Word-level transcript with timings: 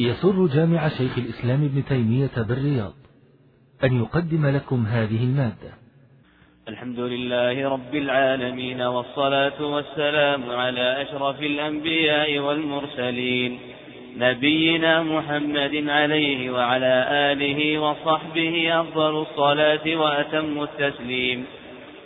يسر 0.00 0.46
جامع 0.46 0.88
شيخ 0.88 1.18
الإسلام 1.18 1.64
ابن 1.64 1.84
تيمية 1.84 2.42
بالرياض 2.48 2.92
أن 3.84 4.02
يقدم 4.02 4.46
لكم 4.46 4.86
هذه 4.86 5.24
المادة. 5.24 5.72
الحمد 6.68 7.00
لله 7.00 7.68
رب 7.68 7.94
العالمين 7.94 8.82
والصلاة 8.82 9.64
والسلام 9.64 10.50
على 10.50 11.02
أشرف 11.02 11.42
الأنبياء 11.42 12.38
والمرسلين 12.38 13.58
نبينا 14.16 15.02
محمد 15.02 15.84
عليه 15.88 16.50
وعلى 16.50 17.06
آله 17.32 17.78
وصحبه 17.78 18.80
أفضل 18.80 19.22
الصلاة 19.22 19.96
وأتم 19.96 20.62
التسليم. 20.62 21.44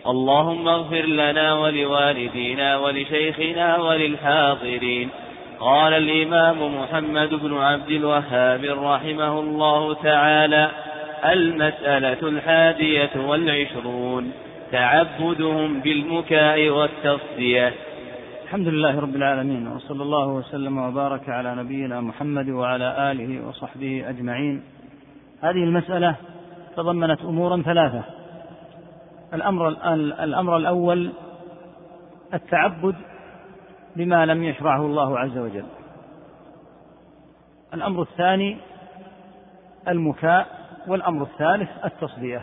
اللهم 0.06 0.68
اغفر 0.68 1.06
لنا 1.06 1.54
ولوالدينا 1.54 2.78
ولشيخنا 2.78 3.76
وللحاضرين. 3.76 5.08
قال 5.60 5.92
الإمام 5.92 6.80
محمد 6.80 7.34
بن 7.34 7.56
عبد 7.58 7.90
الوهاب 7.90 8.64
رحمه 8.64 9.40
الله 9.40 9.94
تعالى 9.94 10.70
المسألة 11.24 12.28
الحادية 12.28 13.10
والعشرون 13.16 14.32
تعبدهم 14.72 15.80
بالمكاء 15.80 16.68
والتصدية 16.68 17.72
الحمد 18.44 18.68
لله 18.68 19.00
رب 19.00 19.16
العالمين 19.16 19.68
وصلى 19.68 20.02
الله 20.02 20.26
وسلم 20.28 20.78
وبارك 20.78 21.28
على 21.28 21.54
نبينا 21.54 22.00
محمد 22.00 22.48
وعلى 22.48 23.12
آله 23.12 23.48
وصحبه 23.48 24.04
أجمعين. 24.08 24.62
هذه 25.42 25.64
المسألة 25.64 26.14
تضمنت 26.76 27.20
أمورا 27.20 27.62
ثلاثة. 27.62 28.02
الأمر, 29.34 29.68
الأمر 30.24 30.56
الأول 30.56 31.10
التعبد 32.34 32.94
بما 33.96 34.26
لم 34.26 34.44
يشرعه 34.44 34.80
الله 34.80 35.18
عز 35.18 35.38
وجل. 35.38 35.66
الأمر 37.74 38.02
الثاني 38.02 38.56
المكاء 39.88 40.46
والأمر 40.86 41.22
الثالث 41.22 41.68
التصدية. 41.84 42.42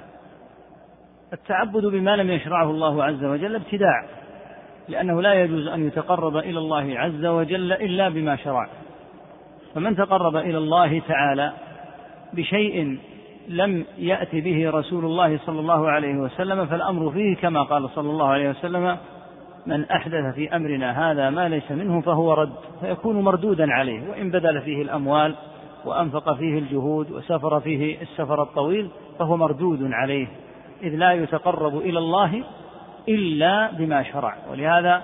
التعبد 1.33 1.85
بما 1.85 2.15
لم 2.15 2.31
يشرعه 2.31 2.69
الله 2.69 3.03
عز 3.03 3.23
وجل 3.23 3.55
ابتداع 3.55 4.05
لأنه 4.89 5.21
لا 5.21 5.33
يجوز 5.33 5.67
أن 5.67 5.87
يتقرب 5.87 6.37
إلى 6.37 6.59
الله 6.59 6.99
عز 6.99 7.25
وجل 7.25 7.73
إلا 7.73 8.09
بما 8.09 8.35
شرع. 8.35 8.67
فمن 9.75 9.95
تقرب 9.95 10.35
إلى 10.35 10.57
الله 10.57 10.99
تعالى 10.99 11.53
بشيء 12.33 12.97
لم 13.47 13.85
يأت 13.97 14.35
به 14.35 14.69
رسول 14.69 15.05
الله 15.05 15.37
صلى 15.45 15.59
الله 15.59 15.89
عليه 15.89 16.15
وسلم 16.15 16.65
فالأمر 16.65 17.11
فيه 17.11 17.35
كما 17.35 17.63
قال 17.63 17.89
صلى 17.89 18.09
الله 18.09 18.27
عليه 18.27 18.49
وسلم 18.49 18.97
من 19.67 19.85
أحدث 19.85 20.35
في 20.35 20.55
أمرنا 20.55 21.11
هذا 21.11 21.29
ما 21.29 21.49
ليس 21.49 21.71
منه 21.71 22.01
فهو 22.01 22.33
رد 22.33 22.53
فيكون 22.81 23.21
مردودا 23.21 23.73
عليه 23.73 24.09
وإن 24.09 24.31
بذل 24.31 24.61
فيه 24.61 24.81
الأموال 24.81 25.35
وأنفق 25.85 26.33
فيه 26.33 26.59
الجهود 26.59 27.11
وسافر 27.11 27.59
فيه 27.59 28.01
السفر 28.01 28.43
الطويل 28.43 28.89
فهو 29.19 29.37
مردود 29.37 29.79
عليه 29.91 30.27
إذ 30.83 30.95
لا 30.95 31.13
يتقرب 31.13 31.77
إلى 31.77 31.99
الله 31.99 32.43
إلا 33.09 33.71
بما 33.71 34.03
شرع. 34.03 34.35
ولهذا 34.51 35.01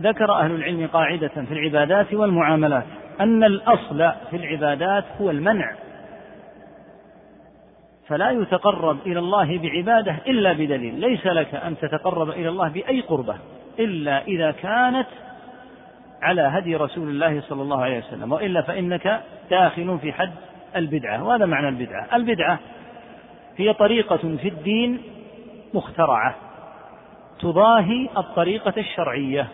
ذكر 0.00 0.32
أهل 0.32 0.50
العلم 0.50 0.86
قاعدة 0.86 1.28
في 1.28 1.52
العبادات 1.52 2.14
والمعاملات 2.14 2.84
أن 3.20 3.44
الأصل 3.44 4.12
في 4.30 4.36
العبادات 4.36 5.04
هو 5.20 5.30
المنع. 5.30 5.74
فلا 8.08 8.30
يتقرب 8.30 8.98
إلى 9.06 9.18
الله 9.18 9.58
بعبادة 9.58 10.16
إلا 10.26 10.52
بدليل 10.52 11.00
ليس 11.00 11.26
لك 11.26 11.54
أن 11.54 11.78
تتقرب 11.78 12.30
إلى 12.30 12.48
الله 12.48 12.68
بأي 12.68 13.00
قربة. 13.00 13.34
إلا 13.78 14.22
إذا 14.22 14.50
كانت 14.50 15.06
على 16.22 16.42
هدي 16.42 16.76
رسول 16.76 17.08
الله 17.08 17.40
صلى 17.40 17.62
الله 17.62 17.82
عليه 17.82 17.98
وسلم 17.98 18.32
وإلا 18.32 18.62
فإنك 18.62 19.22
داخل 19.50 19.98
في 19.98 20.12
حد 20.12 20.32
البدعة. 20.76 21.24
وهذا 21.24 21.46
معنى 21.46 21.68
البدعة. 21.68 22.16
البدعة 22.16 22.58
هي 23.56 23.72
طريقة 23.72 24.16
في 24.16 24.48
الدين 24.48 25.02
مخترعة. 25.74 26.34
تضاهي 27.40 28.08
الطريقة 28.16 28.74
الشرعية. 28.76 29.48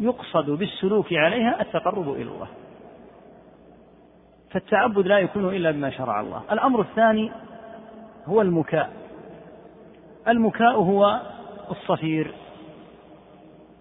يقصد 0.00 0.50
بالسلوك 0.50 1.12
عليها 1.12 1.60
التقرب 1.60 2.12
إلى 2.12 2.30
الله. 2.30 2.48
فالتعبد 4.50 5.06
لا 5.06 5.18
يكون 5.18 5.54
إلا 5.56 5.70
بما 5.70 5.90
شرع 5.90 6.20
الله. 6.20 6.42
الأمر 6.52 6.80
الثاني 6.80 7.32
هو 8.26 8.42
المكاء. 8.42 8.92
المكاء 10.28 10.72
هو 10.72 11.20
الصفير. 11.70 12.32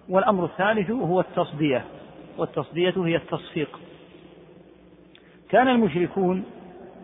والأمر 0.10 0.46
الثالث 0.46 0.92
هو 0.92 1.20
التصدية 1.20 1.86
والتصدية 2.38 2.94
هي 2.98 3.16
التصفيق. 3.16 3.80
كان 5.50 5.68
المشركون 5.68 6.44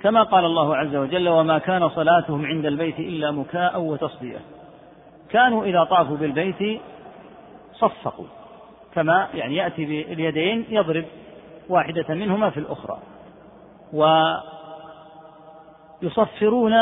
كما 0.01 0.23
قال 0.23 0.45
الله 0.45 0.75
عز 0.75 0.95
وجل 0.95 1.29
وما 1.29 1.57
كان 1.57 1.89
صلاتهم 1.89 2.45
عند 2.45 2.65
البيت 2.65 2.99
إلا 2.99 3.31
مكاء 3.31 3.81
وتصدية. 3.81 4.39
كانوا 5.29 5.65
إذا 5.65 5.83
طافوا 5.83 6.17
بالبيت 6.17 6.81
صفقوا 7.73 8.25
كما 8.93 9.27
يعني 9.33 9.55
يأتي 9.55 9.85
باليدين 9.85 10.65
يضرب 10.69 11.05
واحدة 11.69 12.15
منهما 12.15 12.49
في 12.49 12.59
الأخرى 12.59 12.99
ويصفرون 16.01 16.73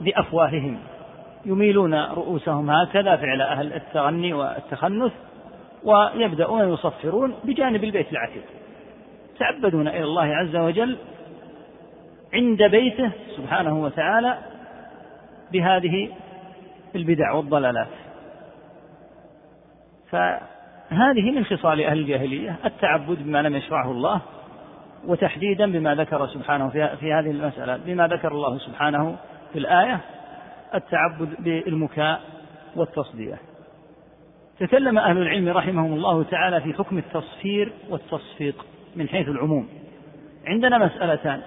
بأفواههم 0.00 0.78
يميلون 1.44 1.94
رؤوسهم 1.94 2.70
هكذا 2.70 3.16
فعل 3.16 3.42
أهل 3.42 3.72
التغني 3.72 4.32
والتخنث 4.32 5.12
ويبدأون 5.84 6.72
يصفرون 6.72 7.34
بجانب 7.44 7.84
البيت 7.84 8.12
العتيق. 8.12 8.44
تعبدون 9.38 9.88
إلى 9.88 10.04
الله 10.04 10.24
عز 10.24 10.56
وجل 10.56 10.98
عند 12.34 12.62
بيته 12.62 13.10
سبحانه 13.36 13.82
وتعالى 13.82 14.38
بهذه 15.52 16.08
البدع 16.94 17.32
والضلالات. 17.32 17.88
فهذه 20.10 21.30
من 21.30 21.44
خصال 21.44 21.80
أهل 21.80 21.98
الجاهلية 21.98 22.56
التعبد 22.64 23.18
بما 23.22 23.42
لم 23.42 23.56
يشرعه 23.56 23.90
الله 23.90 24.20
وتحديدا 25.06 25.72
بما 25.72 25.94
ذكر 25.94 26.26
سبحانه 26.26 26.68
في 26.70 27.12
هذه 27.12 27.30
المسألة 27.30 27.76
بما 27.76 28.08
ذكر 28.08 28.32
الله 28.32 28.58
سبحانه 28.58 29.16
في 29.52 29.58
الآية 29.58 30.00
التعبد 30.74 31.34
بالمكاء 31.38 32.20
والتصدية. 32.76 33.38
تكلم 34.58 34.98
أهل 34.98 35.18
العلم 35.18 35.48
رحمهم 35.48 35.92
الله 35.92 36.22
تعالى 36.22 36.60
في 36.60 36.74
حكم 36.74 36.98
التصفير 36.98 37.72
والتصفيق 37.90 38.66
من 38.96 39.08
حيث 39.08 39.28
العموم. 39.28 39.68
عندنا 40.46 40.78
مسألتان. 40.78 41.42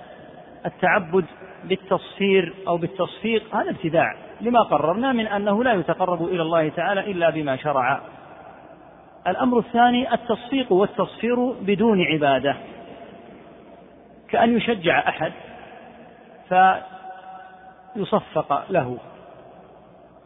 التعبد 0.66 1.26
بالتصفير 1.64 2.54
أو 2.68 2.78
بالتصفيق 2.78 3.56
هذا 3.56 3.70
ابتداع. 3.70 4.16
لما 4.42 4.60
قررنا 4.60 5.12
من 5.12 5.28
أنه 5.28 5.64
لا 5.64 5.74
يتقرب 5.74 6.24
إلى 6.24 6.42
الله 6.42 6.70
تعالى 6.70 7.12
إلا 7.12 7.30
بما 7.30 7.56
شرع. 7.56 8.02
الأمر 9.28 9.60
الثاني 9.60 10.14
التصفيق 10.14 10.72
والتصفير 10.72 11.52
بدون 11.52 12.02
عبادة. 12.02 12.56
كأن 14.30 14.58
يشجع 14.58 15.10
أحد 15.10 15.32
فيصفق 17.96 18.72
له 18.72 18.98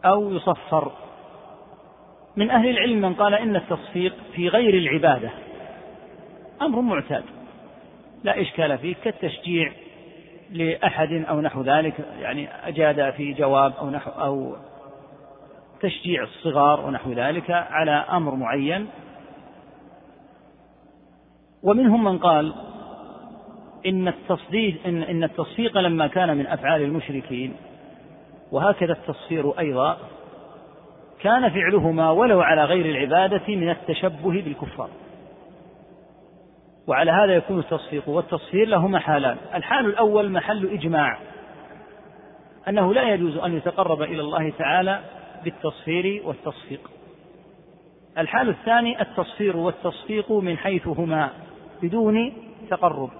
أو 0.04 0.30
يصفر. 0.30 0.92
من 2.36 2.50
أهل 2.50 2.68
العلم 2.68 3.00
من 3.00 3.14
قال 3.14 3.34
إن 3.34 3.56
التصفيق 3.56 4.14
في 4.34 4.48
غير 4.48 4.74
العبادة 4.74 5.30
أمر 6.62 6.80
معتاد. 6.80 7.24
لا 8.24 8.40
إشكال 8.40 8.78
فيه 8.78 8.94
كالتشجيع 8.94 9.72
لأحد 10.50 11.12
أو 11.28 11.40
نحو 11.40 11.62
ذلك 11.62 11.94
يعني 12.20 12.48
أجاد 12.68 13.12
في 13.12 13.32
جواب 13.32 13.72
أو 13.78 13.90
نحو 13.90 14.10
أو 14.10 14.56
تشجيع 15.80 16.22
الصغار 16.22 16.86
ونحو 16.86 17.12
ذلك 17.12 17.50
على 17.50 17.90
أمر 17.90 18.34
معين. 18.34 18.86
ومنهم 21.62 22.04
من 22.04 22.18
قال 22.18 22.54
إن 23.86 24.08
التصديق 24.08 24.86
إن, 24.86 25.02
إن 25.02 25.24
التصفيق 25.24 25.78
لما 25.78 26.06
كان 26.06 26.36
من 26.36 26.46
أفعال 26.46 26.82
المشركين 26.82 27.56
وهكذا 28.52 28.92
التصفير 28.92 29.58
أيضا 29.58 29.98
كان 31.22 31.50
فعلهما 31.50 32.10
ولو 32.10 32.40
على 32.40 32.64
غير 32.64 32.86
العبادة 32.86 33.42
من 33.48 33.70
التشبه 33.70 34.42
بالكفار. 34.42 34.90
وعلى 36.86 37.10
هذا 37.10 37.34
يكون 37.36 37.58
التصفيق 37.58 38.08
والتصفير 38.08 38.68
له 38.68 38.88
محالان. 38.88 39.36
الحال 39.54 39.86
الأول 39.86 40.30
محل 40.30 40.66
إجماع 40.66 41.18
أنه 42.68 42.94
لا 42.94 43.14
يجوز 43.14 43.36
أن 43.36 43.56
يتقرب 43.56 44.02
إلى 44.02 44.20
الله 44.20 44.50
تعالى 44.50 45.00
بالتصفير 45.44 46.22
والتصفيق. 46.24 46.90
الحال 48.18 48.48
الثاني 48.48 49.02
التصفير 49.02 49.56
والتصفيق 49.56 50.32
من 50.32 50.58
حيث 50.58 50.86
هما 50.86 51.30
بدون 51.82 52.32
تقرب. 52.70 53.10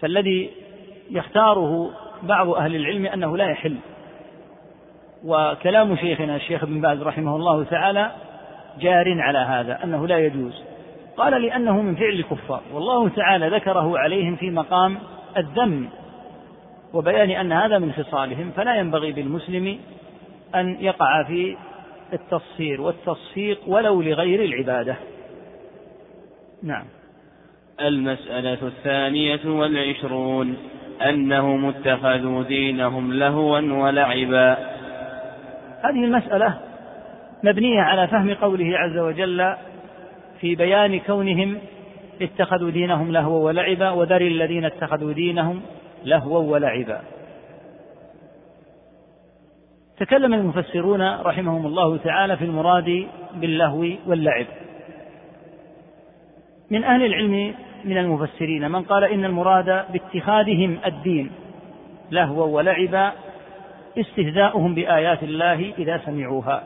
فالذي 0.00 0.50
يختاره 1.10 1.90
بعض 2.22 2.48
أهل 2.48 2.76
العلم 2.76 3.06
أنه 3.06 3.36
لا 3.36 3.50
يحل. 3.50 3.76
وكلام 5.24 5.96
شيخنا 5.96 6.36
الشيخ 6.36 6.62
ابن 6.62 6.80
باز 6.80 7.02
رحمه 7.02 7.36
الله 7.36 7.64
تعالى 7.64 8.10
جار 8.80 9.20
على 9.20 9.38
هذا 9.38 9.84
أنه 9.84 10.06
لا 10.06 10.18
يجوز. 10.18 10.62
قال 11.16 11.42
لأنه 11.42 11.82
من 11.82 11.94
فعل 11.94 12.12
الكفار 12.12 12.62
والله 12.72 13.08
تعالى 13.08 13.48
ذكره 13.48 13.98
عليهم 13.98 14.36
في 14.36 14.50
مقام 14.50 14.98
الذم 15.36 15.88
وبيان 16.92 17.30
أن 17.30 17.52
هذا 17.52 17.78
من 17.78 17.92
خصالهم 17.92 18.50
فلا 18.56 18.74
ينبغي 18.74 19.12
بالمسلم 19.12 19.78
أن 20.54 20.76
يقع 20.80 21.22
في 21.22 21.56
التصفير 22.12 22.80
والتصفيق 22.80 23.58
ولو 23.66 24.02
لغير 24.02 24.44
العبادة. 24.44 24.96
نعم. 26.62 26.84
المسألة 27.80 28.66
الثانية 28.66 29.40
والعشرون 29.44 30.56
أنهم 31.08 31.66
اتخذوا 31.66 32.42
دينهم 32.42 33.12
لهوا 33.12 33.60
ولعبا. 33.60 34.73
هذه 35.84 36.04
المسألة 36.04 36.58
مبنية 37.44 37.80
على 37.80 38.08
فهم 38.08 38.34
قوله 38.34 38.78
عز 38.78 38.98
وجل 38.98 39.54
في 40.40 40.54
بيان 40.54 41.00
كونهم 41.00 41.58
اتخذوا 42.22 42.70
دينهم 42.70 43.12
لهوا 43.12 43.44
ولعبا 43.44 43.90
وذر 43.90 44.20
الذين 44.20 44.64
اتخذوا 44.64 45.12
دينهم 45.12 45.62
لهوا 46.04 46.38
ولعبا. 46.38 47.00
تكلم 49.98 50.34
المفسرون 50.34 51.14
رحمهم 51.14 51.66
الله 51.66 51.96
تعالى 51.96 52.36
في 52.36 52.44
المراد 52.44 53.06
باللهو 53.34 53.86
واللعب. 54.06 54.46
من 56.70 56.84
أهل 56.84 57.04
العلم 57.04 57.54
من 57.84 57.98
المفسرين 57.98 58.70
من 58.70 58.82
قال 58.82 59.04
إن 59.04 59.24
المراد 59.24 59.84
باتخاذهم 59.92 60.78
الدين 60.86 61.30
لهوا 62.10 62.46
ولعبا 62.46 63.12
استهزاؤهم 63.98 64.74
بآيات 64.74 65.22
الله 65.22 65.72
إذا 65.78 66.00
سمعوها. 66.06 66.64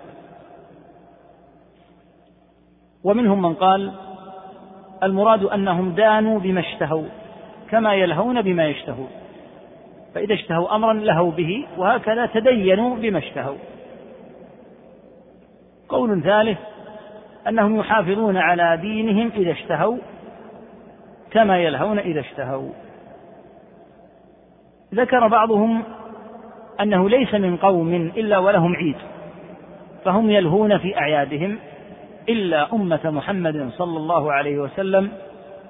ومنهم 3.05 3.43
من 3.43 3.55
قال 3.55 3.93
المراد 5.03 5.45
أنهم 5.45 5.95
دانوا 5.95 6.39
بما 6.39 6.61
اشتهوا 6.61 7.07
كما 7.71 7.95
يلهون 7.95 8.43
بما 8.43 8.67
يشتهون 8.67 9.09
فإذا 10.15 10.35
اشتهوا 10.35 10.75
أمرا 10.75 10.93
لهوا 10.93 11.31
به 11.31 11.67
وهكذا 11.77 12.27
تدينوا 12.27 12.97
بما 12.97 13.19
اشتهوا. 13.19 13.59
قول 15.89 16.23
ثالث 16.23 16.59
أنهم 17.49 17.77
يحافظون 17.77 18.37
على 18.37 18.79
دينهم 18.83 19.33
إذا 19.37 19.53
اشتهوا 19.53 19.99
كما 21.31 21.59
يلهون 21.59 21.99
إذا 21.99 22.21
اشتهوا. 22.21 22.73
ذكر 24.95 25.29
بعضهم 25.29 25.83
أنه 26.81 27.09
ليس 27.09 27.35
من 27.35 27.57
قوم 27.57 27.95
إلا 27.95 28.39
ولهم 28.39 28.77
عيد 28.77 28.97
فهم 30.05 30.31
يلهون 30.31 30.79
في 30.79 30.99
أعيادهم 30.99 31.59
إلا 32.29 32.73
أمة 32.73 33.01
محمد 33.05 33.71
صلى 33.77 33.97
الله 33.97 34.33
عليه 34.33 34.59
وسلم 34.59 35.11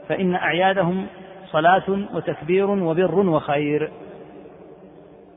فإن 0.08 0.34
أعيادهم 0.34 1.06
صلاة 1.50 2.06
وتكبير 2.14 2.70
وبر 2.70 3.14
وخير. 3.14 3.90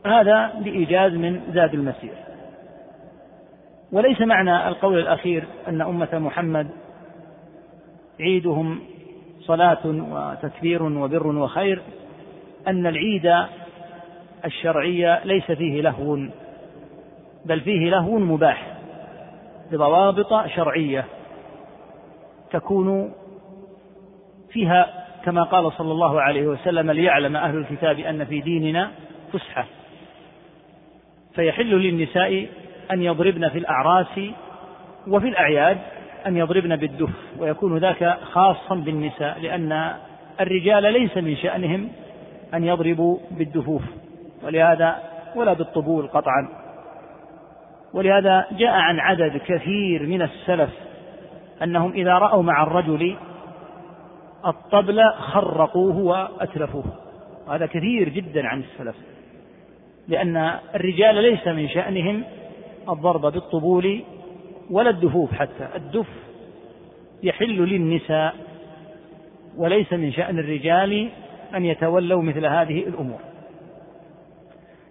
هذا 0.06 0.54
بإيجاز 0.60 1.14
من 1.14 1.42
زاد 1.54 1.74
المسير. 1.74 2.14
وليس 3.92 4.22
معنى 4.22 4.68
القول 4.68 5.00
الأخير 5.00 5.44
أن 5.68 5.82
أمة 5.82 6.10
محمد 6.14 6.68
عيدهم 8.20 8.80
صلاة 9.40 9.86
وتكبير 9.86 10.84
وبر 10.84 11.28
وخير 11.28 11.82
أن 12.68 12.88
العيد 12.88 13.46
الشرعي 14.46 15.20
ليس 15.26 15.52
فيه 15.52 15.82
لهو 15.82 16.16
بل 17.46 17.62
فيه 17.62 17.90
لهو 17.90 18.20
مباح 18.20 18.78
بضوابط 19.72 20.48
شرعية 20.48 21.06
تكون 22.52 23.14
فيها 24.50 25.02
كما 25.26 25.44
قال 25.44 25.72
صلى 25.74 25.92
الله 25.92 26.22
عليه 26.22 26.48
وسلم 26.48 26.92
ليعلم 26.92 27.36
أهل 27.36 27.58
الكتاب 27.58 28.00
أن 28.00 28.26
في 28.26 28.42
ديننا 28.42 28.92
فسحة. 29.34 29.66
فيحل 31.36 31.70
للنساء 31.70 32.48
أن 32.92 33.02
يضربن 33.02 33.50
في 33.50 33.58
الأعراس 33.58 34.20
وفي 35.08 35.28
الأعياد 35.28 35.78
أن 36.28 36.38
يضربن 36.38 36.76
بالدف 36.76 37.10
ويكون 37.40 37.78
ذاك 37.78 38.18
خاصا 38.24 38.76
بالنساء 38.76 39.40
لأن 39.40 39.94
الرجال 40.40 40.94
ليس 40.94 41.18
من 41.18 41.36
شأنهم 41.36 41.90
أن 42.54 42.64
يضربوا 42.64 43.18
بالدفوف. 43.32 43.82
ولهذا 44.44 45.00
ولا 45.36 45.54
بالطبول 45.54 46.08
قطعا. 46.08 46.50
ولهذا 47.94 48.48
جاء 48.52 48.72
عن 48.72 49.00
عدد 49.00 49.38
كثير 49.38 50.08
من 50.08 50.22
السلف 50.22 50.70
أنهم 51.64 51.92
إذا 51.92 52.14
رأوا 52.14 52.44
مع 52.44 52.64
الرجل 52.64 53.16
الطبل 54.46 55.02
خرقوه 55.14 55.98
وأتلفوه. 55.98 56.84
هذا 57.50 57.66
كثير 57.66 58.10
جدا 58.10 58.48
عن 58.48 58.60
السلف 58.60 58.96
لأن 60.08 60.38
الرجال 60.76 61.16
ليس 61.16 61.48
من 61.48 61.70
شأنهم 61.70 62.24
الضرب 62.90 63.22
بالطبول 63.22 64.02
ولا 64.70 64.90
الدفوف 64.90 65.34
حتى. 65.34 65.68
الدف 65.76 66.08
يحل 67.24 67.66
للنساء 67.66 68.36
وليس 69.58 69.94
من 69.94 70.12
شأن 70.12 70.40
الرجال 70.40 71.10
أن 71.56 71.66
يتولوا 71.66 72.22
مثل 72.22 72.46
هذه 72.46 72.80
الأمور. 72.88 73.31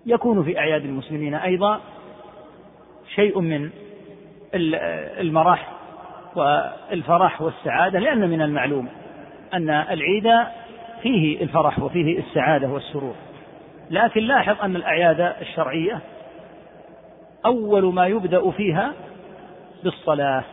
يكون 0.07 0.43
في 0.43 0.59
أعياد 0.59 0.85
المسلمين 0.85 1.35
أيضا 1.35 1.81
شيء 3.15 3.41
من 3.41 3.71
المراح 4.55 5.73
والفرح 6.37 7.43
والسعادة 7.43 7.99
لأن 7.99 8.31
من 8.31 8.43
المعلوم 8.43 8.89
أن 9.55 9.71
العيد 9.71 10.47
فيه 11.03 11.43
الفرح 11.43 11.79
وفيه 11.79 12.19
السعادة 12.19 12.69
والسرور. 12.69 13.15
لكن 13.91 14.21
لاحظ 14.21 14.57
أن 14.63 14.77
الأعياد 14.77 15.21
الشرعية 15.41 16.01
أول 17.47 17.95
ما 17.95 18.07
يبدأ 18.07 18.51
فيها 18.51 18.93
بالصلاة. 19.85 20.45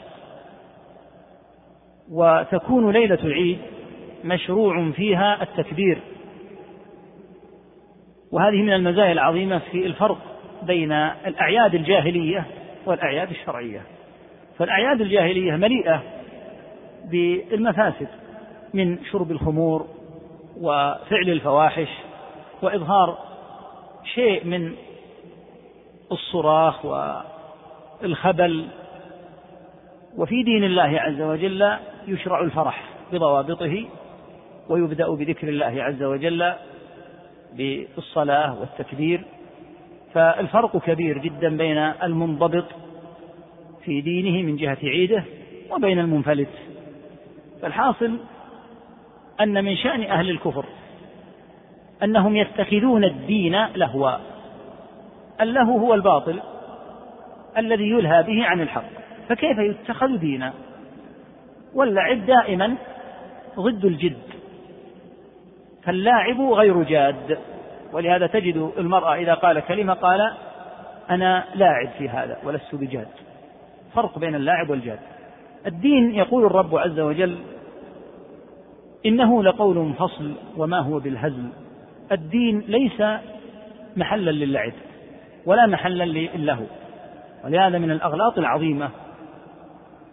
وتكون 2.12 2.92
ليلة 2.92 3.20
العيد 3.24 3.60
مشروع 4.24 4.92
فيها 4.92 5.44
التكبير. 5.44 6.02
وهذه 8.32 8.62
من 8.62 8.74
المزايا 8.74 9.12
العظيمة 9.12 9.60
في 9.72 9.86
الفرق 9.86 10.18
بين 10.64 10.92
الأعياد 10.92 11.76
الجاهلية 11.76 12.46
والأعياد 12.86 13.30
الشرعية. 13.30 13.82
فالأعياد 14.58 15.02
الجاهلية 15.02 15.56
مليئة 15.56 16.04
بالمفاسد 17.12 18.08
من 18.74 19.04
شرب 19.12 19.32
الخمور 19.32 19.88
وفعل 20.62 21.30
الفواحش 21.30 21.90
وإظهار 22.62 23.18
شيء 24.16 24.46
من 24.46 24.74
الصراخ 26.12 26.86
والخبل. 28.02 28.68
وفي 30.18 30.44
دين 30.44 30.64
الله 30.64 31.00
عز 31.00 31.22
وجل 31.22 31.78
يشرع 32.08 32.42
الفرح 32.42 32.84
بضوابطه 33.12 33.86
ويبدأ 34.70 35.10
بذكر 35.10 35.48
الله 35.48 35.84
عز 35.84 36.04
وجل 36.04 36.54
بالصلاة 37.58 38.60
والتكبير 38.60 39.24
فالفرق 40.14 40.78
كبير 40.78 41.18
جدا 41.18 41.58
بين 41.58 41.78
المنضبط 41.78 42.66
في 43.84 44.02
دينه 44.02 44.48
من 44.48 44.56
جهة 44.56 44.78
عيده 44.84 45.24
وبين 45.72 46.00
المنفلت. 46.00 46.50
فالحاصل 47.62 48.18
أن 49.42 49.64
من 49.64 49.76
شأن 49.76 50.04
أهل 50.04 50.30
الكفر 50.30 50.66
أنهم 52.04 52.36
يتخذون 52.36 53.04
الدين 53.04 53.66
لهوا 53.66 54.18
اللهو 55.42 55.78
هو 55.78 55.94
الباطل 55.94 56.40
الذي 57.58 57.90
يلهى 57.90 58.24
به 58.24 58.46
عن 58.46 58.62
الحق. 58.62 58.90
فكيف 59.30 59.58
يتخذ 59.58 60.18
دينا؟ 60.18 60.54
واللعب 61.74 62.26
دائما 62.26 62.76
ضد 63.60 63.86
الجد. 63.86 64.37
فاللاعب 65.88 66.42
غير 66.42 66.84
جاد. 66.84 67.38
ولهذا 67.94 68.28
تجد 68.28 68.72
المرأة 68.78 69.16
إذا 69.16 69.34
قال 69.34 69.60
كلمة 69.60 69.94
قال 69.94 70.20
أنا 71.10 71.46
لاعب 71.56 71.90
في 71.98 72.10
هذا 72.10 72.38
ولست 72.44 72.76
بجاد. 72.76 73.08
فرق 73.94 74.20
بين 74.20 74.36
اللاعب 74.36 74.70
والجاد. 74.70 75.00
الدين 75.68 76.16
يقول 76.16 76.46
الرب 76.46 76.76
عز 76.76 77.00
وجل 77.00 77.38
إنه 79.06 79.44
لقول 79.44 79.94
فصل 79.94 80.34
وما 80.58 80.80
هو 80.80 81.00
بالهزل. 81.00 81.50
الدين 82.12 82.64
ليس 82.68 83.04
محلا 83.98 84.32
للعب 84.32 84.74
ولا 85.46 85.66
محلا 85.66 86.04
للهو 86.04 86.64
ولهذا 87.46 87.78
من 87.78 87.92
الأغلاط 87.92 88.38
العظيمة 88.38 88.90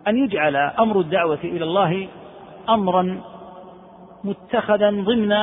أن 0.08 0.16
يجعل 0.16 0.56
أمر 0.56 1.00
الدعوة 1.00 1.38
إلى 1.44 1.64
الله 1.64 2.08
أمرا 2.68 3.20
متخذا 4.24 4.90
ضمن 4.90 5.34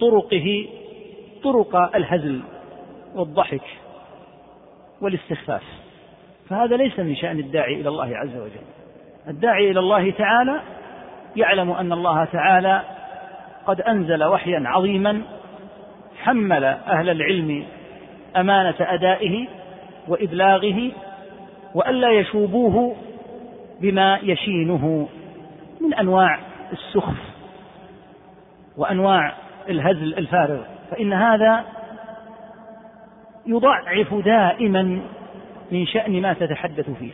طرقه 0.00 0.66
طرق 1.42 1.96
الهزل 1.96 2.40
والضحك 3.14 3.62
والاستخفاف. 5.00 5.62
فهذا 6.48 6.76
ليس 6.76 6.98
من 6.98 7.16
شأن 7.16 7.38
الداعي 7.38 7.80
إلى 7.80 7.88
الله 7.88 8.16
عز 8.16 8.36
وجل. 8.36 8.66
الداعي 9.28 9.70
إلى 9.70 9.80
الله 9.80 10.10
تعالى 10.10 10.60
يعلم 11.36 11.70
أن 11.70 11.92
الله 11.92 12.24
تعالى 12.24 12.82
قد 13.66 13.80
أنزل 13.80 14.24
وحيا 14.24 14.62
عظيما 14.66 15.22
حمل 16.22 16.64
أهل 16.64 17.08
العلم 17.08 17.64
أمانة 18.36 18.74
أدائه 18.80 19.46
وإبلاغه 20.08 20.90
وألا 21.74 22.10
يشوبوه 22.10 22.96
بما 23.80 24.18
يشينه 24.22 25.08
من 25.80 25.94
أنواع 25.94 26.49
السخف 26.72 27.16
وأنواع 28.76 29.34
الهزل 29.68 30.18
الفارغ 30.18 30.60
فإن 30.90 31.12
هذا 31.12 31.64
يضعف 33.46 34.14
دائما 34.14 35.00
من 35.70 35.86
شأن 35.86 36.22
ما 36.22 36.32
تتحدث 36.32 36.90
فيه. 36.90 37.12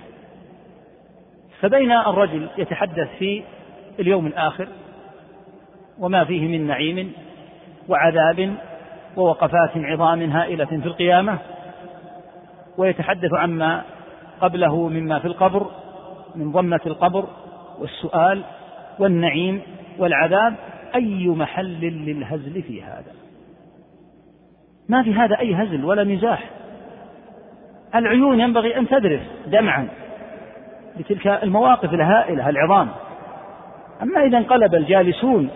فبين 1.60 1.92
الرجل 1.92 2.48
يتحدث 2.58 3.08
في 3.18 3.42
اليوم 4.00 4.26
الآخر 4.26 4.68
وما 5.98 6.24
فيه 6.24 6.58
من 6.58 6.66
نعيم 6.66 7.12
وعذاب 7.88 8.54
ووقفات 9.16 9.70
عظام 9.74 10.30
هائلة 10.30 10.64
في 10.64 10.86
القيامة 10.86 11.38
ويتحدث 12.78 13.34
عما 13.34 13.82
قبله 14.40 14.88
مما 14.88 15.18
في 15.18 15.24
القبر 15.24 15.66
من 16.34 16.52
ضمة 16.52 16.80
القبر 16.86 17.24
والسؤال 17.78 18.42
والنعيم 18.98 19.62
والعذاب 19.98 20.54
أي 20.94 21.28
محل 21.28 21.80
للهزل 21.80 22.62
في 22.62 22.82
هذا؟ 22.82 23.12
ما 24.88 25.02
في 25.02 25.14
هذا 25.14 25.38
أي 25.38 25.54
هزل 25.54 25.84
ولا 25.84 26.04
مزاح 26.04 26.50
العيون 27.94 28.40
ينبغي 28.40 28.78
أن 28.78 28.88
تذرف 28.88 29.20
دمعا 29.46 29.88
لتلك 30.96 31.26
المواقف 31.26 31.94
الهائلة 31.94 32.48
العظام. 32.48 32.88
أما 34.02 34.24
إذا 34.24 34.38
انقلب 34.38 34.74
الجالسون 34.74 35.50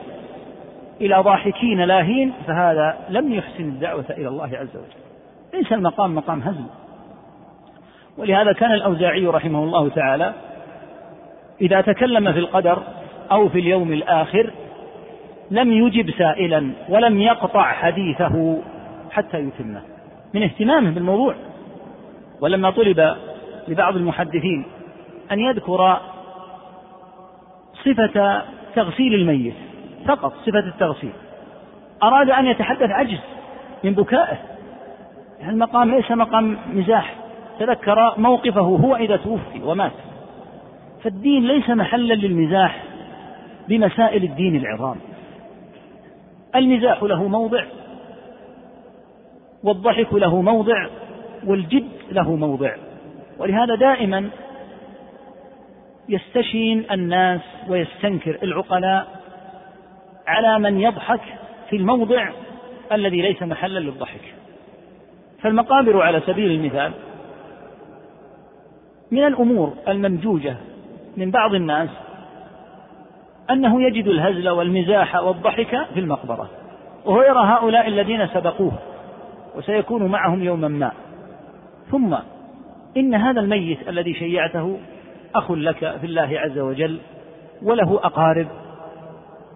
إلى 1.01 1.17
ضاحكين 1.17 1.81
لاهين 1.81 2.33
فهذا 2.47 2.99
لم 3.09 3.33
يحسن 3.33 3.65
الدعوة 3.65 4.05
إلى 4.11 4.29
الله 4.29 4.51
عز 4.57 4.77
وجل. 4.77 5.01
ليس 5.55 5.73
المقام 5.73 6.15
مقام 6.15 6.41
هزل. 6.41 6.67
ولهذا 8.19 8.53
كان 8.53 8.73
الأوزاعي 8.73 9.27
رحمه 9.27 9.65
الله 9.65 9.89
تعالى 9.89 10.35
إذا 11.61 11.81
تكلم 11.81 12.33
في 12.33 12.39
القدر 12.39 12.83
أو 13.33 13.49
في 13.49 13.59
اليوم 13.59 13.93
الآخر 13.93 14.51
لم 15.51 15.73
يجب 15.73 16.11
سائلا 16.11 16.71
ولم 16.89 17.21
يقطع 17.21 17.73
حديثه 17.73 18.59
حتى 19.11 19.39
يتمه. 19.39 19.83
من 20.35 20.43
اهتمامه 20.43 20.91
بالموضوع. 20.91 21.35
ولما 22.41 22.71
طلب 22.71 23.17
لبعض 23.69 23.97
المحدثين 23.97 24.65
أن 25.33 25.41
يذكر 25.41 26.01
صفة 27.85 28.43
تغسيل 28.75 29.15
الميت 29.15 29.55
فقط 30.07 30.35
صفة 30.47 30.59
التغسيل 30.59 31.13
أراد 32.03 32.31
أن 32.31 32.47
يتحدث 32.47 32.91
عجز 32.91 33.21
من 33.85 33.95
بكائه. 33.95 34.39
المقام 35.49 35.91
ليس 35.91 36.11
مقام 36.11 36.59
مزاح؟ 36.73 37.15
تذكر 37.59 38.15
موقفه 38.17 38.61
هو 38.61 38.97
إذا 38.97 39.17
توفي 39.17 39.63
ومات. 39.65 39.93
فالدين 41.03 41.47
ليس 41.47 41.71
محلا 41.71 42.15
للمزاح. 42.15 42.83
بمسائل 43.71 44.25
الدين 44.25 44.57
العظام. 44.57 44.97
المزاح 46.57 47.03
له 47.03 47.29
موضع 47.29 47.65
والضحك 49.65 50.15
له 50.15 50.43
موضع 50.43 50.87
والجد 51.47 51.89
له 52.11 52.37
موضع. 52.37 52.77
ولهذا 53.39 53.75
دائما 53.75 54.31
يستشين 56.09 56.85
الناس 56.91 57.41
ويستنكر 57.69 58.39
العقلاء 58.43 59.07
على 60.27 60.59
من 60.59 60.81
يضحك 60.81 61.21
في 61.71 61.77
الموضع 61.77 62.31
الذي 62.93 63.23
ليس 63.23 63.43
محلا 63.43 63.79
للضحك. 63.79 64.35
فالمقابر 65.43 66.03
على 66.03 66.21
سبيل 66.27 66.51
المثال 66.51 66.93
من 69.11 69.27
الأمور 69.27 69.75
الممجوجة 69.89 70.57
من 71.17 71.31
بعض 71.31 71.55
الناس 71.55 71.89
أنه 73.53 73.83
يجد 73.83 74.07
الهزل 74.07 74.49
والمزاح 74.49 75.17
والضحك 75.17 75.87
في 75.95 76.01
المقبرة. 76.01 76.51
وهو 77.05 77.23
يرى 77.23 77.41
هؤلاء 77.45 77.89
الذين 77.89 78.27
سبقوه 78.27 78.73
وسيكون 79.57 80.07
معهم 80.07 80.43
يوما 80.43 80.69
ما. 80.69 80.93
ثم 81.91 82.17
إن 82.97 83.15
هذا 83.15 83.41
الميت 83.41 83.89
الذي 83.89 84.15
شيعته 84.15 84.79
أخ 85.35 85.53
لك 85.53 85.79
في 86.01 86.07
الله 86.07 86.41
عز 86.41 86.59
وجل 86.59 86.99
وله 87.63 88.01
أقارب 88.05 88.47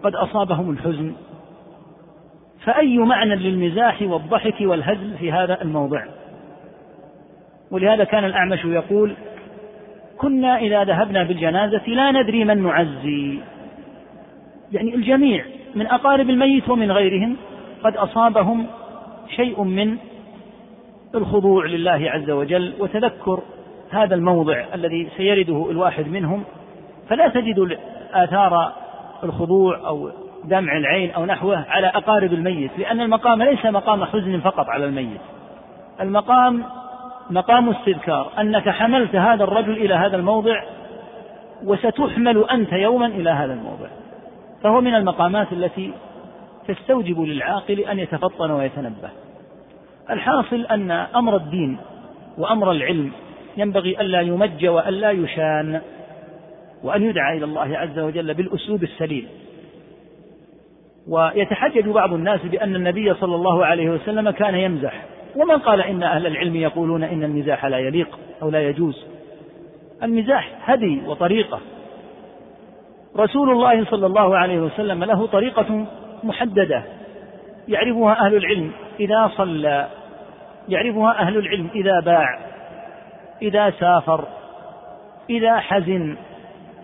قد 0.03 0.15
أصابهم 0.15 0.71
الحزن. 0.71 1.13
فأي 2.63 2.97
معنى 2.97 3.35
للمزاح 3.35 4.01
والضحك 4.01 4.55
والهزل 4.61 5.17
في 5.17 5.31
هذا 5.31 5.61
الموضع؟ 5.61 6.05
ولهذا 7.71 8.03
كان 8.03 8.25
الأعمش 8.25 8.65
يقول 8.65 9.15
كنا 10.17 10.57
إذا 10.57 10.83
ذهبنا 10.83 11.23
بالجنازة 11.23 11.87
لا 11.87 12.11
ندري 12.11 12.45
من 12.45 12.63
نعزي. 12.63 13.39
يعني 14.71 14.95
الجميع 14.95 15.45
من 15.75 15.87
أقارب 15.87 16.29
الميت 16.29 16.69
ومن 16.69 16.91
غيرهم 16.91 17.37
قد 17.83 17.97
أصابهم 17.97 18.67
شيء 19.35 19.63
من 19.63 19.97
الخضوع 21.15 21.65
لله 21.65 22.11
عز 22.11 22.29
وجل 22.29 22.73
وتذكر 22.79 23.39
هذا 23.89 24.15
الموضع 24.15 24.65
الذي 24.73 25.09
سيرده 25.17 25.71
الواحد 25.71 26.07
منهم. 26.07 26.43
فلا 27.09 27.27
تجد 27.27 27.77
آثار 28.13 28.73
الخضوع 29.23 29.87
أو 29.87 30.11
دمع 30.43 30.77
العين 30.77 31.11
أو 31.11 31.25
نحوه 31.25 31.65
على 31.69 31.87
أقارب 31.87 32.33
الميت 32.33 32.71
لأن 32.77 33.01
المقام 33.01 33.43
ليس 33.43 33.65
مقام 33.65 34.05
حزن 34.05 34.39
فقط 34.39 34.69
على 34.69 34.85
الميت. 34.85 35.21
المقام 36.01 36.63
مقام 37.29 37.69
استذكار. 37.69 38.31
أنك 38.39 38.69
حملت 38.69 39.15
هذا 39.15 39.43
الرجل 39.43 39.71
إلى 39.71 39.93
هذا 39.93 40.15
الموضع 40.15 40.63
وستحمل 41.65 42.45
أنت 42.51 42.73
يوما 42.73 43.05
إلى 43.05 43.29
هذا 43.29 43.53
الموضع. 43.53 43.87
فهو 44.65 44.81
من 44.81 44.95
المقامات 44.95 45.53
التي 45.53 45.93
تستوجب 46.67 47.21
للعاقل 47.21 47.79
أن 47.79 47.99
يتفطن 47.99 48.51
ويتنبه. 48.51 49.09
الحاصل 50.09 50.65
أن 50.65 50.91
أمر 50.91 51.35
الدين 51.35 51.77
وأمر 52.37 52.71
العلم 52.71 53.11
ينبغي 53.57 54.01
ألا 54.01 54.21
يمج 54.21 54.65
وألا 54.65 55.11
يشان 55.11 55.81
وأن 56.83 57.03
يدعى 57.03 57.37
إلى 57.37 57.45
الله 57.45 57.77
عز 57.77 57.99
وجل 57.99 58.33
بالأسلوب 58.33 58.83
السليم. 58.83 59.27
ويتحجج 61.07 61.89
بعض 61.89 62.13
الناس 62.13 62.41
بأن 62.41 62.75
النبي 62.75 63.13
صلى 63.13 63.35
الله 63.35 63.65
عليه 63.65 63.89
وسلم 63.89 64.29
كان 64.29 64.55
يمزح. 64.55 65.05
ومن 65.35 65.57
قال 65.57 65.81
إن 65.81 66.03
أهل 66.03 66.27
العلم 66.27 66.55
يقولون 66.55 67.03
إن 67.03 67.23
المزاح 67.23 67.65
لا 67.65 67.77
يليق 67.77 68.19
أو 68.41 68.49
لا 68.49 68.69
يجوز؟ 68.69 69.05
المزاح 70.03 70.69
هدي 70.71 71.01
وطريقة. 71.07 71.59
رسول 73.17 73.49
الله 73.49 73.85
صلى 73.85 74.05
الله 74.05 74.37
عليه 74.37 74.59
وسلم 74.59 75.03
له 75.03 75.27
طريقة 75.27 75.85
محددة 76.23 76.83
يعرفها 77.67 78.25
أهل 78.25 78.35
العلم 78.35 78.71
إذا 78.99 79.31
صلى 79.37 79.87
يعرفها 80.69 81.19
أهل 81.19 81.37
العلم 81.37 81.69
إذا 81.75 81.99
باع 81.99 82.39
إذا 83.41 83.69
سافر 83.69 84.25
إذا 85.29 85.59
حزن 85.59 86.17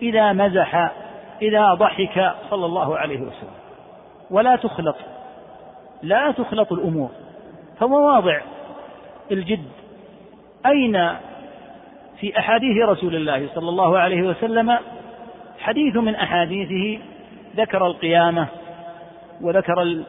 إذا 0.02 0.32
مزح 0.32 0.92
إذا 1.42 1.74
ضحك 1.74 2.34
صلى 2.50 2.66
الله 2.66 2.98
عليه 2.98 3.20
وسلم. 3.20 3.54
ولا 4.30 4.56
تخلط 4.56 4.96
لا 6.02 6.30
تخلط 6.30 6.72
الأمور. 6.72 7.10
فمواضع 7.80 8.40
الجد. 9.30 9.64
أين 10.66 11.16
في 12.20 12.38
أحاديث 12.38 12.88
رسول 12.88 13.14
الله 13.14 13.48
صلى 13.54 13.68
الله 13.68 13.98
عليه 13.98 14.22
وسلم 14.22 14.78
حديث 15.62 15.96
من 15.96 16.14
أحاديثه 16.14 17.02
ذكر 17.56 17.86
القيامة 17.86 18.46
وذكر 19.40 20.04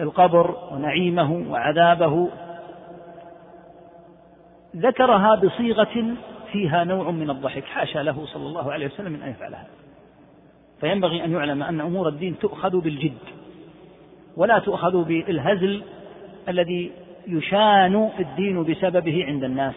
القبر 0.00 0.56
ونعيمه 0.72 1.50
وعذابه. 1.50 2.28
ذكرها 4.76 5.34
بصيغة 5.34 6.14
فيها 6.52 6.84
نوع 6.84 7.10
من 7.10 7.30
الضحك. 7.30 7.64
حاشا 7.64 7.98
له 7.98 8.26
صلى 8.26 8.46
الله 8.46 8.72
عليه 8.72 8.86
وسلم 8.86 9.12
من 9.12 9.22
أن 9.22 9.30
يفعلها. 9.30 9.66
فينبغي 10.80 11.24
أن 11.24 11.32
يعلم 11.32 11.62
أن 11.62 11.80
أمور 11.80 12.08
الدين 12.08 12.38
تؤخذ 12.38 12.80
بالجد 12.80 13.18
ولا 14.36 14.58
تؤخذ 14.58 15.04
بالهزل 15.04 15.82
الذي 16.48 16.90
يشان 17.26 18.10
الدين 18.18 18.62
بسببه 18.64 19.24
عند 19.24 19.44
الناس. 19.44 19.74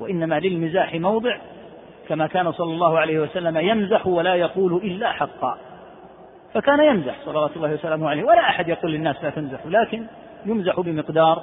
وإنما 0.00 0.40
للمزاح 0.40 0.94
موضع 0.94 1.36
كما 2.08 2.26
كان 2.26 2.52
صلى 2.52 2.72
الله 2.72 2.98
عليه 2.98 3.18
وسلم 3.18 3.56
يمزح 3.56 4.06
ولا 4.06 4.34
يقول 4.34 4.74
إلا 4.74 5.12
حقا. 5.12 5.58
فكان 6.54 6.84
يمزح 6.84 7.14
صلوات 7.24 7.56
الله 7.56 7.72
وسلامه 7.72 8.10
عليه 8.10 8.24
ولا 8.24 8.40
أحد 8.40 8.68
يقول 8.68 8.92
للناس 8.92 9.16
لا 9.22 9.30
تمزحوا 9.30 9.70
لكن 9.70 10.06
يمزح 10.46 10.80
بمقدار 10.80 11.42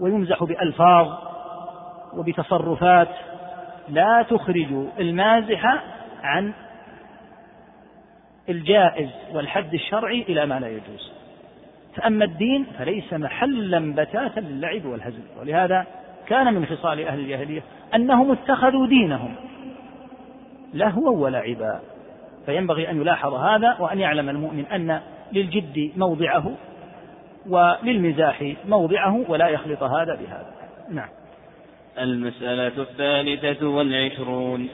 ويمزح 0.00 0.44
بألفاظ 0.44 1.08
وبتصرفات 2.14 3.08
لا 3.88 4.22
تخرج 4.30 4.86
المازح 4.98 5.82
عن 6.22 6.52
الجائز 8.48 9.10
والحد 9.32 9.74
الشرعي 9.74 10.22
إلى 10.22 10.46
ما 10.46 10.60
لا 10.60 10.68
يجوز. 10.68 11.12
فأما 11.96 12.24
الدين 12.24 12.66
فليس 12.78 13.12
محلا 13.12 13.94
بتاتا 13.94 14.40
للعب 14.40 14.84
والهزل 14.84 15.22
ولهذا 15.40 15.86
كان 16.26 16.54
من 16.54 16.66
خصال 16.66 17.06
أهل 17.06 17.18
الجاهلية 17.18 17.62
أنهم 17.94 18.32
اتخذوا 18.32 18.86
دينهم 18.86 19.34
لهوا 20.74 21.10
ولعبا 21.10 21.80
فينبغي 22.46 22.90
أن 22.90 23.00
يلاحظ 23.00 23.34
هذا 23.34 23.76
وأن 23.80 23.98
يعلم 23.98 24.28
المؤمن 24.28 24.66
أن 24.66 25.00
للجد 25.32 25.92
موضعه 25.96 26.52
وللمزاح 27.48 28.54
موضعه 28.68 29.24
ولا 29.28 29.48
يخلط 29.48 29.82
هذا 29.82 30.14
بهذا. 30.14 30.52
نعم. 30.90 31.08
المسألة 31.98 32.82
الثالثة 32.82 33.66
والعشرون. 33.66 34.68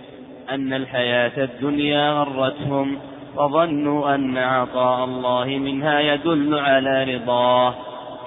أن 0.50 0.72
الحياة 0.72 1.44
الدنيا 1.44 2.10
غرتهم 2.10 2.98
وظنوا 3.36 4.14
أن 4.14 4.38
عطاء 4.38 5.04
الله 5.04 5.44
منها 5.44 6.00
يدل 6.00 6.58
على 6.58 7.16
رضاه 7.16 7.74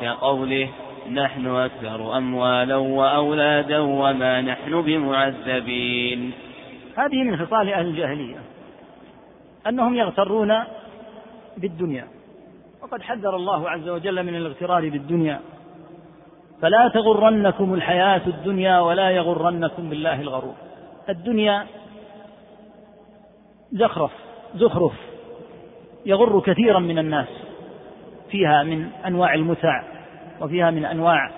كقوله 0.02 0.70
نحن 1.12 1.48
أكثر 1.48 2.18
أموالا 2.18 2.76
وأولادا 2.76 3.80
وما 3.80 4.42
نحن 4.42 4.82
بمعذبين. 4.82 6.32
هذه 6.98 7.24
من 7.24 7.38
خصال 7.46 7.74
أهل 7.74 7.86
الجاهلية 7.86 8.38
أنهم 9.68 9.96
يغترون 9.96 10.54
بالدنيا. 11.58 12.08
وقد 12.82 13.02
حذر 13.02 13.36
الله 13.36 13.70
عز 13.70 13.90
وجل 13.90 14.24
من 14.24 14.36
الاغترار 14.36 14.90
بالدنيا. 14.90 15.40
فلا 16.62 16.92
تغرنكم 16.94 17.74
الحياة 17.74 18.22
الدنيا 18.28 18.80
ولا 18.80 19.10
يغرنكم 19.10 19.90
بالله 19.90 20.22
الغرور. 20.22 20.56
الدنيا 21.10 21.66
زخرف 23.72 24.12
زخرف 24.56 24.94
يغر 26.06 26.40
كثيرا 26.40 26.80
من 26.80 27.00
الناس 27.00 27.28
فيها 28.32 28.64
من 28.64 28.90
أنواع 29.06 29.34
المتع. 29.34 29.99
وفيها 30.42 30.72
من 30.72 30.86
أنواع 30.86 31.32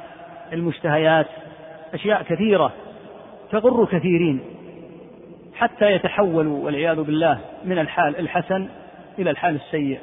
المشتهيات 0.53 1.27
أشياء 1.93 2.23
كثيرة 2.23 2.71
تغر 3.51 3.85
كثيرين 3.85 4.39
حتى 5.55 5.91
يتحولوا 5.91 6.65
والعياذ 6.65 7.01
بالله 7.01 7.39
من 7.65 7.79
الحال 7.79 8.19
الحسن 8.19 8.69
إلى 9.19 9.29
الحال 9.29 9.55
السيء 9.55 9.99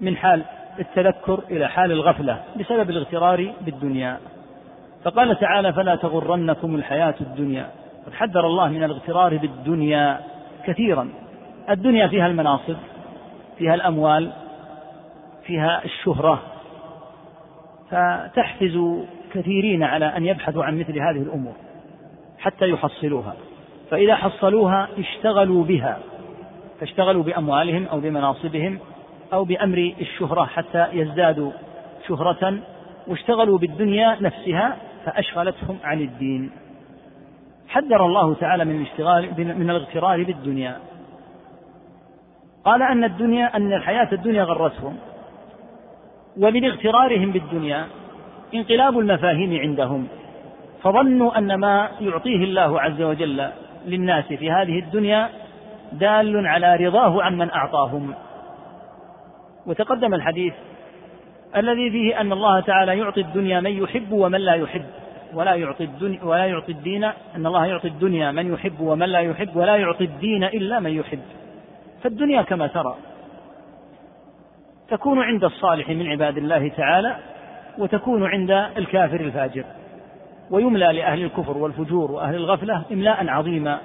من 0.00 0.16
حال 0.16 0.42
التذكر 0.78 1.40
إلى 1.50 1.68
حال 1.68 1.92
الغفلة 1.92 2.42
بسبب 2.60 2.90
الاغترار 2.90 3.52
بالدنيا. 3.60 4.18
فقال 5.04 5.38
تعالى 5.38 5.72
فلا 5.72 5.96
تغرنكم 5.96 6.74
الحياة 6.74 7.14
الدنيا. 7.20 7.70
قد 8.06 8.12
حذر 8.12 8.46
الله 8.46 8.68
من 8.68 8.84
الاغترار 8.84 9.36
بالدنيا 9.36 10.20
كثيرا. 10.66 11.08
الدنيا 11.70 12.08
فيها 12.08 12.26
المناصب 12.26 12.76
فيها 13.58 13.74
الأموال 13.74 14.32
فيها 15.46 15.84
الشهرة 15.84 16.42
فتحفز 17.90 19.04
كثيرين 19.32 19.82
على 19.82 20.16
أن 20.16 20.26
يبحثوا 20.26 20.64
عن 20.64 20.78
مثل 20.78 20.98
هذه 20.98 21.22
الأمور 21.22 21.54
حتى 22.38 22.68
يحصلوها. 22.68 23.34
فإذا 23.90 24.14
حصلوها 24.16 24.88
اشتغلوا 24.98 25.64
بها 25.64 25.98
فاشتغلوا 26.80 27.22
بأموالهم 27.22 27.86
أو 27.86 28.00
بمناصبهم 28.00 28.78
أو 29.32 29.44
بأمر 29.44 29.94
الشهرة 30.00 30.44
حتى 30.44 30.86
يزدادوا 30.92 31.52
شهرة 32.08 32.58
واشتغلوا 33.06 33.58
بالدنيا 33.58 34.16
نفسها 34.20 34.76
فأشغلتهم 35.04 35.78
عن 35.84 36.00
الدين. 36.00 36.50
حذر 37.68 38.06
الله 38.06 38.34
تعالى 38.34 38.64
من 38.64 38.76
الاشتغال 38.76 39.30
من 39.58 39.70
الاغترار 39.70 40.22
بالدنيا. 40.22 40.76
قال 42.64 42.82
أن 42.82 43.04
الدنيا 43.04 43.56
أن 43.56 43.72
الحياة 43.72 44.08
الدنيا 44.12 44.42
غرتهم. 44.42 44.96
ومن 46.36 46.64
اغترارهم 46.64 47.30
بالدنيا 47.32 47.86
انقلاب 48.54 48.98
المفاهيم 48.98 49.60
عندهم 49.60 50.08
فظنوا 50.82 51.38
أن 51.38 51.54
ما 51.54 51.88
يعطيه 52.00 52.44
الله 52.44 52.80
عز 52.80 53.02
وجل 53.02 53.48
للناس 53.86 54.24
في 54.24 54.50
هذه 54.50 54.78
الدنيا 54.78 55.28
دال 55.92 56.46
على 56.46 56.86
رضاه 56.86 57.22
عمن 57.22 57.50
أعطاهم. 57.50 58.14
وتقدم 59.66 60.14
الحديث 60.14 60.54
الذي 61.56 61.90
فيه 61.90 62.20
أن 62.20 62.32
الله 62.32 62.60
تعالى 62.60 62.98
يعطي 62.98 63.20
الدنيا 63.20 63.60
من 63.60 63.82
يحب 63.82 64.12
ومن 64.12 64.40
لا 64.40 64.54
يحب 64.54 64.84
ولا 65.34 65.54
يعطي 65.54 65.84
الدنيا 65.84 66.24
ولا 66.24 66.44
يعطي 66.46 66.72
الدين 66.72 67.04
أن 67.04 67.46
الله 67.46 67.66
يعطي 67.66 67.88
الدنيا 67.88 68.32
من 68.32 68.52
يحب 68.54 68.80
ومن 68.80 69.06
لا 69.06 69.20
يحب 69.20 69.56
ولا 69.56 69.76
يعطي 69.76 70.04
الدين 70.04 70.44
إلا 70.44 70.80
من 70.80 70.90
يحب. 70.90 71.22
فالدنيا 72.02 72.42
كما 72.42 72.66
ترى. 72.66 72.96
تكون 74.88 75.22
عند 75.22 75.44
الصالح 75.44 75.88
من 75.88 76.06
عباد 76.06 76.36
الله 76.36 76.68
تعالى 76.68 77.16
وتكون 77.78 78.26
عند 78.26 78.50
الكافر 78.50 79.20
الفاجر. 79.20 79.64
ويملى 80.50 80.92
لأهل 80.92 81.22
الكفر 81.22 81.58
والفجور 81.58 82.12
وأهل 82.12 82.34
الغفلة 82.34 82.82
إملاء 82.92 83.28
عظيما 83.28 83.78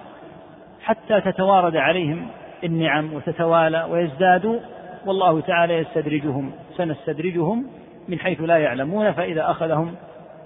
حتى 0.82 1.22
تتوارد 1.22 1.76
عليهم 1.76 2.28
النعم 2.64 3.14
وتتوالى 3.14 3.88
ويزدادوا 3.90 4.60
والله 5.06 5.42
تعالى 5.42 5.74
يستدرجهم 5.74 6.52
سنستدرجهم 6.78 7.68
من 8.08 8.20
حيث 8.20 8.42
لا 8.42 8.58
يعلمون 8.58 9.12
فإذا 9.12 9.52
أخذهم 9.52 9.96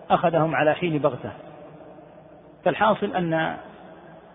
أخذهم 0.10 0.56
على 0.56 0.74
حين 0.74 0.98
بغتة. 0.98 1.32
فالحاصل 2.64 3.16
أن 3.16 3.56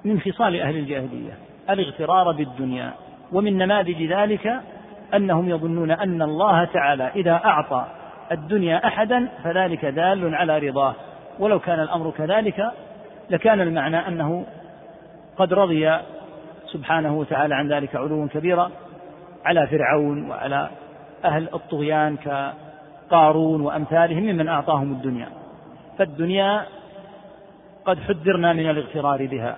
من 0.04 0.20
خصال 0.20 0.60
أهل 0.60 0.76
الجاهلية 0.76 1.32
الاغترار 1.70 2.32
بالدنيا 2.32 2.92
ومن 3.32 3.58
نماذج 3.58 4.02
ذلك 4.02 4.60
أنهم 5.14 5.48
يظنون 5.48 5.90
أن 5.90 6.22
الله 6.22 6.64
تعالى 6.64 7.10
إذا 7.16 7.40
أعطى 7.44 7.86
الدنيا 8.32 8.86
أحدا 8.86 9.28
فذلك 9.44 9.84
دال 9.84 10.34
على 10.34 10.58
رضاه. 10.58 10.94
ولو 11.38 11.58
كان 11.58 11.80
الأمر 11.80 12.10
كذلك 12.10 12.70
لكان 13.30 13.60
المعنى 13.60 14.08
أنه 14.08 14.46
قد 15.36 15.52
رضي 15.52 15.98
سبحانه 16.66 17.18
وتعالى 17.18 17.54
عن 17.54 17.72
ذلك 17.72 17.96
علوا 17.96 18.26
كبيرا 18.26 18.70
على 19.44 19.66
فرعون 19.66 20.30
وعلى 20.30 20.68
أهل 21.24 21.48
الطغيان 21.54 22.16
كقارون 22.16 23.60
وأمثالهم 23.60 24.22
ممن 24.22 24.48
أعطاهم 24.48 24.92
الدنيا. 24.92 25.28
فالدنيا 25.98 26.64
قد 27.84 27.98
حذرنا 27.98 28.52
من 28.52 28.70
الاغترار 28.70 29.26
بها 29.26 29.56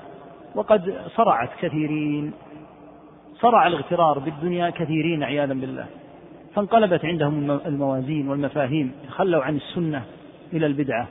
وقد 0.55 0.95
صرعت 1.17 1.51
كثيرين. 1.61 2.33
صرع 3.43 3.67
الاغترار 3.67 4.19
بالدنيا 4.19 4.71
كثيرين 4.71 5.23
عياذا 5.23 5.55
بالله. 5.55 5.87
فانقلبت 6.55 7.05
عندهم 7.05 7.51
الموازين 7.51 8.29
والمفاهيم 8.29 8.93
تخلوا 9.09 9.45
عن 9.45 9.57
السنة 9.57 10.03
إلى 10.53 10.67
البدعة 10.67 11.09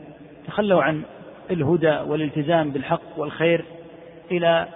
تخلوا 0.47 0.83
عن 0.83 1.01
الهدى 1.51 1.99
والالتزام 1.99 2.71
بالحق 2.71 3.01
والخير 3.17 3.65
إلى 4.31 4.67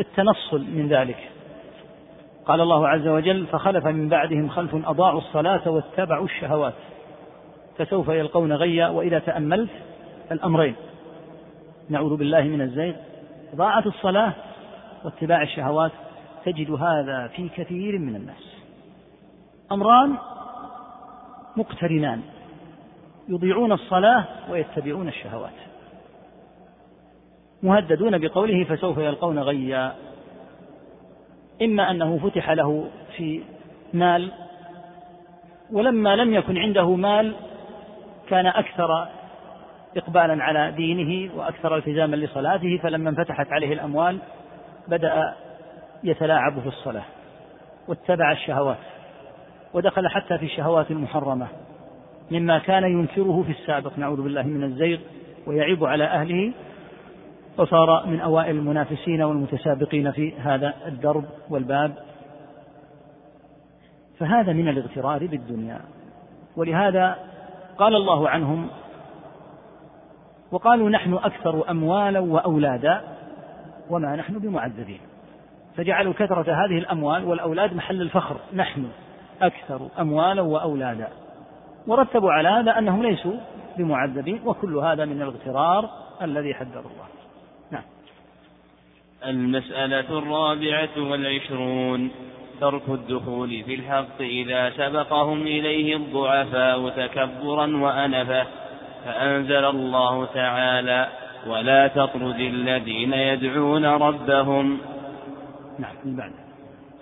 التنصل 0.00 0.60
من 0.60 0.88
ذلك. 0.88 1.28
قال 2.46 2.60
الله 2.60 2.88
عز 2.88 3.08
وجل 3.08 3.46
فخلف 3.46 3.86
من 3.86 4.08
بعدهم 4.08 4.48
خلف 4.48 4.74
أضاعوا 4.74 5.18
الصلاة 5.18 5.70
واتبعوا 5.70 6.24
الشهوات 6.24 6.74
فسوف 7.78 8.08
يلقون 8.08 8.52
غيا 8.52 8.88
وإذا 8.88 9.18
تأملت 9.18 9.70
الأمرين. 10.32 10.74
نعوذ 11.88 12.16
بالله 12.16 12.42
من 12.42 12.60
الزيغ. 12.60 12.94
ضاعت 13.54 13.86
الصلاة 13.86 14.32
واتباع 15.04 15.42
الشهوات 15.42 15.92
تجد 16.44 16.70
هذا 16.70 17.26
في 17.26 17.48
كثير 17.48 17.98
من 17.98 18.16
الناس. 18.16 18.56
أمران 19.72 20.16
مقترنان 21.56 22.20
يضيعون 23.28 23.72
الصلاة 23.72 24.24
ويتبعون 24.50 25.08
الشهوات. 25.08 25.52
مهددون 27.62 28.18
بقوله 28.18 28.64
فسوف 28.64 28.98
يلقون 28.98 29.38
غيا. 29.38 29.94
إما 31.62 31.90
أنه 31.90 32.18
فتح 32.18 32.50
له 32.50 32.90
في 33.16 33.42
مال 33.94 34.32
ولما 35.72 36.16
لم 36.16 36.34
يكن 36.34 36.58
عنده 36.58 36.94
مال 36.94 37.34
كان 38.28 38.46
أكثر 38.46 39.08
إقبالا 39.96 40.44
على 40.44 40.72
دينه 40.72 41.34
وأكثر 41.36 41.76
التزاما 41.76 42.16
لصلاته 42.16 42.80
فلما 42.82 43.10
انفتحت 43.10 43.52
عليه 43.52 43.72
الأموال 43.72 44.18
بدأ 44.88 45.34
يتلاعب 46.04 46.60
في 46.60 46.66
الصلاة 46.66 47.04
واتبع 47.88 48.32
الشهوات 48.32 48.78
ودخل 49.74 50.08
حتى 50.08 50.38
في 50.38 50.44
الشهوات 50.44 50.90
المحرمة 50.90 51.46
مما 52.30 52.58
كان 52.58 52.84
ينكره 52.84 53.42
في 53.42 53.50
السابق. 53.50 53.98
نعوذ 53.98 54.22
بالله 54.22 54.42
من 54.42 54.64
الزيغ 54.64 54.98
ويعيب 55.46 55.84
على 55.84 56.04
أهله 56.04 56.52
وصار 57.58 58.06
من 58.06 58.20
أوائل 58.20 58.56
المنافسين 58.56 59.22
والمتسابقين 59.22 60.12
في 60.12 60.34
هذا 60.38 60.74
الدرب 60.86 61.24
والباب. 61.50 61.94
فهذا 64.18 64.52
من 64.52 64.68
الاغترار 64.68 65.26
بالدنيا. 65.26 65.80
ولهذا 66.56 67.16
قال 67.78 67.94
الله 67.94 68.28
عنهم 68.28 68.68
وقالوا 70.52 70.90
نحن 70.90 71.14
أكثر 71.14 71.70
أموالا 71.70 72.20
وأولادا 72.20 73.00
وما 73.90 74.16
نحن 74.16 74.38
بمعذبين. 74.38 75.00
فجعلوا 75.76 76.12
كثرة 76.12 76.52
هذه 76.64 76.78
الأموال 76.78 77.24
والأولاد 77.24 77.74
محل 77.74 78.02
الفخر. 78.02 78.36
نحن 78.54 78.88
أكثر 79.42 79.88
أموالا 79.98 80.42
وأولادا. 80.42 81.08
ورتبوا 81.86 82.32
على 82.32 82.48
هذا 82.48 82.78
أنهم 82.78 83.02
ليسوا 83.02 83.36
بمعذبين 83.78 84.40
وكل 84.44 84.76
هذا 84.76 85.04
من 85.04 85.22
الاغترار 85.22 85.90
الذي 86.22 86.54
حذر 86.54 86.80
الله. 86.80 87.06
نعم. 87.70 87.82
المسألة 89.26 90.18
الرابعة 90.18 91.10
والعشرون 91.10 92.10
ترك 92.60 92.88
الدخول 92.88 93.62
في 93.66 93.74
الحق 93.74 94.20
إذا 94.20 94.70
سبقهم 94.70 95.42
إليه 95.42 95.96
الضعفاء 95.96 96.88
تكبرا 96.88 97.76
وأنفا. 97.76 98.46
فأنزل 99.04 99.64
الله 99.64 100.24
تعالى 100.24 101.08
ولا 101.46 101.88
تطرد 101.88 102.40
الذين 102.40 103.12
يدعون 103.12 103.84
ربهم 103.84 104.78
نعم 105.80 105.94
البعد 106.04 106.32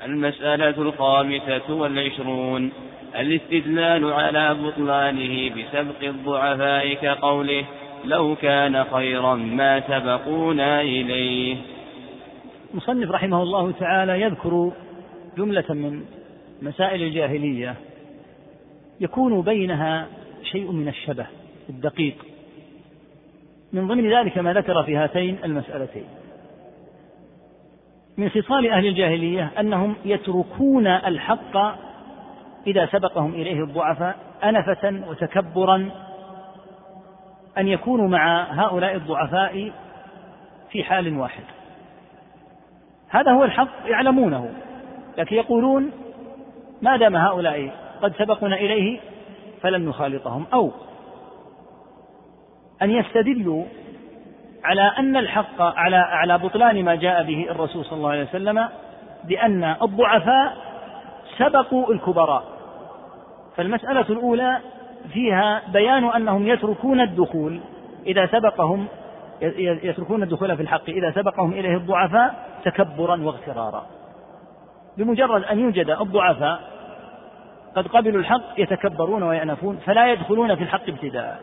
المسألة 0.04 0.82
الخامسة 0.82 1.74
والعشرون 1.74 2.72
الاستدلال 3.16 4.12
على 4.12 4.54
بطلانه 4.54 5.50
بسبق 5.54 6.02
الضعفاء 6.02 6.94
كقوله 6.94 7.64
لو 8.04 8.36
كان 8.36 8.84
خيرا 8.84 9.34
ما 9.34 9.80
سبقونا 9.80 10.80
إليه. 10.80 11.56
مصنف 12.74 13.10
رحمه 13.10 13.42
الله 13.42 13.70
تعالى 13.70 14.20
يذكر 14.20 14.72
جملة 15.38 15.64
من 15.74 16.04
مسائل 16.62 17.02
الجاهلية 17.02 17.74
يكون 19.00 19.42
بينها 19.42 20.06
شيء 20.42 20.72
من 20.72 20.88
الشبه 20.88 21.26
الدقيق. 21.68 22.14
من 23.72 23.88
ضمن 23.88 24.12
ذلك 24.12 24.38
ما 24.38 24.52
ذكر 24.52 24.82
في 24.82 24.96
هاتين 24.96 25.38
المسألتين. 25.44 26.04
من 28.18 28.28
خصال 28.28 28.70
أهل 28.70 28.86
الجاهلية 28.86 29.50
أنهم 29.60 29.96
يتركون 30.04 30.86
الحق 30.86 31.56
إذا 32.66 32.86
سبقهم 32.86 33.34
إليه 33.34 33.62
الضعفاء 33.62 34.16
أنفة 34.44 35.02
وتكبرا 35.08 35.90
أن 37.58 37.68
يكونوا 37.68 38.08
مع 38.08 38.42
هؤلاء 38.50 38.94
الضعفاء 38.94 39.72
في 40.70 40.84
حال 40.84 41.18
واحد. 41.18 41.42
هذا 43.08 43.32
هو 43.32 43.44
الحق 43.44 43.68
يعلمونه 43.86 44.54
لكن 45.18 45.36
يقولون 45.36 45.90
ما 46.82 46.96
دام 46.96 47.16
هؤلاء 47.16 47.70
قد 48.02 48.12
سبقنا 48.18 48.56
إليه 48.56 49.00
فلن 49.60 49.88
نخالطهم 49.88 50.46
أو 50.52 50.72
أن 52.82 52.90
يستدلوا 52.90 53.64
على 54.64 54.92
أن 54.98 55.16
الحق 55.16 55.62
على 55.62 55.96
على 55.96 56.38
بطلان 56.38 56.84
ما 56.84 56.94
جاء 56.94 57.22
به 57.22 57.46
الرسول 57.50 57.84
صلى 57.84 57.96
الله 57.96 58.10
عليه 58.10 58.22
وسلم 58.22 58.68
بأن 59.24 59.76
الضعفاء 59.82 60.56
سبقوا 61.38 61.92
الكبراء. 61.92 62.44
فالمسألة 63.56 64.06
الأولى 64.10 64.58
فيها 65.12 65.62
بيان 65.72 66.04
أنهم 66.04 66.46
يتركون 66.46 67.00
الدخول 67.00 67.60
إذا 68.06 68.26
سبقهم 68.26 68.86
يتركون 69.82 70.22
الدخول 70.22 70.56
في 70.56 70.62
الحق 70.62 70.88
إذا 70.88 71.10
سبقهم 71.10 71.52
إليه 71.52 71.76
الضعفاء 71.76 72.34
تكبرا 72.64 73.22
واغترارا. 73.22 73.86
بمجرد 74.96 75.44
أن 75.44 75.58
يوجد 75.58 75.90
الضعفاء 75.90 76.60
قد 77.76 77.88
قبلوا 77.88 78.20
الحق 78.20 78.42
يتكبرون 78.58 79.22
ويأنفون 79.22 79.76
فلا 79.86 80.12
يدخلون 80.12 80.54
في 80.54 80.62
الحق 80.62 80.88
ابتداء. 80.88 81.40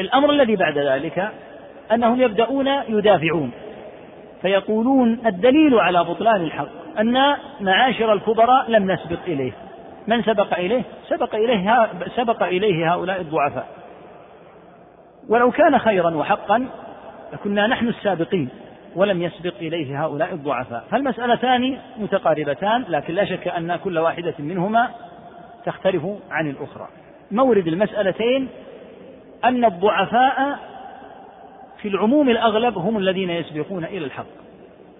الأمر 0.00 0.30
الذي 0.30 0.56
بعد 0.56 0.78
ذلك 0.78 1.32
أنهم 1.92 2.20
يبدأون 2.20 2.68
يدافعون. 2.88 3.50
فيقولون 4.42 5.18
الدليل 5.26 5.80
على 5.80 6.04
بطلان 6.04 6.40
الحق 6.40 6.68
أن 6.98 7.36
معاشر 7.60 8.12
الكبراء 8.12 8.70
لم 8.70 8.90
نسبق 8.90 9.18
إليه. 9.26 9.52
من 10.06 10.22
سبق 10.22 10.58
إليه؟ 10.58 10.82
سبق 11.08 11.34
إليه 11.34 11.88
سبق 12.16 12.42
إليه 12.42 12.92
هؤلاء 12.92 13.20
الضعفاء. 13.20 13.68
ولو 15.28 15.50
كان 15.50 15.78
خيرا 15.78 16.10
وحقا 16.10 16.66
لكنا 17.32 17.66
نحن 17.66 17.88
السابقين 17.88 18.48
ولم 18.96 19.22
يسبق 19.22 19.54
إليه 19.60 20.04
هؤلاء 20.04 20.32
الضعفاء. 20.34 20.84
فالمسألتان 20.90 21.78
متقاربتان 21.98 22.84
لكن 22.88 23.14
لا 23.14 23.24
شك 23.24 23.48
أن 23.48 23.76
كل 23.76 23.98
واحدة 23.98 24.34
منهما 24.38 24.88
تختلف 25.64 26.06
عن 26.30 26.50
الأخرى. 26.50 26.88
مورد 27.30 27.66
المسألتين 27.66 28.48
أن 29.44 29.64
الضعفاء 29.64 30.58
في 31.86 31.92
العموم 31.92 32.28
الأغلب 32.28 32.78
هم 32.78 32.96
الذين 32.96 33.30
يسبقون 33.30 33.84
إلى 33.84 34.04
الحق 34.04 34.26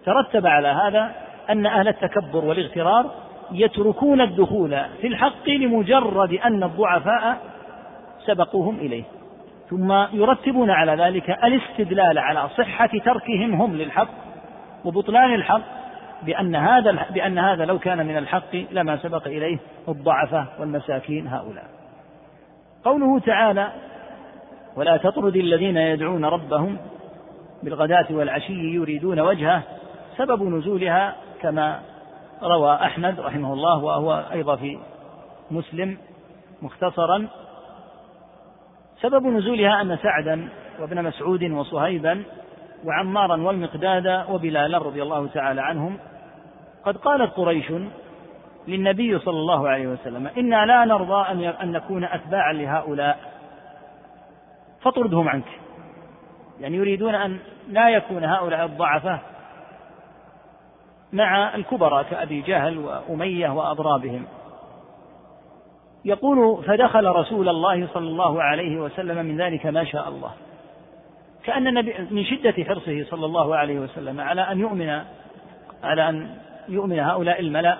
ترتب 0.04 0.46
على 0.46 0.68
هذا 0.68 1.12
أن 1.50 1.66
أهل 1.66 1.88
التكبر 1.88 2.44
والاغترار 2.44 3.10
يتركون 3.52 4.20
الدخول 4.20 4.78
في 5.00 5.06
الحق 5.06 5.48
لمجرد 5.48 6.32
أن 6.32 6.62
الضعفاء 6.62 7.38
سبقوهم 8.26 8.76
إليه 8.76 9.02
ثم 9.70 9.92
يرتبون 10.12 10.70
على 10.70 11.04
ذلك 11.04 11.30
الاستدلال 11.30 12.18
على 12.18 12.48
صحة 12.48 12.90
تركهم 13.04 13.54
هم 13.54 13.76
للحق 13.76 14.08
وبطلان 14.84 15.34
الحق 15.34 15.62
بأن 16.22 16.56
هذا 16.56 17.06
بأن 17.10 17.38
هذا 17.38 17.64
لو 17.64 17.78
كان 17.78 18.06
من 18.06 18.16
الحق 18.16 18.54
لما 18.70 18.96
سبق 18.96 19.26
إليه 19.26 19.58
الضعفاء 19.88 20.46
والمساكين 20.60 21.26
هؤلاء. 21.26 21.64
قوله 22.84 23.18
تعالى: 23.18 23.72
ولا 24.76 24.96
تطرد 24.96 25.36
الذين 25.36 25.76
يدعون 25.76 26.24
ربهم 26.24 26.78
بالغداة 27.62 28.06
والعشي 28.10 28.74
يريدون 28.74 29.20
وجهه 29.20 29.62
سبب 30.16 30.42
نزولها 30.42 31.16
كما 31.40 31.80
روى 32.42 32.74
أحمد 32.74 33.20
رحمه 33.20 33.52
الله 33.52 33.84
وهو 33.84 34.24
أيضا 34.32 34.56
في 34.56 34.78
مسلم 35.50 35.98
مختصرا. 36.62 37.28
سبب 39.00 39.26
نزولها 39.26 39.82
أن 39.82 39.98
سعدا 40.02 40.48
وابن 40.80 41.02
مسعود 41.02 41.44
وصهيبا 41.44 42.22
وعمارا 42.84 43.42
والمقداد 43.42 44.24
وبلالا 44.30 44.78
رضي 44.78 45.02
الله 45.02 45.26
تعالى 45.26 45.60
عنهم 45.60 45.98
قد 46.84 46.96
قالت 46.96 47.32
قريش 47.32 47.72
للنبي 48.68 49.18
صلى 49.18 49.38
الله 49.38 49.68
عليه 49.68 49.86
وسلم 49.86 50.26
إنا 50.26 50.66
لا 50.66 50.84
نرضى 50.84 51.26
أن 51.62 51.72
نكون 51.72 52.04
أتباعا 52.04 52.52
لهؤلاء. 52.52 53.35
فاطردهم 54.86 55.28
عنك. 55.28 55.48
يعني 56.60 56.76
يريدون 56.76 57.14
أن 57.14 57.38
لا 57.68 57.88
يكون 57.88 58.24
هؤلاء 58.24 58.64
الضعفاء 58.64 59.20
مع 61.12 61.54
الكبراء 61.54 62.02
كأبي 62.02 62.40
جهل 62.40 62.78
وأمية 62.78 63.48
وأضرابهم. 63.48 64.24
يقول 66.04 66.64
فدخل 66.64 67.06
رسول 67.06 67.48
الله 67.48 67.88
صلى 67.94 68.08
الله 68.08 68.42
عليه 68.42 68.76
وسلم 68.80 69.26
من 69.26 69.40
ذلك 69.40 69.66
ما 69.66 69.84
شاء 69.84 70.08
الله. 70.08 70.30
كأن 71.44 71.66
النبي 71.66 71.94
من 72.10 72.24
شدة 72.24 72.64
حرصه 72.64 73.04
صلى 73.04 73.26
الله 73.26 73.56
عليه 73.56 73.78
وسلم 73.78 74.20
على 74.20 74.40
أن 74.40 74.60
يؤمن 74.60 75.02
على 75.82 76.08
أن 76.08 76.38
يؤمن 76.68 77.00
هؤلاء 77.00 77.40
الملأ. 77.40 77.78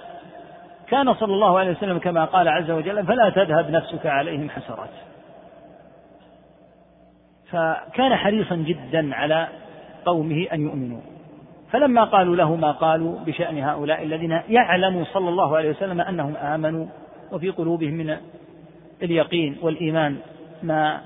كان 0.89 1.15
صلى 1.15 1.35
الله 1.35 1.59
عليه 1.59 1.71
وسلم 1.71 1.99
كما 1.99 2.25
قال 2.25 2.49
عز 2.49 2.71
وجل 2.71 3.07
فلا 3.07 3.31
تذهب 3.31 3.71
نفسك 3.71 4.07
عليهم 4.07 4.51
حسرات. 4.51 4.91
فكان 7.51 8.17
حريصا 8.17 8.57
جدا 8.57 9.15
على 9.15 9.49
قومه 10.05 10.47
أن 10.53 10.61
يؤمنوا. 10.61 11.01
فلما 11.73 12.05
قالوا 12.05 12.37
له 12.37 12.57
ما 12.57 12.73
قالوا 12.73 13.19
بشأن 13.19 13.59
هؤلاء 13.59 14.03
الذين 14.03 14.41
يعلم 14.49 15.05
صلى 15.05 15.29
الله 15.29 15.57
عليه 15.57 15.71
وسلم 15.71 16.01
أنهم 16.01 16.37
آمنوا 16.37 16.87
وفي 17.33 17.51
قلوبهم 17.51 17.95
من 17.95 18.17
اليقين 19.03 19.57
والإيمان 19.63 20.17
ما 20.63 21.01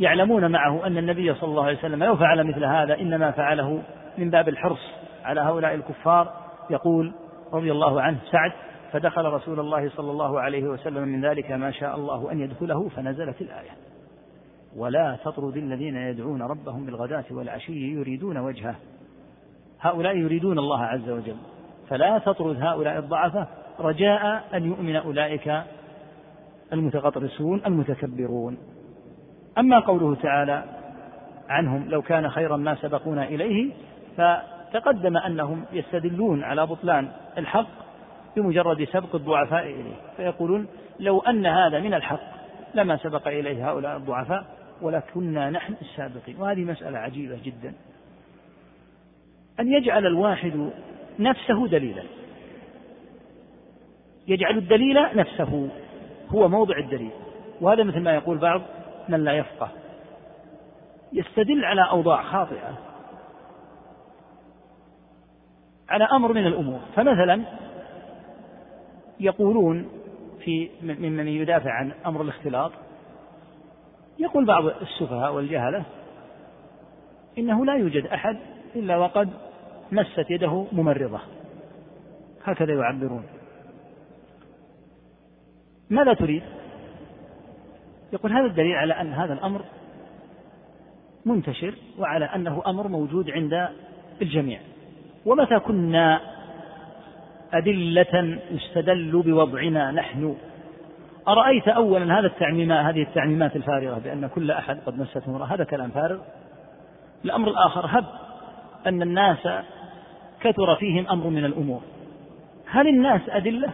يعلمون 0.00 0.50
معه 0.50 0.86
أن 0.86 0.98
النبي 0.98 1.34
صلى 1.34 1.50
الله 1.50 1.64
عليه 1.64 1.78
وسلم 1.78 2.04
لو 2.04 2.16
فعل 2.16 2.44
مثل 2.44 2.64
هذا 2.64 3.00
إنما 3.00 3.30
فعله 3.30 3.82
من 4.18 4.30
باب 4.30 4.48
الحرص 4.48 4.90
على 5.24 5.40
هؤلاء 5.40 5.74
الكفار. 5.74 6.32
يقول 6.70 7.12
رضي 7.52 7.72
الله 7.72 8.00
عنه 8.00 8.18
سعد 8.30 8.52
فدخل 8.92 9.24
رسول 9.24 9.60
الله 9.60 9.88
صلى 9.88 10.10
الله 10.10 10.40
عليه 10.40 10.62
وسلم 10.62 11.08
من 11.08 11.24
ذلك 11.24 11.50
ما 11.50 11.70
شاء 11.70 11.96
الله 11.96 12.32
أن 12.32 12.40
يدخله 12.40 12.88
فنزلت 12.88 13.40
الآية. 13.40 13.70
ولا 14.76 15.16
تطرد 15.24 15.56
الذين 15.56 15.96
يدعون 15.96 16.42
ربهم 16.42 16.86
بالغداة 16.86 17.24
والعشي 17.30 17.92
يريدون 17.92 18.38
وجهه. 18.38 18.74
هؤلاء 19.80 20.16
يريدون 20.16 20.58
الله 20.58 20.84
عز 20.84 21.10
وجل. 21.10 21.36
فلا 21.88 22.18
تطرد 22.18 22.62
هؤلاء 22.62 22.98
الضعفاء 22.98 23.48
رجاء 23.80 24.44
أن 24.54 24.64
يؤمن 24.64 24.96
أولئك 24.96 25.62
المتغطرسون 26.72 27.62
المتكبرون. 27.66 28.58
أما 29.58 29.78
قوله 29.78 30.14
تعالى 30.14 30.64
عنهم 31.48 31.88
لو 31.88 32.02
كان 32.02 32.30
خيرا 32.30 32.56
ما 32.56 32.74
سبقونا 32.74 33.24
إليه 33.24 33.72
فتقدم 34.16 35.16
أنهم 35.16 35.64
يستدلون 35.72 36.44
على 36.44 36.66
بطلان 36.66 37.08
الحق 37.38 37.68
بمجرد 38.36 38.84
سبق 38.84 39.14
الضعفاء 39.14 39.64
إليه. 39.64 39.96
فيقولون 40.16 40.66
لو 41.00 41.20
أن 41.20 41.46
هذا 41.46 41.80
من 41.80 41.94
الحق 41.94 42.34
لما 42.74 42.96
سبق 42.96 43.28
إليه 43.28 43.70
هؤلاء 43.70 43.96
الضعفاء 43.96 44.44
ولكنا 44.82 45.50
نحن 45.50 45.74
السابقين. 45.80 46.40
وهذه 46.40 46.64
مسألة 46.64 46.98
عجيبة 46.98 47.38
جدا. 47.44 47.74
أن 49.60 49.72
يجعل 49.72 50.06
الواحد 50.06 50.70
نفسه 51.18 51.68
دليلا. 51.68 52.02
يجعل 54.28 54.58
الدليل 54.58 55.16
نفسه 55.16 55.68
هو 56.28 56.48
موضع 56.48 56.78
الدليل. 56.78 57.10
وهذا 57.60 57.82
مثل 57.82 58.00
ما 58.00 58.14
يقول 58.14 58.38
بعض 58.38 58.62
من 59.08 59.24
لا 59.24 59.32
يفقه. 59.32 59.70
يستدل 61.12 61.64
على 61.64 61.90
أوضاع 61.90 62.22
خاطئة. 62.22 62.78
على 65.88 66.04
أمر 66.04 66.32
من 66.32 66.46
الأمور. 66.46 66.80
فمثلا 66.96 67.42
يقولون 69.20 69.88
في 70.44 70.70
ممن 70.82 71.28
يدافع 71.28 71.70
عن 71.70 71.92
أمر 72.06 72.22
الاختلاط. 72.22 72.72
يقول 74.18 74.44
بعض 74.44 74.66
السفهاء 74.66 75.32
والجهلة 75.32 75.84
إنه 77.38 77.64
لا 77.64 77.74
يوجد 77.74 78.06
أحد 78.06 78.36
إلا 78.76 78.96
وقد 78.96 79.30
مست 79.92 80.30
يده 80.30 80.66
ممرضة. 80.72 81.20
هكذا 82.44 82.74
يعبرون. 82.74 83.22
ماذا 85.90 86.14
تريد؟ 86.14 86.42
يقول 88.12 88.32
هذا 88.32 88.46
الدليل 88.46 88.76
على 88.76 88.92
أن 88.92 89.12
هذا 89.12 89.32
الأمر 89.32 89.64
منتشر 91.26 91.74
وعلى 91.98 92.24
أنه 92.24 92.62
أمر 92.66 92.88
موجود 92.88 93.30
عند 93.30 93.68
الجميع. 94.22 94.60
ومتى 95.26 95.58
كنا 95.58 96.20
أدلة 97.52 98.38
يستدل 98.50 99.22
بوضعنا 99.22 99.90
نحن 99.90 100.36
أرأيت 101.28 101.68
أولا 101.68 102.18
هذا 102.18 102.26
التعميمات 102.26 102.86
هذه 102.86 103.02
التعميمات 103.02 103.56
الفارغة 103.56 103.98
بأن 103.98 104.26
كل 104.26 104.50
أحد 104.50 104.78
قد 104.86 104.98
مسته 104.98 105.30
امرأة 105.30 105.46
هذا 105.46 105.64
كلام 105.64 105.90
فارغ. 105.90 106.18
الأمر 107.24 107.48
الآخر 107.48 107.86
هب 107.86 108.04
أن 108.86 109.02
الناس 109.02 109.48
كثر 110.40 110.76
فيهم 110.76 111.06
أمر 111.08 111.26
من 111.26 111.44
الأمور. 111.44 111.80
هل 112.66 112.88
الناس 112.88 113.20
أدلة؟ 113.28 113.68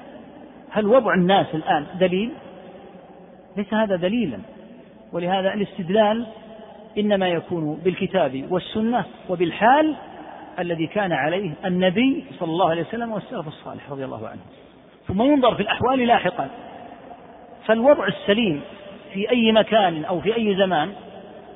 هل 0.70 0.86
وضع 0.86 1.14
الناس 1.14 1.54
الآن 1.54 1.86
دليل؟ 2.00 2.32
ليس 3.56 3.74
هذا 3.74 3.96
دليلا. 3.96 4.38
ولهذا 5.12 5.54
الاستدلال 5.54 6.26
إنما 6.98 7.28
يكون 7.28 7.80
بالكتاب 7.84 8.46
والسنة 8.50 9.04
وبالحال 9.28 9.96
الذي 10.58 10.86
كان 10.86 11.12
عليه 11.12 11.52
النبي 11.64 12.24
صلى 12.38 12.50
الله 12.50 12.70
عليه 12.70 12.82
وسلم 12.82 13.12
والسلف 13.12 13.48
الصالح 13.48 13.90
رضي 13.90 14.04
الله 14.04 14.28
عنه. 14.28 14.40
ثم 15.08 15.22
ينظر 15.22 15.54
في 15.54 15.62
الأحوال 15.62 16.06
لاحقا. 16.06 16.48
فالوضع 17.66 18.07
السليم 18.07 18.61
في 19.12 19.31
أي 19.31 19.53
مكان 19.53 20.05
أو 20.05 20.20
في 20.20 20.37
أي 20.37 20.57
زمان 20.57 20.92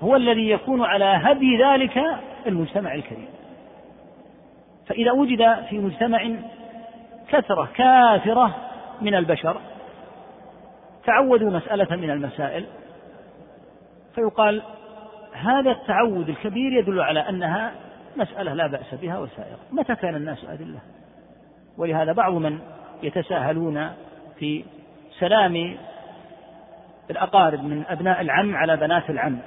هو 0.03 0.17
الذي 0.17 0.51
يكون 0.51 0.83
على 0.83 1.05
هدي 1.05 1.62
ذلك 1.62 2.05
المجتمع 2.47 2.95
الكريم. 2.95 3.29
فإذا 4.87 5.12
وجد 5.12 5.64
في 5.71 5.79
مجتمع 5.79 6.31
كثرة 7.29 7.69
كافرة 7.75 8.55
من 9.03 9.14
البشر 9.14 9.57
تعودوا 11.07 11.51
مسألة 11.51 11.97
من 11.97 12.11
المسائل 12.11 12.64
فيقال 14.14 14.62
هذا 15.33 15.71
التعود 15.71 16.29
الكبير 16.29 16.73
يدل 16.73 17.01
على 17.01 17.21
أنها 17.21 17.73
مسألة 18.17 18.55
لا 18.55 18.67
بأس 18.67 18.95
بها 18.95 19.19
وسائر 19.19 19.57
متى 19.73 19.95
كان 19.95 20.14
الناس 20.14 20.45
أدلة 20.45 20.79
ولهذا 21.79 22.12
بعض 22.12 22.33
من 22.33 22.59
يتساهلون 23.03 23.90
في 24.38 24.64
سلام 25.19 25.77
الأقارب 27.11 27.64
من 27.64 27.85
أبناء 27.88 28.21
العم 28.21 28.57
على 28.57 28.77
بنات 28.77 29.11
العم. 29.11 29.38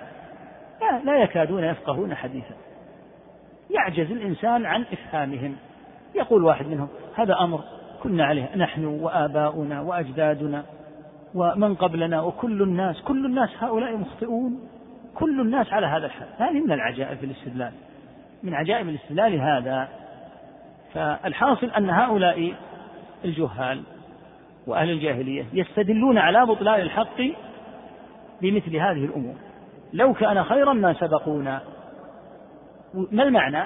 لا, 0.82 1.12
لا 1.12 1.24
يكادون 1.24 1.64
يفقهون 1.64 2.16
حديثا. 2.16 2.56
يعجز 3.70 4.12
الإنسان 4.12 4.66
عن 4.66 4.86
إفهامهم. 4.94 5.56
يقول 6.16 6.44
واحد 6.44 6.68
منهم 6.68 6.88
هذا 7.16 7.36
أمر 7.40 7.64
كنا 8.04 8.26
عليه 8.26 8.56
نحن 8.56 8.86
وآباؤنا 8.86 9.82
وأجدادنا 9.82 10.64
ومن 11.36 11.76
قبلنا 11.76 12.22
وكل 12.22 12.62
الناس 12.62 13.02
كل 13.02 13.26
الناس 13.26 13.50
هؤلاء 13.60 13.98
مخطئون 13.98 14.60
كل 15.16 15.42
الناس 15.42 15.74
على 15.74 15.88
هذا 15.88 16.06
الحال. 16.06 16.28
هذه 16.38 16.62
من 16.66 16.72
العجائب 16.72 17.18
في 17.18 17.26
الاستدلال. 17.26 17.72
من 18.44 18.54
عجائب 18.54 18.90
الاستدلال 18.90 19.42
هذا. 19.42 19.88
فالحاصل 20.94 21.72
أن 21.72 21.90
هؤلاء 21.90 22.54
الجهال 23.26 23.84
وأهل 24.68 24.90
الجاهلية 24.90 25.46
يستدلون 25.54 26.18
على 26.18 26.46
بطلان 26.46 26.82
الحق 26.82 27.22
بمثل 28.42 28.76
هذه 28.76 29.06
الأمور. 29.06 29.36
لو 29.94 30.14
كان 30.14 30.44
خيرا 30.44 30.74
ما 30.74 30.94
سبقونا. 30.94 31.62
ما 32.94 33.24
المعنى؟ 33.24 33.64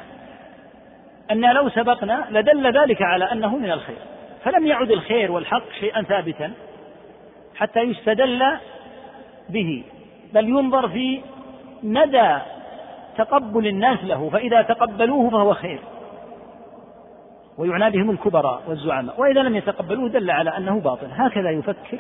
أن 1.32 1.54
لو 1.54 1.70
سبقنا 1.70 2.28
لدل 2.30 2.80
ذلك 2.80 3.02
على 3.02 3.32
أنه 3.32 3.58
من 3.58 3.72
الخير. 3.72 3.98
فلم 4.44 4.66
يعد 4.66 4.92
الخير 4.92 5.32
والحق 5.32 5.72
شيئا 5.80 6.02
ثابتا 6.02 6.54
حتى 7.56 7.80
يستدل 7.80 8.44
به. 9.50 9.84
بل 10.34 10.50
ينظر 10.50 10.90
في 10.90 11.22
مدى 11.84 12.38
تقبل 13.18 13.68
الناس 13.68 14.04
له. 14.04 14.30
فإذا 14.30 14.62
تقبلوه 14.62 15.30
فهو 15.30 15.54
خير. 15.54 15.80
ويعنى 17.58 17.90
بهم 17.90 18.10
الكبراء 18.10 18.62
والزعماء. 18.68 19.22
وإذا 19.22 19.42
لم 19.42 19.56
يتقبلوه 19.56 20.10
دل 20.10 20.32
على 20.32 20.58
أنه 20.58 20.80
باطل. 20.80 21.08
هكذا 21.12 21.50
يفكر 21.52 22.00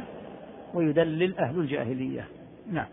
ويدلل 0.73 1.39
أهل 1.39 1.59
الجاهلية. 1.59 2.25
نعم. 2.71 2.85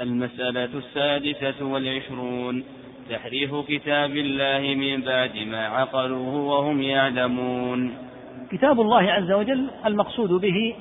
المسألة 0.00 0.64
السادسة 0.64 1.64
والعشرون 1.64 2.64
تحريف 3.10 3.54
كتاب 3.68 4.10
الله 4.10 4.74
من 4.74 5.02
بعد 5.02 5.36
ما 5.36 5.66
عقلوه 5.66 6.34
وهم 6.34 6.82
يعلمون. 6.82 7.94
كتاب 8.50 8.80
الله 8.80 9.12
عز 9.12 9.32
وجل 9.32 9.70
المقصود 9.86 10.30
به 10.30 10.76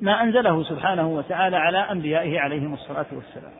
ما 0.00 0.22
أنزله 0.22 0.64
سبحانه 0.64 1.08
وتعالى 1.08 1.56
على 1.56 1.78
أنبيائه 1.78 2.40
عليهم 2.40 2.74
الصلاة 2.74 3.06
والسلام. 3.12 3.52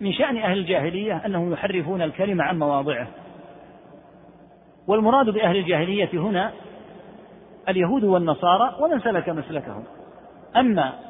من 0.00 0.12
شأن 0.12 0.36
أهل 0.36 0.58
الجاهلية 0.58 1.26
أنهم 1.26 1.52
يحرفون 1.52 2.02
الكلمة 2.02 2.44
عن 2.44 2.58
مواضعه. 2.58 3.08
والمراد 4.86 5.30
بأهل 5.30 5.56
الجاهلية 5.56 6.10
هنا 6.12 6.52
اليهود 7.68 8.04
والنصارى 8.04 8.76
ومن 8.80 9.00
سلك 9.00 9.28
مسلكهم. 9.28 9.84
أما 10.56 11.07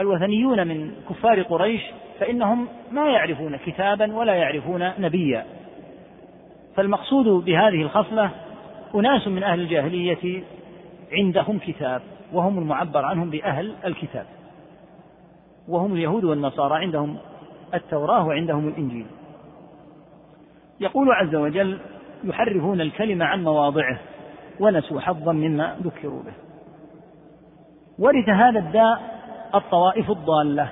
الوثنيون 0.00 0.66
من 0.66 0.90
كفار 1.10 1.42
قريش 1.42 1.82
فإنهم 2.20 2.68
ما 2.90 3.08
يعرفون 3.08 3.56
كتابا 3.56 4.14
ولا 4.14 4.34
يعرفون 4.34 4.92
نبيا. 4.98 5.46
فالمقصود 6.76 7.44
بهذه 7.44 7.82
الخصلة 7.82 8.30
أناس 8.94 9.28
من 9.28 9.42
أهل 9.42 9.60
الجاهلية 9.60 10.42
عندهم 11.12 11.58
كتاب 11.58 12.02
وهم 12.32 12.58
المعبر 12.58 13.04
عنهم 13.04 13.30
بأهل 13.30 13.74
الكتاب. 13.84 14.26
وهم 15.68 15.94
اليهود 15.94 16.24
والنصارى 16.24 16.74
عندهم 16.74 17.18
التوراة 17.74 18.26
وعندهم 18.26 18.68
الإنجيل. 18.68 19.06
يقول 20.80 21.12
عز 21.12 21.34
وجل 21.34 21.78
يحرفون 22.24 22.80
الكلمة 22.80 23.24
عن 23.24 23.44
مواضعه 23.44 23.98
ونسوا 24.60 25.00
حظا 25.00 25.32
مما 25.32 25.76
ذكروا 25.82 26.22
به. 26.22 26.32
ورث 27.98 28.28
هذا 28.28 28.58
الداء 28.58 29.15
الطوائف 29.54 30.10
الضالة 30.10 30.68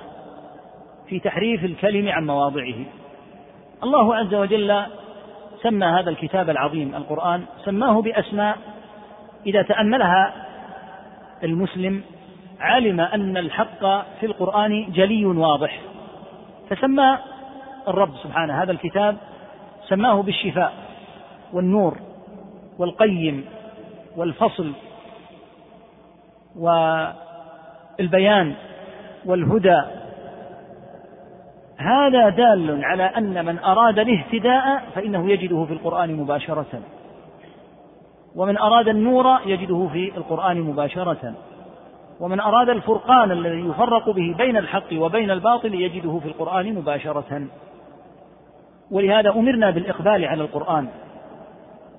في 1.07 1.19
تحريف 1.19 1.65
الكلم 1.65 2.09
عن 2.09 2.25
مواضعه. 2.25 2.85
الله 3.83 4.15
عز 4.15 4.33
وجل 4.33 4.81
سمى 5.61 5.85
هذا 5.85 6.09
الكتاب 6.09 6.49
العظيم 6.49 6.95
القرآن 6.95 7.45
سماه 7.65 8.01
بأسماء 8.01 8.57
إذا 9.45 9.61
تأملها 9.61 10.33
المسلم 11.43 12.03
علم 12.59 12.99
أن 12.99 13.37
الحق 13.37 13.79
في 14.19 14.25
القرآن 14.25 14.91
جلي 14.91 15.25
واضح. 15.25 15.81
فسمى 16.69 17.17
الرب 17.87 18.15
سبحانه 18.23 18.63
هذا 18.63 18.71
الكتاب 18.71 19.17
سماه 19.87 20.21
بالشفاء 20.21 20.73
والنور 21.53 21.97
والقيم 22.77 23.45
والفصل 24.17 24.71
والبيان 27.99 28.53
والهدى. 29.25 29.81
هذا 31.77 32.29
دال 32.29 32.85
على 32.85 33.03
أن 33.03 33.45
من 33.45 33.59
أراد 33.59 33.99
الاهتداء 33.99 34.83
فإنه 34.95 35.31
يجده 35.31 35.65
في 35.65 35.73
القرآن 35.73 36.15
مباشرة. 36.15 36.81
ومن 38.35 38.57
أراد 38.57 38.87
النور 38.87 39.25
يجده 39.45 39.87
في 39.93 40.11
القرآن 40.17 40.61
مباشرة. 40.61 41.33
ومن 42.19 42.39
أراد 42.39 42.69
الفرقان 42.69 43.31
الذي 43.31 43.69
يفرق 43.69 44.09
به 44.09 44.35
بين 44.37 44.57
الحق 44.57 44.93
وبين 44.93 45.31
الباطل 45.31 45.73
يجده 45.73 46.19
في 46.19 46.27
القرآن 46.27 46.73
مباشرة. 46.75 47.47
ولهذا 48.91 49.29
أمرنا 49.29 49.71
بالإقبال 49.71 50.25
على 50.25 50.43
القرآن 50.43 50.87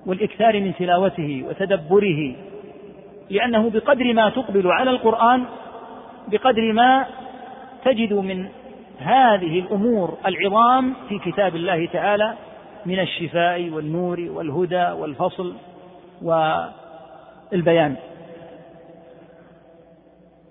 والإكثار 0.05 0.61
من 0.61 0.73
تلاوته 0.75 1.43
وتدبره 1.49 2.35
لأنه 3.29 3.69
بقدر 3.69 4.13
ما 4.13 4.29
تقبل 4.29 4.71
على 4.71 4.91
القرآن 4.91 5.43
بقدر 6.27 6.73
ما 6.73 7.05
تجد 7.85 8.13
من 8.13 8.47
هذه 8.99 9.59
الأمور 9.59 10.17
العظام 10.25 10.93
في 11.09 11.19
كتاب 11.19 11.55
الله 11.55 11.85
تعالى 11.85 12.33
من 12.85 12.99
الشفاء 12.99 13.69
والنور 13.69 14.27
والهدى 14.29 14.85
والفصل 14.85 15.55
والبيان. 16.21 17.95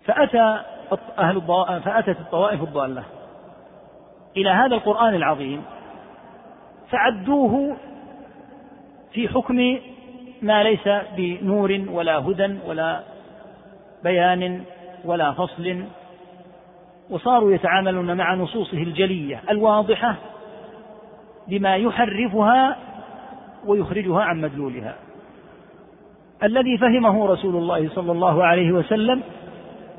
فأتى 0.05 0.63
أهل 1.19 1.43
فأتت 1.85 2.21
الطوائف 2.21 2.63
الضالة 2.63 3.05
إلى 4.37 4.51
هذا 4.51 4.75
القرآن 4.75 5.15
العظيم 5.15 5.63
فعدوه 6.91 7.77
في 9.13 9.29
حكم 9.29 9.79
ما 10.43 10.63
ليس 10.63 10.89
بنور 11.17 11.81
ولا 11.89 12.19
هدى 12.19 12.59
ولا 12.67 13.01
بيان 14.05 14.65
ولا 15.07 15.33
فصل 15.33 15.85
وصاروا 17.11 17.53
يتعاملون 17.53 18.17
مع 18.17 18.35
نصوصه 18.35 18.79
الجلية 18.79 19.43
الواضحة 19.51 20.17
بما 21.49 21.77
يحرفها 21.77 22.77
ويخرجها 23.67 24.23
عن 24.23 24.41
مدلولها. 24.41 24.95
الذي 26.43 26.79
فهمه 26.79 27.27
رسول 27.27 27.57
الله 27.57 27.89
صلى 27.95 28.13
الله 28.13 28.45
عليه 28.45 28.73
وسلم 28.73 29.23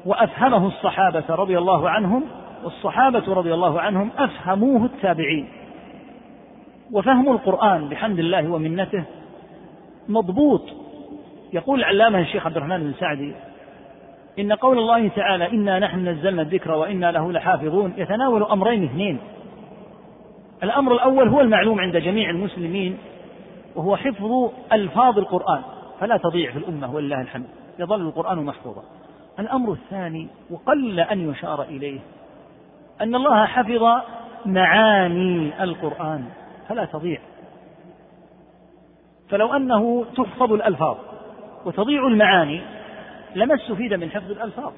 وأفهمه 0.05 0.67
الصحابة 0.67 1.23
رضي 1.29 1.57
الله 1.57 1.89
عنهم 1.89 2.23
والصحابة 2.63 3.33
رضي 3.33 3.53
الله 3.53 3.81
عنهم 3.81 4.09
أفهموه 4.17 4.85
التابعين. 4.85 5.47
وفهم 6.91 7.31
القرآن 7.31 7.89
بحمد 7.89 8.19
الله 8.19 8.51
ومنته 8.51 9.03
مضبوط. 10.09 10.61
يقول 11.53 11.79
العلامة 11.79 12.19
الشيخ 12.19 12.45
عبد 12.45 12.57
الرحمن 12.57 12.77
بن 12.77 12.93
سعدي 12.99 13.33
إن 14.39 14.53
قول 14.53 14.77
الله 14.77 15.07
تعالى 15.07 15.51
إنا 15.51 15.79
نحن 15.79 16.07
نزلنا 16.07 16.41
الذكر 16.41 16.71
وإنا 16.71 17.11
له 17.11 17.31
لحافظون 17.31 17.93
يتناول 17.97 18.43
أمرين 18.43 18.83
اثنين. 18.83 19.19
الأمر 20.63 20.93
الأول 20.93 21.27
هو 21.27 21.41
المعلوم 21.41 21.79
عند 21.79 21.97
جميع 21.97 22.29
المسلمين 22.29 22.97
وهو 23.75 23.95
حفظ 23.95 24.51
ألفاظ 24.73 25.17
القرآن 25.17 25.61
فلا 25.99 26.17
تضيع 26.17 26.51
في 26.51 26.57
الأمة 26.57 26.95
ولله 26.95 27.21
الحمد. 27.21 27.47
يظل 27.79 28.01
القرآن 28.01 28.37
محفوظا. 28.45 28.83
الأمر 29.39 29.71
الثاني 29.71 30.27
وقل 30.51 30.99
أن 30.99 31.31
يشار 31.31 31.63
إليه 31.63 31.99
أن 33.01 33.15
الله 33.15 33.45
حفظ 33.45 33.83
معاني 34.45 35.63
القرآن 35.63 36.25
فلا 36.69 36.85
تضيع. 36.85 37.19
فلو 39.29 39.53
أنه 39.53 40.05
تحفظ 40.17 40.53
الألفاظ 40.53 40.97
وتضيع 41.65 42.07
المعاني 42.07 42.76
لما 43.37 43.55
استفيد 43.55 43.93
من 43.93 44.11
حفظ 44.11 44.31
الألفاظ. 44.31 44.73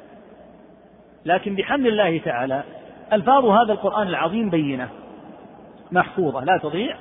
لكن 1.25 1.55
بحمد 1.55 1.85
الله 1.85 2.17
تعالى 2.17 2.63
ألفاظ 3.13 3.45
هذا 3.45 3.73
القرآن 3.73 4.07
العظيم 4.07 4.49
بينة 4.49 4.89
محفوظة 5.91 6.43
لا 6.43 6.59
تضيع. 6.63 6.97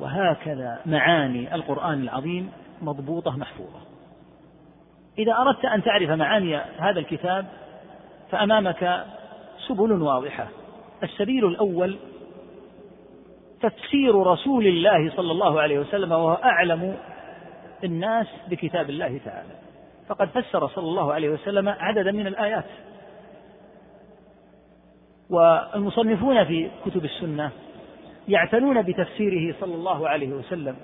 وهكذا 0.00 0.80
معاني 0.86 1.54
القرآن 1.54 2.02
العظيم 2.02 2.50
مضبوطة 2.82 3.36
محفوظة. 3.36 3.80
إذا 5.18 5.32
أردت 5.32 5.64
أن 5.64 5.82
تعرف 5.82 6.10
معاني 6.10 6.56
هذا 6.56 6.98
الكتاب 6.98 7.46
فأمامك 8.30 9.04
سبل 9.68 10.02
واضحة. 10.02 10.48
السبيل 11.02 11.46
الأول 11.46 11.96
تفسير 13.60 14.16
رسول 14.16 14.66
الله 14.66 15.10
صلى 15.16 15.32
الله 15.32 15.60
عليه 15.60 15.78
وسلم 15.78 16.12
وهو 16.12 16.32
أعلم 16.44 16.96
الناس 17.84 18.26
بكتاب 18.50 18.90
الله 18.90 19.20
تعالى. 19.24 19.63
فقد 20.08 20.28
فسر 20.28 20.68
صلى 20.68 20.84
الله 20.84 21.12
عليه 21.12 21.28
وسلم 21.28 21.68
عددا 21.68 22.12
من 22.12 22.26
الآيات. 22.26 22.64
والمصنفون 25.30 26.44
في 26.44 26.70
كتب 26.86 27.04
السنة 27.04 27.50
يعتنون 28.28 28.82
بتفسيره 28.82 29.54
صلى 29.60 29.74
الله 29.74 30.08
عليه 30.08 30.28
وسلم 30.28 30.76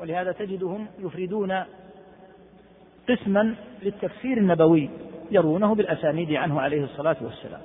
ولهذا 0.00 0.32
تجدهم 0.32 0.86
يفردون 0.98 1.64
قسما 3.08 3.54
للتفسير 3.82 4.36
النبوي 4.36 4.90
يرونه 5.30 5.74
بالأسانيد 5.74 6.32
عنه 6.32 6.60
عليه 6.60 6.84
الصلاة 6.84 7.16
والسلام. 7.20 7.60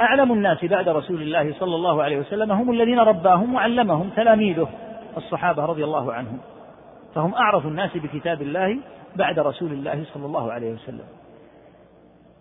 أعلم 0.00 0.32
الناس 0.32 0.64
بعد 0.64 0.88
رسول 0.88 1.22
الله 1.22 1.54
صلى 1.58 1.74
الله 1.74 2.02
عليه 2.02 2.18
وسلم 2.18 2.52
هم 2.52 2.70
الذين 2.70 2.98
رباهم 2.98 3.54
وعلمهم 3.54 4.10
تلاميذه 4.16 4.68
الصحابة 5.16 5.64
رضي 5.64 5.84
الله 5.84 6.12
عنهم 6.12 6.38
فهم 7.14 7.34
أعرف 7.34 7.66
الناس 7.66 7.96
بكتاب 7.96 8.42
الله 8.42 8.78
بعد 9.16 9.38
رسول 9.38 9.72
الله 9.72 10.04
صلى 10.14 10.26
الله 10.26 10.52
عليه 10.52 10.72
وسلم. 10.72 11.04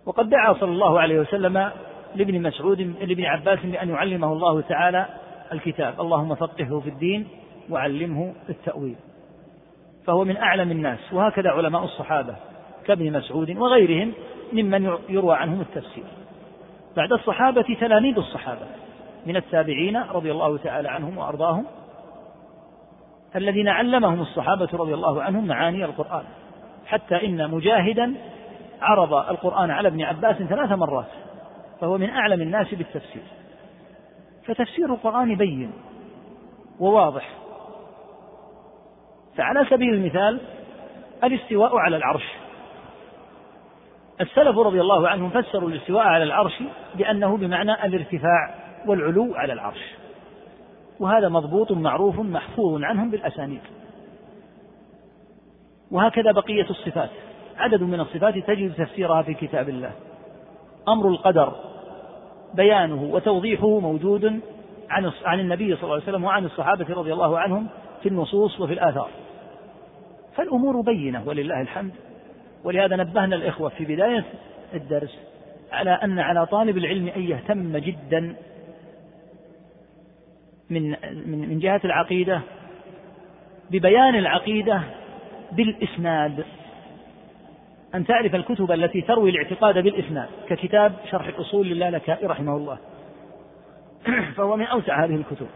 وقد 0.05 0.29
دعا 0.29 0.53
صلى 0.53 0.71
الله 0.71 0.99
عليه 0.99 1.19
وسلم 1.19 1.71
لابن 2.15 2.41
مسعود 2.41 2.81
لابن 2.81 3.25
عباس 3.25 3.59
بأن 3.59 3.89
يعلمه 3.89 4.33
الله 4.33 4.61
تعالى 4.61 5.05
الكتاب. 5.51 6.01
اللهم 6.01 6.35
فقهه 6.35 6.79
في 6.79 6.89
الدين 6.89 7.27
وعلمه 7.69 8.33
التأويل. 8.49 8.95
فهو 10.05 10.23
من 10.23 10.37
أعلم 10.37 10.71
الناس. 10.71 10.99
وهكذا 11.13 11.49
علماء 11.49 11.83
الصحابة 11.83 12.35
كابن 12.85 13.13
مسعود 13.13 13.57
وغيرهم 13.57 14.13
ممن 14.53 14.97
يروى 15.09 15.35
عنهم 15.35 15.61
التفسير. 15.61 16.03
بعد 16.97 17.13
الصحابة 17.13 17.77
تلاميذ 17.79 18.17
الصحابة 18.17 18.65
من 19.25 19.35
التابعين 19.35 19.97
رضي 19.97 20.31
الله 20.31 20.57
تعالى 20.57 20.89
عنهم 20.89 21.17
وأرضاهم 21.17 21.65
الذين 23.35 23.67
علمهم 23.67 24.21
الصحابة 24.21 24.69
رضي 24.73 24.93
الله 24.93 25.23
عنهم 25.23 25.47
معاني 25.47 25.85
القرآن. 25.85 26.23
حتى 26.91 27.25
إن 27.25 27.51
مجاهدا 27.51 28.13
عرض 28.81 29.13
القرآن 29.13 29.71
على 29.71 29.87
ابن 29.87 30.01
عباس 30.01 30.35
ثلاث 30.35 30.71
مرات 30.71 31.07
فهو 31.81 31.97
من 31.97 32.09
أعلم 32.09 32.41
الناس 32.41 32.73
بالتفسير. 32.73 33.23
فتفسير 34.45 34.93
القرآن 34.93 35.35
بين 35.35 35.71
وواضح. 36.79 37.29
فعلى 39.37 39.65
سبيل 39.69 39.93
المثال 39.93 40.41
الاستواء 41.23 41.77
على 41.77 41.97
العرش. 41.97 42.23
السلف 44.21 44.57
رضي 44.57 44.81
الله 44.81 45.09
عنهم 45.09 45.29
فسروا 45.29 45.69
الاستواء 45.69 46.03
على 46.03 46.23
العرش 46.23 46.63
بأنه 46.95 47.37
بمعنى 47.37 47.85
الارتفاع 47.85 48.55
والعلو 48.85 49.35
على 49.35 49.53
العرش. 49.53 49.95
وهذا 50.99 51.29
مضبوط 51.29 51.71
معروف 51.71 52.19
محفوظ 52.19 52.83
عنهم 52.83 53.11
بالأسانيد. 53.11 53.61
وهكذا 55.91 56.31
بقية 56.31 56.69
الصفات. 56.69 57.09
عدد 57.57 57.81
من 57.81 57.99
الصفات 57.99 58.37
تجد 58.37 58.73
تفسيرها 58.73 59.21
في 59.21 59.33
كتاب 59.33 59.69
الله. 59.69 59.91
أمر 60.87 61.09
القدر 61.09 61.55
بيانه 62.53 63.03
وتوضيحه 63.03 63.79
موجود 63.79 64.25
عن 64.89 65.11
عن 65.25 65.39
النبي 65.39 65.75
صلى 65.75 65.83
الله 65.83 65.93
عليه 65.93 66.03
وسلم 66.03 66.23
وعن 66.23 66.45
الصحابة 66.45 66.85
رضي 66.95 67.13
الله 67.13 67.39
عنهم 67.39 67.67
في 68.03 68.09
النصوص 68.09 68.59
وفي 68.59 68.73
الآثار. 68.73 69.09
فالأمور 70.35 70.81
بينة 70.81 71.23
ولله 71.25 71.61
الحمد. 71.61 71.91
ولهذا 72.63 72.95
نبهنا 72.95 73.35
الإخوة 73.35 73.69
في 73.69 73.85
بداية 73.85 74.23
الدرس 74.73 75.19
على 75.71 75.91
أن 75.91 76.19
على 76.19 76.45
طالب 76.45 76.77
العلم 76.77 77.07
أن 77.07 77.21
يهتم 77.21 77.77
جدا 77.77 78.35
من 80.69 80.89
من 81.49 81.59
جهة 81.59 81.81
العقيدة 81.85 82.41
ببيان 83.71 84.15
العقيدة 84.15 84.81
بالإسناد. 85.51 86.45
أن 87.95 88.05
تعرف 88.05 88.35
الكتب 88.35 88.71
التي 88.71 89.01
تروي 89.01 89.29
الاعتقاد 89.29 89.83
بالإسناد 89.83 90.27
ككتاب 90.49 90.93
شرح 91.11 91.27
الأصول 91.27 91.67
للالكائي 91.67 92.27
رحمه 92.27 92.55
الله. 92.55 92.77
فهو 94.37 94.57
من 94.57 94.65
أوسع 94.65 95.05
هذه 95.05 95.15
الكتب. 95.15 95.47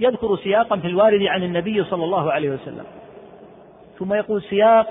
يذكر 0.00 0.36
سياقا 0.36 0.76
في 0.76 0.86
الوارد 0.86 1.22
عن 1.22 1.42
النبي 1.42 1.84
صلى 1.84 2.04
الله 2.04 2.32
عليه 2.32 2.50
وسلم. 2.50 2.84
ثم 3.98 4.14
يقول 4.14 4.42
سياق 4.42 4.86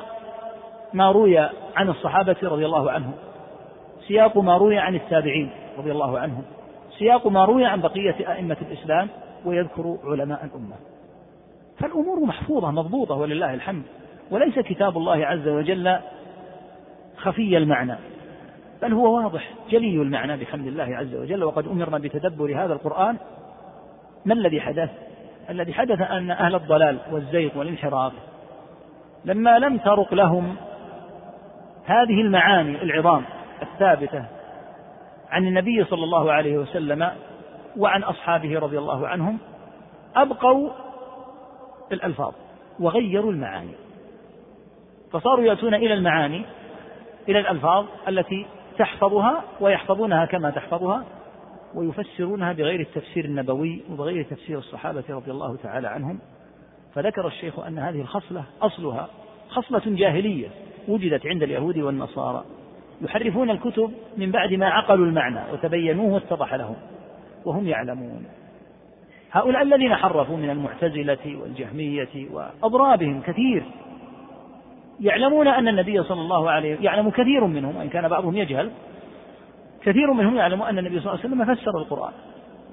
ما 0.94 1.12
روي 1.12 1.38
عن 1.76 1.90
الصحابة 1.90 2.36
رضي 2.44 2.66
الله 2.66 2.92
عنهم. 2.92 3.14
سياق 4.08 4.38
ما 4.38 4.58
روي 4.58 4.78
عن 4.78 4.96
التابعين 4.96 5.50
رضي 5.78 5.92
الله 5.92 6.20
عنهم. 6.20 6.44
سياق 6.98 7.28
ما 7.28 7.46
روي 7.46 7.66
عن 7.66 7.82
بقية 7.82 8.34
أئمة 8.34 8.58
الإسلام 8.62 9.10
ويذكر 9.46 9.98
علماء 10.04 10.46
الأمة. 10.46 10.76
فالأمور 11.80 12.20
محفوظة 12.20 12.72
مضبوطة 12.72 13.16
ولله 13.16 13.54
الحمد. 13.54 13.84
وليس 14.32 14.60
كتاب 14.60 14.98
الله 14.98 15.26
عز 15.26 15.48
وجل 15.48 16.00
خفي 17.18 17.58
المعنى 17.58 17.96
بل 18.82 18.94
هو 18.94 19.16
واضح 19.16 19.50
جلي 19.70 20.02
المعنى 20.02 20.38
بحمد 20.38 20.68
الله 20.68 20.96
عز 20.96 21.16
وجل. 21.16 21.44
وقد 21.44 21.68
أمرنا 21.68 21.98
بتدبر 21.98 22.64
هذا 22.66 22.74
القرآن. 22.74 23.18
ما 24.26 24.34
الذي 24.34 24.62
حدث؟ 24.62 24.90
الذي 25.50 25.74
حدث 25.74 26.02
أن 26.02 26.32
أهل 26.32 26.56
الضلال 26.56 26.98
والزيغ 27.12 27.58
والانحراف 27.58 28.14
لما 29.26 29.60
لم 29.60 29.78
ترق 29.78 30.14
لهم 30.14 30.56
هذه 31.86 32.22
المعاني 32.22 32.84
العظام 32.84 33.26
الثابتة 33.62 34.26
عن 35.30 35.48
النبي 35.48 35.84
صلى 35.84 36.04
الله 36.04 36.32
عليه 36.32 36.58
وسلم 36.58 37.12
وعن 37.78 38.04
أصحابه 38.04 38.60
رضي 38.60 38.78
الله 38.78 39.08
عنهم 39.08 39.38
أبقوا 40.16 40.70
الألفاظ 41.92 42.34
وغيروا 42.80 43.32
المعاني. 43.32 43.74
فصاروا 45.12 45.46
يأتون 45.46 45.74
إلى 45.74 45.94
المعاني 45.94 46.46
إلى 47.30 47.40
الألفاظ 47.40 47.86
التي 48.08 48.46
تحفظها 48.78 49.44
ويحفظونها 49.62 50.26
كما 50.26 50.50
تحفظها 50.50 51.04
ويفسرونها 51.76 52.54
بغير 52.54 52.80
التفسير 52.80 53.26
النبوي 53.26 53.82
وبغير 53.92 54.24
تفسير 54.24 54.58
الصحابة 54.58 55.04
رضي 55.10 55.32
الله 55.32 55.56
تعالى 55.56 55.88
عنهم. 55.88 56.20
فذكر 56.96 57.28
الشيخ 57.28 57.60
أن 57.60 57.80
هذه 57.80 58.02
الخصلة 58.02 58.44
أصلها 58.62 59.08
خصلة 59.50 59.82
جاهلية 59.86 60.48
وجدت 60.88 61.26
عند 61.26 61.44
اليهود 61.44 61.78
والنصارى. 61.78 62.44
يحرفون 63.02 63.50
الكتب 63.50 63.92
من 64.18 64.32
بعد 64.32 64.54
ما 64.54 64.70
عقلوا 64.70 65.06
المعنى 65.06 65.52
وتبينوه 65.54 66.14
واتضح 66.14 66.54
لهم 66.54 66.76
وهم 67.46 67.68
يعلمون. 67.68 68.26
هؤلاء 69.32 69.62
الذين 69.62 69.96
حرفوا 69.96 70.38
من 70.38 70.50
المعتزلة 70.50 71.38
والجهمية 71.42 72.28
وأضرابهم 72.32 73.22
كثير. 73.22 73.64
يعلمون 75.00 75.48
أن 75.48 75.68
النبي 75.68 76.04
صلى 76.04 76.22
الله 76.22 76.50
عليه 76.50 76.78
يعلم 76.82 77.10
كثير 77.10 77.46
منهم 77.46 77.76
وإن 77.76 77.90
كان 77.90 78.08
بعضهم 78.08 78.38
يجهل 78.38 78.72
كثير 79.84 80.14
منهم 80.14 80.36
يعلم 80.36 80.62
أن 80.62 80.80
النبي 80.80 81.00
صلى 81.00 81.14
الله 81.14 81.24
عليه 81.24 81.36
وسلم 81.36 81.56
فسر 81.56 81.78
القرآن 81.78 82.12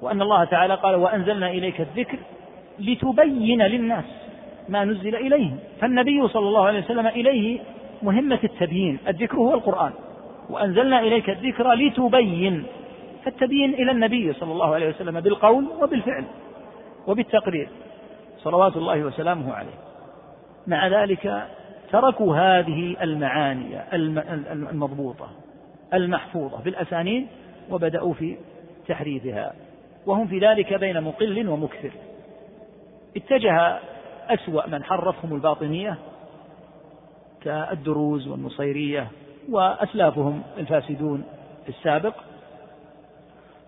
وأن 0.01 0.21
الله 0.21 0.43
تعالى 0.43 0.75
قال 0.75 0.95
وأنزلنا 0.95 1.49
إليك 1.49 1.81
الذكر 1.81 2.17
لتبين 2.79 3.61
للناس 3.61 4.05
ما 4.69 4.85
نزل 4.85 5.15
إليهم. 5.15 5.57
فالنبي 5.81 6.27
صلى 6.27 6.47
الله 6.47 6.65
عليه 6.65 6.79
وسلم 6.79 7.07
إليه 7.07 7.59
مهمة 8.03 8.39
التبيين 8.43 8.97
الذكر 9.07 9.37
هو 9.37 9.53
القرآن. 9.53 9.91
وأنزلنا 10.49 10.99
إليك 10.99 11.29
الذكر 11.29 11.73
لتبين. 11.73 12.63
فالتبيين 13.25 13.73
إلى 13.73 13.91
النبي 13.91 14.33
صلى 14.33 14.51
الله 14.51 14.73
عليه 14.73 14.89
وسلم 14.89 15.19
بالقول 15.19 15.65
وبالفعل. 15.81 16.23
وبالتقرير 17.07 17.69
صلوات 18.37 18.77
الله 18.77 19.03
وسلامه 19.03 19.53
عليه. 19.53 19.77
مع 20.67 20.87
ذلك 20.87 21.47
تركوا 21.91 22.35
هذه 22.35 23.03
المعاني 23.03 23.93
المضبوطة 24.51 25.29
المحفوظة 25.93 26.61
بالأسانيد 26.61 27.27
وبدأوا 27.69 28.13
في 28.13 28.37
تحريفها. 28.87 29.53
وهم 30.05 30.27
في 30.27 30.39
ذلك 30.39 30.73
بين 30.73 31.01
مقل 31.01 31.49
ومكثر. 31.49 31.91
اتجه 33.17 33.79
أسوأ 34.29 34.67
من 34.67 34.83
حرفهم 34.83 35.35
الباطنية 35.35 35.97
كالدروز 37.41 38.27
والنصيرية 38.27 39.07
وأسلافهم 39.49 40.43
الفاسدون 40.57 41.23
في 41.63 41.69
السابق 41.69 42.13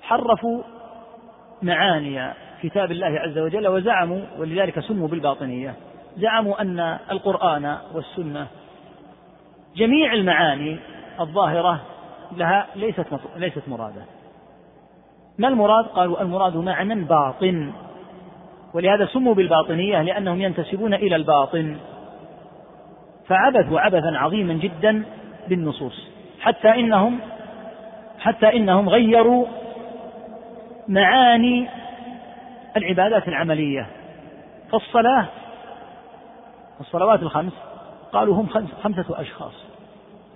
حرفوا 0.02 0.62
معاني 1.62 2.34
كتاب 2.64 2.92
الله 2.92 3.20
عز 3.20 3.38
وجل 3.38 3.68
وزعموا 3.68 4.22
ولذلك 4.40 4.80
سموا 4.80 5.08
بالباطنية 5.08 5.74
زعموا 6.18 6.62
أن 6.62 6.80
القرآن 7.12 7.78
والسنة 7.94 8.48
جميع 9.76 10.14
المعاني 10.14 10.80
الظاهرة 11.20 11.82
لها 12.38 12.68
ليست 12.76 13.06
ليست 13.38 13.64
مرادة. 13.68 14.02
ما 15.38 15.48
المراد؟ 15.48 15.86
قالوا 15.86 16.22
المراد 16.22 16.58
معنى 16.58 16.96
باطن. 16.96 17.74
ولهذا 18.74 19.06
سموا 19.06 19.34
بالباطنية 19.34 20.02
لأنهم 20.02 20.42
ينتسبون 20.42 20.94
إلى 20.94 21.16
الباطن. 21.16 21.78
فعبثوا 23.28 23.80
عبثا 23.80 24.18
عظيما 24.18 24.54
جدا 24.54 25.04
بالنصوص. 25.48 26.10
حتى 26.40 26.70
إنهم 26.70 27.20
حتى 28.20 28.56
إنهم 28.56 28.90
غيروا 28.90 29.46
معاني 30.88 31.68
العبادات 32.78 33.28
العملية 33.28 33.88
فالصلاة 34.72 35.26
الصلوات 36.80 37.22
الخمس 37.22 37.54
قالوا 38.12 38.36
هم 38.36 38.48
خمسة 38.84 39.06
أشخاص 39.10 39.54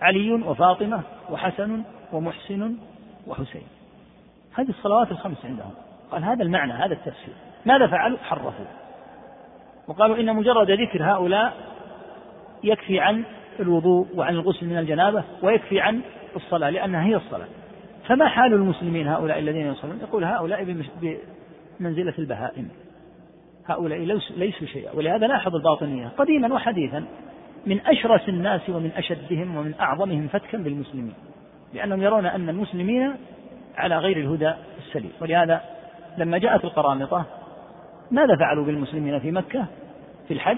علي 0.02 0.32
وفاطمة 0.32 1.02
وحسن 1.30 1.84
ومحسن 2.14 2.76
وحسين. 3.28 3.68
هذه 4.54 4.70
الصلوات 4.70 5.12
الخمس 5.12 5.46
عندهم. 5.46 5.72
قال 6.12 6.24
هذا 6.24 6.44
المعنى 6.44 6.74
هذا 6.74 6.94
التفسير. 6.94 7.34
ماذا 7.66 7.88
فعلوا؟ 7.88 8.18
حرفوا. 8.18 8.66
وقالوا 9.88 10.18
إن 10.18 10.36
مجرد 10.36 10.72
ذكر 10.72 11.04
هؤلاء 11.04 11.54
يكفي 12.64 13.00
عن 13.00 13.24
الوضوء 13.60 14.08
وعن 14.16 14.34
الغسل 14.34 14.66
من 14.66 14.78
الجنابة 14.78 15.24
ويكفي 15.42 15.82
عن 15.82 16.02
الصلاة 16.36 16.70
لأنها 16.70 17.04
هي 17.04 17.16
الصلاة. 17.16 17.48
فما 18.08 18.28
حال 18.28 18.54
المسلمين 18.54 19.08
هؤلاء 19.08 19.40
الذين 19.40 19.68
يصلون؟ 19.68 20.00
يقول 20.02 20.24
هؤلاء 20.24 20.64
بمنزلة 21.84 22.14
البهائم. 22.20 22.70
هؤلاء 23.66 24.00
ليسوا 24.38 24.68
شيئا. 24.68 24.92
ولهذا 24.96 25.28
لاحظ 25.28 25.56
الباطنية 25.56 26.08
قديما 26.08 26.54
وحديثا. 26.54 27.06
من 27.66 27.80
أشرس 27.80 28.30
الناس 28.30 28.70
ومن 28.70 28.92
أشدهم 28.98 29.56
ومن 29.56 29.74
أعظمهم 29.80 30.28
فتكا 30.28 30.58
بالمسلمين. 30.58 31.14
لأنهم 31.74 32.02
يرون 32.02 32.26
أن 32.26 32.50
المسلمين 32.50 33.16
على 33.78 33.98
غير 33.98 34.18
الهدى 34.18 34.54
السليم. 34.78 35.12
ولهذا 35.22 35.62
لما 36.18 36.38
جاءت 36.38 36.66
القرامطة 36.66 37.26
ماذا 38.12 38.36
فعلوا 38.36 38.66
بالمسلمين 38.66 39.20
في 39.20 39.32
مكة؟ 39.32 39.66
في 40.28 40.34
الحج 40.34 40.58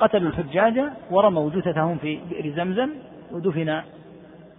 قتلوا 0.00 0.28
الحجاج 0.30 0.82
ورموا 1.10 1.50
جثثهم 1.50 1.98
في 1.98 2.20
بئر 2.30 2.50
زمزم 2.56 2.90
ودفن. 3.32 3.82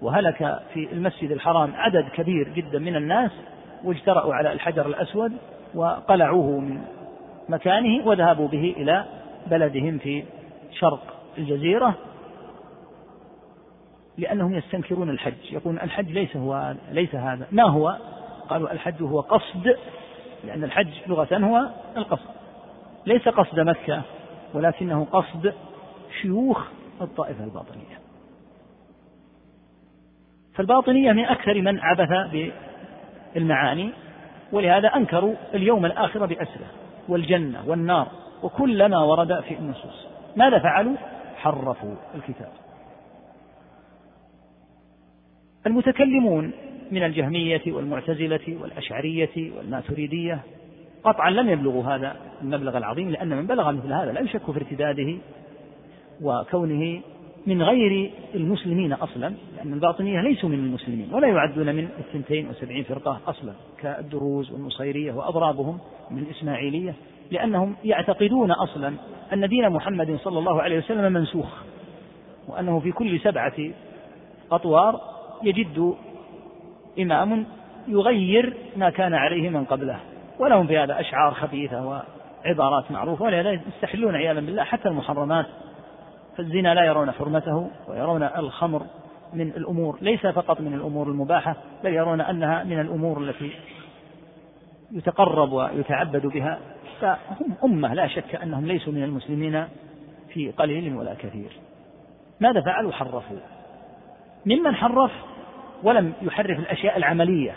وهلك 0.01 0.59
في 0.73 0.87
المسجد 0.91 1.31
الحرام 1.31 1.73
عدد 1.75 2.05
كبير 2.13 2.49
جدا 2.49 2.79
من 2.79 2.95
الناس 2.95 3.31
واجترأوا 3.83 4.33
على 4.33 4.53
الحجر 4.53 4.85
الأسود 4.85 5.31
وقلعوه 5.75 6.59
من 6.59 6.81
مكانه 7.49 8.07
وذهبوا 8.07 8.47
به 8.47 8.75
إلى 8.77 9.05
بلدهم 9.47 9.97
في 9.97 10.23
شرق 10.71 11.13
الجزيرة 11.37 11.95
لأنهم 14.17 14.53
يستنكرون 14.55 15.09
الحج. 15.09 15.51
يقولون 15.51 15.81
الحج 15.81 16.11
ليس 16.11 16.37
هو 16.37 16.75
ليس 16.91 17.15
هذا. 17.15 17.47
ما 17.51 17.63
هو؟ 17.63 17.97
قالوا 18.49 18.71
الحج 18.71 19.01
هو 19.01 19.19
قصد 19.19 19.75
لأن 20.43 20.63
الحج 20.63 20.87
لغة 21.07 21.37
هو 21.37 21.67
القصد. 21.97 22.29
ليس 23.05 23.27
قصد 23.27 23.59
مكة 23.59 24.01
ولكنه 24.53 25.07
قصد 25.11 25.53
شيوخ 26.21 26.67
الطائفة 27.01 27.43
الباطنية. 27.43 28.01
فالباطنية 30.53 31.11
من 31.11 31.25
أكثر 31.25 31.61
من 31.61 31.79
عبث 31.79 32.31
بالمعاني. 33.33 33.91
ولهذا 34.51 34.87
أنكروا 34.87 35.35
اليوم 35.53 35.85
الآخر 35.85 36.25
بأسره 36.25 36.67
والجنة 37.09 37.63
والنار 37.67 38.07
وكل 38.43 38.85
ما 38.85 39.03
ورد 39.03 39.39
في 39.41 39.53
النصوص 39.53 40.07
ماذا 40.35 40.59
فعلوا؟ 40.59 40.95
حرفوا 41.37 41.95
الكتاب 42.15 42.51
المتكلمون 45.67 46.51
من 46.91 47.03
الجهمية 47.03 47.61
والمعتزلة 47.67 48.57
والأشعرية 48.61 49.51
والماتريدية 49.57 50.39
قطعا 51.03 51.29
لم 51.29 51.49
يبلغوا 51.49 51.83
هذا 51.83 52.15
المبلغ 52.41 52.77
العظيم 52.77 53.09
لأن 53.09 53.29
من 53.29 53.47
بلغ 53.47 53.71
مثل 53.71 53.93
هذا 53.93 54.11
لا 54.11 54.21
يشك 54.21 54.51
في 54.51 54.57
ارتداده 54.57 55.17
وكونه 56.21 57.01
من 57.47 57.63
غير 57.63 58.11
المسلمين 58.35 58.93
أصلا 58.93 59.33
لأن 59.57 59.73
الباطنية 59.73 60.21
ليسوا 60.21 60.49
من 60.49 60.59
المسلمين 60.59 61.13
ولا 61.13 61.27
يعدون 61.27 61.75
من 61.75 61.89
الثنتين 61.99 62.49
وسبعين 62.49 62.83
فرقة 62.83 63.19
أصلا 63.27 63.53
كالدروز 63.79 64.51
والنصيرية 64.51 65.13
وأضرابهم 65.13 65.79
من 66.11 66.17
الإسماعيلية 66.17 66.95
لأنهم 67.31 67.75
يعتقدون 67.83 68.51
أصلا 68.51 68.93
أن 69.33 69.47
دين 69.47 69.69
محمد 69.69 70.19
صلى 70.23 70.39
الله 70.39 70.61
عليه 70.61 70.77
وسلم 70.77 71.13
منسوخ 71.13 71.63
وأنه 72.47 72.79
في 72.79 72.91
كل 72.91 73.19
سبعة 73.19 73.53
أطوار 74.51 75.01
يجد 75.43 75.95
إمام 76.99 77.45
يغير 77.87 78.53
ما 78.75 78.89
كان 78.89 79.13
عليه 79.13 79.49
من 79.49 79.65
قبله. 79.65 79.99
ولهم 80.39 80.67
في 80.67 80.77
هذا 80.77 80.99
أشعار 80.99 81.33
خبيثة 81.33 81.85
وعبارات 82.45 82.91
معروفة 82.91 83.25
ولهذا 83.25 83.51
يستحلون 83.51 84.15
عياذا 84.15 84.39
بالله 84.39 84.63
حتى 84.63 84.89
المحرمات. 84.89 85.45
فالزنا 86.41 86.73
لا 86.73 86.85
يرون 86.85 87.11
حرمته 87.11 87.69
ويرون 87.87 88.23
الخمر 88.23 88.85
من 89.33 89.47
الأمور 89.47 89.97
ليس 90.01 90.27
فقط 90.27 90.61
من 90.61 90.73
الأمور 90.73 91.07
المباحة 91.07 91.55
بل 91.83 91.93
يرون 91.93 92.21
أنها 92.21 92.63
من 92.63 92.79
الأمور 92.79 93.21
التي 93.21 93.51
يتقرب 94.91 95.51
ويتعبد 95.51 96.25
بها 96.25 96.59
فهم 97.01 97.53
أمة 97.63 97.93
لا 97.93 98.07
شك 98.07 98.35
أنهم 98.35 98.65
ليسوا 98.65 98.93
من 98.93 99.03
المسلمين 99.03 99.67
في 100.29 100.51
قليل 100.51 100.95
ولا 100.95 101.13
كثير. 101.13 101.51
ماذا 102.39 102.61
فعلوا؟ 102.61 102.91
حرفوا. 102.91 103.37
ممن 104.45 104.75
حرف 104.75 105.11
ولم 105.83 106.13
يحرف 106.21 106.59
الأشياء 106.59 106.97
العملية 106.97 107.51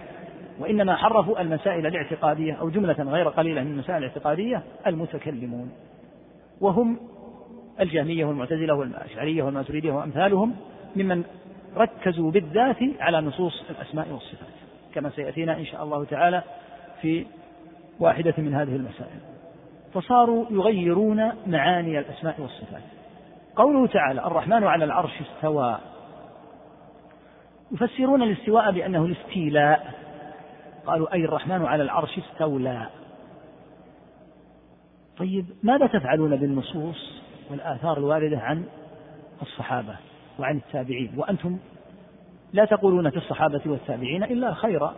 وإنما 0.58 0.96
حرفوا 0.96 1.40
المسائل 1.40 1.86
الاعتقادية 1.86 2.52
أو 2.52 2.70
جملة 2.70 2.96
غير 2.98 3.28
قليلة 3.28 3.62
من 3.62 3.70
المسائل 3.70 3.98
الاعتقادية 3.98 4.62
المتكلمون. 4.86 5.72
وهم 6.60 6.98
الجهمية 7.80 8.24
والمعتزلة 8.24 8.74
والأشعرية 8.74 9.42
والماتريدية 9.42 9.92
وأمثالهم 9.92 10.54
ممن 10.96 11.24
ركزوا 11.76 12.30
بالذات 12.30 12.76
على 13.00 13.20
نصوص 13.20 13.64
الأسماء 13.70 14.08
والصفات 14.12 14.54
كما 14.94 15.10
سيأتينا 15.10 15.58
إن 15.58 15.66
شاء 15.66 15.84
الله 15.84 16.04
تعالى 16.04 16.42
في 17.02 17.26
واحدة 18.00 18.34
من 18.38 18.54
هذه 18.54 18.76
المسائل. 18.76 19.20
فصاروا 19.94 20.46
يغيرون 20.50 21.32
معاني 21.46 21.98
الأسماء 21.98 22.40
والصفات. 22.40 22.82
قوله 23.56 23.86
تعالى 23.86 24.26
الرحمن 24.26 24.64
على 24.64 24.84
العرش 24.84 25.12
استوى 25.20 25.78
يفسرون 27.72 28.22
الاستواء 28.22 28.72
بأنه 28.72 29.04
الاستيلاء. 29.04 29.94
قالوا 30.86 31.14
أي 31.14 31.24
الرحمن 31.24 31.64
على 31.64 31.82
العرش 31.82 32.18
استولى 32.18 32.86
طيب 35.16 35.46
ماذا 35.62 35.86
تفعلون 35.86 36.36
بالنصوص؟ 36.36 37.23
والآثار 37.50 37.98
الواردة 37.98 38.38
عن 38.38 38.64
الصحابة 39.42 39.96
وعن 40.38 40.56
التابعين. 40.56 41.12
وأنتم 41.16 41.58
لا 42.52 42.64
تقولون 42.64 43.10
في 43.10 43.16
الصحابة 43.16 43.60
والتابعين 43.66 44.24
إلا 44.24 44.54
خيرا 44.54 44.94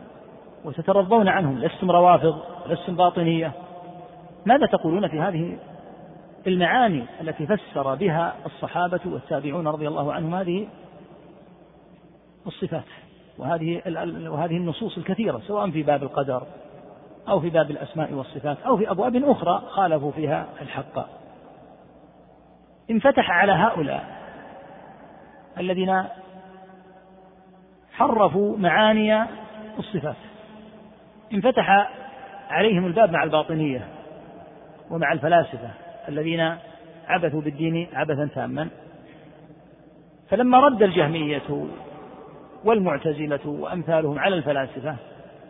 وتترضون 0.64 1.28
عنهم. 1.28 1.58
لستم 1.58 1.90
روافض 1.90 2.38
لستم 2.66 2.96
باطنية. 2.96 3.52
ماذا 4.46 4.66
تقولون 4.66 5.08
في 5.08 5.20
هذه 5.20 5.58
المعاني 6.46 7.04
التي 7.20 7.46
فسر 7.46 7.94
بها 7.94 8.34
الصحابة 8.46 9.00
والتابعون 9.06 9.68
رضي 9.68 9.88
الله 9.88 10.12
عنهم؟ 10.12 10.34
هذه 10.34 10.68
الصفات 12.46 12.84
وهذه 13.38 13.82
وهذه 14.28 14.56
النصوص 14.56 14.96
الكثيرة 14.96 15.40
سواء 15.46 15.70
في 15.70 15.82
باب 15.82 16.02
القدر 16.02 16.42
أو 17.28 17.40
في 17.40 17.50
باب 17.50 17.70
الأسماء 17.70 18.12
والصفات 18.12 18.56
أو 18.66 18.76
في 18.76 18.90
أبواب 18.90 19.16
أخرى 19.16 19.62
خالفوا 19.68 20.10
فيها 20.12 20.46
الحق. 20.62 21.06
انفتح 22.90 23.30
على 23.30 23.52
هؤلاء 23.52 24.04
الذين 25.58 26.04
حرفوا 27.92 28.58
معاني 28.58 29.24
الصفات. 29.78 30.16
انفتح 31.32 31.88
عليهم 32.50 32.86
الباب 32.86 33.10
مع 33.10 33.22
الباطنية 33.22 33.88
ومع 34.90 35.12
الفلاسفة 35.12 35.70
الذين 36.08 36.56
عبثوا 37.08 37.40
بالدين 37.40 37.88
عبثا 37.92 38.28
تاما. 38.34 38.68
فلما 40.30 40.58
رد 40.60 40.82
الجهمية 40.82 41.66
والمعتزلة 42.64 43.46
وأمثالهم 43.46 44.18
على 44.18 44.36
الفلاسفة 44.36 44.96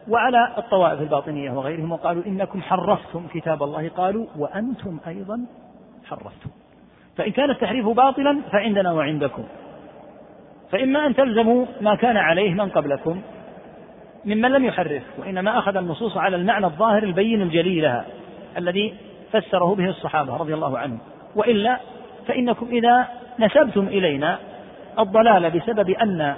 وعلى 0.09 0.55
الطوائف 0.59 1.01
الباطنية 1.01 1.51
وغيرهم 1.51 1.93
وقالوا 1.93 2.27
إنكم 2.27 2.63
حرفتم 2.63 3.27
كتاب 3.35 3.63
الله 3.63 3.89
قالوا 3.89 4.27
وأنتم 4.37 4.99
أيضا 5.07 5.47
حرفتم. 6.05 6.51
فإن 7.17 7.33
كان 7.33 7.51
التحريف 7.51 7.89
باطلا 7.89 8.41
فعندنا 8.53 8.93
وعندكم. 8.93 9.45
فإما 10.73 11.07
أن 11.07 11.15
تلزموا 11.15 11.67
ما 11.81 11.95
كان 11.95 12.17
عليه 12.17 12.51
من 12.51 12.69
قبلكم 12.69 13.21
ممن 14.25 14.51
لم 14.51 14.65
يحرف 14.65 15.03
وإنما 15.19 15.59
أخذ 15.59 15.77
النصوص 15.77 16.17
على 16.17 16.37
المعنى 16.37 16.67
الظاهر 16.67 17.03
البين 17.03 17.43
الجلي 17.43 17.81
لها 17.81 18.05
الذي 18.59 18.95
فسره 19.33 19.75
به 19.75 19.89
الصحابة 19.89 20.37
رضي 20.37 20.55
الله 20.55 20.79
عنهم. 20.79 20.99
وإلا 21.37 21.79
فإنكم 22.27 22.67
إذا 22.67 23.09
نسبتم 23.39 23.87
إلينا 23.87 24.39
الضلال 24.99 25.51
بسبب 25.51 25.91
أن 25.91 26.35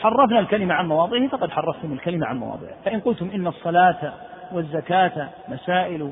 حرفنا 0.00 0.40
الكلمة 0.40 0.74
عن 0.74 0.88
مواضعه 0.88 1.28
فقد 1.28 1.50
حرفتم 1.50 1.92
الكلمة 1.92 2.26
عن 2.26 2.36
مواضعه. 2.36 2.74
فإن 2.84 3.00
قلتم 3.00 3.30
إن 3.34 3.46
الصلاة 3.46 4.12
والزكاة 4.52 5.28
مسائل 5.48 6.10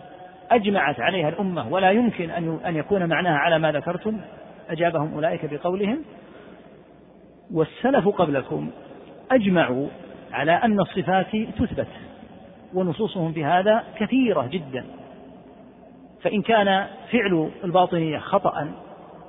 أجمعت 0.50 1.00
عليها 1.00 1.28
الأمة 1.28 1.68
ولا 1.68 1.90
يمكن 1.90 2.30
أن 2.66 2.76
يكون 2.76 3.08
معناها 3.08 3.38
على 3.38 3.58
ما 3.58 3.72
ذكرتم. 3.72 4.20
أجابهم 4.68 5.14
أولئك 5.14 5.54
بقولهم 5.54 6.04
والسلف 7.54 8.08
قبلكم 8.08 8.70
أجمعوا 9.30 9.88
على 10.32 10.52
أن 10.52 10.80
الصفات 10.80 11.36
تثبت 11.58 11.86
ونصوصهم 12.74 13.32
في 13.32 13.44
هذا 13.44 13.84
كثيرة 13.96 14.46
جدا. 14.46 14.84
فإن 16.22 16.42
كان 16.42 16.86
فعل 17.12 17.50
الباطنية 17.64 18.18
خطأ 18.18 18.72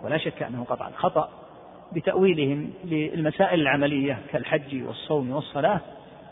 ولا 0.03 0.17
شك 0.17 0.43
أنه 0.43 0.63
قطعا 0.63 0.91
خطأ 0.95 1.29
بتأويلهم 1.95 2.69
للمسائل 2.85 3.61
العملية 3.61 4.19
كالحج 4.31 4.83
والصوم 4.83 5.31
والصلاة 5.31 5.79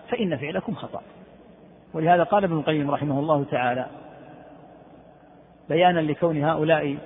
فإن 0.10 0.38
فعلكم 0.38 0.76
خطأ. 0.76 1.02
ولهذا 1.94 2.24
قال 2.24 2.44
ابن 2.44 2.58
القيم 2.58 2.92
رحمه 2.92 3.20
الله 3.20 3.44
تعالى 3.44 3.86
بيانا 5.70 6.00
لكون 6.00 6.44
هؤلاء 6.44 6.98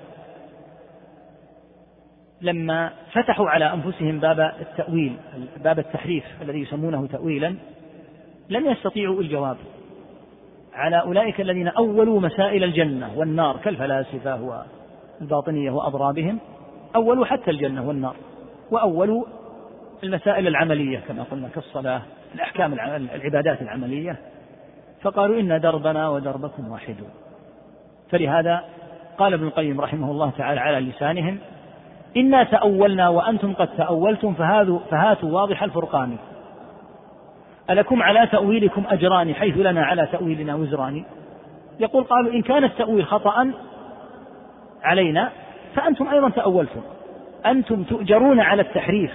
لما 2.41 2.91
فتحوا 3.11 3.49
على 3.49 3.73
أنفسهم 3.73 4.19
باب 4.19 4.39
التأويل 4.39 5.17
باب 5.63 5.79
التحريف 5.79 6.23
الذي 6.41 6.59
يسمونه 6.61 7.07
تأويلا 7.07 7.55
لم 8.49 8.71
يستطيعوا 8.71 9.21
الجواب. 9.21 9.57
على 10.73 11.01
أولئك 11.01 11.41
الذين 11.41 11.67
أولوا 11.67 12.19
مسائل 12.19 12.63
الجنة 12.63 13.17
والنار 13.17 13.57
كالفلاسفة 13.57 14.65
والباطنية 15.21 15.71
وأضرابهم 15.71 16.39
أولوا 16.95 17.25
حتى 17.25 17.51
الجنة 17.51 17.87
والنار 17.87 18.15
وأولوا 18.71 19.25
المسائل 20.03 20.47
العملية 20.47 20.99
كما 20.99 21.23
قلنا 21.23 21.47
كالصلاة 21.47 22.01
الأحكام 22.35 22.73
العبادات 22.73 23.61
العملية. 23.61 24.19
فقالوا 25.01 25.39
إن 25.39 25.61
دربنا 25.61 26.09
ودربكم 26.09 26.71
واحد. 26.71 26.95
فلهذا 28.13 28.63
قال 29.17 29.33
ابن 29.33 29.47
القيم 29.47 29.81
رحمه 29.81 30.11
الله 30.11 30.31
تعالى 30.37 30.59
على 30.59 30.79
لسانهم 30.79 31.37
إنا 32.17 32.43
تأولنا 32.43 33.09
وأنتم 33.09 33.53
قد 33.53 33.67
تأولتم 33.77 34.33
فهاتوا 34.89 35.29
واضح 35.29 35.63
الفرقان. 35.63 36.17
ألكم 37.69 38.03
على 38.03 38.27
تأويلكم 38.27 38.83
أجران 38.89 39.33
حيث 39.33 39.57
لنا 39.57 39.85
على 39.85 40.07
تأويلنا 40.11 40.55
وزران؟ 40.55 41.03
يقول 41.79 42.03
قالوا 42.03 42.33
إن 42.33 42.41
كان 42.41 42.63
التأويل 42.63 43.05
خطأ 43.05 43.51
علينا 44.83 45.29
فأنتم 45.75 46.07
أيضا 46.07 46.29
تأولتم. 46.29 46.81
أنتم 47.45 47.83
تؤجرون 47.83 48.39
على 48.39 48.61
التحريف 48.61 49.11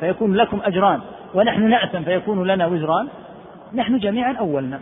فيكون 0.00 0.34
لكم 0.34 0.60
أجران 0.64 1.00
ونحن 1.34 1.68
نأثم 1.68 2.02
فيكون 2.02 2.46
لنا 2.46 2.66
وزران. 2.66 3.08
نحن 3.74 3.98
جميعا 3.98 4.32
أولنا. 4.32 4.80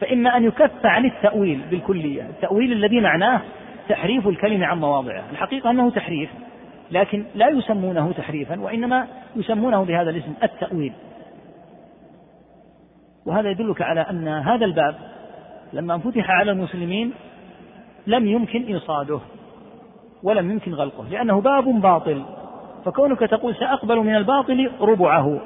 فإما 0.00 0.36
أن 0.36 0.44
يكف 0.44 0.86
عن 0.86 1.04
التأويل 1.04 1.60
بالكلية. 1.70 2.22
التأويل 2.22 2.72
الذي 2.72 3.00
معناه 3.00 3.40
تحريف 3.88 4.28
الكلمة 4.28 4.66
عن 4.66 4.80
مواضعه. 4.80 5.24
الحقيقة 5.32 5.70
أنه 5.70 5.90
تحريف 5.90 6.30
لكن 6.90 7.24
لا 7.34 7.48
يسمونه 7.48 8.12
تحريفا 8.12 8.60
وإنما 8.60 9.06
يسمونه 9.36 9.84
بهذا 9.84 10.10
الاسم 10.10 10.32
التأويل. 10.42 10.92
وهذا 13.26 13.50
يدلك 13.50 13.82
على 13.82 14.00
أن 14.00 14.28
هذا 14.28 14.64
الباب 14.64 14.94
لما 15.72 15.98
فتح 15.98 16.30
على 16.30 16.52
المسلمين 16.52 17.12
لم 18.06 18.26
يمكن 18.26 18.62
إيصاده 18.62 19.20
ولم 20.22 20.50
يمكن 20.50 20.74
غلقه 20.74 21.08
لأنه 21.10 21.40
باب 21.40 21.64
باطل. 21.64 22.22
فكونك 22.84 23.18
تقول 23.18 23.54
سأقبل 23.54 23.96
من 23.96 24.16
الباطل 24.16 24.70
ربعه. 24.80 25.40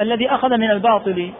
الذي 0.00 0.30
أخذ 0.30 0.56
من 0.56 0.70
الباطل 0.70 1.32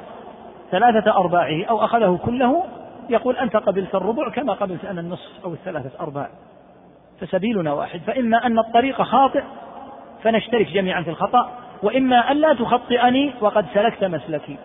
ثلاثة 0.71 1.17
أرباعه 1.17 1.65
أو 1.65 1.85
أخذه 1.85 2.19
كله 2.25 2.65
يقول 3.11 3.37
أنت 3.37 3.57
قبلت 3.57 3.95
الربع 3.95 4.31
كما 4.31 4.53
قبلت 4.53 4.85
أنا 4.85 5.01
النصف 5.01 5.45
أو 5.45 5.53
الثلاثة 5.53 5.91
أرباع. 6.01 6.29
فسبيلنا 7.21 7.73
واحد. 7.73 8.01
فإما 8.01 8.47
أن 8.47 8.59
الطريق 8.59 9.03
خاطئ 9.03 9.43
فنشترك 10.23 10.73
جميعا 10.73 11.03
في 11.03 11.11
الخطأ 11.11 11.51
وإما 11.83 12.31
أن 12.31 12.37
لا 12.37 12.55
تخطئني 12.55 13.33
وقد 13.41 13.67
سلكت 13.75 14.05
مسلكي. 14.05 14.57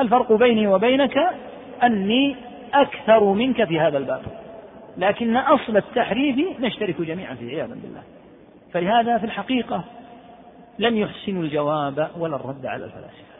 الفرق 0.00 0.32
بيني 0.32 0.66
وبينك 0.66 1.18
أني 1.82 2.36
أكثر 2.74 3.24
منك 3.24 3.64
في 3.64 3.80
هذا 3.80 3.98
الباب. 3.98 4.22
لكن 4.96 5.36
أصل 5.36 5.76
التحريف 5.76 6.60
نشترك 6.60 7.00
جميعا 7.00 7.34
فيه 7.34 7.48
عياذا 7.48 7.74
بالله. 7.74 8.02
فلهذا 8.72 9.18
في 9.18 9.24
الحقيقة 9.24 9.84
لم 10.78 10.96
يحسنوا 10.96 11.42
الجواب 11.42 12.10
ولا 12.18 12.36
الرد 12.36 12.66
على 12.66 12.84
الفلاسفة. 12.84 13.35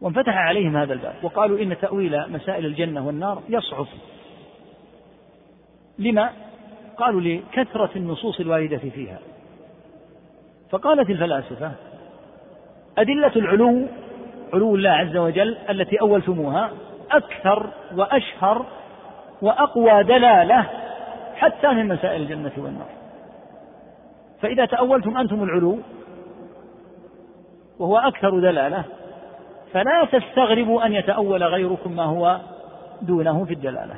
وانفتح 0.00 0.36
عليهم 0.36 0.76
هذا 0.76 0.92
الباب. 0.92 1.14
وقالوا 1.22 1.58
إن 1.58 1.78
تأويل 1.78 2.32
مسائل 2.32 2.66
الجنة 2.66 3.06
والنار 3.06 3.42
يصعب. 3.48 3.86
لما؟ 5.98 6.30
قالوا 6.96 7.20
لكثرة 7.20 7.90
النصوص 7.96 8.40
الواردة 8.40 8.78
فيها. 8.78 9.18
فقالت 10.70 11.10
الفلاسفة 11.10 11.72
أدلة 12.98 13.32
العلو 13.36 13.86
علو 14.54 14.74
الله 14.74 14.90
عز 14.90 15.16
وجل 15.16 15.56
التي 15.70 16.00
أولتموها 16.00 16.70
أكثر 17.10 17.70
وأشهر 17.96 18.66
وأقوى 19.42 20.02
دلالة 20.02 20.66
حتى 21.34 21.68
من 21.68 21.88
مسائل 21.88 22.22
الجنة 22.22 22.52
والنار. 22.56 22.88
فإذا 24.40 24.64
تأولتم 24.64 25.16
أنتم 25.16 25.42
العلو 25.42 25.78
وهو 27.78 27.98
أكثر 27.98 28.40
دلالة 28.40 28.84
فلا 29.72 30.08
تستغربوا 30.12 30.86
أن 30.86 30.92
يتأول 30.92 31.44
غيركم 31.44 31.96
ما 31.96 32.04
هو 32.04 32.40
دونه 33.02 33.44
في 33.44 33.52
الدلالة. 33.52 33.94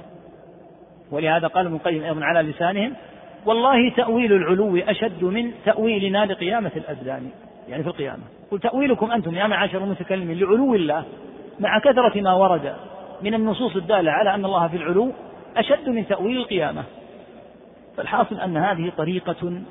ولهذا 1.10 1.46
قال 1.46 1.66
ابن 1.66 1.74
القيم 1.76 2.02
أيضا 2.02 2.24
على 2.24 2.50
لسانهم 2.50 2.94
والله 3.46 3.90
تأويل 3.90 4.32
العلو 4.32 4.76
أشد 4.76 5.24
من 5.24 5.52
تأويلنا 5.64 6.26
لقيامة 6.26 6.70
الأبدان 6.76 7.30
يعني 7.68 7.82
في 7.82 7.88
القيامة. 7.88 8.22
قل 8.50 8.60
تأويلكم 8.60 9.10
أنتم 9.10 9.34
يا 9.34 9.46
معاشر 9.46 9.78
المتكلمين 9.78 10.38
لعلو 10.38 10.74
الله 10.74 11.04
مع 11.60 11.78
كثرة 11.78 12.20
ما 12.20 12.32
ورد 12.32 12.74
من 13.22 13.34
النصوص 13.34 13.76
الدالة 13.76 14.10
على 14.10 14.34
أن 14.34 14.44
الله 14.44 14.68
في 14.68 14.76
العلو 14.76 15.12
أشد 15.56 15.88
من 15.88 16.06
تأويل 16.06 16.36
القيامة. 16.36 16.84
فالحاصل 17.96 18.40
أن 18.40 18.56
هذه 18.56 18.92
طريقة 18.96 19.62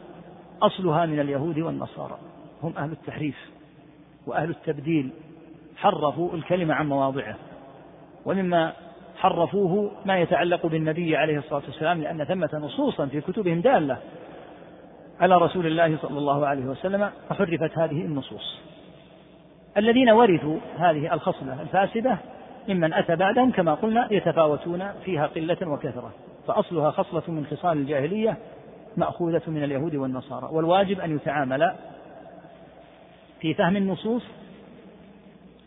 أصلها 0.61 1.05
من 1.05 1.19
اليهود 1.19 1.59
والنصارى. 1.59 2.17
هم 2.63 2.73
أهل 2.77 2.91
التحريف 2.91 3.49
وأهل 4.27 4.49
التبديل. 4.49 5.09
حرفوا 5.81 6.33
الكلمة 6.33 6.73
عن 6.73 6.89
مواضعه. 6.89 7.35
ومما 8.25 8.73
حرفوه 9.17 9.91
ما 10.05 10.19
يتعلق 10.19 10.65
بالنبي 10.65 11.17
عليه 11.17 11.37
الصلاة 11.37 11.61
والسلام 11.67 12.01
لأن 12.01 12.23
ثمة 12.23 12.49
نصوصا 12.53 13.05
في 13.05 13.21
كتبهم 13.21 13.61
دالة 13.61 13.97
على 15.19 15.37
رسول 15.37 15.67
الله 15.67 15.97
صلى 16.01 16.17
الله 16.17 16.47
عليه 16.47 16.65
وسلم 16.65 17.09
فحرفت 17.29 17.77
هذه 17.77 18.01
النصوص. 18.01 18.59
الذين 19.77 20.09
ورثوا 20.09 20.57
هذه 20.77 21.13
الخصلة 21.13 21.61
الفاسدة 21.61 22.17
ممن 22.69 22.93
أتى 22.93 23.15
بعدهم 23.15 23.51
كما 23.51 23.73
قلنا 23.73 24.07
يتفاوتون 24.11 24.91
فيها 25.05 25.27
قلة 25.27 25.57
وكثرة. 25.63 26.11
فأصلها 26.47 26.91
خصلة 26.91 27.23
من 27.27 27.45
خصال 27.45 27.77
الجاهلية 27.77 28.37
مأخوذة 28.97 29.41
من 29.47 29.63
اليهود 29.63 29.95
والنصارى. 29.95 30.49
والواجب 30.51 30.99
أن 30.99 31.15
يتعامل 31.15 31.73
في 33.39 33.53
فهم 33.53 33.75
النصوص 33.75 34.23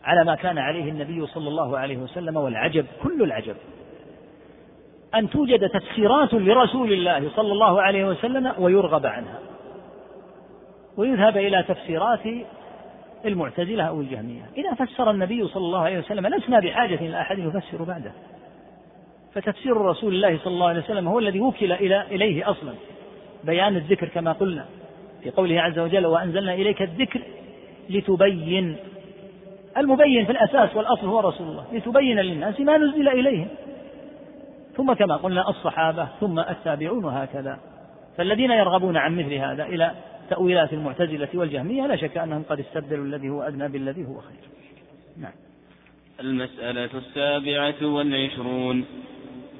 على 0.05 0.23
ما 0.23 0.35
كان 0.35 0.57
عليه 0.57 0.89
النبي 0.91 1.27
صلى 1.27 1.47
الله 1.47 1.77
عليه 1.77 1.97
وسلم 1.97 2.37
والعجب 2.37 2.85
كل 3.03 3.23
العجب. 3.23 3.55
أن 5.15 5.29
توجد 5.29 5.69
تفسيرات 5.69 6.33
لرسول 6.33 6.93
الله 6.93 7.29
صلى 7.35 7.51
الله 7.51 7.81
عليه 7.81 8.05
وسلم 8.05 8.53
ويرغب 8.59 9.05
عنها. 9.05 9.39
ويذهب 10.97 11.37
إلى 11.37 11.63
تفسيرات 11.63 12.23
المعتزلة 13.25 13.83
أو 13.83 14.01
الجهمية. 14.01 14.49
إذا 14.57 14.73
فسر 14.85 15.11
النبي 15.11 15.47
صلى 15.47 15.65
الله 15.65 15.79
عليه 15.79 15.99
وسلم 15.99 16.27
لسنا 16.27 16.59
بحاجة 16.59 16.95
إلى 16.95 17.21
أحد 17.21 17.39
يفسر 17.39 17.83
بعده. 17.83 18.11
فتفسير 19.33 19.77
رسول 19.77 20.15
الله 20.15 20.37
صلى 20.37 20.53
الله 20.53 20.67
عليه 20.67 20.79
وسلم 20.79 21.07
هو 21.07 21.19
الذي 21.19 21.41
وكل 21.41 21.71
إلى 21.71 22.01
إليه 22.01 22.49
أصلا. 22.49 22.73
بيان 23.43 23.75
الذكر 23.75 24.07
كما 24.07 24.31
قلنا 24.31 24.65
في 25.23 25.29
قوله 25.29 25.61
عز 25.61 25.79
وجل 25.79 26.05
وأنزلنا 26.05 26.53
إليك 26.53 26.81
الذكر 26.81 27.21
لتبين 27.89 28.77
المبين 29.77 30.25
في 30.25 30.31
الأساس 30.31 30.75
والأصل 30.75 31.07
هو 31.07 31.19
رسول 31.19 31.47
الله. 31.47 31.65
لتبين 31.73 32.19
للناس 32.19 32.59
ما 32.59 32.77
نزل 32.77 33.09
إليهم. 33.09 33.47
ثم 34.77 34.93
كما 34.93 35.15
قلنا 35.15 35.49
الصحابة 35.49 36.07
ثم 36.19 36.39
التابعون 36.39 37.05
وهكذا. 37.05 37.59
فالذين 38.17 38.51
يرغبون 38.51 38.97
عن 38.97 39.17
مثل 39.17 39.33
هذا 39.33 39.65
إلى 39.65 39.91
تأويلات 40.29 40.73
المعتزلة 40.73 41.27
والجهمية 41.33 41.87
لا 41.87 41.95
شك 41.95 42.17
أنهم 42.17 42.43
قد 42.49 42.59
استبدلوا 42.59 43.05
الذي 43.05 43.29
هو 43.29 43.41
أدنى 43.41 43.67
بالذي 43.67 44.05
هو 44.05 44.19
خير. 44.19 44.49
نعم. 45.17 45.33
المسألة 46.19 46.89
السابعة 46.93 47.87
والعشرون. 47.87 48.85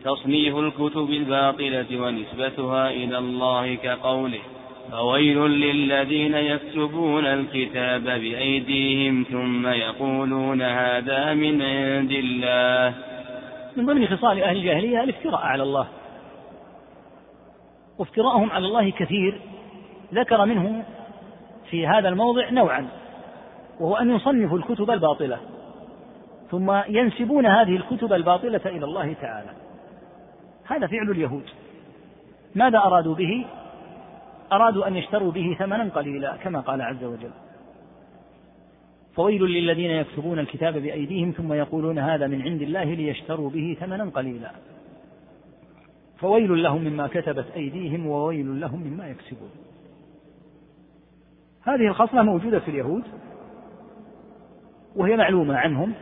تصنيف 0.03 0.55
الكتب 0.55 1.09
الباطلة 1.09 2.01
ونسبتها 2.01 2.89
إلى 2.89 3.17
الله 3.17 3.75
كقوله. 3.75 4.41
فويل 4.91 5.37
للذين 5.37 6.35
يكتبون 6.35 7.25
الكتاب 7.25 8.03
بأيديهم 8.03 9.23
ثم 9.23 9.67
يقولون 9.67 10.61
هذا 10.61 11.33
من 11.33 11.61
عند 11.61 12.11
الله. 12.11 12.93
من 13.77 13.85
ضمن 13.85 14.07
خصال 14.07 14.43
أهل 14.43 14.57
الجاهلية 14.57 15.03
الافتراء 15.03 15.41
على 15.41 15.63
الله. 15.63 15.87
وافتراءهم 17.99 18.51
على 18.51 18.65
الله 18.65 18.89
كثير. 18.89 19.41
ذكر 20.13 20.45
منه 20.45 20.85
في 21.69 21.87
هذا 21.87 22.09
الموضع 22.09 22.49
نوعا 22.49 22.87
وهو 23.79 23.95
أن 23.95 24.15
يصنفوا 24.15 24.57
الكتب 24.57 24.91
الباطلة 24.91 25.39
ثم 26.51 26.71
ينسبون 26.87 27.45
هذه 27.45 27.75
الكتب 27.75 28.13
الباطلة 28.13 28.61
إلى 28.65 28.85
الله 28.85 29.13
تعالى. 29.13 29.49
هذا 30.65 30.87
فعل 30.87 31.11
اليهود. 31.11 31.49
ماذا 32.55 32.77
أرادوا 32.77 33.15
به؟ 33.15 33.45
أرادوا 34.51 34.87
أن 34.87 34.95
يشتروا 34.95 35.31
به 35.31 35.55
ثمنا 35.59 35.89
قليلا 35.89 36.35
كما 36.35 36.59
قال 36.59 36.81
عز 36.81 37.03
وجل. 37.03 37.31
فويل 39.15 39.43
للذين 39.43 39.91
يكتبون 39.91 40.39
الكتاب 40.39 40.73
بأيديهم 40.73 41.31
ثم 41.31 41.53
يقولون 41.53 41.99
هذا 41.99 42.27
من 42.27 42.41
عند 42.41 42.61
الله 42.61 42.83
ليشتروا 42.83 43.49
به 43.49 43.77
ثمنا 43.79 44.03
قليلا. 44.03 44.51
فويل 46.17 46.63
لهم 46.63 46.81
مما 46.81 47.07
كتبت 47.07 47.45
أيديهم 47.55 48.07
وويل 48.07 48.61
لهم 48.61 48.79
مما 48.79 49.07
يكسبون. 49.07 49.49
هذه 51.63 51.87
الخصلة 51.87 52.23
موجودة 52.23 52.59
في 52.59 52.71
اليهود 52.71 53.03
وهي 54.95 55.15
معلومة 55.15 55.57
عنهم 55.57 55.93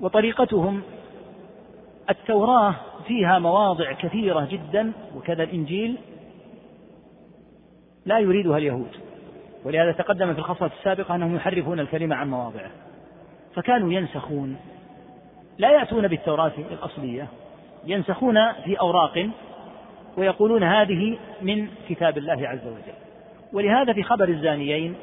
وطريقتهم 0.00 0.82
التوراة 2.10 2.74
فيها 3.06 3.38
مواضع 3.38 3.92
كثيرة 3.92 4.48
جدا 4.50 4.92
وكذا 5.16 5.42
الإنجيل 5.42 5.98
لا 8.10 8.18
يريدها 8.18 8.58
اليهود. 8.58 8.90
ولهذا 9.64 9.92
تقدم 9.92 10.32
في 10.32 10.38
الخصلة 10.38 10.70
السابقة 10.78 11.14
أنهم 11.14 11.36
يحرفون 11.36 11.80
الكلمة 11.80 12.16
عن 12.16 12.30
مواضعه. 12.30 12.70
فكانوا 13.54 13.92
ينسخون. 13.92 14.56
لا 15.58 15.70
يأتون 15.70 16.08
بالتوراة 16.08 16.52
الأصلية. 16.70 17.26
ينسخون 17.86 18.52
في 18.52 18.80
أوراق 18.80 19.30
ويقولون 20.16 20.62
هذه 20.62 21.18
من 21.42 21.68
كتاب 21.88 22.18
الله 22.18 22.48
عز 22.48 22.66
وجل. 22.66 22.98
ولهذا 23.52 23.92
في 23.92 24.02
خبر 24.02 24.28
الزانيين 24.28 24.94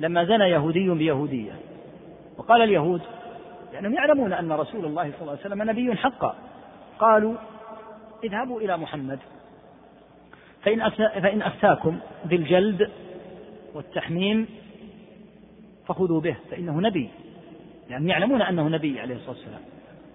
لما 0.00 0.24
زنى 0.24 0.44
يهودي 0.44 0.90
بيهودية 0.90 1.52
وقال 2.38 2.62
اليهود 2.62 3.00
لأنهم 3.72 3.94
يعلمون 3.94 4.32
أن 4.32 4.52
رسول 4.52 4.84
الله 4.84 5.02
صلى 5.02 5.20
الله 5.20 5.32
عليه 5.32 5.40
وسلم 5.40 5.62
نبي 5.62 5.96
حقا. 5.96 6.34
قالوا 6.98 7.34
اذهبوا 8.24 8.60
إلى 8.60 8.76
محمد. 8.76 9.18
فإن 10.66 10.90
فإن 11.20 11.42
أفتاكم 11.42 11.98
بالجلد 12.24 12.90
والتحميم 13.74 14.48
فخذوا 15.86 16.20
به 16.20 16.36
فإنه 16.50 16.80
نبي 16.80 17.10
لأنهم 17.90 18.08
يعلمون 18.08 18.42
أنه 18.42 18.68
نبي 18.68 19.00
عليه 19.00 19.14
الصلاة 19.14 19.30
والسلام. 19.30 19.60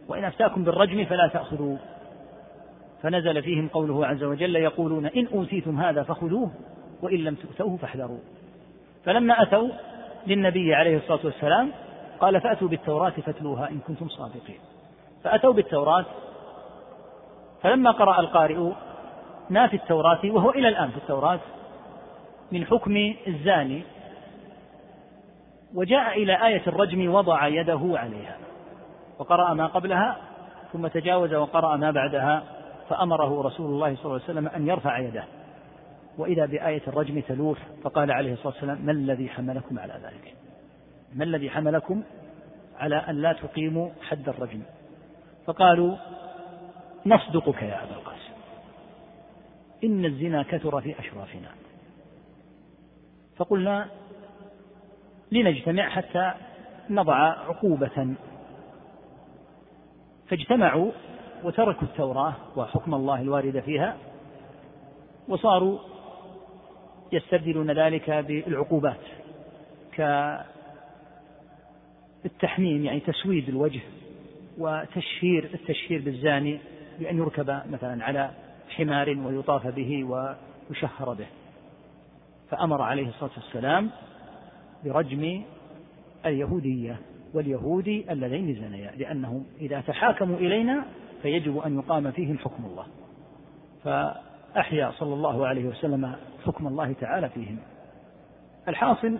وإن 0.08 0.24
أفتاكم 0.24 0.64
بالرجم 0.64 1.06
فلا 1.06 1.28
تأخذوا 1.34 1.78
فنزل 3.02 3.44
فيهم 3.44 3.68
قوله 3.68 4.06
عز 4.06 4.24
وجل 4.24 4.56
يقولون 4.56 5.06
إن 5.06 5.28
أوتيتم 5.28 5.80
هذا 5.80 6.04
فخذوه 6.04 6.52
وإن 7.02 7.18
لم 7.18 7.36
تؤتوه 7.36 7.78
فاحذروا. 7.78 8.20
فلما 9.06 9.42
أتوا 9.42 9.70
للنبي 10.28 10.76
عليه 10.76 10.98
الصلاة 10.98 11.20
والسلام 11.24 11.72
قال 12.20 12.42
فأتوا 12.42 12.68
بالتوراة 12.68 13.10
فاتلوها 13.10 13.70
إن 13.70 13.80
كنتم 13.80 14.08
صادقين. 14.08 14.60
فأتوا 15.24 15.54
بالتوراة 15.54 16.06
فلما 17.62 17.92
قرأ 17.92 18.20
القارئ 18.20 18.72
ما 19.52 19.68
في 19.68 19.76
التوراة 19.76 20.20
وهو 20.26 20.50
إلى 20.50 20.68
الآن 20.68 20.90
في 20.90 20.98
التوراة 20.98 21.40
من 22.52 22.66
حكم 22.66 23.16
الزاني. 23.28 23.84
وجاء 25.76 26.24
إلى 26.24 26.48
آية 26.48 26.62
الرجم 26.68 27.14
وضع 27.14 27.48
يده 27.48 27.82
عليها 27.94 28.38
وقرأ 29.20 29.54
ما 29.54 29.68
قبلها 29.68 30.18
ثم 30.74 30.88
تجاوز 30.88 31.34
وقرأ 31.34 31.78
ما 31.78 31.92
بعدها 31.92 32.44
فأمره 32.90 33.42
رسول 33.42 33.66
الله 33.66 33.96
صلى 33.96 34.06
الله 34.06 34.14
عليه 34.14 34.24
وسلم 34.24 34.48
أن 34.48 34.68
يرفع 34.68 35.00
يده. 35.00 35.24
وإذا 36.18 36.46
بآية 36.46 36.82
الرجم 36.88 37.22
تلوح 37.22 37.58
فقال 37.84 38.12
عليه 38.12 38.34
الصلاة 38.34 38.54
والسلام 38.54 38.78
ما 38.86 38.92
الذي 38.92 39.30
حملكم 39.30 39.80
على 39.80 39.94
ذلك؟ 39.94 40.36
ما 41.16 41.24
الذي 41.24 41.50
حملكم 41.50 42.04
على 42.80 42.96
أن 42.96 43.22
لا 43.22 43.34
تقيموا 43.34 43.90
حد 44.10 44.30
الرجم؟ 44.30 44.62
فقالوا 45.46 45.96
نصدقك 47.06 47.62
يا 47.62 47.84
أبا 47.84 47.96
القاسم. 47.96 48.21
إن 49.84 50.06
الزنا 50.06 50.44
كثر 50.44 50.82
في 50.82 51.00
أشرافنا. 51.00 51.52
فقلنا 53.38 53.90
لنجتمع 55.32 55.90
حتى 55.90 56.34
نضع 56.90 57.16
عقوبة. 57.16 58.16
فاجتمعوا 60.28 60.92
وتركوا 61.44 61.88
التوراة 61.88 62.34
وحكم 62.56 62.94
الله 62.94 63.22
الوارد 63.22 63.60
فيها 63.60 63.98
وصاروا 65.28 65.80
يستبدلون 67.12 67.72
ذلك 67.72 68.10
بالعقوبات 68.10 69.00
كالتحميم 72.24 72.86
يعني 72.86 73.00
تسويد 73.00 73.50
الوجه 73.50 73.82
وتشهير 74.58 75.50
التشهير 75.54 76.02
بالزاني 76.02 76.60
بأن 77.00 77.18
يركب 77.18 77.62
مثلا 77.72 78.06
على 78.06 78.32
حمار 78.72 79.10
ويطاف 79.10 79.68
به 79.68 80.04
ويشهر 80.04 81.14
به. 81.14 81.28
فأمر 82.50 82.82
عليه 82.82 83.08
الصلاة 83.08 83.32
والسلام 83.38 83.90
برجم 84.86 85.44
اليهودية 86.26 87.00
واليهودي 87.34 88.12
اللذين 88.12 88.56
زنيا 88.56 88.92
لأنهم 88.98 89.46
إذا 89.62 89.82
تحاكموا 89.82 90.38
إلينا 90.38 90.86
فيجب 91.22 91.58
أن 91.58 91.80
يقام 91.80 92.12
فيهم 92.12 92.38
حكم 92.38 92.66
الله. 92.66 92.86
فأحيا 93.84 94.92
صلى 94.92 95.14
الله 95.14 95.48
عليه 95.48 95.66
وسلم 95.66 96.16
حكم 96.46 96.68
الله 96.68 96.94
تعالى 96.94 97.30
فيهم. 97.30 97.58
الحاصل 98.68 99.18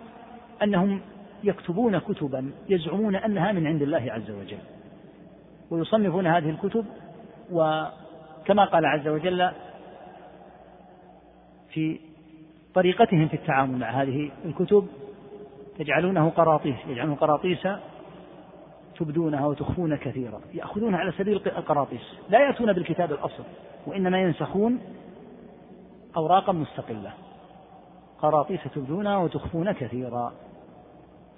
أنهم 0.62 1.00
يكتبون 1.44 1.98
كتبا 1.98 2.52
يزعمون 2.68 3.16
أنها 3.16 3.52
من 3.52 3.66
عند 3.66 3.82
الله 3.82 4.12
عز 4.12 4.30
وجل 4.30 4.58
ويصنفون 5.70 6.26
هذه 6.26 6.50
الكتب 6.50 6.84
وكما 8.42 8.64
قال 8.64 8.86
عز 8.86 9.08
وجل 9.08 9.50
في 11.68 12.00
طريقتهم 12.74 13.28
في 13.28 13.34
التعامل 13.34 13.78
مع 13.78 14.02
هذه 14.02 14.30
الكتب 14.44 14.86
يجعلونه 15.78 16.30
قراطيس 16.30 16.76
يجعلونه 16.86 17.16
قراطيس 17.16 17.68
تبدونها 18.98 19.46
وتخفون 19.46 19.96
كثيرا 19.96 20.40
يأخذونها 20.54 20.98
على 20.98 21.12
سبيل 21.12 21.36
القراطيس 21.36 22.18
لا 22.30 22.46
يأتون 22.46 22.72
بالكتاب 22.72 23.12
الأصل 23.12 23.44
وإنما 23.86 24.22
ينسخون 24.22 24.80
أوراقا 26.16 26.52
مستقلة. 26.52 27.12
قراطيس 28.18 28.60
تبدونها 28.74 29.16
وتخفون 29.16 29.72
كثيرا. 29.72 30.32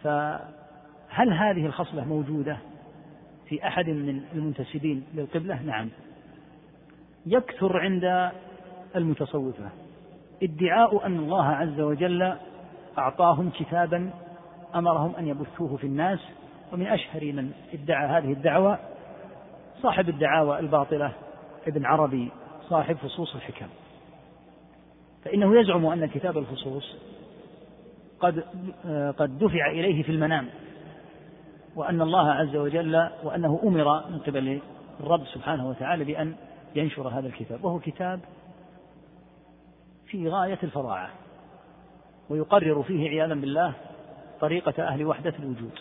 فهل 0.02 1.32
هذه 1.32 1.66
الخصلة 1.66 2.05
موجودة 2.05 2.59
في 3.48 3.66
أحد 3.66 3.88
من 3.88 4.22
المنتسبين 4.34 5.05
للقبلة؟ 5.14 5.62
نعم. 5.62 5.88
يكثر 7.26 7.78
عند 7.78 8.30
المتصوفة. 8.96 9.68
ادعاء 10.42 11.06
أن 11.06 11.18
الله 11.18 11.44
عز 11.44 11.80
وجل 11.80 12.36
أعطاهم 12.98 13.50
كتابا 13.50 14.10
أمرهم 14.74 15.16
أن 15.16 15.28
يبثوه 15.28 15.76
في 15.76 15.86
الناس. 15.86 16.18
ومن 16.72 16.86
أشهر 16.86 17.32
من 17.32 17.50
ادعى 17.74 18.06
هذه 18.06 18.32
الدعوة 18.32 18.78
صاحب 19.82 20.08
الدعاوى 20.08 20.58
الباطلة 20.58 21.12
ابن 21.66 21.86
عربي 21.86 22.30
صاحب 22.68 22.96
فصوص 22.96 23.34
الحكم. 23.34 23.66
فإنه 25.24 25.60
يزعم 25.60 25.86
أن 25.86 26.06
كتاب 26.06 26.38
الفصوص 26.38 26.96
قد 28.20 28.44
قد 29.16 29.38
دفع 29.38 29.70
إليه 29.70 30.02
في 30.02 30.12
المنام. 30.12 30.48
وأن 31.76 32.02
الله 32.02 32.30
عز 32.30 32.56
وجل 32.56 33.08
وأنه 33.22 33.60
أمر 33.64 34.10
من 34.10 34.18
قبل 34.18 34.60
الرب 35.00 35.26
سبحانه 35.26 35.68
وتعالى 35.68 36.04
بأن 36.04 36.34
ينشر 36.74 37.08
هذا 37.08 37.26
الكتاب 37.26 37.64
وهو 37.64 37.78
كتاب 37.78 38.20
في 40.06 40.28
غاية 40.28 40.58
الفظاعة 40.62 41.10
ويقرر 42.28 42.82
فيه 42.82 43.08
عياذا 43.08 43.34
بالله 43.34 43.74
طريقة 44.40 44.88
أهل 44.88 45.04
وحدة 45.04 45.34
الوجود 45.38 45.72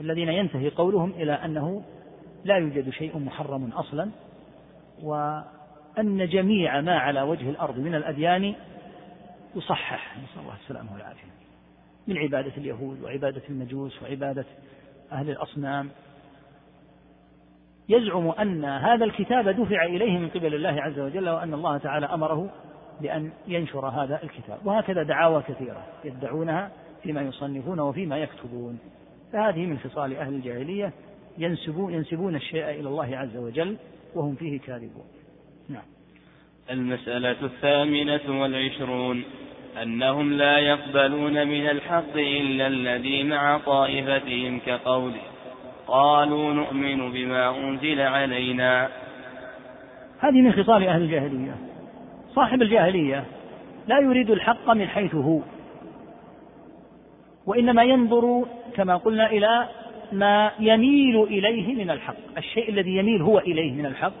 الذين 0.00 0.28
ينتهي 0.28 0.68
قولهم 0.68 1.10
إلى 1.10 1.32
أنه 1.32 1.82
لا 2.44 2.56
يوجد 2.56 2.90
شيء 2.90 3.18
محرم 3.18 3.70
أصلا 3.72 4.10
وأن 5.02 6.28
جميع 6.28 6.80
ما 6.80 6.98
على 6.98 7.22
وجه 7.22 7.50
الأرض 7.50 7.78
من 7.78 7.94
الأديان 7.94 8.54
يصحح. 9.56 10.16
نسأل 10.18 10.42
الله 10.42 10.54
السلامة 10.62 10.92
والعافية. 10.92 11.30
من 12.06 12.18
عبادة 12.18 12.52
اليهود 12.56 13.02
وعبادة 13.02 13.42
المجوس 13.50 14.02
وعبادة 14.02 14.44
أهل 15.12 15.30
الأصنام 15.30 15.90
يزعم 17.90 18.28
أن 18.28 18.64
هذا 18.64 19.04
الكتاب 19.04 19.48
دفع 19.48 19.84
إليه 19.84 20.18
من 20.18 20.28
قبل 20.28 20.54
الله 20.54 20.82
عز 20.82 20.98
وجل 20.98 21.28
وأن 21.28 21.54
الله 21.54 21.78
تعالى 21.78 22.06
أمره 22.06 22.50
بأن 23.00 23.32
ينشر 23.48 23.88
هذا 23.88 24.20
الكتاب. 24.22 24.58
وهكذا 24.64 25.02
دعاوى 25.02 25.42
كثيرة 25.48 25.86
يدعونها 26.04 26.70
فيما 27.02 27.22
يصنفون 27.22 27.80
وفيما 27.80 28.18
يكتبون. 28.18 28.78
فهذه 29.32 29.66
من 29.66 29.78
خصال 29.78 30.16
أهل 30.16 30.34
الجاهلية 30.34 30.92
ينسبون, 31.38 31.94
ينسبون 31.94 32.36
الشيء 32.36 32.70
إلى 32.70 32.88
الله 32.88 33.16
عز 33.16 33.36
وجل 33.36 33.76
وهم 34.14 34.34
فيه 34.34 34.60
كاذبون. 34.60 35.06
نعم. 35.68 35.82
المسألة 36.70 37.44
الثامنة 37.44 38.40
والعشرون. 38.40 39.24
أنهم 39.82 40.32
لا 40.32 40.58
يقبلون 40.58 41.48
من 41.48 41.70
الحق 41.70 42.16
إلا 42.16 42.66
الذي 42.66 43.22
مع 43.22 43.58
طائفتهم 43.58 44.60
كقوله. 44.66 45.29
قالوا 45.90 46.52
نؤمن 46.52 47.12
بما 47.12 47.56
أنزل 47.56 48.00
علينا. 48.00 48.88
هذه 50.20 50.42
من 50.42 50.52
خصال 50.52 50.88
أهل 50.88 51.02
الجاهلية. 51.02 51.56
صاحب 52.34 52.62
الجاهلية 52.62 53.24
لا 53.86 53.98
يريد 53.98 54.30
الحق 54.30 54.70
من 54.70 54.88
حيث 54.88 55.14
هو. 55.14 55.40
وإنما 57.46 57.82
ينظر 57.82 58.44
كما 58.74 58.96
قلنا 58.96 59.30
إلى 59.30 59.68
ما 60.12 60.50
يميل 60.60 61.22
إليه 61.22 61.84
من 61.84 61.90
الحق. 61.90 62.38
الشيء 62.38 62.70
الذي 62.70 62.96
يميل 62.96 63.22
هو 63.22 63.38
إليه 63.38 63.72
من 63.72 63.86
الحق 63.86 64.12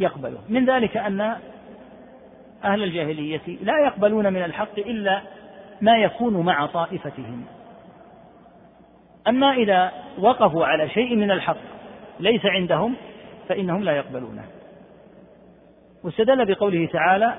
يقبله. 0.00 0.38
من 0.48 0.64
ذلك 0.64 0.96
أن 0.96 1.20
أهل 2.64 2.82
الجاهلية 2.82 3.58
لا 3.62 3.78
يقبلون 3.78 4.32
من 4.32 4.42
الحق 4.42 4.78
إلا 4.78 5.22
ما 5.80 5.96
يكون 5.96 6.36
مع 6.36 6.66
طائفتهم. 6.66 7.44
أما 9.28 9.52
إذا 9.52 9.92
وقفوا 10.18 10.66
على 10.66 10.88
شيء 10.88 11.16
من 11.16 11.30
الحق 11.30 11.56
ليس 12.20 12.46
عندهم 12.46 12.94
فإنهم 13.48 13.82
لا 13.82 13.96
يقبلونه. 13.96 14.44
واستدل 16.04 16.54
بقوله 16.54 16.86
تعالى 16.92 17.34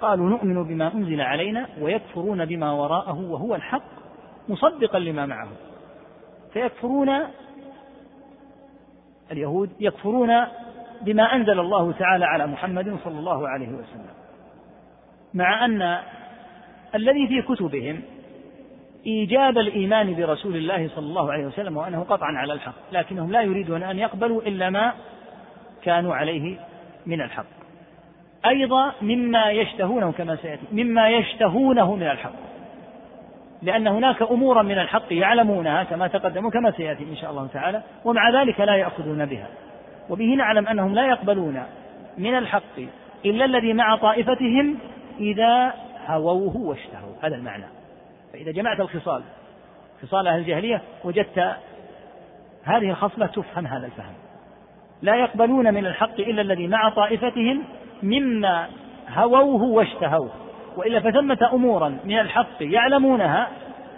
قالوا 0.00 0.30
نؤمن 0.30 0.64
بما 0.64 0.94
أنزل 0.94 1.20
علينا 1.20 1.68
ويكفرون 1.80 2.44
بما 2.44 2.72
وراءه 2.72 3.20
وهو 3.30 3.54
الحق 3.54 3.84
مصدقا 4.48 4.98
لما 4.98 5.26
معه. 5.26 5.48
فيكفرون 6.52 7.10
اليهود 9.32 9.70
يكفرون 9.80 10.30
بما 11.02 11.34
أنزل 11.34 11.60
الله 11.60 11.92
تعالى 11.92 12.24
على 12.24 12.46
محمد 12.46 12.98
صلى 13.04 13.18
الله 13.18 13.48
عليه 13.48 13.68
وسلم 13.68 14.14
مع 15.34 15.64
أن 15.64 15.98
الذي 16.94 17.28
في 17.28 17.42
كتبهم 17.42 18.02
إيجاب 19.06 19.58
الإيمان 19.58 20.16
برسول 20.16 20.56
الله 20.56 20.88
صلى 20.88 21.06
الله 21.06 21.32
عليه 21.32 21.46
وسلم 21.46 21.76
وأنه 21.76 22.00
قطعا 22.00 22.32
على 22.32 22.52
الحق 22.52 22.74
لكنهم 22.92 23.32
لا 23.32 23.42
يريدون 23.42 23.82
أن 23.82 23.98
يقبلوا 23.98 24.42
إلا 24.42 24.70
ما 24.70 24.92
كانوا 25.82 26.14
عليه 26.14 26.56
من 27.06 27.20
الحق. 27.20 27.46
أيضا 28.46 28.92
مما 29.02 29.50
يشتهونه 29.50 30.12
كما 30.12 30.36
سيأتي 30.36 30.62
مما 30.72 31.08
يشتهونه 31.08 31.94
من 31.94 32.02
الحق 32.02 32.32
لأن 33.62 33.86
هناك 33.86 34.22
أمورا 34.22 34.62
من 34.62 34.78
الحق 34.78 35.12
يعلمونها 35.12 35.84
كما 35.84 36.08
تقدم 36.08 36.50
كما 36.50 36.70
سيأتي 36.70 37.04
إن 37.04 37.16
شاء 37.16 37.30
الله 37.30 37.46
تعالى 37.46 37.82
ومع 38.04 38.30
ذلك 38.30 38.60
لا 38.60 38.76
يأخذون 38.76 39.26
بها. 39.26 39.46
وبه 40.10 40.24
نعلم 40.24 40.68
أنهم 40.68 40.94
لا 40.94 41.06
يقبلون 41.06 41.62
من 42.18 42.38
الحق 42.38 42.78
إلا 43.24 43.44
الذي 43.44 43.72
مع 43.72 43.96
طائفتهم 43.96 44.78
إذا 45.20 45.74
هووه 46.06 46.56
واشتهوا. 46.56 47.12
هذا 47.22 47.36
المعنى. 47.36 47.81
فإذا 48.42 48.52
جمعت 48.52 48.80
الخصال 48.80 49.22
خصال 50.02 50.26
أهل 50.26 50.38
الجاهلية 50.38 50.82
وجدت 51.04 51.56
هذه 52.64 52.90
الخصلة 52.90 53.26
تفهم 53.26 53.66
هذا 53.66 53.86
الفهم. 53.86 54.14
لا 55.02 55.14
يقبلون 55.14 55.74
من 55.74 55.86
الحق 55.86 56.20
إلا 56.20 56.42
الذي 56.42 56.68
مع 56.68 56.88
طائفتهم 56.88 57.64
مما 58.02 58.68
هووه 59.08 59.62
واشتهوه. 59.62 60.30
وإلا 60.76 61.00
فثمة 61.00 61.50
أمورا 61.52 61.98
من 62.04 62.18
الحق 62.18 62.56
يعلمونها 62.60 63.48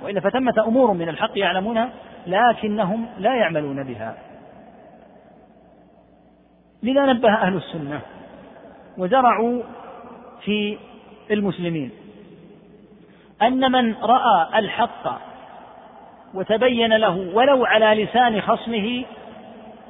وإلا 0.02 0.20
فثمة 0.20 0.54
أمور 0.66 0.92
من 0.92 1.08
الحق 1.08 1.38
يعلمونها 1.38 1.90
لكنهم 2.26 3.06
لا 3.18 3.36
يعملون 3.36 3.84
بها. 3.84 4.16
لذا 6.82 7.06
نبه 7.06 7.34
أهل 7.34 7.56
السنة 7.56 8.00
وزرعوا 8.98 9.62
في 10.40 10.78
المسلمين. 11.30 12.03
أن 13.42 13.72
من 13.72 13.94
رأى 13.94 14.58
الحق 14.58 15.20
وتبين 16.34 16.92
له 16.92 17.30
ولو 17.34 17.64
على 17.64 18.04
لسان 18.04 18.40
خصمه 18.40 19.04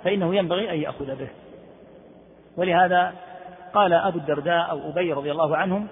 فإنه 0.04 0.34
ينبغي 0.34 0.70
أن 0.70 0.80
يأخذ 0.80 1.16
به. 1.16 1.28
ولهذا 2.56 3.12
قال 3.74 3.92
أبو 3.92 4.18
الدرداء 4.18 4.70
أو 4.70 4.90
أبي 4.90 5.12
رضي 5.12 5.30
الله 5.30 5.56
عنهم 5.56 5.88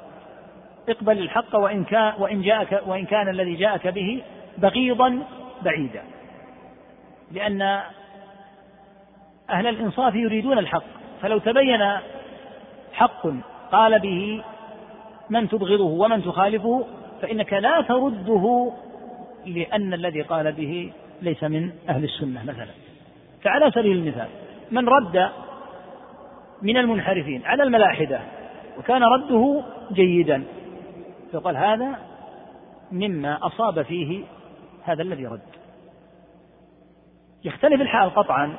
اقبل 0.89 1.19
الحق 1.19 1.57
وإن 1.57 1.85
كان 1.85 2.13
وإن 2.19 2.43
جاءك 2.43 2.83
وإن 2.87 3.05
كان 3.05 3.29
الذي 3.29 3.55
جاءك 3.55 3.89
به 3.89 4.23
بغيضا 4.59 5.23
بعيدا. 5.63 6.03
لأن 7.33 7.63
أهل 9.51 9.67
الإنصاف 9.67 10.15
يريدون 10.15 10.59
الحق 10.59 10.85
فلو 11.23 11.39
تبين 11.39 11.99
حق 12.93 13.27
قال 13.73 13.99
به 13.99 14.43
من 15.31 15.49
تبغضه 15.49 15.85
ومن 15.85 16.25
تخالفه 16.25 16.87
فإنك 17.23 17.53
لا 17.53 17.81
ترده 17.81 18.73
لأن 19.47 19.95
الذي 19.95 20.23
قال 20.23 20.53
به 20.53 20.93
ليس 21.23 21.45
من 21.45 21.71
أهل 21.89 22.05
السنة 22.05 22.43
مثلا. 22.43 22.71
فعلى 23.43 23.71
سبيل 23.71 23.97
المثال 23.97 24.29
من 24.71 24.89
رد 24.89 25.29
من 26.63 26.77
المنحرفين 26.77 27.43
على 27.47 27.63
الملاحدة 27.63 28.21
وكان 28.79 29.03
رده 29.03 29.63
جيدا 29.93 30.45
فقال 31.33 31.57
هذا 31.57 31.99
مما 32.93 33.47
أصاب 33.47 33.83
فيه 33.83 34.25
هذا 34.85 35.03
الذي 35.03 35.27
رد. 35.27 35.41
يختلف 37.45 37.81
الحال 37.81 38.15
قطعا 38.15 38.57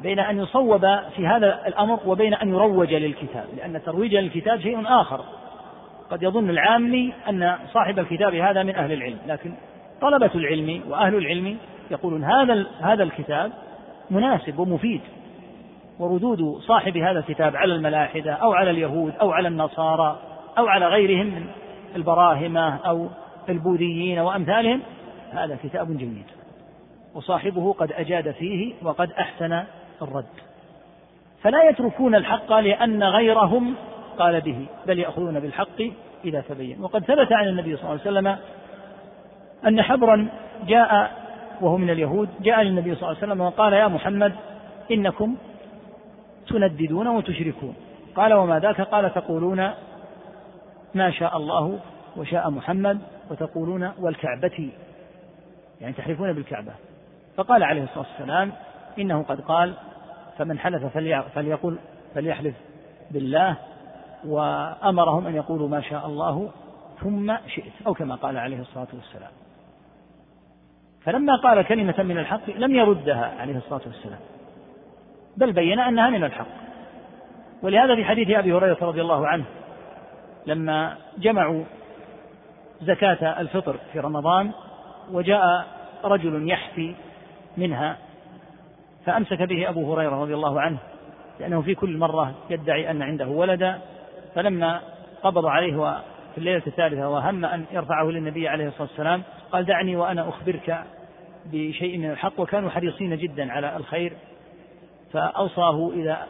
بين 0.00 0.18
أن 0.18 0.38
يصوب 0.38 0.80
في 1.16 1.26
هذا 1.26 1.66
الأمر 1.66 2.00
وبين 2.06 2.34
أن 2.34 2.48
يروج 2.48 2.94
للكتاب 2.94 3.46
لأن 3.56 3.82
ترويج 3.82 4.14
للكتاب 4.14 4.60
شيء 4.60 4.82
آخر. 4.86 5.24
قد 6.10 6.22
يظن 6.22 6.50
العامي 6.50 7.12
أن 7.28 7.56
صاحب 7.72 7.98
الكتاب 7.98 8.34
هذا 8.34 8.62
من 8.62 8.74
أهل 8.74 8.92
العلم 8.92 9.18
لكن 9.26 9.54
طلبة 10.00 10.30
العلم 10.34 10.82
وأهل 10.88 11.14
العلم 11.14 11.56
يقولون 11.90 12.24
هذا 12.24 12.66
هذا 12.80 13.02
الكتاب 13.02 13.52
مناسب 14.10 14.58
ومفيد 14.58 15.00
وردود 15.98 16.58
صاحب 16.60 16.96
هذا 16.96 17.18
الكتاب 17.18 17.56
على 17.56 17.74
الملاحدة 17.74 18.32
أو 18.32 18.52
على 18.52 18.70
اليهود 18.70 19.12
أو 19.20 19.30
على 19.30 19.48
النصارى 19.48 20.18
أو 20.58 20.66
على 20.66 20.86
غيرهم 20.86 21.26
من 21.26 21.46
البراهمة 21.96 22.76
أو 22.76 23.08
البوذيين 23.48 24.18
وأمثالهم 24.18 24.82
هذا 25.32 25.58
كتاب 25.62 25.96
جيد 25.96 26.24
وصاحبه 27.14 27.72
قد 27.72 27.92
أجاد 27.92 28.30
فيه 28.30 28.74
وقد 28.82 29.10
أحسن 29.10 29.62
الرد. 30.02 30.24
فلا 31.42 31.68
يتركون 31.68 32.14
الحق 32.14 32.52
لأن 32.52 33.04
غيرهم 33.04 33.74
قال 34.18 34.40
به 34.40 34.66
بل 34.86 34.98
يأخذون 34.98 35.40
بالحق 35.40 35.82
إذا 36.24 36.40
تبين. 36.40 36.80
وقد 36.80 37.04
ثبت 37.04 37.32
عن 37.32 37.48
النبي 37.48 37.76
صلى 37.76 37.84
الله 37.84 38.00
عليه 38.00 38.00
وسلم 38.00 38.36
أن 39.66 39.82
حبرا 39.82 40.28
جاء 40.66 41.12
وهو 41.60 41.76
من 41.76 41.90
اليهود 41.90 42.28
جاء 42.40 42.62
للنبي 42.62 42.94
صلى 42.94 43.02
الله 43.02 43.22
عليه 43.22 43.26
وسلم 43.32 43.40
وقال 43.40 43.72
يا 43.72 43.88
محمد 43.88 44.32
إنكم 44.90 45.36
تنددون 46.48 47.08
وتشركون. 47.08 47.74
قال 48.16 48.34
وما 48.34 48.60
ذاك؟ 48.60 48.80
قال 48.80 49.14
تقولون 49.14 49.70
ما 50.94 51.10
شاء 51.10 51.36
الله 51.36 51.78
وشاء 52.16 52.50
محمد 52.50 52.98
وتقولون 53.30 53.92
والكعبة. 53.98 54.70
يعني 55.80 55.92
تحلفون 55.92 56.32
بالكعبة. 56.32 56.72
فقال 57.36 57.64
عليه 57.64 57.82
الصلاة 57.82 58.06
والسلام 58.18 58.52
إنه 58.98 59.22
قد 59.22 59.40
قال 59.40 59.74
فمن 60.38 60.58
حلف 60.58 60.96
فليقول 61.34 61.78
فليحلف 62.14 62.54
بالله 63.10 63.56
وأمرهم 64.26 65.26
أن 65.26 65.34
يقولوا 65.34 65.68
ما 65.68 65.80
شاء 65.80 66.06
الله 66.06 66.50
ثم 67.00 67.36
شئت 67.46 67.72
أو 67.86 67.94
كما 67.94 68.14
قال 68.14 68.36
عليه 68.36 68.60
الصلاة 68.60 68.88
والسلام. 68.92 69.30
فلما 71.04 71.36
قال 71.36 71.62
كلمة 71.62 72.02
من 72.02 72.18
الحق 72.18 72.50
لم 72.50 72.74
يردها 72.74 73.34
عليه 73.38 73.56
الصلاة 73.56 73.80
والسلام 73.86 74.18
بل 75.36 75.52
بين 75.52 75.80
أنها 75.80 76.10
من 76.10 76.24
الحق. 76.24 76.66
ولهذا 77.62 77.94
في 77.94 78.04
حديث 78.04 78.30
أبي 78.30 78.52
هريرة 78.52 78.78
رضي 78.82 79.00
الله 79.00 79.26
عنه 79.26 79.44
لما 80.46 80.96
جمعوا 81.18 81.64
زكاة 82.82 83.40
الفطر 83.40 83.76
في 83.92 84.00
رمضان 84.00 84.50
وجاء 85.12 85.66
رجل 86.04 86.50
يحفي 86.50 86.94
منها 87.56 87.96
فأمسك 89.06 89.42
به 89.42 89.68
أبو 89.68 89.94
هريرة 89.94 90.22
رضي 90.22 90.34
الله 90.34 90.60
عنه 90.60 90.78
لأنه 91.40 91.62
في 91.62 91.74
كل 91.74 91.98
مرة 91.98 92.34
يدعي 92.50 92.90
أن 92.90 93.02
عنده 93.02 93.26
ولدا 93.26 93.80
فلما 94.36 94.80
قبض 95.22 95.46
عليه 95.46 96.02
في 96.32 96.38
الليلة 96.38 96.62
الثالثة 96.66 97.08
وهم 97.08 97.44
أن 97.44 97.64
يرفعه 97.72 98.04
للنبي 98.04 98.48
عليه 98.48 98.68
الصلاة 98.68 98.88
والسلام 98.88 99.22
قال 99.52 99.64
دعني 99.64 99.96
وأنا 99.96 100.28
أخبرك 100.28 100.84
بشيء 101.52 101.98
من 101.98 102.10
الحق. 102.10 102.40
وكانوا 102.40 102.70
حريصين 102.70 103.16
جدا 103.16 103.52
على 103.52 103.76
الخير 103.76 104.12
فأوصاه 105.12 105.90
إذا 105.90 106.26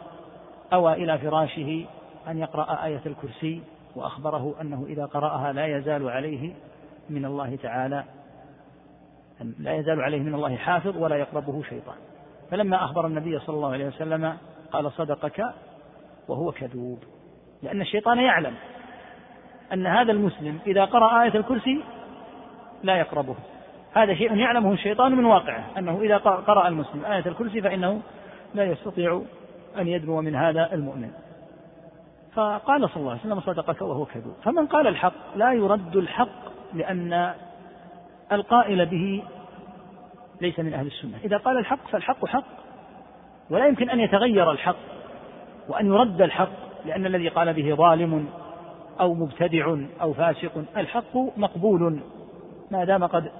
أوى 0.73 0.93
إلى 0.93 1.17
فراشه 1.17 1.85
أن 2.27 2.37
يقرأ 2.37 2.85
آية 2.85 3.01
الكرسي 3.05 3.61
وأخبره 3.95 4.55
أنه 4.61 4.85
إذا 4.89 5.05
قرأها 5.05 5.53
لا 5.53 5.77
يزال 5.77 6.09
عليه 6.09 6.53
من 7.09 7.25
الله 7.25 7.55
تعالى 7.55 8.03
لا 9.59 9.75
يزال 9.75 10.01
عليه 10.01 10.19
من 10.19 10.35
الله 10.35 10.55
حافظ 10.55 10.97
ولا 10.97 11.15
يقربه 11.15 11.63
شيطان. 11.63 11.97
فلما 12.51 12.83
أخبر 12.83 13.07
النبي 13.07 13.39
صلى 13.39 13.55
الله 13.55 13.71
عليه 13.71 13.87
وسلم 13.87 14.37
قال 14.71 14.91
صدقك 14.91 15.43
وهو 16.27 16.51
كذوب. 16.51 16.99
لأن 17.63 17.81
الشيطان 17.81 18.19
يعلم 18.19 18.53
أن 19.73 19.87
هذا 19.87 20.11
المسلم 20.11 20.59
إذا 20.67 20.85
قرأ 20.85 21.23
آية 21.23 21.35
الكرسي 21.35 21.83
لا 22.83 22.95
يقربه. 22.95 23.35
هذا 23.93 24.13
شيء 24.13 24.35
يعلمه 24.35 24.73
الشيطان 24.73 25.11
من 25.15 25.25
واقعه 25.25 25.65
أنه 25.77 26.01
إذا 26.01 26.17
قرأ 26.17 26.67
المسلم 26.67 27.05
آية 27.05 27.25
الكرسي 27.25 27.61
فإنه 27.61 28.01
لا 28.53 28.63
يستطيع 28.63 29.21
أن 29.77 29.87
يدنو 29.87 30.21
من 30.21 30.35
هذا 30.35 30.73
المؤمن. 30.73 31.11
فقال 32.33 32.89
صلى 32.89 32.97
الله 32.97 33.11
عليه 33.11 33.21
وسلم 33.21 33.39
صدقك 33.39 33.81
وهو 33.81 34.05
كذوب 34.05 34.35
فمن 34.43 34.67
قال 34.67 34.87
الحق 34.87 35.13
لا 35.35 35.53
يرد 35.53 35.95
الحق 35.95 36.47
لأن 36.73 37.33
القائل 38.31 38.85
به 38.85 39.23
ليس 40.41 40.59
من 40.59 40.73
أهل 40.73 40.87
السنة. 40.87 41.17
إذا 41.23 41.37
قال 41.37 41.57
الحق 41.57 41.87
فالحق 41.91 42.25
حق 42.25 42.43
ولا 43.49 43.67
يمكن 43.67 43.89
أن 43.89 43.99
يتغير 43.99 44.51
الحق 44.51 44.77
وأن 45.69 45.85
يرد 45.85 46.21
الحق. 46.21 46.66
لأن 46.87 47.05
الذي 47.05 47.27
قال 47.27 47.53
به 47.53 47.75
ظالم 47.75 48.25
أو 48.99 49.13
مبتدع 49.13 49.75
أو 50.01 50.13
فاسق 50.13 50.51
الحق 50.77 51.17
مقبول. 51.37 51.99
ما 52.71 52.83
دام 52.83 53.05
قد 53.05 53.31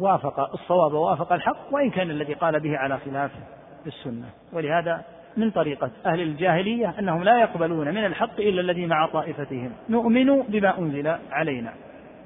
وافق 0.00 0.40
الصواب 0.40 0.92
ووافق 0.92 1.32
الحق 1.32 1.56
وإن 1.70 1.90
كان 1.90 2.10
الذي 2.10 2.34
قال 2.34 2.60
به 2.60 2.78
على 2.78 2.98
خلاف 2.98 3.30
السنة. 3.86 4.26
ولهذا 4.52 5.02
من 5.36 5.50
طريقة 5.50 5.90
أهل 6.06 6.20
الجاهلية 6.20 6.94
أنهم 6.98 7.22
لا 7.22 7.40
يقبلون 7.40 7.88
من 7.88 8.06
الحق 8.06 8.40
إلا 8.40 8.60
الذي 8.60 8.86
مع 8.86 9.06
طائفتهم. 9.06 9.72
نؤمن 9.88 10.42
بما 10.42 10.78
أنزل 10.78 11.16
علينا 11.30 11.72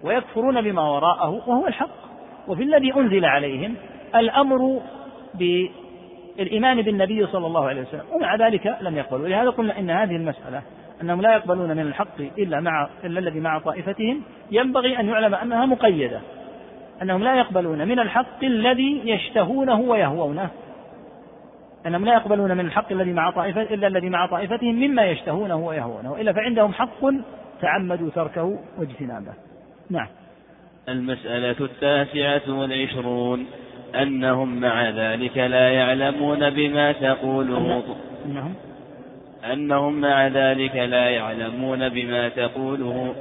ويكفرون 0.02 0.62
بما 0.62 0.82
وراءه 0.82 1.28
وهو 1.28 1.66
الحق. 1.66 2.08
وفي 2.48 2.62
الذي 2.62 2.94
أنزل 2.96 3.24
عليهم 3.24 3.74
الأمر 4.14 4.80
بالإيمان 6.38 6.82
بالنبي 6.82 7.26
صلى 7.26 7.46
الله 7.46 7.68
عليه 7.68 7.82
وسلم 7.82 8.04
ومع 8.12 8.34
ذلك 8.34 8.76
لم 8.80 8.96
يقبلوا. 8.96 9.24
ولهذا 9.24 9.50
قلنا 9.50 9.78
إن 9.78 9.90
هذه 9.90 10.16
المسألة 10.16 10.62
أنهم 11.02 11.20
لا 11.20 11.34
يقبلون 11.34 11.76
من 11.76 11.80
الحق 11.80 12.20
إلا 12.38 12.60
مع 12.60 12.88
إلا 13.04 13.20
الذي 13.20 13.40
مع 13.40 13.58
طائفتهم 13.58 14.22
ينبغي 14.50 15.00
أن 15.00 15.08
يعلم 15.08 15.34
أنها 15.34 15.66
مقيدة. 15.66 16.20
أنهم 17.02 17.22
لا 17.22 17.34
يقبلون 17.34 17.88
من 17.88 17.98
الحق 17.98 18.44
الذي 18.44 19.02
يشتهونه 19.04 19.80
ويهوونه. 19.80 20.50
أنهم 21.86 22.04
لا 22.04 22.12
يقبلون 22.12 22.56
من 22.56 22.66
الحق 22.66 22.92
الذي 22.92 23.12
مع 23.12 23.30
طائفة 23.30 23.62
إلا 23.62 23.86
الذي 23.86 24.08
مع 24.08 24.26
طائفتهم 24.26 24.74
مما 24.74 25.04
يشتهونه 25.04 25.56
ويهوونه. 25.56 26.12
وإلا 26.12 26.32
فعندهم 26.32 26.72
حق 26.72 27.04
تعمدوا 27.60 28.10
تركه 28.10 28.58
واجتنابه. 28.78 29.32
نعم. 29.90 30.06
المسألة 30.88 31.56
التاسعة 31.60 32.58
والعشرون. 32.58 33.46
أنهم 33.94 34.60
مع 34.60 34.90
ذلك 34.90 35.36
لا 35.36 35.70
يعلمون 35.70 36.50
بما 36.50 36.92
تقوله 36.92 37.96
أنهم؟ 38.24 38.54
أنهم 39.44 40.00
مع 40.00 40.26
ذلك 40.26 40.76
لا 40.76 41.10
يعلمون 41.10 41.88
بما 41.88 42.28
تقوله 42.28 43.14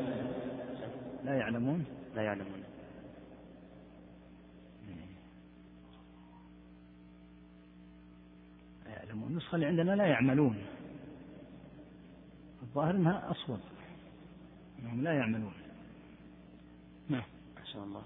لا 1.26 1.38
يعلمون. 1.38 1.86
لا 2.16 2.22
يعلمون. 2.22 2.64
لا 8.86 8.92
يعلمون. 8.92 9.30
النسخة 9.30 9.56
اللي 9.56 9.66
عندنا 9.66 9.96
لا 9.96 10.06
يعملون. 10.06 10.58
الظاهر 12.62 12.96
إنها 12.96 13.32
اصوب 13.32 13.60
إنهم 14.80 15.04
لا 15.04 15.14
يعملون. 15.14 15.54
نعم. 17.10 17.24
أحسن 17.58 17.80
الله. 17.80 18.02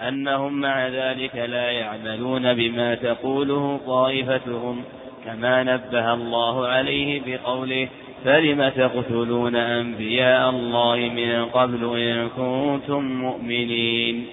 أنهم 0.00 0.60
مع 0.60 0.88
ذلك 0.88 1.36
لا 1.36 1.70
يعملون 1.70 2.54
بما 2.54 2.94
تقوله 2.94 3.80
طائفتهم 3.86 4.84
كما 5.24 5.62
نبه 5.62 6.14
الله 6.14 6.66
عليه 6.66 7.22
بقوله 7.26 7.88
فلم 8.24 8.68
تقتلون 8.68 9.56
أنبياء 9.56 10.50
الله 10.50 10.96
من 10.96 11.44
قبل 11.44 11.98
إن 11.98 12.28
كنتم 12.28 13.04
مؤمنين؟ 13.04 14.26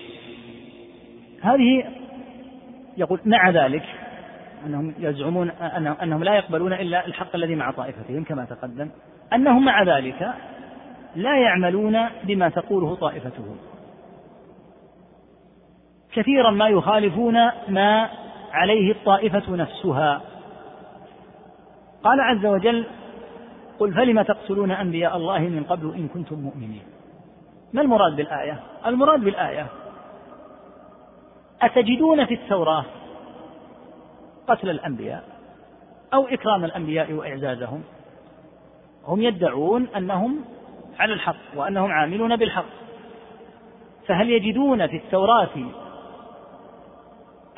هذه 1.41 1.83
يقول 2.97 3.19
مع 3.25 3.49
ذلك 3.49 3.83
أنهم 4.65 4.93
يزعمون 4.99 5.49
أنهم 6.03 6.23
لا 6.23 6.35
يقبلون 6.35 6.73
إلا 6.73 7.07
الحق 7.07 7.35
الذي 7.35 7.55
مع 7.55 7.71
طائفتهم 7.71 8.23
كما 8.23 8.45
تقدم. 8.45 8.89
أنهم 9.33 9.65
مع 9.65 9.83
ذلك 9.83 10.33
لا 11.15 11.37
يعملون 11.37 11.97
بما 12.23 12.49
تقوله 12.49 12.95
طائفتهم. 12.95 13.57
كثيرا 16.13 16.51
ما 16.51 16.67
يخالفون 16.67 17.35
ما 17.67 18.09
عليه 18.51 18.91
الطائفة 18.91 19.55
نفسها. 19.55 20.21
قال 22.03 22.19
عز 22.21 22.45
وجل 22.45 22.85
قل 23.79 23.93
فلم 23.93 24.21
تقتلون 24.21 24.71
أنبياء 24.71 25.17
الله 25.17 25.39
من 25.39 25.63
قبل 25.63 25.93
إن 25.95 26.07
كنتم 26.07 26.35
مؤمنين؟ 26.35 26.83
ما 27.73 27.81
المراد 27.81 28.15
بالآية؟ 28.15 28.59
المراد 28.85 29.19
بالآية 29.19 29.67
أتجدون 31.61 32.25
في 32.25 32.33
التوراة 32.33 32.85
قتل 34.47 34.69
الأنبياء 34.69 35.23
أو 36.13 36.27
إكرام 36.27 36.65
الأنبياء 36.65 37.13
وإعزازهم؟ 37.13 37.83
هم 39.07 39.21
يدعون 39.21 39.87
أنهم 39.97 40.41
على 40.99 41.13
الحق 41.13 41.35
وأنهم 41.55 41.91
عاملون 41.91 42.35
بالحق. 42.35 42.65
فهل 44.07 44.29
يجدون 44.29 44.87
في 44.87 44.95
التوراة 44.97 45.49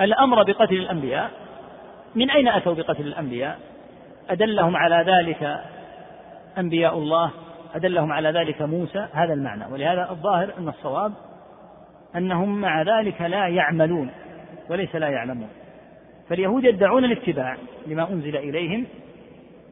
الأمر 0.02 0.44
بقتل 0.44 0.76
الأنبياء. 0.76 1.32
من 2.16 2.32
أين 2.32 2.48
أتوا 2.48 2.74
بقتل 2.74 3.08
الأنبياء؟ 3.08 3.60
أدلهم 4.30 4.76
على 4.76 5.06
ذلك 5.12 5.60
أنبياء 6.58 6.98
الله 6.98 7.32
أدلهم 7.76 8.12
على 8.12 8.30
ذلك 8.30 8.62
موسى 8.62 9.08
هذا 9.14 9.34
المعنى. 9.34 9.64
ولهذا 9.72 10.08
الظاهر 10.12 10.54
أن 10.58 10.68
الصواب 10.68 11.14
أنهم 12.16 12.62
مع 12.62 12.82
ذلك 12.82 13.22
لا 13.22 13.48
يعملون 13.48 14.12
وليس 14.70 14.96
لا 14.96 15.08
يعلمون. 15.08 15.50
فاليهود 16.30 16.64
يدعون 16.64 17.06
الاتباع 17.06 17.58
لما 17.88 18.10
أنزل 18.10 18.38
إليهم 18.38 18.86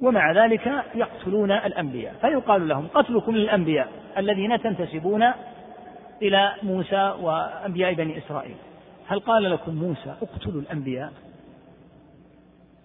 ومع 0.02 0.32
ذلك 0.32 0.72
يقتلون 0.96 1.52
الأنبياء. 1.52 2.14
فيقال 2.22 2.68
لهم 2.68 2.88
قتلكم 2.94 3.36
للأنبياء 3.36 3.88
الذين 4.18 4.62
تنتسبون 4.62 5.32
إلى 6.22 6.52
موسى 6.64 7.14
وأنبياء 7.22 7.94
بني 7.94 8.18
إسرائيل. 8.18 8.56
هل 9.08 9.20
قال 9.20 9.52
لكم 9.52 9.76
موسى 9.76 10.16
اقتلوا 10.22 10.62
الأنبياء؟ 10.62 11.14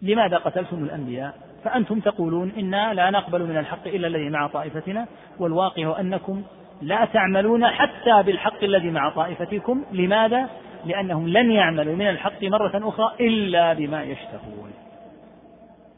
لماذا 0.03 0.37
قتلتم 0.37 0.85
الأنبياء؟ 0.85 1.35
فأنتم 1.65 2.01
تقولون 2.01 2.53
إنا 2.59 2.95
لا 2.95 3.11
نقبل 3.11 3.43
من 3.47 3.57
الحق 3.57 3.87
إلا 3.87 4.07
الذي 4.07 4.31
مع 4.31 4.47
طائفتنا 4.47 5.07
والواقع 5.39 6.01
أنكم 6.01 6.43
لا 6.83 7.05
تعملون 7.05 7.67
حتى 7.67 8.23
بالحق 8.23 8.65
الذي 8.65 8.91
مع 8.91 9.11
طائفتكم. 9.11 9.85
لماذا؟ 9.93 10.49
لأنهم 10.85 11.29
لن 11.29 11.51
يعملوا 11.51 11.97
من 11.97 12.09
الحق 12.11 12.43
مرة 12.43 12.89
أخرى 12.89 13.27
إلا 13.27 13.73
بما 13.73 14.03
يشتهون. 14.03 14.73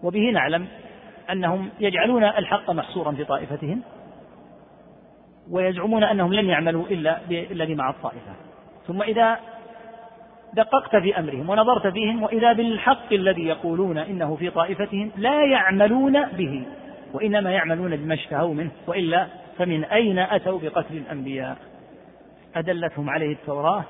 وبه 0.03 0.31
نعلم 0.31 0.67
أنهم 1.31 1.71
يجعلون 1.81 2.25
الحق 2.25 2.71
محصورا 2.71 3.13
في 3.13 3.25
طائفتهم 3.25 3.83
ويزعمون 5.51 6.05
أنهم 6.05 6.35
لن 6.35 6.47
يعملوا 6.47 6.85
إلا 6.87 7.19
بالذي 7.29 7.75
مع 7.75 7.91
الطائفة. 7.91 8.33
ثم 8.87 9.03
إذا 9.03 9.39
دققت 10.55 10.97
في 10.97 11.19
أمرهم 11.19 11.51
ونظرت 11.51 11.87
فيهم 11.87 12.23
وإذا 12.23 12.53
بالحق 12.53 13.13
الذي 13.13 13.47
يقولون 13.47 13.99
إنه 13.99 14.37
في 14.37 14.51
طائفتهم 14.51 15.11
لا 15.17 15.45
يعملون 15.45 16.27
به 16.27 16.67
وإنما 17.13 17.51
يعملون 17.51 17.97
بما 17.97 18.15
اشتهوا 18.15 18.55
منه 18.55 18.71
وإلا 18.87 19.27
فمن 19.59 19.85
أين 19.85 20.19
أتوا 20.19 20.59
بقتل 20.59 20.97
الأنبياء؟ 20.97 21.57
أدلتهم 22.57 23.11
عليه 23.11 23.33
التوراة. 23.33 23.85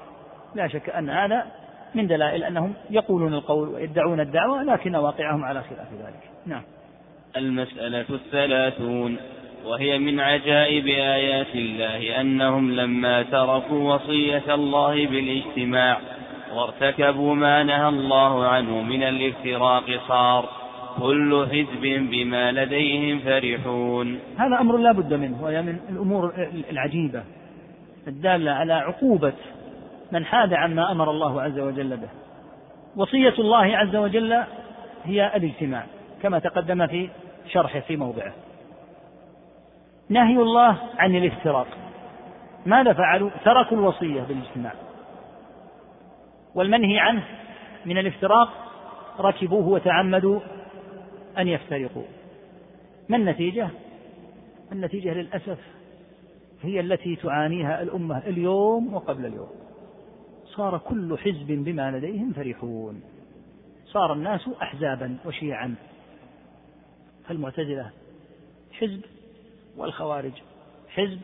لا 0.55 0.69
شك 0.69 0.91
أن 0.91 1.11
هذا 1.11 1.47
من 1.95 2.07
دلائل 2.07 2.45
أنهم 2.45 2.75
يقولون 2.91 3.35
القول 3.35 3.69
ويدعون 3.69 4.21
الدعوة 4.21 4.63
لكن 4.63 4.97
واقعهم 4.97 5.45
على 5.45 5.63
خلاف 5.63 5.93
ذلك. 5.93 6.31
نعم. 6.47 6.63
المسألة 7.37 8.05
الثلاثون 8.11 9.17
وهي 9.65 9.99
من 9.99 10.21
عجائب 10.21 10.87
آيات 10.87 11.55
الله 11.55 12.21
أنهم 12.21 12.73
لما 12.73 13.23
تركوا 13.23 13.95
وصية 13.95 14.55
الله 14.55 15.07
بالاجتماع 15.07 16.01
وارتكبوا 16.55 17.35
ما 17.35 17.63
نهى 17.63 17.89
الله 17.89 18.47
عنه 18.47 18.83
من 18.83 19.03
الافتراق 19.03 19.85
صار. 20.09 20.49
كل 20.99 21.47
حزب 21.51 22.11
بما 22.11 22.53
لديهم 22.53 23.19
فرحون. 23.19 24.19
هذا 24.39 24.61
أمر 24.61 24.77
لا 24.77 24.93
بد 24.93 25.15
منه 25.15 25.43
وهي 25.43 25.63
من 25.63 25.79
الأمور 25.89 26.33
العجيبة 26.71 27.23
الدالة 28.09 28.51
على 28.51 28.73
عقوبة 28.73 29.33
من 30.13 30.25
حاد 30.25 30.55
عما 30.55 30.93
أمر 30.93 31.11
الله 31.11 31.43
عز 31.43 31.59
وجل 31.59 31.97
به. 31.97 32.09
وصية 32.97 33.35
الله 33.39 33.77
عز 33.77 33.97
وجل 33.97 34.45
هي 35.05 35.37
الاجتماع 35.37 35.87
كما 36.23 36.39
تقدم 36.39 36.87
في 36.87 37.09
شرحه 37.49 37.81
في 37.81 37.97
موضعه. 37.97 38.33
نهي 40.09 40.37
الله 40.37 40.77
عن 40.99 41.17
الافتراق. 41.17 41.67
ماذا 42.67 42.93
فعلوا؟ 42.93 43.31
تركوا 43.45 43.77
الوصية 43.77 44.23
بالاجتماع. 44.23 44.73
والمنهي 46.59 46.99
عنه 46.99 47.25
من 47.87 47.99
الافتراق 47.99 48.49
ركبوه 49.21 49.69
وتعمدوا 49.69 50.41
أن 51.39 51.49
يفترقوا. 51.49 52.05
ما 53.09 53.17
النتيجة؟ 53.17 53.69
النتيجة 54.73 55.15
للأسف 55.15 55.59
هي 56.63 56.81
التي 56.81 57.17
تعانيها 57.17 57.83
الأمة 57.83 58.19
اليوم 58.19 58.95
وقبل 58.95 59.27
اليوم. 59.27 59.51
صار 60.45 60.79
كل 60.79 61.19
حزب 61.19 61.47
بما 61.47 61.91
لديهم 61.91 62.33
فرحون. 62.33 63.03
صار 63.87 64.13
الناس 64.13 64.49
أحزابا 64.63 65.17
وشيعا. 65.27 65.75
فالمعتزلة 67.29 67.91
حزب 68.73 69.01
والخوارج 69.77 70.33
حزب 70.89 71.21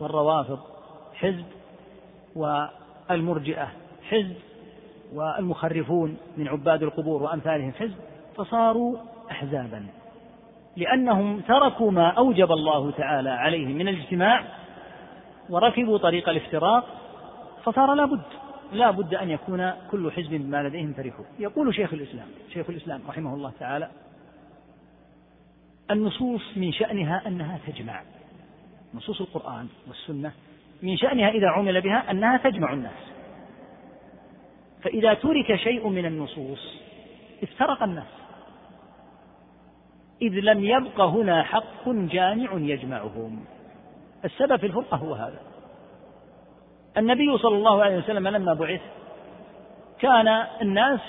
والروافض 0.00 0.60
حزب 1.14 1.44
والمرجئة 2.36 3.72
حزب 4.02 4.36
والمخرفون 5.14 6.16
من 6.36 6.48
عباد 6.48 6.82
القبور 6.82 7.22
وأمثالهم 7.22 7.72
حزب 7.72 7.96
فصاروا 8.36 8.96
أحزابا. 9.30 9.86
لأنهم 10.76 11.40
تركوا 11.40 11.90
ما 11.90 12.10
أوجب 12.10 12.52
الله 12.52 12.90
تعالى 12.90 13.30
عليهم 13.30 13.70
من 13.70 13.88
الاجتماع 13.88 14.44
وركبوا 15.50 15.98
طريق 15.98 16.28
الافتراق 16.28 16.84
فصار 17.64 17.94
لا 17.94 18.04
بد 18.04 18.22
لا 18.72 18.90
بد 18.90 19.14
أن 19.14 19.30
يكون 19.30 19.72
كل 19.90 20.12
حزب 20.12 20.30
بما 20.30 20.62
لديهم 20.62 20.92
فرحون. 20.92 21.26
يقول 21.38 21.74
شيخ 21.74 21.92
الإسلام 21.92 22.26
شيخ 22.52 22.70
الإسلام 22.70 23.00
رحمه 23.08 23.34
الله 23.34 23.52
تعالى 23.60 23.88
النصوص 25.90 26.42
من 26.56 26.72
شأنها 26.72 27.22
أنها 27.26 27.58
تجمع. 27.66 28.02
نصوص 28.94 29.20
القرآن 29.20 29.66
والسنة 29.88 30.32
من 30.82 30.96
شأنها 30.96 31.28
إذا 31.28 31.48
عمل 31.48 31.80
بها 31.80 32.10
أنها 32.10 32.36
تجمع 32.36 32.72
الناس. 32.72 33.17
فإذا 34.82 35.14
ترك 35.14 35.56
شيء 35.56 35.88
من 35.88 36.06
النصوص 36.06 36.78
افترق 37.42 37.82
الناس. 37.82 38.18
إذ 40.22 40.32
لم 40.32 40.64
يبق 40.64 41.00
هنا 41.00 41.42
حق 41.42 41.88
جامع 41.88 42.52
يجمعهم. 42.52 43.44
السبب 44.24 44.56
في 44.56 44.66
الفرقة 44.66 44.96
هو 44.96 45.14
هذا. 45.14 45.40
النبي 46.96 47.38
صلى 47.38 47.56
الله 47.56 47.82
عليه 47.82 47.96
وسلم 47.96 48.28
لما 48.28 48.54
بعث 48.54 48.80
كان 49.98 50.28
الناس 50.62 51.00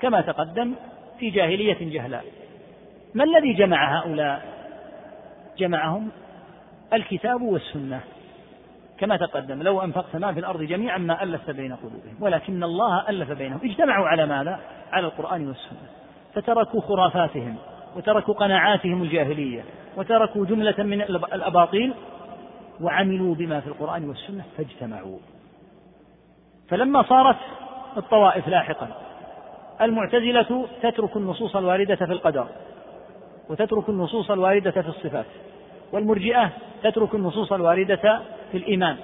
كما 0.00 0.20
تقدم 0.20 0.74
في 1.18 1.30
جاهلية 1.30 1.78
جهلاء. 1.80 2.24
ما 3.14 3.24
الذي 3.24 3.52
جمع 3.52 3.98
هؤلاء؟ 3.98 4.56
جمعهم 5.58 6.10
الكتاب 6.92 7.42
والسنة. 7.42 8.00
كما 8.98 9.16
تقدم 9.16 9.62
لو 9.62 9.80
أنفقت 9.80 10.16
ما 10.16 10.32
في 10.32 10.40
الأرض 10.40 10.62
جميعا 10.62 10.98
ما 10.98 11.22
ألفت 11.22 11.50
بين 11.50 11.76
قلوبهم 11.76 12.16
ولكن 12.20 12.62
الله 12.62 13.08
ألف 13.08 13.30
بينهم. 13.30 13.60
اجتمعوا 13.64 14.08
على 14.08 14.26
ماذا؟ 14.26 14.60
على 14.92 15.06
القرآن 15.06 15.46
والسنة. 15.48 15.88
فتركوا 16.34 16.80
خرافاتهم 16.80 17.56
وتركوا 17.96 18.34
قناعاتهم 18.34 19.02
الجاهلية 19.02 19.64
وتركوا 19.96 20.46
جملة 20.46 20.74
من 20.78 21.02
الأباطيل 21.02 21.94
وعملوا 22.80 23.34
بما 23.34 23.60
في 23.60 23.66
القرآن 23.66 24.08
والسنة 24.08 24.44
فاجتمعوا. 24.56 25.18
فلما 26.68 27.02
صارت 27.02 27.36
الطوائف 27.96 28.48
لاحقا 28.48 28.88
المعتزلة 29.80 30.66
تترك 30.82 31.16
النصوص 31.16 31.56
الواردة 31.56 31.96
في 31.96 32.12
القدر 32.12 32.46
وتترك 33.48 33.88
النصوص 33.88 34.30
الواردة 34.30 34.70
في 34.70 34.88
الصفات 34.88 35.26
والمرجئة 35.92 36.50
تترك 36.82 37.14
النصوص 37.14 37.52
الواردة 37.52 38.20
في 38.52 38.58
الإيمان 38.58 38.96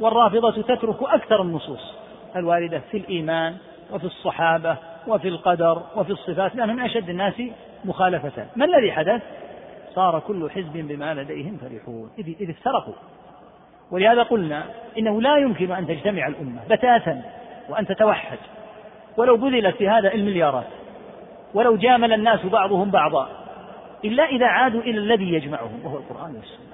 والرافضة 0.00 0.62
تترك 0.62 1.02
أكثر 1.02 1.42
النصوص 1.42 1.94
الواردة 2.36 2.82
في 2.90 2.96
الإيمان 2.96 3.56
وفي 3.92 4.04
الصحابة 4.04 4.76
وفي 5.06 5.28
القدر 5.28 5.82
وفي 5.96 6.10
الصفات 6.10 6.56
لأنهم 6.56 6.76
من 6.76 6.82
أشد 6.82 7.08
الناس 7.08 7.34
مخالفة 7.84 8.46
ما 8.56 8.64
الذي 8.64 8.92
حدث؟ 8.92 9.22
صار 9.94 10.20
كل 10.20 10.50
حزب 10.50 10.72
بما 10.72 11.14
لديهم 11.14 11.56
فرحون 11.56 12.10
إذ 12.18 12.50
افترقوا. 12.50 12.94
ولهذا 13.90 14.22
قلنا 14.22 14.64
إنه 14.98 15.22
لا 15.22 15.36
يمكن 15.36 15.72
أن 15.72 15.86
تجتمع 15.86 16.26
الأمة 16.26 16.60
بتاتا 16.70 17.22
وأن 17.68 17.86
تتوحد. 17.86 18.38
ولو 19.16 19.36
بذلت 19.36 19.76
في 19.76 19.88
هذا 19.88 20.14
المليارات 20.14 20.66
ولو 21.54 21.76
جامل 21.76 22.12
الناس 22.12 22.46
بعضهم 22.46 22.90
بعضا 22.90 23.28
إلا 24.04 24.24
إذا 24.24 24.46
عادوا 24.46 24.80
إلى 24.80 24.98
الذي 24.98 25.32
يجمعهم 25.32 25.80
وهو 25.84 25.96
القرآن 25.96 26.34
والسنة. 26.36 26.67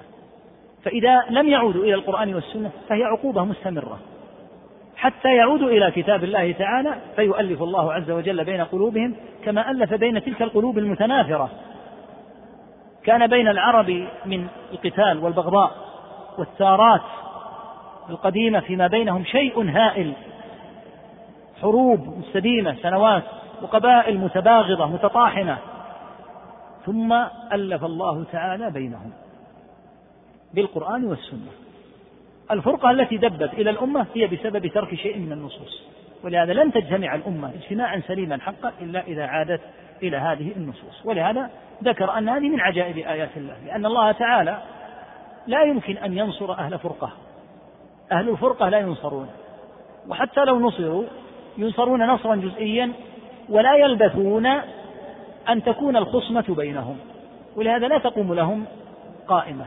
فإذا 0.85 1.23
لم 1.29 1.49
يعودوا 1.49 1.83
إلى 1.83 1.93
القرآن 1.93 2.35
والسنة 2.35 2.71
فهي 2.89 3.03
عقوبة 3.03 3.45
مستمرة. 3.45 3.99
حتى 4.95 5.35
يعودوا 5.35 5.69
إلى 5.69 5.91
كتاب 5.91 6.23
الله 6.23 6.51
تعالى 6.51 6.95
فيؤلف 7.15 7.61
الله 7.61 7.93
عز 7.93 8.11
وجل 8.11 8.45
بين 8.45 8.61
قلوبهم 8.61 9.15
كما 9.43 9.71
ألف 9.71 9.93
بين 9.93 10.23
تلك 10.23 10.41
القلوب 10.41 10.77
المتنافرة. 10.77 11.49
كان 13.03 13.27
بين 13.27 13.47
العرب 13.47 14.07
من 14.25 14.47
القتال 14.71 15.23
والبغضاء 15.23 15.71
والثارات 16.37 17.01
القديمة 18.09 18.59
فيما 18.59 18.87
بينهم 18.87 19.23
شيء 19.23 19.69
هائل. 19.69 20.13
حروب 21.61 22.17
مستديمة 22.17 22.75
سنوات 22.75 23.23
وقبائل 23.61 24.17
متباغضة 24.17 24.87
متطاحنة. 24.87 25.57
ثم 26.85 27.13
ألف 27.53 27.83
الله 27.83 28.23
تعالى 28.31 28.71
بينهم. 28.71 29.24
بالقرآن 30.55 31.05
والسنة. 31.05 31.51
الفرقة 32.51 32.91
التي 32.91 33.17
دبت 33.17 33.53
إلى 33.53 33.69
الأمة 33.69 34.05
هي 34.13 34.27
بسبب 34.27 34.67
ترك 34.67 34.95
شيء 34.95 35.17
من 35.17 35.31
النصوص. 35.31 35.83
ولهذا 36.23 36.53
لن 36.53 36.71
تجتمع 36.71 37.15
الأمة 37.15 37.51
اجتماعا 37.53 38.01
سليما 38.07 38.41
حقا 38.41 38.71
إلا 38.81 39.07
إذا 39.07 39.25
عادت 39.25 39.61
إلى 40.03 40.17
هذه 40.17 40.51
النصوص. 40.57 41.05
ولهذا 41.05 41.49
ذكر 41.83 42.17
أن 42.17 42.29
هذه 42.29 42.49
من 42.49 42.59
عجائب 42.59 42.97
آيات 42.97 43.29
الله 43.37 43.55
لأن 43.65 43.85
الله 43.85 44.11
تعالى 44.11 44.61
لا 45.47 45.63
يمكن 45.63 45.97
أن 45.97 46.17
ينصر 46.17 46.51
أهل 46.51 46.79
فرقة. 46.79 47.11
أهل 48.11 48.29
الفرقة 48.29 48.69
لا 48.69 48.79
ينصرون. 48.79 49.27
وحتى 50.09 50.45
لو 50.45 50.59
نصروا 50.59 51.03
ينصرون 51.57 52.07
نصرا 52.07 52.35
جزئيا 52.35 52.91
ولا 53.49 53.75
يلبثون 53.75 54.45
أن 55.49 55.63
تكون 55.65 55.95
الخصمة 55.95 56.45
بينهم. 56.49 56.97
ولهذا 57.55 57.87
لا 57.87 57.97
تقوم 57.97 58.33
لهم 58.33 58.65
قائمة. 59.27 59.65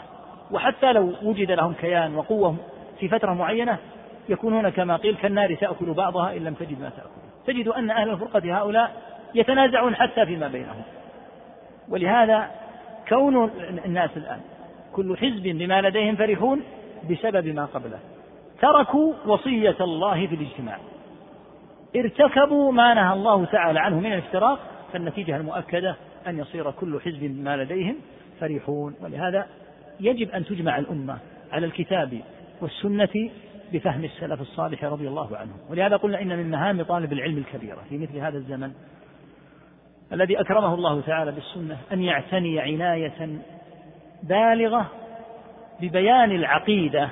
وحتى 0.51 0.93
لو 0.93 1.15
وجد 1.23 1.51
لهم 1.51 1.73
كيان 1.73 2.15
وقوة 2.15 2.57
في 3.01 3.09
فترة 3.09 3.33
معينة 3.33 3.79
يكونون 4.29 4.69
كما 4.69 4.97
قيل 4.97 5.17
كالنار 5.17 5.55
تأكل 5.55 5.93
بعضها 5.93 6.37
إن 6.37 6.45
لم 6.45 6.55
تجد 6.55 6.81
ما 6.81 6.89
تأكل. 6.89 7.09
تجد 7.47 7.69
أن 7.69 7.91
أهل 7.91 8.11
الفرقة 8.11 8.59
هؤلاء 8.59 8.93
يتنازعون 9.35 9.95
حتى 9.95 10.27
فيما 10.27 10.49
بينهم. 10.49 10.83
ولهذا 11.89 12.51
كون 13.09 13.51
الناس 13.85 14.11
الآن 14.17 14.41
كل 14.93 15.17
حزب 15.17 15.43
بما 15.43 15.83
لديهم 15.83 16.17
فرحون 16.17 16.63
بسبب 17.11 17.47
ما 17.47 17.65
قبله. 17.65 17.99
تركوا 18.61 19.13
وصية 19.27 19.77
الله 19.81 20.27
في 20.27 20.35
الاجتماع. 20.35 20.79
ارتكبوا 21.97 22.73
ما 22.73 22.95
نهى 22.95 23.13
الله 23.13 23.45
تعالى 23.45 23.81
عنه 23.81 24.01
من 24.01 24.13
الافتراق 24.13 24.59
فالنتيجة 24.93 25.37
المؤكدة 25.37 25.97
أن 26.27 26.39
يصير 26.39 26.71
كل 26.71 27.01
حزب 27.01 27.21
بما 27.21 27.57
لديهم 27.57 27.97
فرحون. 28.41 28.95
ولهذا 29.03 29.47
يجب 30.01 30.31
أن 30.31 30.45
تجمع 30.45 30.79
الأمة 30.79 31.19
على 31.53 31.67
الكتاب 31.67 32.21
والسنة 32.61 33.31
بفهم 33.73 34.05
السلف 34.05 34.41
الصالح 34.41 34.85
رضي 34.85 35.09
الله 35.09 35.37
عنهم. 35.37 35.57
ولهذا 35.71 35.97
قلنا 35.97 36.23
إن 36.23 36.39
من 36.39 36.51
مهام 36.51 36.83
طالب 36.83 37.13
العلم 37.13 37.39
الكبيرة 37.39 37.85
في 37.89 37.99
مثل 37.99 38.17
هذا 38.17 38.39
الزمن 38.39 38.73
الذي 40.13 40.41
أكرمه 40.41 40.75
الله 40.75 41.01
تعالى 41.01 41.33
بالسنة 41.33 41.79
أن 41.93 42.03
يعتني 42.03 42.61
عناية 42.61 43.39
بالغة 44.23 44.91
ببيان 45.81 46.33
العقيدة 46.33 47.09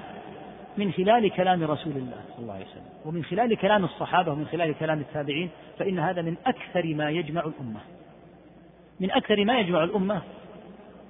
من 0.76 0.92
خلال 0.92 1.30
كلام 1.30 1.64
رسول 1.64 1.92
الله 1.92 2.20
صلى 2.28 2.42
الله 2.42 2.54
عليه 2.54 2.64
وسلم 2.64 2.84
ومن 3.04 3.24
خلال 3.24 3.56
كلام 3.56 3.84
الصحابة 3.84 4.32
ومن 4.32 4.46
خلال 4.46 4.74
كلام 4.78 5.00
التابعين 5.00 5.50
فإن 5.78 5.98
هذا 5.98 6.22
من 6.22 6.36
أكثر 6.46 6.94
ما 6.94 7.10
يجمع 7.10 7.40
الأمة. 7.40 7.80
من 9.00 9.10
أكثر 9.10 9.44
ما 9.44 9.58
يجمع 9.58 9.84
الأمة 9.84 10.22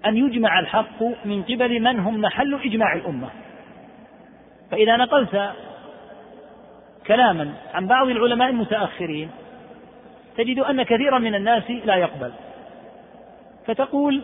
أن 0.06 0.16
يجمع 0.16 0.58
الحق 0.58 1.02
من 1.24 1.42
قبل 1.42 1.80
من 1.80 1.98
هم 1.98 2.20
محل 2.20 2.54
إجماع 2.64 2.92
الأمة. 2.94 3.28
فإذا 4.70 4.96
نقلت 4.96 5.50
كلاما 7.06 7.52
عن 7.74 7.86
بعض 7.86 8.08
العلماء 8.08 8.48
المتأخرين 8.48 9.30
تجد 10.36 10.58
أن 10.58 10.82
كثيرا 10.82 11.18
من 11.18 11.34
الناس 11.34 11.70
لا 11.70 11.94
يقبل. 11.94 12.32
فتقول 13.66 14.22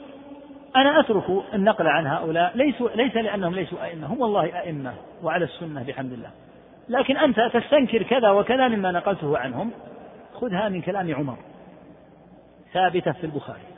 أنا 0.77 1.01
أترك 1.01 1.25
النقل 1.55 1.87
عن 1.87 2.07
هؤلاء 2.07 2.53
ليسوا 2.55 2.89
ليس 2.95 3.17
لأنهم 3.17 3.55
ليسوا 3.55 3.85
أئمة 3.85 4.07
هم 4.07 4.21
والله 4.21 4.61
أئمة 4.61 4.95
وعلى 5.23 5.45
السنة 5.45 5.83
بحمد 5.83 6.13
الله. 6.13 6.31
لكن 6.89 7.17
أنت 7.17 7.41
تستنكر 7.41 8.03
كذا 8.03 8.31
وكذا 8.31 8.69
مما 8.69 8.91
نقلته 8.91 9.39
عنهم 9.39 9.71
خذها 10.35 10.69
من 10.69 10.81
كلام 10.81 11.15
عمر 11.15 11.37
ثابتة 12.73 13.13
في 13.13 13.25
البخاري. 13.25 13.72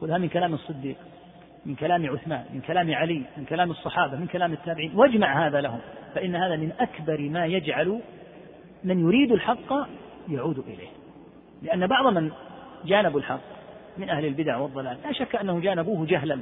خذها 0.00 0.18
من 0.18 0.28
كلام 0.28 0.54
الصديق 0.54 0.96
من 1.66 1.74
كلام 1.74 2.06
عثمان 2.10 2.44
من 2.54 2.60
كلام 2.60 2.94
علي 2.94 3.22
من 3.36 3.44
كلام 3.44 3.70
الصحابة 3.70 4.16
من 4.16 4.26
كلام 4.26 4.52
التابعين. 4.52 4.92
واجمع 4.94 5.46
هذا 5.46 5.60
لهم 5.60 5.80
فإن 6.14 6.36
هذا 6.36 6.56
من 6.56 6.72
أكبر 6.80 7.20
ما 7.20 7.46
يجعل 7.46 8.00
من 8.84 9.00
يريد 9.00 9.32
الحق 9.32 9.72
يعود 10.28 10.58
إليه. 10.58 10.88
لأن 11.62 11.86
بعض 11.86 12.06
من 12.06 12.30
جانبوا 12.84 13.20
الحق 13.20 13.40
من 13.98 14.10
أهل 14.10 14.24
البدع 14.24 14.56
والضلال 14.56 14.96
لا 15.04 15.12
شك 15.12 15.36
أنهم 15.36 15.60
جانبوه 15.60 16.06
جهلا. 16.06 16.40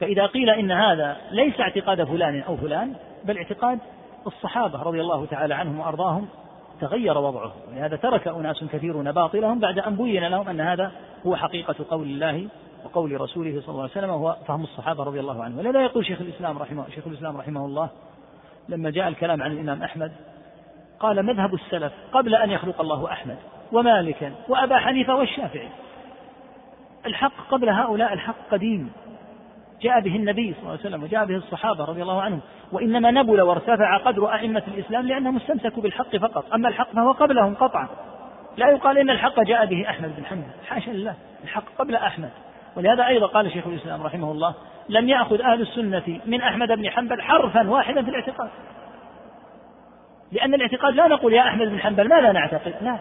فإذا 0.00 0.26
قيل 0.26 0.50
إن 0.50 0.70
هذا 0.70 1.16
ليس 1.30 1.60
اعتقاد 1.60 2.04
فلان 2.04 2.40
أو 2.40 2.56
فلان 2.56 2.94
بل 3.24 3.36
اعتقاد 3.36 3.78
الصحابة 4.26 4.82
رضي 4.82 5.00
الله 5.00 5.26
تعالى 5.26 5.54
عنهم 5.54 5.80
وأرضاهم 5.80 6.28
تغير 6.80 7.18
وضعه. 7.18 7.52
ولهذا 7.68 7.96
ترك 7.96 8.28
أناس 8.28 8.64
كثيرون 8.64 9.12
باطلهم 9.12 9.58
بعد 9.58 9.78
أن 9.78 9.96
بين 9.96 10.24
لهم 10.24 10.48
أن 10.48 10.60
هذا 10.60 10.92
هو 11.26 11.36
حقيقة 11.36 11.74
قول 11.90 12.06
الله 12.06 12.48
وقول 12.84 13.20
رسوله 13.20 13.60
صلى 13.60 13.68
الله 13.68 13.82
عليه 13.82 13.92
وسلم 13.92 14.10
وهو 14.10 14.36
فهم 14.46 14.62
الصحابة 14.62 15.04
رضي 15.04 15.20
الله 15.20 15.44
عنهم. 15.44 15.58
ولذا 15.58 15.82
يقول 15.82 16.06
شيخ 16.06 16.20
الإسلام 16.20 16.58
رحمه 16.58 16.88
شيخ 16.94 17.06
الإسلام 17.06 17.36
رحمه 17.36 17.64
الله 17.66 17.88
لما 18.68 18.90
جاء 18.90 19.08
الكلام 19.08 19.42
عن 19.42 19.52
الإمام 19.52 19.82
أحمد 19.82 20.12
قال 21.00 21.26
مذهب 21.26 21.54
السلف 21.54 21.92
قبل 22.12 22.34
أن 22.34 22.50
يخلق 22.50 22.80
الله 22.80 23.12
أحمد 23.12 23.36
ومالكا 23.72 24.32
وأبا 24.48 24.78
حنيفة 24.78 25.14
والشافعي. 25.14 25.68
الحق 27.06 27.48
قبل 27.50 27.68
هؤلاء 27.68 28.12
الحق 28.12 28.36
قديم. 28.50 28.92
جاء 29.82 30.00
به 30.00 30.16
النبي 30.16 30.52
صلى 30.52 30.60
الله 30.60 30.70
عليه 30.70 30.80
وسلم 30.80 31.02
وجاء 31.02 31.24
به 31.24 31.36
الصحابة 31.36 31.84
رضي 31.84 32.02
الله 32.02 32.22
عنهم 32.22 32.40
وإنما 32.72 33.10
نبل 33.10 33.40
وارتفع 33.40 33.96
قدر 33.96 34.34
أئمة 34.34 34.62
الإسلام 34.68 35.06
لأنهم 35.06 35.36
استمسكوا 35.36 35.82
بالحق 35.82 36.16
فقط 36.16 36.52
أما 36.54 36.68
الحق 36.68 36.92
فهو 36.92 37.12
قبلهم 37.12 37.54
قطعا. 37.54 37.88
لا 38.56 38.68
يقال 38.68 38.98
إن 38.98 39.10
الحق 39.10 39.40
جاء 39.40 39.66
به 39.66 39.90
أحمد 39.90 40.16
بن 40.16 40.24
حنبل 40.24 40.50
حاشا 40.68 40.90
لله 40.90 41.14
الحق 41.44 41.64
قبل 41.78 41.94
أحمد. 41.94 42.30
ولهذا 42.76 43.06
أيضا 43.06 43.26
قال 43.26 43.52
شيخ 43.52 43.66
الإسلام 43.66 44.02
رحمه 44.02 44.32
الله 44.32 44.54
لم 44.88 45.08
يأخذ 45.08 45.40
أهل 45.40 45.60
السنة 45.60 46.20
من 46.26 46.40
أحمد 46.40 46.68
بن 46.68 46.90
حنبل 46.90 47.22
حرفا 47.22 47.70
واحدا 47.70 48.02
في 48.02 48.10
الاعتقاد. 48.10 48.50
لأن 50.32 50.54
الاعتقاد 50.54 50.94
لا 50.94 51.06
نقول 51.06 51.32
يا 51.32 51.42
أحمد 51.42 51.68
بن 51.68 51.80
حنبل 51.80 52.08
ماذا 52.08 52.32
نعتقد؟ 52.32 52.74
لا 52.80 52.98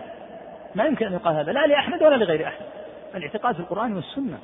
ما 0.75 0.83
يمكن 0.83 1.05
أن 1.05 1.13
يقال 1.13 1.35
هذا 1.35 1.51
لا 1.51 1.67
لأحمد 1.67 2.03
ولا 2.03 2.15
لغير 2.15 2.47
أحمد. 2.47 2.67
الاعتقاد 3.15 3.55
في 3.55 3.61
القرآن 3.61 3.95
والسنة. 3.95 4.37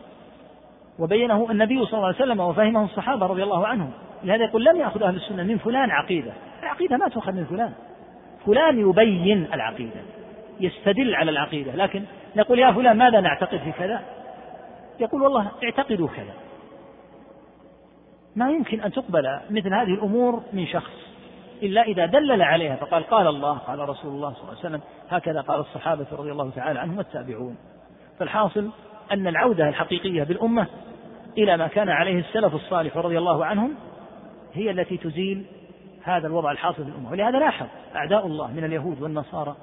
وبينه 0.99 1.51
النبي 1.51 1.85
صلى 1.85 1.93
الله 1.93 2.05
عليه 2.05 2.15
وسلم 2.15 2.39
وفهمه 2.39 2.85
الصحابة 2.85 3.25
رضي 3.25 3.43
الله 3.43 3.67
عنهم. 3.67 3.91
لهذا 4.23 4.43
يقول 4.43 4.65
لم 4.65 4.75
يأخذ 4.75 5.03
أهل 5.03 5.15
السنة 5.15 5.43
من 5.43 5.57
فلان 5.57 5.91
عقيدة. 5.91 6.31
العقيدة 6.63 6.97
ما 6.97 7.07
تؤخذ 7.07 7.31
من 7.31 7.45
فلان. 7.45 7.73
فلان 8.45 8.79
يبين 8.79 9.47
العقيدة 9.53 10.01
يستدل 10.59 11.15
على 11.15 11.31
العقيدة. 11.31 11.75
لكن 11.75 12.03
نقول 12.35 12.59
يا 12.59 12.71
فلان 12.71 12.97
ماذا 12.97 13.19
نعتقد 13.19 13.57
في 13.57 13.71
كذا؟ 13.71 14.01
يقول 14.99 15.21
والله 15.21 15.51
اعتقدوا 15.63 16.07
كذا. 16.07 16.33
ما 18.35 18.51
يمكن 18.51 18.81
أن 18.81 18.91
تقبل 18.91 19.39
مثل 19.49 19.73
هذه 19.73 19.93
الأمور 19.93 20.41
من 20.53 20.67
شخص 20.67 20.93
إلا 21.63 21.81
إذا 21.81 22.05
دلل 22.05 22.41
عليها. 22.41 22.75
فقال 22.75 23.03
قال 23.03 23.27
الله 23.27 23.57
قال 23.57 23.79
رسول 23.89 24.11
الله 24.11 24.33
صلى 24.33 24.41
الله 24.41 24.57
عليه 24.57 24.59
وسلم 24.59 24.81
هكذا 25.09 25.41
قال 25.41 25.59
الصحابة 25.59 26.05
رضي 26.11 26.31
الله 26.31 26.49
تعالى 26.49 26.79
عنهم 26.79 26.97
والتابعون. 26.97 27.57
فالحاصل 28.19 28.69
أن 29.11 29.27
العودة 29.27 29.69
الحقيقية 29.69 30.23
بالأمة 30.23 30.67
إلى 31.37 31.57
ما 31.57 31.67
كان 31.67 31.89
عليه 31.89 32.19
السلف 32.19 32.55
الصالح 32.55 32.97
رضي 32.97 33.17
الله 33.17 33.45
عنهم 33.45 33.75
هي 34.53 34.71
التي 34.71 34.97
تزيل 34.97 35.45
هذا 36.03 36.27
الوضع 36.27 36.51
الحاصل 36.51 36.83
في 36.83 36.89
الأمة 36.89 37.11
ولهذا 37.11 37.39
لاحظ 37.39 37.67
أعداء 37.95 38.25
الله 38.25 38.51
من 38.51 38.63
اليهود 38.63 39.01
والنصارى 39.01 39.55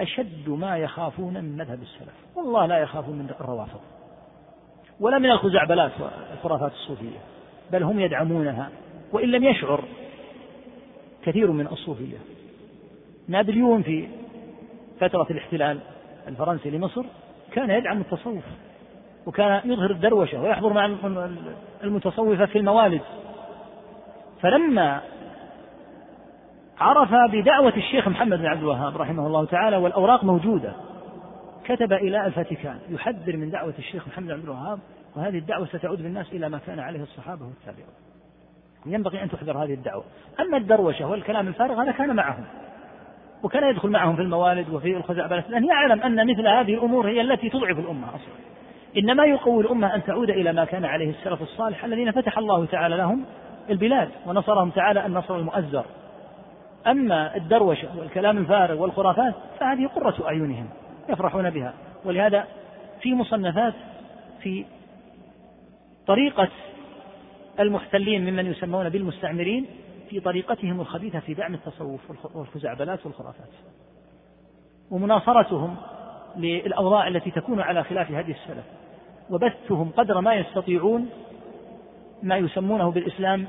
أشد 0.00 0.48
ما 0.48 0.78
يخافون 0.78 1.34
من 1.34 1.56
مذهب 1.56 1.82
السلف. 1.82 2.14
والله 2.36 2.66
لا 2.66 2.78
يخافون 2.78 3.18
من 3.18 3.30
الروافض 3.40 3.80
ولا 5.00 5.18
من 5.18 5.30
الخزعبلات 5.30 5.92
والخرافات 6.00 6.72
الصوفية 6.72 7.18
بل 7.72 7.82
هم 7.82 8.00
يدعمونها 8.00 8.70
وإن 9.12 9.28
لم 9.30 9.44
يشعر 9.44 9.84
كثير 11.22 11.50
من 11.50 11.66
الصوفية. 11.66 12.18
نابليون 13.28 13.82
في 13.82 14.08
فترة 15.00 15.26
الاحتلال 15.30 15.80
الفرنسي 16.28 16.70
لمصر 16.70 17.04
كان 17.52 17.70
يدعم 17.70 18.00
التصوف 18.00 18.44
وكان 19.26 19.60
يظهر 19.64 19.90
الدروشة 19.90 20.42
ويحضر 20.42 20.72
مع 20.72 20.84
المتصوفة 21.84 22.46
في 22.46 22.58
الموالد. 22.58 23.00
فلما 24.42 25.00
عرف 26.80 27.10
بدعوة 27.32 27.76
الشيخ 27.76 28.08
محمد 28.08 28.38
بن 28.38 28.46
عبد 28.46 28.60
الوهاب 28.60 28.96
رحمه 28.96 29.26
الله 29.26 29.44
تعالى 29.44 29.76
والأوراق 29.76 30.24
موجودة 30.24 30.72
كتب 31.64 31.92
إلى 31.92 32.26
الفاتيكان 32.26 32.78
يحذر 32.88 33.36
من 33.36 33.50
دعوة 33.50 33.74
الشيخ 33.78 34.08
محمد 34.08 34.26
بن 34.26 34.32
عبد 34.32 34.44
الوهاب 34.44 34.78
وهذه 35.16 35.38
الدعوة 35.38 35.66
ستعود 35.66 36.02
بالناس 36.02 36.32
إلى 36.32 36.48
ما 36.48 36.58
كان 36.58 36.78
عليه 36.78 37.02
الصحابة 37.02 37.44
والتابعون. 37.44 37.94
ينبغي 38.86 39.22
أن 39.22 39.30
تحذر 39.30 39.64
هذه 39.64 39.74
الدعوة. 39.74 40.04
أما 40.40 40.56
الدروشة 40.56 41.06
والكلام 41.06 41.48
الفارغ 41.48 41.82
هذا 41.82 41.92
كان 41.92 42.16
معهم. 42.16 42.44
وكان 43.42 43.70
يدخل 43.70 43.88
معهم 43.88 44.16
في 44.16 44.22
الموالد 44.22 44.70
وفي 44.70 44.96
الخزعبلات 44.96 45.50
لأن 45.50 45.64
يعلم 45.64 46.02
أن 46.02 46.30
مثل 46.30 46.46
هذه 46.48 46.74
الأمور 46.74 47.08
هي 47.08 47.20
التي 47.20 47.50
تضعف 47.50 47.78
الأمة 47.78 48.08
أصلا. 48.08 48.34
إنما 48.98 49.24
يقوي 49.24 49.64
الأمة 49.64 49.94
أن 49.94 50.04
تعود 50.04 50.30
إلى 50.30 50.52
ما 50.52 50.64
كان 50.64 50.84
عليه 50.84 51.10
السلف 51.10 51.42
الصالح 51.42 51.84
الذين 51.84 52.10
فتح 52.10 52.38
الله 52.38 52.64
تعالى 52.64 52.96
لهم 52.96 53.24
البلاد 53.70 54.08
ونصرهم 54.26 54.70
تعالى 54.70 55.06
النصر 55.06 55.36
المؤزر. 55.36 55.84
أما 56.86 57.36
الدروشة 57.36 57.98
والكلام 57.98 58.38
الفارغ 58.38 58.82
والخرافات 58.82 59.34
فهذه 59.60 59.86
قرة 59.86 60.26
أعينهم 60.26 60.66
يفرحون 61.08 61.50
بها. 61.50 61.74
ولهذا 62.04 62.44
في 63.00 63.14
مصنفات 63.14 63.74
في 64.42 64.64
طريقة 66.06 66.48
المحتلين 67.60 68.30
ممن 68.30 68.46
يسمون 68.46 68.88
بالمستعمرين 68.88 69.66
في 70.10 70.20
طريقتهم 70.20 70.80
الخبيثة 70.80 71.20
في 71.20 71.34
دعم 71.34 71.54
التصوف 71.54 72.00
والخزعبلات 72.34 73.06
والخرافات. 73.06 73.48
ومناصرتهم 74.90 75.76
للأوضاع 76.36 77.08
التي 77.08 77.30
تكون 77.30 77.60
على 77.60 77.84
خلاف 77.84 78.12
هدي 78.12 78.32
السلف. 78.32 78.64
وبثهم 79.30 79.90
قدر 79.96 80.20
ما 80.20 80.34
يستطيعون 80.34 81.08
ما 82.22 82.36
يسمونه 82.36 82.90
بالإسلام 82.90 83.46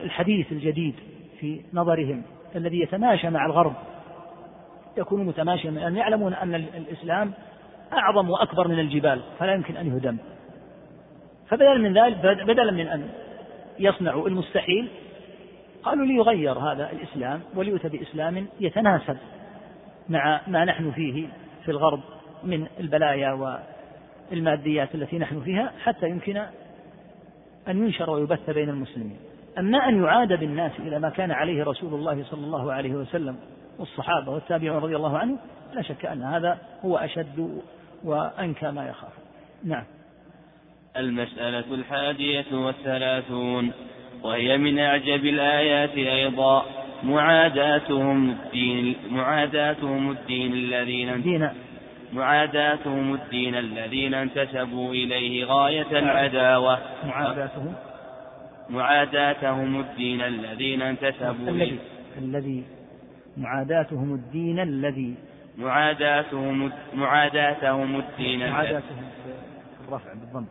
الحديث 0.00 0.52
الجديد 0.52 0.94
في 1.40 1.60
نظرهم 1.74 2.22
الذي 2.56 2.80
يتماشى 2.80 3.30
مع 3.30 3.46
الغرب. 3.46 3.74
يكون 4.98 5.24
متماشيا 5.26 5.70
لأن 5.70 5.96
يعلمون 5.96 6.34
أن 6.34 6.54
الإسلام 6.54 7.32
أعظم 7.92 8.30
وأكبر 8.30 8.68
من 8.68 8.78
الجبال 8.78 9.20
فلا 9.38 9.54
يمكن 9.54 9.76
أن 9.76 9.86
يهدم. 9.86 10.16
فبدلا 11.48 11.78
من 11.78 11.98
ذلك 11.98 12.16
بدلا 12.46 12.72
من 12.72 12.86
أن 12.86 13.10
يصنعوا 13.78 14.28
المستحيل 14.28 14.88
قالوا 15.82 16.06
ليغير 16.06 16.58
هذا 16.58 16.90
الإسلام 16.92 17.40
وليؤتى 17.54 17.88
بإسلام 17.88 18.46
يتناسب 18.60 19.16
مع 20.08 20.40
ما 20.46 20.64
نحن 20.64 20.90
فيه 20.90 21.26
في 21.64 21.70
الغرب 21.70 22.00
من 22.44 22.66
البلايا 22.80 23.58
والماديات 24.30 24.94
التي 24.94 25.18
نحن 25.18 25.40
فيها 25.40 25.72
حتى 25.82 26.08
يمكن 26.08 26.36
أن 27.68 27.84
ينشر 27.84 28.10
ويبث 28.10 28.50
بين 28.50 28.68
المسلمين. 28.68 29.16
أما 29.58 29.88
أن 29.88 30.02
يعاد 30.04 30.28
بالناس 30.28 30.72
إلى 30.78 30.98
ما 30.98 31.10
كان 31.10 31.30
عليه 31.30 31.64
رسول 31.64 31.94
الله 31.94 32.24
صلى 32.24 32.44
الله 32.44 32.72
عليه 32.72 32.94
وسلم 32.94 33.36
والصحابة 33.78 34.32
والتابعون 34.32 34.82
رضي 34.82 34.96
الله 34.96 35.18
عنهم 35.18 35.38
لا 35.74 35.82
شك 35.82 36.06
أن 36.06 36.22
هذا 36.22 36.58
هو 36.84 36.96
أشد 36.96 37.62
وأنكى 38.04 38.70
ما 38.70 38.88
يخاف. 38.88 39.12
نعم. 39.64 39.84
المسألة 40.96 41.74
الحادية 41.74 42.44
والثلاثون. 42.52 43.72
وهي 44.22 44.58
من 44.58 44.78
أعجب 44.78 45.24
الآيات 45.24 45.96
أيضا. 45.96 46.64
معاداتهم 47.02 48.30
الدين 48.30 48.96
معاداتهم 49.10 50.10
الدين 50.10 50.52
الذين 50.52 51.08
الدين 51.08 51.48
معاداتهم 52.12 53.14
الدين 53.14 53.54
الذين 53.54 54.14
انتسبوا 54.14 54.94
إليه 54.94 55.44
غاية 55.44 55.98
العداوة. 55.98 56.78
معاداتهم. 57.04 57.74
معاداتهم 58.70 59.80
الدين 59.80 60.20
الذين 60.20 60.82
انتسبوا 60.82 61.48
الذي 61.48 61.78
الذي 62.18 62.64
معاداتهم 63.36 64.14
الدين 64.14 64.60
الذي 64.60 65.14
معاداتهم 65.58 66.72
معاداتهم 66.94 67.96
الدين 67.96 68.50
معاداتهم 68.50 69.04
الرفع 69.88 70.14
بالضم. 70.14 70.46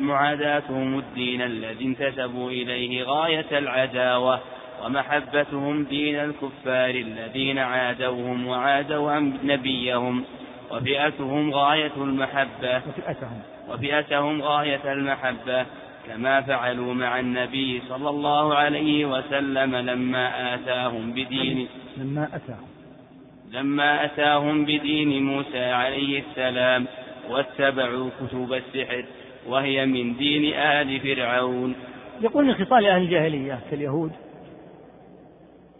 معاداتهم 0.00 0.98
الدين 0.98 1.42
الذي 1.42 1.84
انتسبوا 1.84 2.50
إليه 2.50 3.04
غاية 3.04 3.58
العداوة 3.58 4.40
ومحبتهم 4.84 5.84
دين 5.84 6.14
الكفار 6.14 6.90
الذين 6.90 7.58
عادوهم 7.58 8.46
وعادوا 8.46 9.18
نبيهم 9.44 10.24
وفئتهم 10.70 11.54
غاية 11.54 11.92
المحبة 11.96 12.82
وفئتهم 13.68 14.42
غاية 14.42 14.92
المحبة 14.92 15.66
كما 16.06 16.40
فعلوا 16.40 16.94
مع 16.94 17.20
النبي 17.20 17.82
صلى 17.88 18.10
الله 18.10 18.54
عليه 18.54 19.04
وسلم 19.04 19.76
لما 19.76 20.54
آتاهم 20.54 21.12
بدين 21.12 21.68
لما 21.96 22.28
أتاهم. 22.32 22.68
لما 23.52 24.04
أتاهم 24.04 24.64
بدين 24.64 25.22
موسى 25.22 25.64
عليه 25.64 26.22
السلام 26.22 26.86
واتبعوا 27.30 28.10
كتب 28.20 28.52
السحر 28.52 29.04
وهي 29.48 29.86
من 29.86 30.16
دين 30.16 30.54
آل 30.54 31.00
فرعون. 31.00 31.74
يقول 32.20 32.44
من 32.44 32.54
خصال 32.54 32.86
أهل 32.86 33.02
الجاهلية 33.02 33.58
كاليهود 33.70 34.12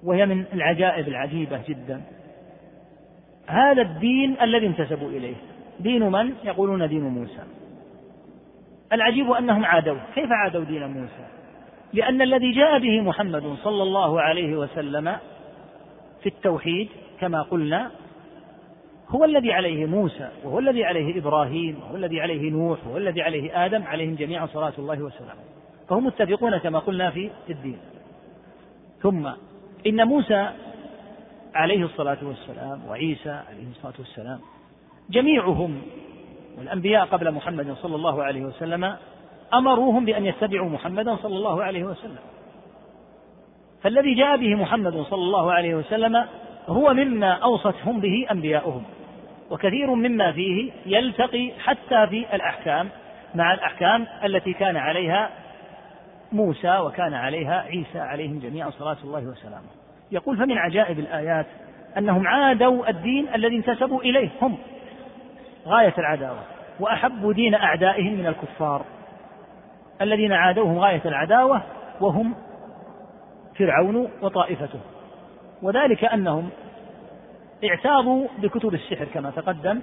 وهي 0.05 0.27
من 0.27 0.45
العجائب 0.53 1.09
العجيبة 1.09 1.61
جدا. 1.69 2.01
هذا 3.47 3.83
الدين 3.83 4.37
الذي 4.43 4.67
انتسبوا 4.67 5.09
إليه. 5.09 5.37
دين 5.81 6.03
من؟ 6.11 6.35
يقولون 6.45 6.89
دين 6.89 7.03
موسى. 7.03 7.43
العجيب 8.93 9.31
أنهم 9.31 9.65
عادوا. 9.65 9.99
كيف 10.15 10.33
عادوا 10.33 10.65
دين 10.65 10.87
موسى؟ 10.87 11.27
لأن 11.93 12.23
الذي 12.23 12.53
جاء 12.53 12.79
به 12.79 13.01
محمد 13.01 13.57
صلى 13.63 13.83
الله 13.83 14.21
عليه 14.21 14.57
وسلم 14.57 15.17
في 16.23 16.29
التوحيد 16.29 16.89
كما 17.21 17.43
قلنا 17.43 17.91
هو 19.09 19.25
الذي 19.25 19.53
عليه 19.53 19.87
موسى 19.87 20.29
وهو 20.45 20.59
الذي 20.59 20.85
عليه 20.85 21.19
إبراهيم 21.19 21.81
وهو 21.83 21.97
الذي 21.97 22.21
عليه 22.21 22.51
نوح 22.51 22.87
وهو 22.87 22.97
الذي 22.97 23.23
عليه 23.23 23.65
آدم 23.65 23.83
عليهم 23.83 24.15
جميعا 24.15 24.47
صلاة 24.47 24.73
الله 24.79 25.03
وسلامه. 25.03 25.41
فهم 25.89 26.07
متفقون 26.07 26.59
كما 26.59 26.79
قلنا 26.79 27.11
في 27.11 27.31
الدين. 27.51 27.79
ثم 29.03 29.29
إن 29.87 30.09
موسى 30.09 30.49
عليه 31.55 31.85
الصلاة 31.85 32.19
والسلام 32.23 32.81
وعيسى 32.89 33.31
عليه 33.31 33.71
الصلاة 33.71 33.95
والسلام 33.99 34.41
جميعهم 35.11 35.83
والأنبياء 36.59 37.05
قبل 37.07 37.31
محمد 37.31 37.77
صلى 37.83 37.97
الله 37.97 38.23
عليه 38.23 38.43
وسلم 38.43 38.97
أمروهم 39.55 40.05
بأن 40.05 40.27
يتبعوا 40.27 40.69
محمدا 40.69 41.17
صلى 41.17 41.37
الله 41.37 41.63
عليه 41.63 41.85
وسلم. 41.85 42.19
فالذي 43.83 44.15
جاء 44.15 44.37
به 44.37 44.55
محمد 44.55 44.93
صلى 44.93 45.23
الله 45.23 45.53
عليه 45.53 45.75
وسلم 45.75 46.27
هو 46.69 46.95
مما 46.95 47.33
أوصتهم 47.33 48.01
به 48.01 48.27
أنبياؤهم. 48.31 48.83
وكثير 49.51 49.95
مما 49.95 50.33
فيه 50.33 50.73
يلتقي 50.87 51.53
حتى 51.65 52.07
في 52.07 52.35
الأحكام 52.35 52.89
مع 53.35 53.55
الأحكام 53.55 54.07
التي 54.25 54.53
كان 54.53 54.77
عليها 54.77 55.31
موسى 56.33 56.79
وكان 56.79 57.15
عليها 57.15 57.61
عيسى 57.61 57.99
عليهم 57.99 58.39
جميعا 58.39 58.71
صلاة 58.71 58.97
الله 59.05 59.27
وسلامه. 59.27 59.69
يقول 60.13 60.37
فمن 60.37 60.59
عجائب 60.59 60.99
الآيات 60.99 61.47
أنهم 61.99 62.27
عادوا 62.27 62.91
الدين 62.91 63.35
الذي 63.35 63.57
انتسبوا 63.57 64.03
إليه 64.03 64.31
هم 64.43 64.59
غاية 65.67 65.95
العداوة 65.99 66.41
وأحبوا 66.81 67.33
دين 67.33 67.55
أعدائهم 67.55 68.15
من 68.15 68.27
الكفار. 68.27 68.85
الذين 70.03 70.33
عادوهم 70.33 70.79
غاية 70.79 71.03
العداوة 71.05 71.63
وهم 72.01 72.35
فرعون 73.59 74.09
وطائفته. 74.23 74.81
وذلك 75.63 76.05
أنهم 76.05 76.51
اعتاضوا 77.65 78.27
بكتب 78.39 78.75
السحر 78.75 79.05
كما 79.05 79.31
تقدم 79.31 79.81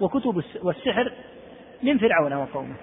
وكتب 0.00 0.42
والسحر 0.62 1.12
من 1.82 1.98
فرعون 1.98 2.32
وقومه. 2.32 2.74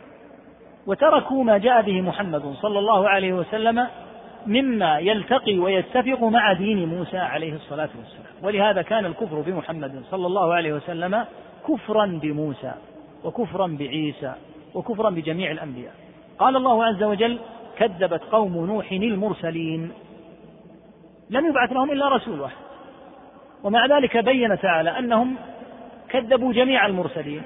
وتركوا 0.87 1.43
ما 1.43 1.57
جاء 1.57 1.81
به 1.81 2.01
محمد 2.01 2.53
صلى 2.61 2.79
الله 2.79 3.09
عليه 3.09 3.33
وسلم 3.33 3.87
مما 4.47 4.99
يلتقي 4.99 5.57
ويتفق 5.57 6.23
مع 6.23 6.53
دين 6.53 6.89
موسى 6.89 7.17
عليه 7.17 7.53
الصلاة 7.53 7.89
والسلام. 7.97 8.33
ولهذا 8.43 8.81
كان 8.81 9.05
الكفر 9.05 9.41
بمحمد 9.41 10.03
صلى 10.11 10.27
الله 10.27 10.53
عليه 10.53 10.73
وسلم 10.73 11.25
كفرا 11.67 12.05
بموسى 12.21 12.73
وكفرا 13.23 13.77
بعيسى 13.79 14.33
وكفرا 14.73 15.09
بجميع 15.09 15.51
الأنبياء. 15.51 15.93
قال 16.39 16.55
الله 16.55 16.85
عز 16.85 17.03
وجل 17.03 17.39
كذبت 17.77 18.21
قوم 18.31 18.65
نوح 18.65 18.91
المرسلين. 18.91 19.91
لم 21.29 21.49
يبعث 21.49 21.71
لهم 21.71 21.91
إلا 21.91 22.09
رسول 22.09 22.39
واحد. 22.39 22.64
ومع 23.63 23.85
ذلك 23.85 24.17
بين 24.17 24.59
تعالى 24.59 24.99
أنهم 24.99 25.35
كذبوا 26.09 26.53
جميع 26.53 26.85
المرسلين 26.85 27.41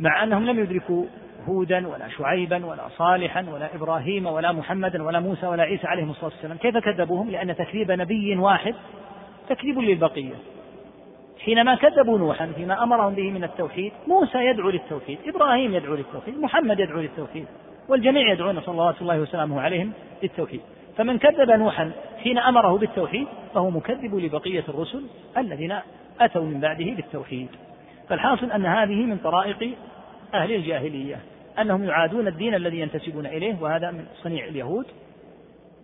مع 0.00 0.22
أنهم 0.22 0.46
لم 0.46 0.58
يدركوا 0.58 1.04
هودا 1.48 1.88
ولا 1.88 2.08
شعيبا 2.08 2.66
ولا 2.66 2.88
صالحا 2.88 3.46
ولا 3.52 3.74
إبراهيم 3.74 4.26
ولا 4.26 4.52
محمدا 4.52 5.02
ولا 5.02 5.20
موسى 5.20 5.46
ولا 5.46 5.62
عيسى 5.62 5.86
عليهم 5.86 6.10
الصلاة 6.10 6.30
والسلام. 6.30 6.56
كيف 6.56 6.76
كذبوهم؟ 6.76 7.30
لأن 7.30 7.56
تكذيب 7.56 7.90
نبي 7.90 8.36
واحد 8.36 8.74
تكذيب 9.48 9.78
للبقية. 9.78 10.34
حينما 11.44 11.74
كذبوا 11.74 12.18
نوحا 12.18 12.46
فيما 12.46 12.82
أمرهم 12.82 13.14
به 13.14 13.30
من 13.30 13.44
التوحيد 13.44 13.92
موسى 14.06 14.38
يدعو 14.38 14.70
للتوحيد 14.70 15.18
إبراهيم 15.26 15.74
يدعو 15.74 15.94
للتوحيد 15.94 16.38
محمد 16.40 16.80
يدعو 16.80 17.00
للتوحيد 17.00 17.46
والجميع 17.88 18.32
يدعون 18.32 18.60
صلى 18.60 18.72
الله 18.72 18.86
وسلامه 19.20 19.60
عليهم 19.60 19.92
للتوحيد. 20.22 20.60
فمن 20.96 21.18
كذب 21.18 21.50
نوحا 21.50 21.90
حين 22.22 22.38
أمره 22.38 22.78
بالتوحيد 22.78 23.26
فهو 23.54 23.70
مكذب 23.70 24.14
لبقية 24.14 24.64
الرسل 24.68 25.06
الذين 25.36 25.78
أتوا 26.20 26.44
من 26.44 26.60
بعده 26.60 26.84
بالتوحيد. 26.84 27.48
فالحاصل 28.08 28.52
أن 28.52 28.66
هذه 28.66 29.04
من 29.06 29.16
طرائق 29.16 29.74
أهل 30.34 30.52
الجاهلية 30.52 31.20
أنهم 31.58 31.84
يعادون 31.84 32.28
الدين 32.28 32.54
الذي 32.54 32.80
ينتسبون 32.80 33.26
إليه 33.26 33.56
وهذا 33.60 33.90
من 33.90 34.06
صنيع 34.22 34.44
اليهود 34.44 34.86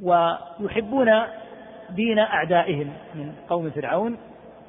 ويحبون 0.02 1.10
دين 1.90 2.18
أعدائهم 2.18 2.92
من 3.14 3.32
قوم 3.48 3.70
فرعون 3.70 4.18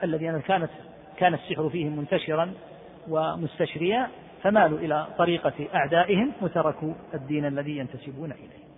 الذين 0.03 0.39
كانت 0.39 0.69
كان 1.17 1.33
السحر 1.33 1.69
فيهم 1.69 1.97
منتشرا 1.97 2.53
ومستشريا 3.09 4.07
فمالوا 4.43 4.79
إلى 4.79 5.07
طريقة 5.17 5.53
أعدائهم 5.75 6.31
وتركوا 6.41 6.93
الدين 7.13 7.45
الذي 7.45 7.77
ينتسبون 7.77 8.31
إليه. 8.31 8.70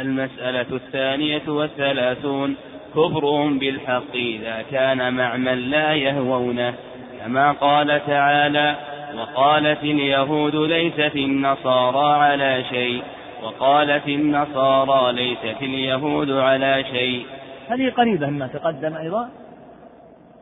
المسألة 0.00 0.76
الثانية 0.76 1.48
والثلاثون 1.48 2.56
كفرهم 2.90 3.58
بالحق 3.58 4.14
إذا 4.14 4.64
كان 4.70 5.14
مع 5.14 5.36
من 5.36 5.58
لا 5.58 5.94
يهوونه 5.94 6.74
كما 7.20 7.52
قال 7.52 8.06
تعالى 8.06 8.76
وقالت 9.14 9.82
اليهود 9.82 10.54
ليست 10.54 11.16
النصارى 11.16 12.22
على 12.24 12.64
شيء 12.70 13.02
وقالت 13.42 14.08
النصارى 14.08 15.12
ليست 15.12 15.62
اليهود 15.62 16.30
على 16.30 16.84
شيء. 16.84 17.26
هذه 17.68 17.90
قريبة 17.90 18.26
مما 18.26 18.46
تقدم 18.46 18.96
أيضا. 18.96 19.30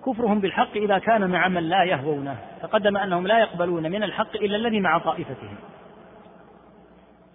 كفرهم 0.06 0.40
بالحق 0.40 0.76
إذا 0.76 0.98
كان 0.98 1.30
مع 1.30 1.48
من 1.48 1.62
لا 1.62 1.84
يهوونه 1.84 2.36
تقدم 2.62 2.96
أنهم 2.96 3.26
لا 3.26 3.38
يقبلون 3.38 3.82
من 3.82 4.02
الحق 4.02 4.36
إلا 4.36 4.56
الذي 4.56 4.80
مع 4.80 4.98
طائفتهم. 4.98 5.56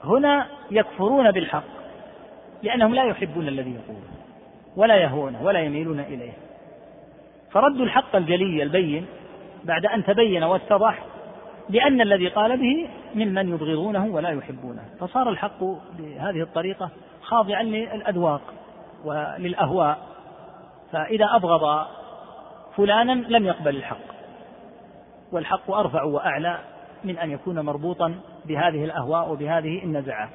هنا 0.03 0.47
يكفرون 0.71 1.31
بالحق. 1.31 1.80
لأنهم 2.63 2.95
لا 2.95 3.03
يحبون 3.03 3.47
الذي 3.47 3.71
يقوله 3.71 4.07
ولا 4.75 4.95
يهونه 4.95 5.43
ولا 5.43 5.59
يميلون 5.59 5.99
إليه. 5.99 6.33
فردوا 7.51 7.85
الحق 7.85 8.15
الجلي 8.15 8.63
البين 8.63 9.05
بعد 9.63 9.85
أن 9.85 10.03
تبين 10.03 10.43
واتضح 10.43 11.03
لأن 11.69 12.01
الذي 12.01 12.27
قال 12.27 12.57
به 12.57 12.89
ممن 13.15 13.49
يبغضونه 13.49 14.05
ولا 14.05 14.29
يحبونه. 14.29 14.81
فصار 14.99 15.29
الحق 15.29 15.63
بهذه 15.97 16.41
الطريقة 16.41 16.89
خاضعا 17.21 17.63
للأذواق 17.63 18.41
وللأهواء. 19.05 19.97
فإذا 20.91 21.25
أبغض 21.35 21.87
فلانا 22.75 23.11
لم 23.11 23.45
يقبل 23.45 23.75
الحق 23.75 24.11
والحق 25.31 25.71
أرفع 25.71 26.03
وأعلى 26.03 26.59
من 27.03 27.17
أن 27.17 27.31
يكون 27.31 27.59
مربوطا 27.59 28.15
بهذه 28.45 28.85
الأهواء 28.85 29.31
وبهذه 29.31 29.83
النزعات. 29.83 30.29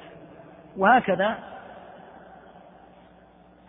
وهكذا 0.77 1.37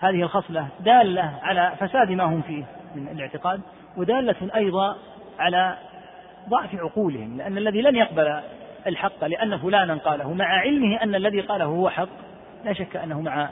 هذه 0.00 0.22
الخصلة 0.22 0.68
دالة 0.80 1.38
على 1.42 1.72
فساد 1.80 2.10
ما 2.10 2.24
هم 2.24 2.42
فيه 2.42 2.64
من 2.94 3.08
الاعتقاد 3.08 3.60
ودالة 3.96 4.54
أيضا 4.54 4.96
على 5.38 5.76
ضعف 6.48 6.74
عقولهم 6.74 7.36
لأن 7.36 7.58
الذي 7.58 7.82
لم 7.82 7.96
يقبل 7.96 8.40
الحق 8.86 9.24
لأن 9.24 9.58
فلانا 9.58 9.94
قاله 9.94 10.32
مع 10.32 10.44
علمه 10.44 11.02
أن 11.02 11.14
الذي 11.14 11.40
قاله 11.40 11.64
هو 11.64 11.88
حق 11.88 12.08
لا 12.64 12.72
شك 12.72 12.96
أنه 12.96 13.20
مع 13.20 13.50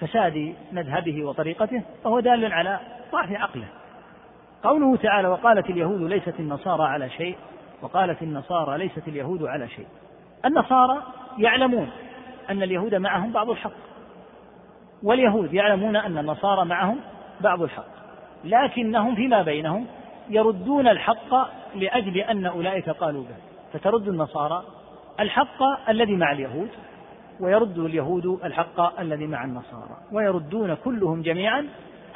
فساد 0.00 0.54
مذهبه 0.72 1.24
وطريقته 1.24 1.82
فهو 2.04 2.20
دال 2.20 2.52
على 2.52 2.80
ضعف 3.12 3.32
عقله. 3.32 3.66
قوله 4.62 4.96
تعالى 4.96 5.28
وقالت 5.28 5.70
اليهود 5.70 6.02
ليست 6.02 6.40
النصارى 6.40 6.82
على 6.82 7.10
شيء 7.10 7.36
وقالت 7.82 8.22
النصارى 8.22 8.78
ليست 8.78 9.08
اليهود 9.08 9.42
على 9.42 9.68
شيء 9.68 9.86
النصارى 10.44 11.02
يعلمون 11.38 11.90
أن 12.50 12.62
اليهود 12.62 12.94
معهم 12.94 13.32
بعض 13.32 13.50
الحق 13.50 13.89
واليهود 15.02 15.54
يعلمون 15.54 15.96
أن 15.96 16.18
النصارى 16.18 16.64
معهم 16.64 17.00
بعض 17.40 17.62
الحق 17.62 18.00
لكنهم 18.44 19.14
فيما 19.14 19.42
بينهم 19.42 19.86
يردون 20.30 20.88
الحق 20.88 21.34
لأجل 21.74 22.18
أن 22.18 22.46
أولئك 22.46 22.90
قالوا 22.90 23.22
به 23.22 23.36
فترد 23.72 24.08
النصارى 24.08 24.64
الحق 25.20 25.62
الذي 25.88 26.16
مع 26.16 26.32
اليهود 26.32 26.68
ويرد 27.40 27.78
اليهود 27.78 28.26
الحق 28.44 29.00
الذي 29.00 29.26
مع 29.26 29.44
النصارى 29.44 29.96
ويردون 30.12 30.74
كلهم 30.74 31.22
جميعا 31.22 31.66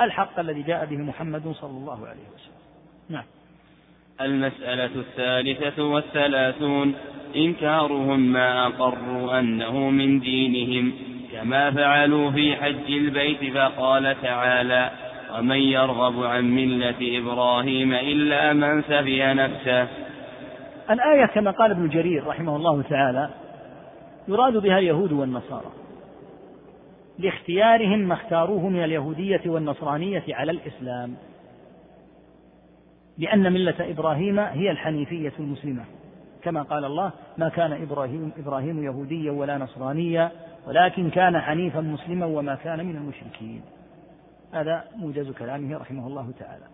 الحق 0.00 0.38
الذي 0.38 0.62
جاء 0.62 0.86
به 0.86 0.96
محمد 0.96 1.52
صلى 1.60 1.70
الله 1.70 2.06
عليه 2.06 2.24
وسلم. 2.34 2.54
نعم. 3.10 3.24
المسألة 4.20 4.84
الثالثة 4.84 5.84
والثلاثون 5.84 6.94
إنكارهم 7.36 8.20
ما 8.20 8.66
أقروا 8.66 9.38
أنه 9.38 9.90
من 9.90 10.20
دينهم. 10.20 11.13
كما 11.34 11.70
فعلوا 11.70 12.30
في 12.30 12.56
حج 12.56 12.90
البيت 12.90 13.54
فقال 13.54 14.16
تعالى 14.22 14.90
ومن 15.38 15.56
يرغب 15.56 16.22
عن 16.22 16.44
ملة 16.44 17.18
إبراهيم 17.18 17.94
إلا 17.94 18.52
من 18.52 18.82
سفي 18.82 19.34
نفسه. 19.34 19.88
الآية 20.90 21.26
كما 21.26 21.50
قال 21.50 21.70
ابن 21.70 21.88
جرير 21.88 22.26
رحمه 22.26 22.56
الله 22.56 22.82
تعالى 22.82 23.30
يراد 24.28 24.56
بها 24.56 24.78
اليهود 24.78 25.12
والنصارى 25.12 25.70
لاختيارهم 27.18 27.98
ما 27.98 28.14
اختاروه 28.14 28.68
من 28.68 28.84
اليهودية 28.84 29.42
والنصرانية 29.46 30.24
على 30.28 30.52
الإسلام 30.52 31.14
لأن 33.18 33.52
ملة 33.52 33.74
إبراهيم 33.80 34.38
هي 34.38 34.70
الحنيفية 34.70 35.32
المسلمة. 35.38 35.84
كما 36.42 36.62
قال 36.62 36.84
الله 36.84 37.12
ما 37.38 37.48
كان 37.48 37.72
إبراهيم 37.72 38.32
إبراهيم 38.38 38.84
يهوديا 38.84 39.32
ولا 39.32 39.58
نصرانيا 39.58 40.30
ولكن 40.66 41.10
كان 41.10 41.40
حنيفا 41.40 41.80
مسلما 41.80 42.26
وما 42.26 42.54
كان 42.54 42.86
من 42.86 42.96
المشركين. 42.96 43.62
هذا 44.52 44.84
موجز 44.96 45.30
كلامه 45.30 45.78
رحمه 45.78 46.06
الله 46.06 46.32
تعالى. 46.38 46.64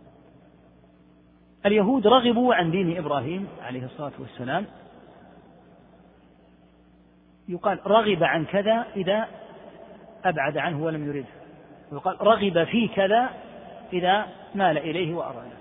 اليهود 1.66 2.06
رغبوا 2.06 2.54
عن 2.54 2.70
دين 2.70 2.96
إبراهيم 2.96 3.48
عليه 3.62 3.84
الصلاة 3.84 4.12
والسلام. 4.18 4.66
يقال 7.48 7.78
رغب 7.86 8.22
عن 8.22 8.44
كذا 8.44 8.86
إذا 8.96 9.28
أبعد 10.24 10.58
عنه 10.58 10.84
ولم 10.84 11.08
يرده. 11.08 11.28
ويقال 11.92 12.22
رغب 12.22 12.64
في 12.64 12.88
كذا 12.88 13.30
إذا 13.92 14.26
مال 14.54 14.78
إليه 14.78 15.14
وأراده. 15.14 15.60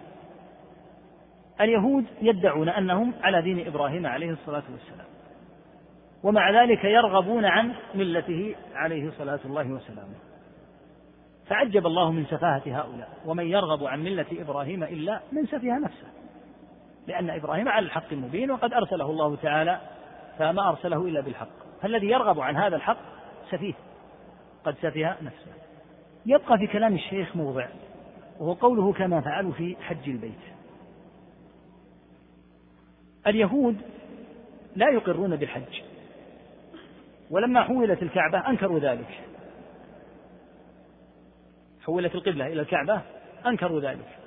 اليهود 1.61 2.05
يدعون 2.21 2.69
أنهم 2.69 3.13
على 3.21 3.41
دين 3.41 3.67
إبراهيم 3.67 4.05
عليه 4.05 4.31
الصلاة 4.31 4.63
والسلام. 4.71 5.07
ومع 6.23 6.63
ذلك 6.63 6.83
يرغبون 6.83 7.45
عن 7.45 7.73
ملته 7.95 8.55
عليه 8.73 9.11
صلاة 9.17 9.39
الله 9.45 9.71
وسلامه. 9.71 10.15
فعجب 11.47 11.85
الله 11.85 12.11
من 12.11 12.25
سفاهة 12.25 12.61
هؤلاء 12.65 13.09
ومن 13.25 13.45
يرغب 13.45 13.83
عن 13.83 14.03
ملة 14.03 14.25
إبراهيم 14.31 14.83
إلا 14.83 15.21
من 15.31 15.45
سفه 15.45 15.79
نفسه. 15.79 16.07
لأن 17.07 17.29
إبراهيم 17.29 17.69
على 17.69 17.85
الحق 17.85 18.11
المبين 18.11 18.51
وقد 18.51 18.73
أرسله 18.73 19.11
الله 19.11 19.35
تعالى 19.35 19.81
فما 20.37 20.69
أرسله 20.69 21.05
إلا 21.05 21.21
بالحق. 21.21 21.49
فالذي 21.81 22.07
يرغب 22.07 22.39
عن 22.39 22.55
هذا 22.55 22.75
الحق 22.75 22.99
سفيه 23.51 23.73
قد 24.65 24.75
سفه 24.75 25.15
نفسه. 25.21 25.51
يبقى 26.25 26.57
في 26.57 26.67
كلام 26.67 26.95
الشيخ 26.95 27.35
موضع 27.35 27.67
وهو 28.39 28.53
قوله 28.53 28.93
كما 28.93 29.21
فعلوا 29.21 29.51
في 29.51 29.75
حج 29.81 30.09
البيت. 30.09 30.39
اليهود 33.27 33.77
لا 34.75 34.89
يقرون 34.89 35.35
بالحج. 35.35 35.88
ولما 37.29 37.63
حولت 37.63 38.03
الكعبة 38.03 38.49
أنكروا 38.49 38.79
ذلك. 38.79 39.19
حولت 41.85 42.15
القبلة 42.15 42.47
إلى 42.47 42.61
الكعبة 42.61 43.01
أنكروا 43.45 43.81
ذلك. 43.81 44.17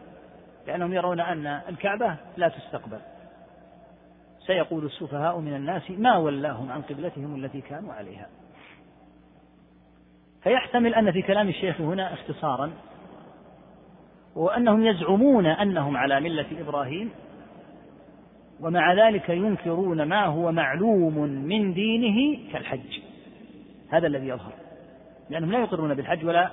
لأنهم 0.66 0.92
يرون 0.92 1.20
أن 1.20 1.46
الكعبة 1.46 2.16
لا 2.36 2.48
تستقبل. 2.48 2.98
سيقول 4.46 4.84
السفهاء 4.84 5.38
من 5.38 5.54
الناس 5.54 5.90
ما 5.90 6.16
ولاهم 6.16 6.72
عن 6.72 6.82
قبلتهم 6.82 7.44
التي 7.44 7.60
كانوا 7.60 7.92
عليها. 7.92 8.28
فيحتمل 10.42 10.94
أن 10.94 11.12
في 11.12 11.22
كلام 11.22 11.48
الشيخ 11.48 11.80
هنا 11.80 12.12
اختصارا 12.12 12.72
وأنهم 14.34 14.86
يزعمون 14.86 15.46
أنهم 15.46 15.96
على 15.96 16.20
ملة 16.20 16.46
إبراهيم 16.60 17.10
ومع 18.62 18.94
ذلك 18.94 19.28
ينكرون 19.28 20.02
ما 20.02 20.24
هو 20.24 20.52
معلوم 20.52 21.18
من 21.18 21.74
دينه 21.74 22.38
كالحج. 22.52 23.00
هذا 23.90 24.06
الذي 24.06 24.28
يظهر. 24.28 24.52
لأنهم 25.30 25.52
لا 25.52 25.58
يقرون 25.58 25.94
بالحج 25.94 26.24
ولا 26.24 26.50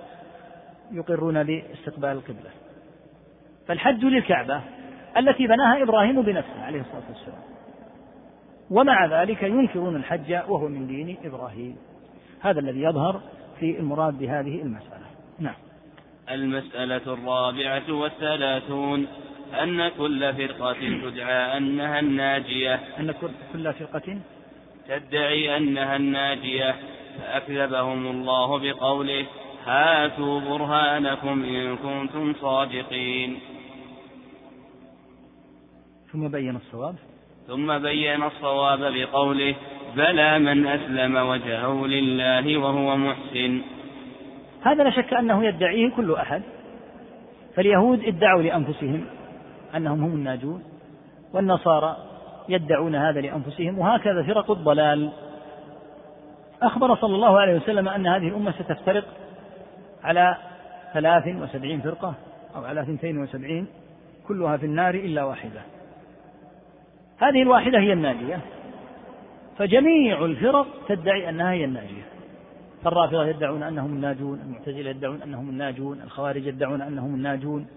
يقرون 0.91 1.43
باستقبال 1.43 2.09
القبلة. 2.09 2.49
فالحج 3.67 4.05
للكعبة 4.05 4.61
التي 5.17 5.47
بناها 5.47 5.83
إبراهيم 5.83 6.21
بنفسه 6.21 6.63
عليه 6.63 6.81
الصلاة 6.81 7.03
والسلام. 7.09 7.41
ومع 8.71 9.05
ذلك 9.05 9.43
ينكرون 9.43 9.95
الحج 9.95 10.33
وهو 10.33 10.67
من 10.67 10.87
دين 10.87 11.17
إبراهيم. 11.23 11.77
هذا 12.41 12.59
الذي 12.59 12.81
يظهر 12.81 13.21
في 13.59 13.79
المراد 13.79 14.19
بهذه 14.19 14.61
المسألة. 14.61 15.05
نعم. 15.39 15.55
المسألة 16.29 17.13
الرابعة 17.13 17.93
والثلاثون. 17.93 19.07
أن 19.53 19.89
كل 19.97 20.33
فرقة 20.33 20.77
تدعى 21.03 21.57
أنها 21.57 21.99
الناجية. 21.99 22.79
أن 22.99 23.13
كل 23.53 23.73
فرقة 23.73 24.17
تدعي 24.87 25.57
أنها 25.57 25.95
الناجية. 25.95 26.75
فأكذبهم 27.19 28.07
الله 28.07 28.59
بقوله 28.59 29.25
هاتوا 29.65 30.39
برهانكم 30.39 31.43
إن 31.43 31.77
كنتم 31.77 32.33
صادقين. 32.33 33.39
ثم 36.11 36.27
بين 36.27 36.55
الصواب. 36.55 36.95
ثم 37.47 37.77
بين 37.77 38.23
الصواب 38.23 38.79
بقوله 38.79 39.55
بلى 39.95 40.39
من 40.39 40.67
أسلم 40.67 41.15
وجهه 41.15 41.87
لله 41.87 42.57
وهو 42.57 42.97
محسن. 42.97 43.61
هذا 44.61 44.83
لا 44.83 44.89
شك 44.89 45.13
أنه 45.13 45.45
يدعيه 45.45 45.89
كل 45.95 46.13
أحد. 46.13 46.41
فاليهود 47.55 48.03
ادعوا 48.03 48.41
لأنفسهم. 48.41 49.05
أنهم 49.75 50.03
هم 50.03 50.13
الناجون 50.13 50.63
والنصارى 51.33 51.97
يدعون 52.49 52.95
هذا 52.95 53.21
لأنفسهم 53.21 53.79
وهكذا 53.79 54.23
فرق 54.23 54.51
الضلال. 54.51 55.11
أخبر 56.61 56.95
صلى 56.95 57.15
الله 57.15 57.39
عليه 57.39 57.55
وسلم 57.55 57.89
أن 57.89 58.07
هذه 58.07 58.27
الأمة 58.27 58.51
ستفترق 58.51 59.05
على 60.03 60.37
ثلاث 60.93 61.27
وسبعين 61.27 61.81
فرقة 61.81 62.13
أو 62.55 62.65
على 62.65 62.85
ثنتين 62.85 63.17
وسبعين 63.17 63.67
كلها 64.27 64.57
في 64.57 64.65
النار 64.65 64.95
إلا 64.95 65.23
واحدة. 65.23 65.61
هذه 67.17 67.41
الواحدة 67.41 67.79
هي 67.79 67.93
الناجية. 67.93 68.39
فجميع 69.57 70.25
الفرق 70.25 70.67
تدعي 70.87 71.29
أنها 71.29 71.51
هي 71.51 71.65
الناجية. 71.65 72.03
فالرافضة 72.83 73.25
يدعون 73.25 73.63
أنهم 73.63 73.93
الناجون 73.93 74.39
المعتزلة 74.39 74.89
يدعون 74.89 75.21
أنهم 75.21 75.49
الناجون 75.49 76.01
الخوارج 76.01 76.45
يدعون 76.45 76.81
أنهم 76.81 77.15
الناجون. 77.15 77.67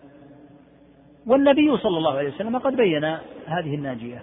والنبي 1.27 1.77
صلى 1.77 1.99
الله 1.99 2.19
عليه 2.19 2.29
وسلم 2.29 2.59
قد 2.59 2.77
بين 2.77 3.05
هذه 3.47 3.75
الناجية 3.75 4.23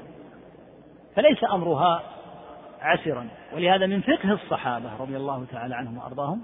فليس 1.16 1.44
أمرها 1.44 2.04
عسرا. 2.82 3.28
ولهذا 3.56 3.88
من 3.88 4.02
فقه 4.02 4.32
الصحابة 4.32 4.90
رضي 5.00 5.18
الله 5.18 5.46
تعالى 5.52 5.76
عنهم 5.76 5.98
وأرضاهم 5.98 6.42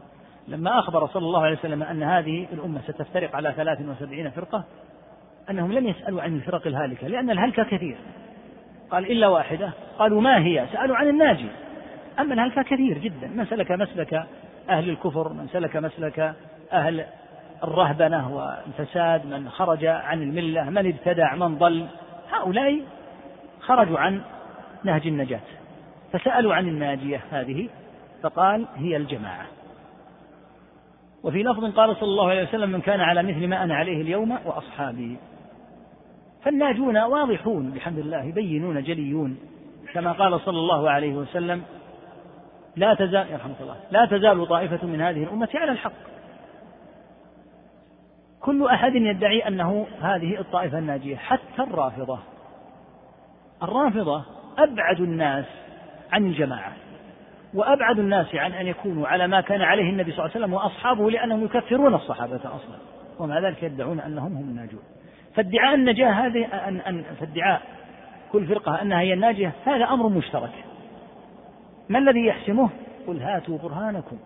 لما 0.48 0.80
أخبر 0.80 1.07
صلى 1.07 1.26
الله 1.26 1.44
عليه 1.44 1.57
وسلم 1.57 1.84
أن 1.84 2.03
هذه 2.03 2.48
الأمة 2.53 2.82
ستفترق 2.82 3.36
على 3.36 3.53
ثلاث 3.57 3.82
وسبعين 3.82 4.30
فرقة 4.30 4.64
أنهم 5.49 5.72
لم 5.72 5.88
يسألوا 5.88 6.22
عن 6.22 6.36
الفرق 6.36 6.68
الهالكة 6.68 7.07
لأن 7.07 7.30
الهلكة 7.30 7.64
كثير. 7.64 7.98
قال 8.91 9.11
إلا 9.11 9.27
واحدة. 9.27 9.72
قالوا 9.99 10.22
ما 10.22 10.38
هي؟ 10.38 10.65
سألوا 10.73 10.95
عن 10.95 11.07
الناجي. 11.07 11.49
أما 12.19 12.34
الهلكة 12.34 12.61
كثير 12.61 12.98
جدا. 12.98 13.27
من 13.27 13.45
سلك 13.45 13.72
مسلك 13.72 14.26
أهل 14.69 14.90
الكفر؟ 14.90 15.34
من 15.34 15.48
سلك 15.48 15.77
مسلك 15.77 16.36
أهل 16.73 17.06
الرهبنة 17.64 18.36
والفساد 18.36 19.26
من 19.26 19.49
خرج 19.49 19.86
عن 19.86 20.22
الملة 20.22 20.69
من 20.69 20.88
ابتدع 20.88 21.36
من 21.36 21.57
ضل. 21.57 21.86
هؤلاء 22.32 22.82
خرجوا 23.60 23.99
عن 23.99 24.22
نهج 24.84 25.07
النجاة 25.07 25.40
فسألوا 26.14 26.56
عن 26.56 26.68
الناجية 26.68 27.22
هذه 27.32 27.69
فقال 28.23 28.65
هي 28.76 28.98
الجماعة. 28.98 29.45
وفي 31.23 31.44
لفظ 31.44 31.65
قال 31.65 31.95
صلى 31.95 32.10
الله 32.10 32.30
عليه 32.30 32.44
وسلم 32.44 32.69
من 32.69 32.82
كان 32.82 33.02
على 33.02 33.23
مثل 33.23 33.48
ما 33.48 33.64
أنا 33.64 33.76
عليه 33.76 34.02
اليوم 34.02 34.38
وأصحابي. 34.45 35.18
فالناجون 36.44 36.98
واضحون 36.98 37.72
بحمد 37.72 37.98
الله 37.98 38.32
بينون 38.32 38.84
جليون. 38.84 39.38
كما 39.94 40.11
قال 40.11 40.40
صلى 40.40 40.57
الله 40.57 40.90
عليه 40.90 41.14
وسلم 41.14 41.64
لا 42.76 42.94
تزال 42.94 43.32
يرحمك 43.32 43.61
الله 43.61 43.76
لا 43.91 44.06
تزال 44.06 44.48
طائفة 44.48 44.88
من 44.88 45.02
هذه 45.02 45.23
الأمة 45.23 45.49
على 45.56 45.72
الحق. 45.72 46.15
كل 48.45 48.67
أحد 48.67 48.95
يدعي 48.95 49.47
أنه 49.47 49.88
هذه 50.01 50.39
الطائفة 50.39 50.80
الناجية 50.80 51.15
حتى 51.15 51.63
الرافضة. 51.63 52.19
الرافضة 53.63 54.26
أبعد 54.57 55.01
الناس 55.01 55.45
عن 56.11 56.26
الجماعة 56.26 56.72
وأبعد 57.53 57.99
الناس 57.99 58.35
عن 58.35 58.51
أن 58.51 58.67
يكونوا 58.67 59.07
على 59.07 59.27
ما 59.27 59.41
كان 59.41 59.61
عليه 59.61 59.89
النبي 59.89 60.11
صلى 60.11 60.19
الله 60.26 60.35
عليه 60.35 60.45
وسلم 60.45 60.53
وأصحابه 60.53 61.11
لأنهم 61.11 61.45
يكفرون 61.45 61.93
الصحابة 61.93 62.35
أصلا 62.35 62.77
ومع 63.19 63.39
ذلك 63.39 63.63
يدعون 63.63 63.99
أنهم 63.99 64.35
هم 64.38 64.43
الناجون. 64.43 64.81
فادعاء 65.35 65.76
النجاة 65.76 66.11
هذه 66.11 66.45
أن 66.45 66.77
أن 66.77 67.03
فادعاء 67.19 67.61
كل 68.31 68.47
فرقة 68.47 68.81
أنها 68.81 68.99
هي 68.99 69.13
الناجية 69.13 69.51
هذا 69.65 69.85
أمر 69.85 70.09
مشترك. 70.09 70.53
ما 71.89 71.99
الذي 71.99 72.26
يحسمه؟ 72.26 72.69
قل 73.07 73.22
هاتوا 73.22 73.57
برهانكم 73.57 74.17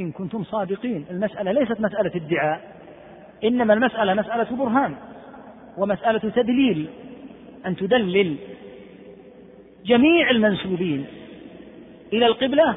إن 0.00 0.12
كنتم 0.12 0.44
صادقين. 0.44 1.06
المسألة 1.10 1.52
ليست 1.52 1.80
مسألة 1.80 2.12
ادعاء. 2.14 2.60
إنما 3.44 3.74
المسألة 3.74 4.14
مسألة 4.14 4.56
برهان 4.56 4.94
ومسألة 5.78 6.18
تدليل 6.18 6.88
أن 7.66 7.76
تدلل 7.76 8.36
جميع 9.86 10.30
المنسوبين 10.30 11.06
إلى 12.12 12.26
القبلة 12.26 12.74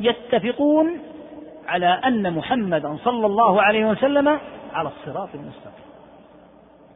يتفقون 0.00 0.98
على 1.66 1.86
أن 1.86 2.32
محمدا 2.32 2.96
صلى 3.04 3.26
الله 3.26 3.62
عليه 3.62 3.86
وسلم 3.86 4.38
على 4.72 4.88
الصراط 4.88 5.28
المستقيم. 5.34 5.86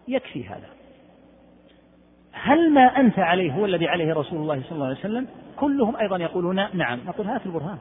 يكفي 0.09 0.45
هذا. 0.45 0.69
هل 2.33 2.71
ما 2.71 3.01
أنت 3.01 3.19
عليه 3.19 3.53
هو 3.53 3.65
الذي 3.65 3.89
عليه 3.89 4.15
رسول 4.15 4.39
الله 4.39 4.63
صلى 4.63 4.73
الله 4.73 4.87
عليه 4.87 4.99
وسلم؟ 4.99 5.27
كلهم 5.57 5.97
أيضا 5.97 6.17
يقولون 6.17 6.67
نعم 6.73 7.01
نقول 7.07 7.27
هات 7.27 7.47
البرهان 7.47 7.79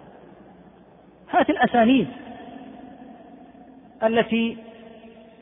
هات 1.32 1.50
الأسانيد 1.50 2.08
التي 4.04 4.58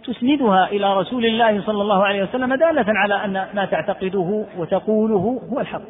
تسندها 0.08 0.68
إلى 0.68 0.98
رسول 0.98 1.26
الله 1.26 1.62
صلى 1.62 1.82
الله 1.82 2.06
عليه 2.06 2.24
وسلم 2.24 2.56
دالة 2.56 2.86
على 2.88 3.26
أن 3.26 3.48
ما 3.54 3.66
تعتقده 3.66 4.46
وتقوله 4.58 5.42
هو 5.52 5.60
الحق. 5.60 5.82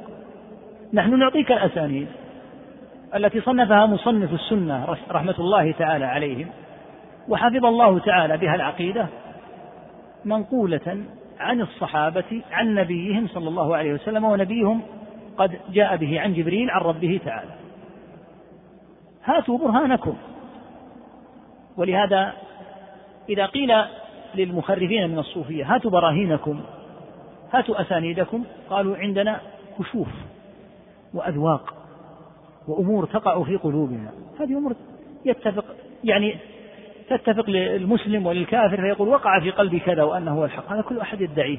نحن 0.93 1.19
نعطيك 1.19 1.51
الأسانيد 1.51 2.07
التي 3.15 3.41
صنفها 3.41 3.85
مصنف 3.85 4.33
السنة 4.33 4.95
رحمة 5.11 5.35
الله 5.39 5.71
تعالى 5.71 6.05
عليهم 6.05 6.47
وحفظ 7.29 7.65
الله 7.65 7.99
تعالى 7.99 8.37
بها 8.37 8.55
العقيدة 8.55 9.07
منقولة 10.25 11.03
عن 11.39 11.61
الصحابة 11.61 12.41
عن 12.51 12.75
نبيهم 12.75 13.27
صلى 13.27 13.49
الله 13.49 13.75
عليه 13.75 13.93
وسلم 13.93 14.23
ونبيهم 14.23 14.81
قد 15.37 15.59
جاء 15.71 15.95
به 15.95 16.21
عن 16.21 16.33
جبريل 16.33 16.69
عن 16.69 16.81
ربه 16.81 17.19
تعالى. 17.25 17.51
هاتوا 19.23 19.57
برهانكم. 19.57 20.17
ولهذا 21.77 22.33
إذا 23.29 23.45
قيل 23.45 23.73
للمخرفين 24.35 25.09
من 25.09 25.19
الصوفية. 25.19 25.75
هاتوا 25.75 25.91
براهينكم 25.91 26.61
هاتوا 27.53 27.81
أسانيدكم. 27.81 28.43
قالوا 28.69 28.97
عندنا 28.97 29.41
كشوف 29.79 30.07
وأذواق 31.13 31.73
وأمور 32.67 33.05
تقع 33.05 33.43
في 33.43 33.55
قلوبنا. 33.55 34.11
هذه 34.39 34.57
أمور 34.57 34.75
يتفق 35.25 35.65
يعني 36.03 36.35
تتفق 37.09 37.49
للمسلم 37.49 38.25
وللكافر 38.25 38.75
فيقول 38.75 39.07
وقع 39.07 39.39
في 39.39 39.51
قلبي 39.51 39.79
كذا 39.79 40.03
وأنه 40.03 40.31
هو 40.31 40.45
الحق. 40.45 40.71
هذا 40.71 40.81
كل 40.81 40.99
أحد 40.99 41.21
يدعيه 41.21 41.57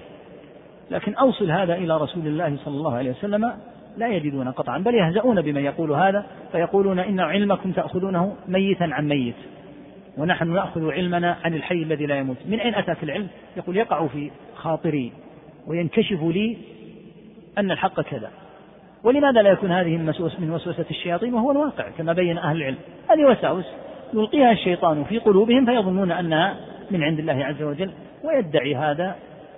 لكن 0.90 1.14
أوصل 1.14 1.50
هذا 1.50 1.74
إلى 1.74 1.96
رسول 1.96 2.26
الله 2.26 2.56
صلى 2.64 2.74
الله 2.74 2.94
عليه 2.94 3.10
وسلم 3.10 3.52
لا 3.96 4.08
يجدون 4.08 4.50
قطعا 4.50 4.78
بل 4.78 4.94
يهزؤون 4.94 5.42
بمن 5.42 5.64
يقول 5.64 5.92
هذا 5.92 6.26
فيقولون 6.52 6.98
إن 6.98 7.20
علمكم 7.20 7.72
تأخذونه 7.72 8.36
ميتا 8.48 8.84
عن 8.84 9.08
ميت. 9.08 9.34
ونحن 10.18 10.52
نأخذ 10.52 10.90
علمنا 10.90 11.36
عن 11.44 11.54
الحي 11.54 11.82
الذي 11.82 12.06
لا 12.06 12.16
يموت. 12.16 12.36
من 12.46 12.60
أين 12.60 12.74
أتاك 12.74 13.02
العلم؟ 13.02 13.28
يقول 13.56 13.76
يقع 13.76 14.06
في 14.06 14.30
خاطري 14.54 15.12
وينكشف 15.66 16.22
لي 16.22 16.56
أن 17.58 17.70
الحق 17.70 18.00
كذا. 18.00 18.30
ولماذا 19.04 19.42
لا 19.42 19.50
يكون 19.50 19.72
هذه 19.72 19.96
من 20.38 20.50
وسوسة 20.50 20.84
الشياطين 20.90 21.34
وهو 21.34 21.50
الواقع؟ 21.50 21.88
كما 21.98 22.12
بين 22.12 22.38
أهل 22.38 22.56
العلم. 22.56 22.78
هذه 23.10 23.24
وساوس 23.24 23.64
يلقيها 24.14 24.52
الشيطان 24.52 25.04
في 25.04 25.18
قلوبهم 25.18 25.66
فيظنون 25.66 26.12
أنها 26.12 26.56
من 26.90 27.02
عند 27.02 27.18
الله 27.18 27.44
عز 27.44 27.62
وجل 27.62 27.90
ويدعي 28.24 28.76
هذا 28.76 29.16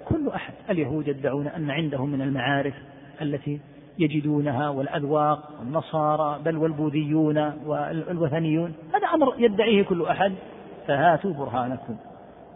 كل 0.09 0.29
أحد. 0.29 0.55
اليهود 0.71 1.09
يدعون 1.09 1.47
أن 1.47 1.71
عندهم 1.71 2.11
من 2.11 2.23
المعارف 2.23 2.75
التي 3.23 3.61
يجدونها 3.99 4.69
والأذواق 4.69 5.51
والنصارى 5.61 6.41
بل 6.45 6.57
والبوذيون 6.57 7.39
والوثنيون. 7.67 8.75
هذا 8.95 9.07
أمر 9.15 9.35
يدعيه 9.39 9.83
كل 9.83 10.03
أحد. 10.03 10.33
فهاتوا 10.91 11.33
برهانكم. 11.33 11.97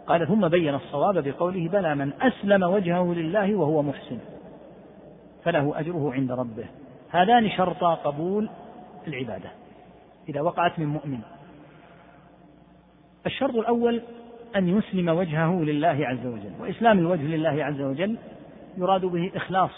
قال 0.07 0.27
ثم 0.27 0.47
بين 0.47 0.75
الصواب 0.75 1.27
بقوله 1.27 1.69
بلى 1.69 1.95
من 1.95 2.13
أسلم 2.21 2.63
وجهه 2.63 3.13
لله 3.13 3.55
وهو 3.55 3.81
محسن 3.81 4.19
فله 5.43 5.79
أجره 5.79 6.13
عند 6.13 6.31
ربه. 6.31 6.65
هذان 7.09 7.49
شرطا 7.49 7.93
قبول 7.93 8.49
العبادة 9.07 9.49
إذا 10.29 10.41
وقعت 10.41 10.79
من 10.79 10.85
مؤمن. 10.85 11.19
الشرط 13.25 13.55
الأول 13.55 14.01
أن 14.55 14.77
يسلم 14.77 15.09
وجهه 15.09 15.63
لله 15.63 16.07
عز 16.07 16.25
وجل 16.25 16.51
وإسلام 16.59 16.99
الوجه 16.99 17.23
لله 17.23 17.63
عز 17.63 17.81
وجل 17.81 18.17
يراد 18.77 19.05
به 19.05 19.31
إخلاص 19.35 19.71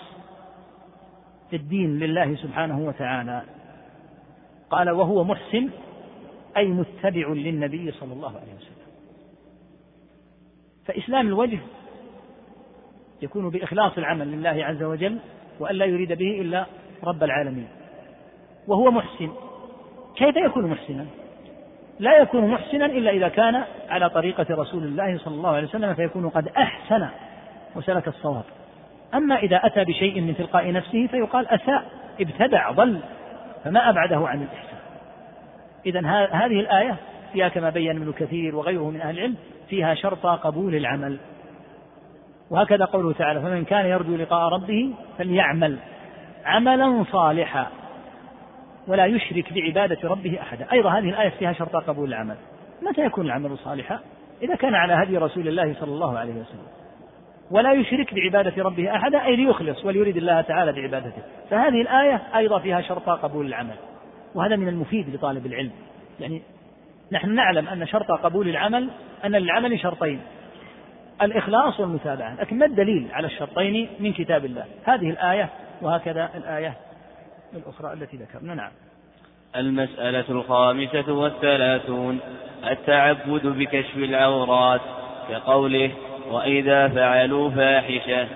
الدين 1.54 2.00
لله 2.00 2.36
سبحانه 2.36 2.80
وتعالى. 2.80 3.42
قال 4.70 4.90
وهو 4.90 5.24
محسن 5.24 5.70
أي 6.58 6.68
متبع 6.68 7.28
للنبي 7.28 7.92
صلى 7.92 8.14
الله 8.14 8.30
عليه 8.30 8.54
وسلم. 8.58 8.88
فإسلام 10.86 11.28
الوجه 11.28 11.60
يكون 13.22 13.50
بإخلاص 13.50 13.98
العمل 13.98 14.28
لله 14.28 14.66
عز 14.66 14.84
وجل 14.84 15.18
وأن 15.60 15.76
لا 15.76 15.86
يريد 15.86 16.14
به 16.14 16.42
إلا 16.42 16.66
رب 17.04 17.24
العالمين. 17.24 17.68
وهو 18.68 18.92
محسن. 18.92 19.30
كيف 20.16 20.36
يكون 20.36 20.68
محسنا؟ 20.68 21.06
لا 22.00 22.18
يكون 22.18 22.48
محسنا 22.48 22.86
إلا 22.86 23.12
إذا 23.12 23.28
كان 23.28 23.64
على 23.90 24.10
طريقة 24.10 24.46
رسول 24.50 24.84
الله 24.84 25.18
صلى 25.18 25.36
الله 25.36 25.50
عليه 25.50 25.68
وسلم 25.68 25.94
فيكون 25.94 26.30
قد 26.30 26.48
أحسن 26.48 27.08
وسلك 27.76 28.08
الصواب. 28.08 28.44
أما 29.14 29.36
إذا 29.36 29.58
أتى 29.64 29.84
بشيء 29.84 30.22
من 30.22 30.36
تلقاء 30.36 30.72
نفسه 30.72 31.08
فيقال 31.08 31.48
أساء 31.48 31.92
ابتدع 32.22 32.72
ضل 32.72 33.00
فما 33.64 33.90
أبعده 33.90 34.28
عن 34.28 34.42
الإحسان. 34.42 34.77
إذا 35.86 36.00
هذه 36.32 36.60
الآية 36.60 36.96
فيها 37.34 37.48
كما 37.48 37.70
بين 37.70 38.02
ابن 38.02 38.14
كثير 38.14 38.56
وغيره 38.56 38.90
من 38.90 39.02
أهل 39.02 39.18
العلم 39.18 39.36
فيها 39.70 39.94
شرط 39.94 40.26
قبول 40.26 40.76
العمل. 40.76 41.18
وهكذا 42.50 42.86
قوله 42.86 43.14
تعالى 43.14 43.42
فمن 43.42 43.66
كان 43.66 43.86
يرجو 43.86 44.16
لقاء 44.16 44.50
ربه 44.54 44.94
فليعمل 45.18 45.78
عملا 46.46 47.04
صالحا 47.12 47.68
ولا 48.88 49.06
يشرك 49.06 49.54
بعبادة 49.54 50.10
ربه 50.10 50.42
أحدا. 50.42 50.72
أيضا 50.72 50.90
هذه 50.90 51.10
الآية 51.10 51.30
فيها 51.30 51.54
شرط 51.54 51.76
قبول 51.76 52.10
العمل. 52.10 52.36
متى 52.82 53.02
يكون 53.02 53.26
العمل 53.26 53.58
صالحا؟ 53.58 54.00
إذا 54.42 54.56
كان 54.56 54.76
على 54.76 54.94
هدي 54.94 55.18
رسول 55.18 55.48
الله 55.48 55.74
صلى 55.74 55.92
الله 55.92 56.18
عليه 56.18 56.34
وسلم. 56.34 56.68
ولا 57.52 57.74
يشرك 57.74 58.14
بعبادة 58.14 58.64
ربه 58.64 58.96
أحدا 58.96 59.26
أي 59.26 59.36
ليخلص 59.36 59.86
وليريد 59.86 60.18
الله 60.18 60.42
تعالى 60.42 60.72
بعبادته. 60.72 61.22
فهذه 61.50 61.82
الآية 61.82 62.22
أيضا 62.36 62.60
فيها 62.60 62.82
شرط 62.82 63.10
قبول 63.10 63.46
العمل. 63.46 63.76
وهذا 64.38 64.56
من 64.56 64.68
المفيد 64.68 65.16
لطالب 65.16 65.46
العلم. 65.46 65.72
يعني 66.20 66.42
نحن 67.12 67.30
نعلم 67.30 67.68
أن 67.68 67.88
شرط 67.88 68.12
قبول 68.12 68.50
العمل 68.50 68.90
أن 69.26 69.32
للعمل 69.32 69.80
شرطين. 69.80 70.22
الإخلاص 71.22 71.80
والمتابعة. 71.80 72.36
لكن 72.42 72.58
ما 72.58 72.66
الدليل 72.66 73.08
على 73.12 73.28
الشرطين 73.28 73.90
من 74.00 74.14
كتاب 74.14 74.46
الله؟ 74.46 74.66
هذه 74.84 75.10
الآية 75.10 75.50
وهكذا 75.82 76.30
الآية 76.36 76.74
الأخرى 77.54 77.94
التي 77.94 78.18
ذكرنا. 78.18 78.56
نعم. 78.56 78.72
المسألة 79.56 80.26
الخامسة 80.30 81.14
والثلاثون. 81.14 82.20
التعبد 82.72 83.48
بكشف 83.48 83.98
العورات 83.98 84.82
كقوله 85.30 85.92
وإذا 86.32 86.88
فعلوا 86.88 87.50
فاحشة. 87.50 88.28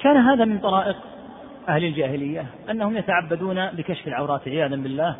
كان 0.00 0.16
هذا 0.16 0.44
من 0.44 0.58
طرائق 0.58 0.96
أهل 1.70 1.84
الجاهلية 1.84 2.46
أنهم 2.70 2.96
يتعبدون 2.96 3.70
بكشف 3.70 4.06
العورات 4.06 4.48
عياذا 4.48 4.76
بالله 4.76 5.16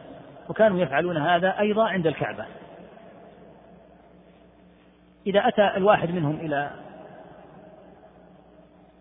وكانوا 0.48 0.81
يفعلون 0.81 1.16
هذا 1.16 1.59
أيضا 1.59 1.89
عند 1.89 2.06
الكعبة. 2.06 2.44
إذا 5.27 5.48
أتى 5.48 5.77
الواحد 5.77 6.10
منهم 6.10 6.36
إلى 6.36 6.70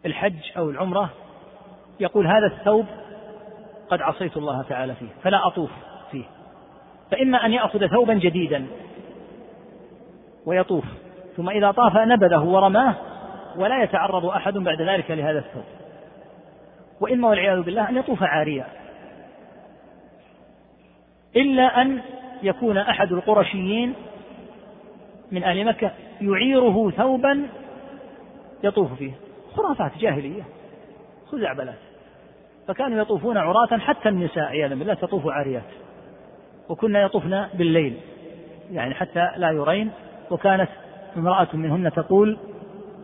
الحج 0.05 0.57
أو 0.57 0.69
العمرة 0.69 1.09
يقول 1.99 2.27
هذا 2.27 2.45
الثوب 2.45 2.85
قد 3.89 4.01
عصيت 4.01 4.37
الله 4.37 4.61
تعالى 4.61 4.95
فيه 4.95 5.09
فلا 5.23 5.47
أطوف 5.47 5.71
فيه. 6.11 6.23
فإما 7.11 7.45
أن 7.45 7.53
يأخذ 7.53 7.87
ثوبا 7.87 8.13
جديدا 8.13 8.67
ويطوف 10.45 10.85
ثم 11.37 11.49
إذا 11.49 11.71
طاف 11.71 11.97
نبذه 11.97 12.43
ورماه 12.43 12.95
ولا 13.55 13.83
يتعرض 13.83 14.25
أحد 14.25 14.53
بعد 14.53 14.81
ذلك 14.81 15.11
لهذا 15.11 15.39
الثوب. 15.39 15.78
وإما 17.01 17.27
والعياذ 17.27 17.61
بالله 17.61 17.89
أن 17.89 17.97
يطوف 17.97 18.23
عاريا. 18.23 18.65
إلا 21.35 21.81
أن 21.81 22.01
يكون 22.43 22.77
أحد 22.77 23.11
القرشيين 23.11 23.93
من 25.31 25.43
أهل 25.43 25.65
مكة 25.65 25.91
يعيره 26.21 26.91
ثوبا 26.91 27.47
يطوف 28.63 28.93
فيه. 28.93 29.11
خرافات 29.55 29.91
جاهلية. 29.97 30.43
خزعبلات 31.31 31.79
فكانوا 32.67 33.01
يطوفون 33.01 33.37
عراة 33.37 33.77
حتى 33.77 34.09
النساء 34.09 34.43
عياذا 34.43 34.75
بالله 34.75 34.93
تطوف 34.93 35.27
عاريات. 35.27 35.63
وكنا 36.69 37.01
يطوفن 37.01 37.47
بالليل 37.53 37.97
يعني 38.71 38.93
حتى 38.93 39.31
لا 39.37 39.51
يرين. 39.51 39.91
وكانت 40.31 40.69
امرأة 41.17 41.47
منهن 41.53 41.91
تقول 41.91 42.37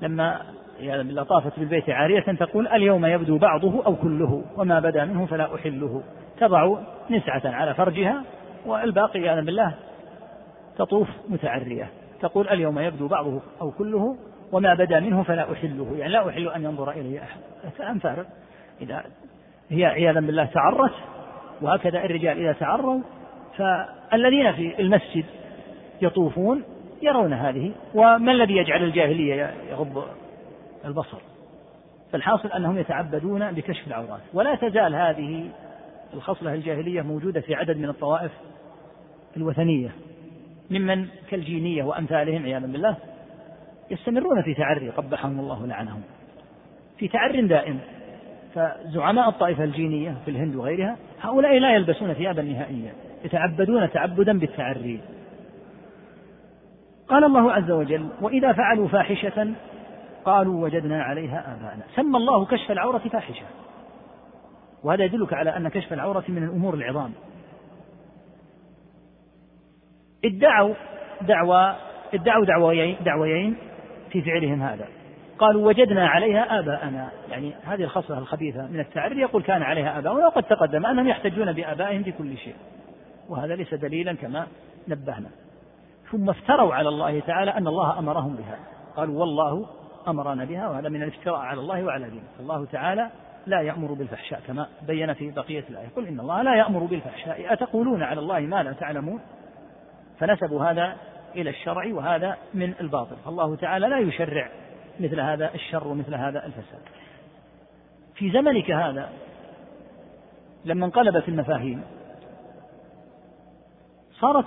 لما 0.02 0.42
عياذا 0.80 1.04
بالله 1.04 1.24
طافت 1.24 1.60
بالبيت 1.60 1.90
عارية 1.90 2.20
تقول 2.20 2.68
اليوم 2.68 3.06
يبدو 3.06 3.38
بعضه 3.38 3.86
أو 3.86 3.96
كله 3.96 4.44
وما 4.58 4.80
بدا 4.80 5.06
منه 5.06 5.26
فلا 5.26 5.56
أحله. 5.56 6.04
تضع 6.40 6.78
نسعة 7.10 7.42
على 7.46 7.74
فرجها 7.74 8.24
والباقي 8.66 9.20
عياذا 9.20 9.42
بالله 9.42 9.74
تطوف 10.78 11.08
متعرية. 11.30 11.90
تقول 12.22 12.50
اليوم 12.50 12.80
يبدو 12.80 13.08
بعضه 13.08 13.42
أو 13.62 13.72
كله 13.72 14.18
وما 14.52 14.74
بدا 14.74 15.00
منه 15.00 15.24
فلا 15.24 15.52
أحله. 15.54 15.96
يعني 15.98 16.14
لا 16.14 16.30
أحل 16.30 16.48
أن 16.48 16.64
ينظر 16.64 16.92
إلي 16.92 17.22
أحد. 17.22 18.00
فارغ. 18.00 18.24
إذا 18.82 19.04
هي 19.70 19.86
عياذا 19.86 20.20
بالله 20.20 20.46
تعرت 20.46 20.94
وهكذا 21.62 22.06
الرجال 22.06 22.40
إذا 22.40 22.54
تعروا 22.54 23.02
فالذين 23.58 24.52
في 24.52 24.80
المسجد 24.80 25.26
يطوفون 26.02 26.64
يرون 27.02 27.34
هذه. 27.34 27.72
وما 27.94 28.32
الذي 28.32 28.58
يجعل 28.58 28.84
الجاهلية 28.84 29.54
يغض 29.72 30.06
البصر. 30.86 31.18
فالحاصل 32.12 32.52
أنهم 32.52 32.78
يتعبدون 32.78 33.52
بكشف 33.52 33.88
العورات. 33.88 34.22
ولا 34.34 34.56
تزال 34.56 34.96
هذه 34.96 35.50
الخصلة 36.14 36.54
الجاهلية 36.54 37.02
موجودة 37.02 37.42
في 37.42 37.56
عدد 37.56 37.78
من 37.78 37.90
الطوائف 37.90 38.32
الوثنية. 39.38 39.90
ممن 40.72 41.08
كالجينية 41.30 41.84
وأمثالهم 41.84 42.44
عياذا 42.44 42.68
بالله 42.68 42.98
يستمرون 43.92 44.42
في 44.42 44.54
تعري 44.54 44.90
قبحهم 44.90 45.40
الله 45.40 45.64
ولعنهم 45.64 46.02
في 46.98 47.08
تعر 47.08 47.46
دائم. 47.46 47.80
فزعماء 48.56 49.30
الطائفة 49.30 49.64
الجينية 49.64 50.18
في 50.26 50.32
الهند 50.32 50.56
وغيرها 50.56 50.98
هؤلاء 51.22 51.60
لا 51.60 51.76
يلبسون 51.76 52.14
ثيابا 52.14 52.42
نهائيا. 52.42 52.94
يتعبدون 53.26 53.90
تعبدا 53.92 54.40
بالتعري. 54.40 55.00
قال 57.08 57.24
الله 57.24 57.52
عز 57.52 57.72
وجل 57.72 58.08
وإذا 58.22 58.54
فعلوا 58.54 58.88
فاحشة 58.88 59.54
قالوا 60.26 60.64
وجدنا 60.64 61.04
عليها 61.04 61.56
آباءنا. 61.56 61.84
سمى 61.96 62.18
الله 62.18 62.46
كشف 62.46 62.72
العورة 62.72 62.98
فاحشة. 62.98 63.46
وهذا 64.84 65.04
يدلك 65.04 65.34
على 65.34 65.58
أن 65.58 65.68
كشف 65.68 65.94
العورة 65.94 66.24
من 66.28 66.44
الأمور 66.44 66.74
العظام. 66.74 67.12
ادعوا 70.26 70.74
دعوى 71.22 71.76
ادعوا 72.14 72.46
دعويين 72.46 72.98
دعويين 73.06 73.56
في 74.10 74.22
فعلهم 74.22 74.62
هذا. 74.62 74.88
قالوا 75.38 75.68
وجدنا 75.68 76.08
عليها 76.08 76.60
آباءنا. 76.60 77.10
يعني 77.30 77.54
هذه 77.64 77.84
الخصلة 77.84 78.18
الخبيثة 78.18 78.68
من 78.68 78.80
التعري 78.80 79.22
يقول 79.22 79.44
كان 79.44 79.62
عليها 79.62 80.00
آباؤنا 80.00 80.28
وقد 80.28 80.44
تقدم 80.44 80.86
أنهم 80.86 81.08
يحتجون 81.08 81.54
بآبائهم 81.54 82.04
في 82.04 82.12
كل 82.12 82.38
شيء. 82.38 82.56
وهذا 83.30 83.56
ليس 83.56 83.74
دليلا 83.74 84.14
كما 84.14 84.48
نبهنا. 84.88 85.30
ثم 86.12 86.30
افتروا 86.30 86.76
على 86.76 86.90
الله 86.90 87.20
تعالى 87.20 87.52
أن 87.52 87.68
الله 87.68 88.00
أمرهم 88.00 88.36
بها. 88.36 88.60
قالوا 88.96 89.20
والله 89.20 89.66
أمرنا 90.08 90.46
بها 90.46 90.70
وهذا 90.70 90.90
من 90.90 91.04
الافتراء 91.04 91.40
على 91.40 91.60
الله 91.60 91.84
وعلى 91.84 92.10
دينه. 92.10 92.24
الله 92.40 92.66
تعالى 92.66 93.10
لا 93.48 93.62
يأمر 93.62 93.94
بالفحشاء 93.94 94.42
كما 94.48 94.68
بين 94.88 95.14
في 95.14 95.32
بقية 95.32 95.64
الآية. 95.70 95.88
قل 95.96 96.08
إن 96.08 96.20
الله 96.20 96.42
لا 96.42 96.56
يأمر 96.56 96.84
بالفحشاء. 96.84 97.54
أتقولون 97.54 98.04
على 98.04 98.20
الله 98.20 98.40
ما 98.40 98.64
لا 98.64 98.72
تعلمون؟ 98.72 99.22
فنسبوا 100.20 100.66
هذا 100.66 100.96
إلى 101.36 101.50
الشرع 101.50 101.94
وهذا 101.94 102.38
من 102.54 102.74
الباطل. 102.82 103.16
فالله 103.26 103.56
تعالى 103.56 103.88
لا 103.88 104.00
يشرع 104.00 104.50
مثل 105.00 105.20
هذا 105.20 105.54
الشر 105.54 105.88
ومثل 105.88 106.16
هذا 106.16 106.46
الفساد. 106.46 106.82
في 108.16 108.32
زمنك 108.32 108.72
هذا 108.72 109.10
لما 110.66 110.86
انقلبت 110.86 111.30
المفاهيم 111.30 111.82
صارت 114.20 114.46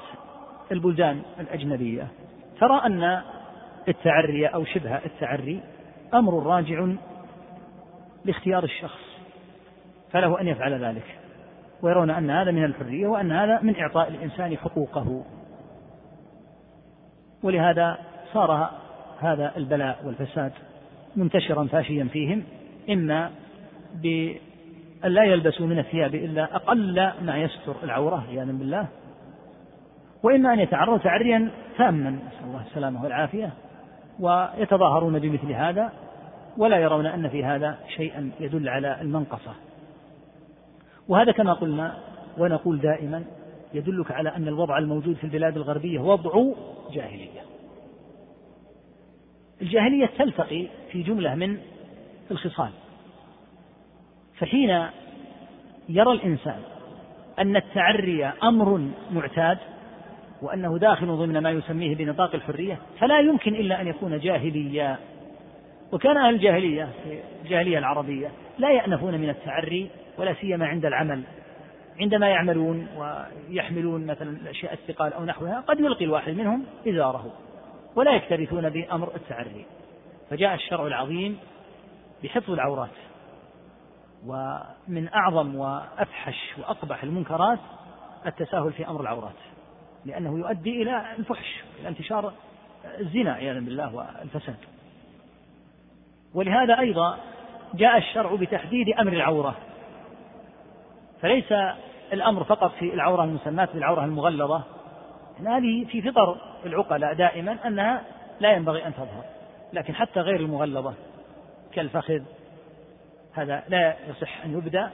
البلدان 0.73 1.23
الأجنبية 1.41 2.09
ترى 2.61 2.87
أن 2.87 3.23
التعري 3.89 4.47
أو 4.47 4.65
شبه 4.65 4.97
التعري 4.97 5.61
أمر 6.15 6.47
راجع 6.47 6.87
لاختيار 8.25 8.65
الشخص 8.65 9.09
فله 10.11 10.41
أن 10.41 10.49
يفعل 10.49 10.85
ذلك 10.85 11.19
ويرون 11.83 12.11
أن 12.11 12.31
هذا 12.31 12.51
من 12.51 12.65
الحرية 12.65 13.07
وأن 13.07 13.33
هذا 13.33 13.61
من 13.63 13.77
إعطاء 13.77 14.09
الإنسان 14.09 14.57
حقوقه. 14.57 15.25
ولهذا 17.43 17.99
صار 18.33 18.71
هذا 19.21 19.53
البلاء 19.57 19.99
والفساد 20.05 20.53
منتشرا 21.17 21.65
فاشيا 21.65 22.05
فيهم 22.05 22.45
إما 22.91 23.31
بأن 23.95 24.39
لا 25.05 25.25
يلبسوا 25.25 25.67
من 25.67 25.79
الثياب 25.79 26.15
إلا 26.15 26.57
أقل 26.57 27.13
ما 27.23 27.39
يستر 27.39 27.77
العورة 27.83 28.25
عياذا 28.29 28.53
بالله 28.53 28.89
وإما 30.23 30.53
أن 30.53 30.59
يتعرضوا 30.59 30.99
تعريا 30.99 31.51
تاما. 31.79 32.11
نسأل 32.11 32.45
الله 32.45 32.63
السلامة 32.67 33.05
والعافية. 33.05 33.53
ويتظاهرون 34.21 35.19
بمثل 35.19 35.53
هذا 35.53 35.93
ولا 36.57 36.77
يرون 36.77 37.07
أن 37.07 37.29
في 37.29 37.45
هذا 37.45 37.79
شيئا 37.97 38.31
يدل 38.41 38.69
على 38.69 39.01
المنقصة. 39.01 39.55
وهذا 41.09 41.33
كما 41.33 41.53
قلنا 41.53 41.99
ونقول 42.39 42.81
دائما 42.81 43.25
يدلك 43.75 44.11
على 44.11 44.37
أن 44.37 44.49
الوضع 44.49 44.79
الموجود 44.79 45.17
في 45.17 45.25
البلاد 45.25 45.57
الغربية 45.57 46.01
وضع 46.01 46.45
جاهلية. 46.93 47.41
الجاهلية 49.63 50.11
تلتقي 50.19 50.67
في 50.93 51.03
جملة 51.03 51.35
من 51.35 51.59
الخصال. 52.31 52.71
فحين 54.39 54.87
يرى 55.89 56.13
الإنسان 56.13 56.61
أن 57.39 57.57
التعري 57.57 58.25
أمر 58.25 58.89
معتاد 59.11 59.59
وأنه 60.43 60.79
داخل 60.79 61.07
ضمن 61.07 61.39
ما 61.39 61.51
يسميه 61.51 61.97
بنطاق 61.97 62.35
الحرية 62.35 62.79
فلا 62.99 63.21
يمكن 63.21 63.55
إلا 63.55 63.81
أن 63.81 63.87
يكون 63.87 64.19
جاهليا. 64.19 64.99
وكان 65.93 66.17
أهل 66.17 66.35
الجاهلية 66.35 66.89
في 67.05 67.21
الجاهلية 67.43 67.79
العربية 67.79 68.31
لا 68.59 68.71
يأنفون 68.71 69.15
من 69.15 69.29
التعري 69.29 69.91
ولا 70.19 70.35
سيما 70.35 70.67
عند 70.67 70.87
العمل. 70.87 71.23
عندما 72.01 72.29
يعملون 72.29 72.87
ويحملون 72.97 74.07
مثلا 74.07 74.31
الأشياء 74.31 74.73
الثقال 74.73 75.13
أو 75.13 75.25
نحوها 75.25 75.61
قد 75.61 75.81
يلقي 75.81 76.05
الواحد 76.05 76.33
منهم 76.33 76.65
إزاره 76.89 77.33
ولا 77.97 78.13
يكترثون 78.13 78.71
بأمر 78.71 79.15
التعري. 79.15 79.67
فجاء 80.31 80.55
الشرع 80.55 80.87
العظيم 80.87 81.39
بحفظ 82.25 82.51
العورات. 82.51 82.89
ومن 84.27 85.09
أعظم 85.15 85.55
وأفحش 85.55 86.59
وأقبح 86.59 87.03
المنكرات 87.03 87.59
التساهل 88.27 88.73
في 88.73 88.89
أمر 88.89 89.01
العورات. 89.01 89.37
لأنه 90.09 90.39
يؤدي 90.39 90.83
إلى 90.83 91.13
الفحش 91.19 91.65
إلى 91.81 91.89
انتشار 91.89 92.33
الزنا 93.01 93.33
عياذا 93.33 93.61
بالله 93.61 93.95
والفساد. 93.95 94.57
ولهذا 96.35 96.79
أيضا 96.79 97.19
جاء 97.75 97.99
الشرع 97.99 98.35
بتحديد 98.35 98.89
أمر 98.89 99.13
العورة. 99.13 99.57
فليس 101.21 101.53
الأمر 102.13 102.45
فقط 102.45 102.75
في 102.75 102.95
العورة 102.95 103.25
المسماة 103.25 103.69
بالعورة 103.75 104.05
المغلظة 104.05 104.63
هذه 105.47 105.85
في 105.85 106.03
فطر 106.03 106.37
العقلاء 106.67 107.15
دائما 107.15 107.59
أنها 107.67 108.03
لا 108.41 108.53
ينبغي 108.53 108.87
أن 108.87 108.95
تظهر. 108.95 109.25
لكن 109.73 109.95
حتى 109.95 110.21
غير 110.21 110.41
المغلظة 110.41 110.95
كالفخذ 111.73 112.23
هذا 113.33 113.63
لا 113.69 113.97
يصح 114.09 114.45
أن 114.45 114.53
يبدأ. 114.53 114.91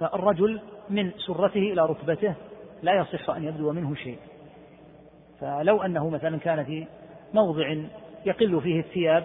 فالرجل 0.00 0.60
من 0.90 1.10
سرته 1.18 1.72
إلى 1.72 1.86
ركبته 1.86 2.34
لا 2.82 2.92
يصح 2.92 3.30
أن 3.30 3.44
يبدو 3.44 3.72
منه 3.72 3.94
شيء. 3.94 4.18
فلو 5.40 5.82
أنه 5.82 6.10
مثلا 6.10 6.38
كان 6.38 6.64
في 6.64 6.86
موضع 7.34 7.74
يقل 8.26 8.60
فيه 8.60 8.80
الثياب 8.80 9.24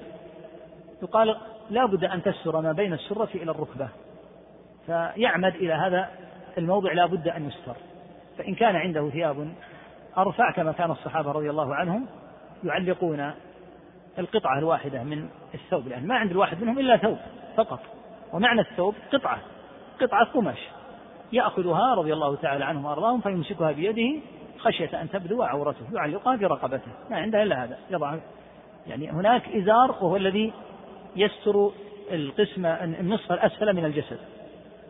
يقال 1.01 1.38
لا 1.69 1.85
بد 1.85 2.03
أن 2.03 2.23
تستر 2.23 2.61
ما 2.61 2.71
بين 2.71 2.93
السرة 2.93 3.29
إلى 3.35 3.51
الركبة. 3.51 3.89
فيعمد 4.85 5.55
إلى 5.55 5.73
هذا 5.73 6.09
الموضع 6.57 6.93
لا 6.93 7.05
بد 7.05 7.27
أن 7.27 7.47
يستر. 7.47 7.75
فإن 8.38 8.55
كان 8.55 8.75
عنده 8.75 9.09
ثياب 9.09 9.53
أرفع 10.17 10.51
كما 10.51 10.71
كان 10.71 10.91
الصحابة 10.91 11.31
رضي 11.31 11.49
الله 11.49 11.75
عنهم 11.75 12.05
يعلقون 12.63 13.31
القطعة 14.19 14.59
الواحدة 14.59 15.03
من 15.03 15.29
الثوب 15.53 15.88
لأن 15.88 16.07
ما 16.07 16.15
عند 16.15 16.31
الواحد 16.31 16.61
منهم 16.61 16.79
إلا 16.79 16.97
ثوب 16.97 17.17
فقط. 17.57 17.79
ومعنى 18.33 18.61
الثوب 18.61 18.95
قطعة 19.13 19.39
قطعة 20.01 20.25
قماش 20.25 20.59
يأخذها 21.33 21.95
رضي 21.95 22.13
الله 22.13 22.35
تعالى 22.35 22.65
عنهم 22.65 22.85
وأرضاهم 22.85 23.21
فيمسكها 23.21 23.71
بيده 23.71 24.21
خشية 24.61 25.01
أن 25.01 25.09
تبدو 25.09 25.43
عورته 25.43 25.85
يعلقها 25.93 26.38
في 26.38 26.45
رقبته 26.45 26.91
ما 27.09 27.17
عنده 27.17 27.43
إلا 27.43 27.63
هذا 27.63 27.77
يضع 27.89 28.15
يعني 28.88 29.11
هناك 29.11 29.55
إزار 29.55 29.91
وهو 29.91 30.15
الذي 30.15 30.53
يستر 31.15 31.71
القسم 32.11 32.65
النصف 32.65 33.31
الأسفل 33.31 33.73
من 33.73 33.85
الجسد 33.85 34.17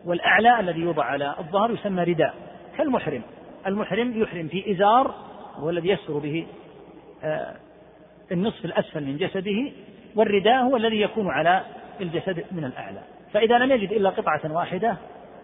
والأعلى 0.04 0.60
الذي 0.60 0.80
يوضع 0.80 1.04
على 1.04 1.34
الظهر 1.38 1.70
يسمى 1.70 2.04
رداء 2.04 2.34
كالمحرم 2.78 3.22
المحرم 3.66 4.22
يحرم 4.22 4.48
في 4.48 4.72
إزار 4.72 5.14
وهو 5.58 5.70
الذي 5.70 5.88
يستر 5.88 6.18
به 6.18 6.46
آه، 7.24 7.56
النصف 8.32 8.64
الأسفل 8.64 9.04
من 9.04 9.16
جسده 9.16 9.72
والرداء 10.16 10.62
هو 10.62 10.76
الذي 10.76 11.00
يكون 11.00 11.30
على 11.30 11.62
الجسد 12.00 12.44
من 12.52 12.64
الأعلى 12.64 13.00
فإذا 13.32 13.58
لم 13.58 13.72
يجد 13.72 13.92
إلا 13.92 14.10
قطعة 14.10 14.52
واحدة 14.52 14.96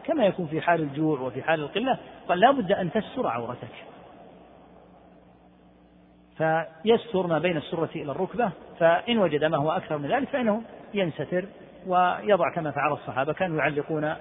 كما 0.04 0.26
يكون 0.26 0.46
في 0.46 0.60
حال 0.60 0.80
الجوع 0.80 1.20
وفي 1.20 1.42
حال 1.42 1.60
القلة 1.60 1.98
قال 2.28 2.52
بد 2.52 2.72
أن 2.72 2.90
تستر 2.92 3.26
عورتك. 3.26 3.87
فيستر 6.38 7.26
ما 7.26 7.38
بين 7.38 7.56
السرة 7.56 7.90
إلى 7.96 8.12
الركبة 8.12 8.50
فإن 8.78 9.18
وجد 9.18 9.44
ما 9.44 9.56
هو 9.56 9.70
أكثر 9.70 9.98
من 9.98 10.12
ذلك 10.12 10.28
فإنه 10.28 10.62
ينستر 10.94 11.44
ويضع 11.86 12.54
كما 12.54 12.70
فعل 12.70 12.92
الصحابة 12.92 13.32
كانوا 13.32 13.58
يعلقون 13.58 14.14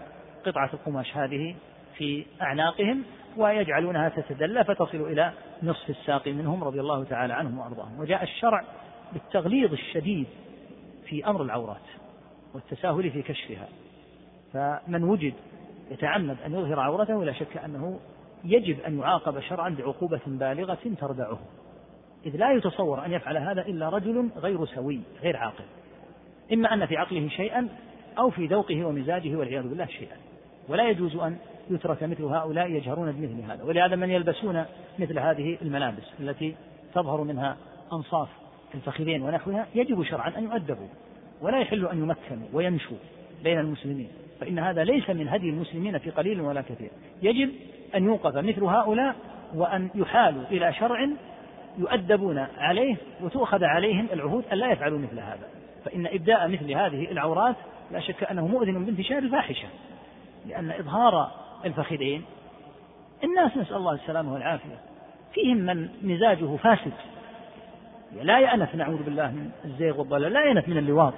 قطعة 0.46 0.70
القماش 0.74 1.18
هذه 1.18 1.56
في 1.98 2.26
أعناقهم 2.42 3.04
ويجعلونها 3.38 4.10
تتدلى 4.10 4.64
فتصل 4.64 4.98
إلى 4.98 5.32
نصف 5.64 5.90
الساق 5.90 6.28
منهم 6.28 6.64
رضي 6.64 6.80
الله 6.80 7.04
تعالى 7.04 7.34
عنهم 7.34 7.60
وأرضاهم. 7.60 8.00
وجاء 8.00 8.24
الشرع 8.24 8.64
بالتغليظ 9.14 9.72
الشديد 9.74 10.28
في 11.06 11.28
أمر 11.28 11.42
العورات 11.42 11.88
والتساهل 12.54 13.12
في 13.12 13.22
كشفها. 13.22 13.68
فمن 14.54 15.04
وجد 15.04 15.34
يتعمد 15.92 16.38
أن 16.46 16.54
يظهر 16.54 16.80
عورته 16.80 17.24
لا 17.24 17.34
شك 17.34 17.58
أنه 17.58 18.00
يجب 18.44 18.80
أن 18.80 19.00
يعاقب 19.00 19.40
شرعا 19.40 19.70
بعقوبة 19.70 20.22
بالغة 20.28 20.80
تردعه. 21.00 21.40
إذ 22.28 22.36
لا 22.36 22.52
يتصور 22.52 23.06
أن 23.06 23.12
يفعل 23.12 23.38
هذا 23.38 23.62
إلا 23.62 23.90
رجل 23.90 24.30
غير 24.38 24.66
سوي 24.66 25.00
غير 25.22 25.38
عاقل. 25.38 25.64
إما 26.54 26.74
أن 26.74 26.86
في 26.86 26.98
عقله 26.98 27.30
شيئا 27.30 27.70
أو 28.18 28.30
في 28.30 28.46
ذوقه 28.46 28.86
ومزاجه 28.86 29.36
والعياذ 29.36 29.68
بالله 29.68 29.86
شيئا. 29.86 30.18
ولا 30.68 30.90
يجوز 30.90 31.16
أن 31.16 31.38
يترك 31.70 32.04
مثل 32.04 32.24
هؤلاء 32.24 32.72
يجهرون 32.72 33.12
بمثل 33.12 33.52
هذا. 33.52 33.64
ولهذا 33.64 33.96
من 33.96 34.10
يلبسون 34.10 34.66
مثل 35.00 35.20
هذه 35.20 35.58
الملابس 35.62 36.04
التي 36.20 36.56
تظهر 36.94 37.22
منها 37.22 37.58
أنصاف 37.94 38.30
الفخذين 38.76 39.22
ونحوها 39.22 39.68
يجب 39.76 40.04
شرعا 40.04 40.38
أن 40.38 40.44
يؤدبوا. 40.44 40.88
ولا 41.42 41.60
يحل 41.60 41.86
أن 41.86 41.98
يمكنوا 41.98 42.48
ويمشوا 42.54 42.98
بين 43.44 43.60
المسلمين. 43.60 44.10
فإن 44.40 44.60
هذا 44.60 44.84
ليس 44.84 45.10
من 45.10 45.28
هدي 45.28 45.50
المسلمين 45.50 45.98
في 45.98 46.10
قليل 46.10 46.42
ولا 46.42 46.62
كثير. 46.62 46.90
يجب 47.22 47.50
أن 47.96 48.06
يوقف 48.06 48.36
مثل 48.36 48.64
هؤلاء 48.64 49.16
وأن 49.56 49.90
يحالوا 49.96 50.44
إلى 50.52 50.74
شرع 50.74 51.10
يؤدبون 51.78 52.38
عليه 52.58 52.96
وتؤخذ 53.22 53.64
عليهم 53.64 54.08
العهود 54.14 54.44
أن 54.54 54.58
لا 54.58 54.72
يفعلوا 54.72 55.00
مثل 55.00 55.20
هذا. 55.20 55.48
فإن 55.86 56.08
إبداء 56.08 56.48
مثل 56.48 56.72
هذه 56.72 57.12
العورات 57.12 57.56
لا 57.92 58.00
شك 58.00 58.24
أنه 58.24 58.48
مؤذن 58.48 58.86
بانتشار 58.86 59.18
الفاحشة 59.18 59.68
لأن 60.46 60.72
إظهار 60.72 61.32
الفخذين 61.66 62.24
الناس 63.24 63.58
نسأل 63.58 63.76
الله 63.76 63.94
السلامة 63.94 64.34
والعافية. 64.34 64.80
فيهم 65.34 65.58
من 65.58 65.90
مزاجه 66.02 66.56
فاسد. 66.56 66.94
لا 68.22 68.40
يأنف 68.40 68.76
نعوذ 68.76 69.04
بالله 69.04 69.32
من 69.32 69.52
الزيغ 69.66 70.00
والضلال 70.00 70.34
لا 70.34 70.46
يأنف 70.46 70.68
من 70.68 70.78
اللواط. 70.78 71.14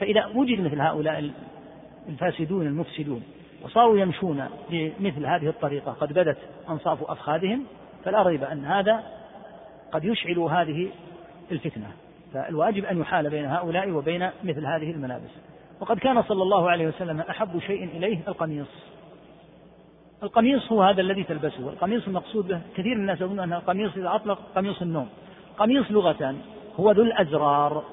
فإذا 0.00 0.26
وجد 0.26 0.60
مثل 0.60 0.80
هؤلاء 0.80 1.30
الفاسدون 2.08 2.66
المفسدون 2.66 3.22
وصاروا 3.62 3.98
يمشون 3.98 4.48
بمثل 4.70 5.26
هذه 5.26 5.48
الطريقة 5.48 5.92
قد 5.92 6.12
بدت 6.12 6.38
أنصاف 6.68 7.10
أفخاذهم 7.10 7.64
فلا 8.04 8.22
ريب 8.22 8.44
أن 8.44 8.64
هذا 8.64 9.02
قد 9.92 10.04
يشعل 10.04 10.38
هذه 10.38 10.88
الفتنة. 11.52 11.92
فالواجب 12.32 12.84
أن 12.84 13.00
يحال 13.00 13.30
بين 13.30 13.44
هؤلاء 13.44 13.90
وبين 13.90 14.30
مثل 14.44 14.66
هذه 14.66 14.90
الملابس. 14.90 15.30
وقد 15.80 15.98
كان 15.98 16.22
صلى 16.22 16.42
الله 16.42 16.70
عليه 16.70 16.86
وسلم 16.86 17.20
أحب 17.20 17.58
شيء 17.58 17.84
إليه 17.84 18.18
القميص. 18.28 18.66
القميص 20.22 20.72
هو 20.72 20.82
هذا 20.82 21.00
الذي 21.00 21.24
تلبسه. 21.24 21.68
القميص 21.68 22.06
المقصود 22.06 22.48
به 22.48 22.60
كثير 22.76 22.94
من 22.94 23.00
الناس 23.00 23.20
يظنون 23.20 23.40
أن 23.40 23.52
القميص 23.52 23.96
إذا 23.96 24.14
أطلق 24.14 24.38
قميص 24.54 24.82
النوم. 24.82 25.08
قميص 25.58 25.90
لغة 25.90 26.34
هو 26.80 26.90
ذو 26.90 27.02
الأزرار 27.02 27.84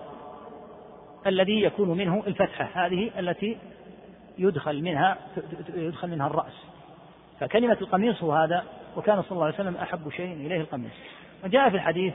الذي 1.28 1.62
يكون 1.62 1.90
منه 1.90 2.24
الفتحة 2.28 2.86
هذه 2.86 3.12
التي 3.20 3.58
يدخل 4.38 4.82
منها 4.82 5.18
يدخل 5.74 6.10
منها 6.10 6.28
الرأس. 6.28 6.66
فكلمة 7.40 7.78
القميص 7.82 8.24
هو 8.24 8.32
هذا 8.32 8.64
وكان 8.98 9.22
صلى 9.22 9.32
الله 9.32 9.46
عليه 9.46 9.56
وسلم 9.56 9.76
أحب 9.76 10.10
شيء 10.10 10.34
إليه 10.34 10.62
القميص. 10.62 10.92
وجاء 11.44 11.70
في 11.70 11.76
الحديث 11.76 12.14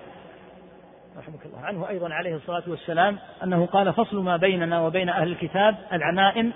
رحمك 1.19 1.47
الله 1.47 1.61
عنه 1.61 1.89
أيضا 1.89 2.15
عليه 2.15 2.37
الصلاة 2.37 2.63
والسلام 2.67 3.19
أنه 3.43 3.67
قال 3.67 3.93
فصل 3.93 4.23
ما 4.23 4.37
بيننا 4.37 4.81
وبين 4.81 5.09
أهل 5.09 5.29
الكتاب 5.29 5.77
العمائم 5.93 6.53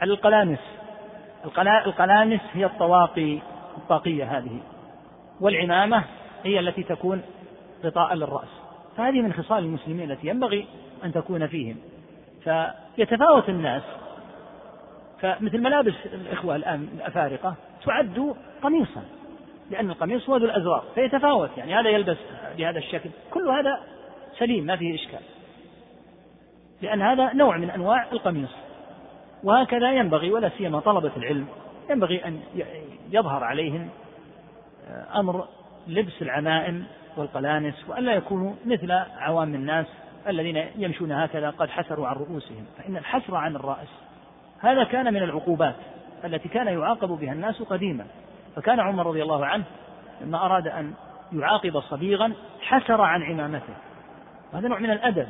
على 0.00 0.12
القلانس. 0.12 0.58
القلانس 1.86 2.40
هي 2.52 2.64
الطواقي 2.64 3.38
الطاقية 3.76 4.38
هذه. 4.38 4.60
والعمامة 5.40 6.04
هي 6.44 6.60
التي 6.60 6.82
تكون 6.82 7.22
غطاء 7.84 8.14
للرأس. 8.14 8.48
فهذه 8.96 9.20
من 9.20 9.32
خصال 9.32 9.64
المسلمين 9.64 10.10
التي 10.10 10.28
ينبغي 10.28 10.66
أن 11.04 11.12
تكون 11.12 11.46
فيهم. 11.46 11.76
فيتفاوت 12.44 13.48
الناس. 13.48 13.82
فمثل 15.20 15.60
ملابس 15.60 15.94
الإخوة 16.06 16.56
الآن 16.56 16.88
الأفارقة 16.94 17.54
تعد 17.84 18.34
قميصا. 18.62 19.02
لأن 19.72 19.90
القميص 19.90 20.28
هو 20.28 20.36
ذو 20.36 20.44
الأزرار 20.44 20.84
فيتفاوت 20.94 21.50
يعني 21.56 21.74
هذا 21.74 21.88
يلبس 21.88 22.16
بهذا 22.58 22.78
الشكل. 22.78 23.10
كل 23.30 23.48
هذا 23.48 23.80
سليم 24.38 24.64
ما 24.64 24.76
فيه 24.76 24.94
إشكال. 24.94 25.20
لأن 26.82 27.02
هذا 27.02 27.32
نوع 27.32 27.56
من 27.56 27.70
أنواع 27.70 28.06
القميص. 28.12 28.50
وهكذا 29.44 29.92
ينبغي 29.92 30.30
ولا 30.30 30.50
سيما 30.58 30.80
طلبة 30.80 31.10
العلم 31.16 31.46
ينبغي 31.90 32.24
أن 32.24 32.40
يظهر 33.10 33.44
عليهم 33.44 33.88
آه، 34.88 35.20
أمر 35.20 35.48
لبس 35.88 36.22
العمائم 36.22 36.84
والقلانس 37.16 37.88
وألا 37.88 38.12
يكونوا 38.12 38.52
مثل 38.66 38.92
عوام 39.18 39.54
الناس 39.54 39.86
الذين 40.28 40.56
يمشون 40.76 41.12
هكذا 41.12 41.50
قد 41.50 41.68
حسروا 41.68 42.06
عن 42.06 42.16
رؤوسهم. 42.16 42.66
فإن 42.78 42.96
الحسر 42.96 43.34
عن 43.34 43.56
الرأس 43.56 43.88
هذا 44.60 44.84
كان 44.84 45.14
من 45.14 45.22
العقوبات 45.22 45.76
التي 46.24 46.48
كان 46.48 46.66
يعاقب 46.66 47.08
بها 47.08 47.32
الناس 47.32 47.62
قديما. 47.62 48.06
فكان 48.56 48.80
عمر 48.80 49.06
رضي 49.06 49.22
الله 49.22 49.46
عنه 49.46 49.64
لما 50.20 50.46
أراد 50.46 50.68
أن 50.68 50.94
يعاقب 51.32 51.80
صبيغا 51.80 52.32
حسر 52.60 53.00
عن 53.00 53.22
عمامته. 53.22 53.74
هذا 54.52 54.68
نوع 54.68 54.78
من 54.78 54.90
الأدب 54.90 55.28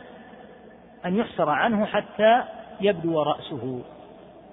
أن 1.06 1.16
يحسر 1.16 1.50
عنه 1.50 1.86
حتى 1.86 2.42
يبدو 2.80 3.22
رأسه. 3.22 3.82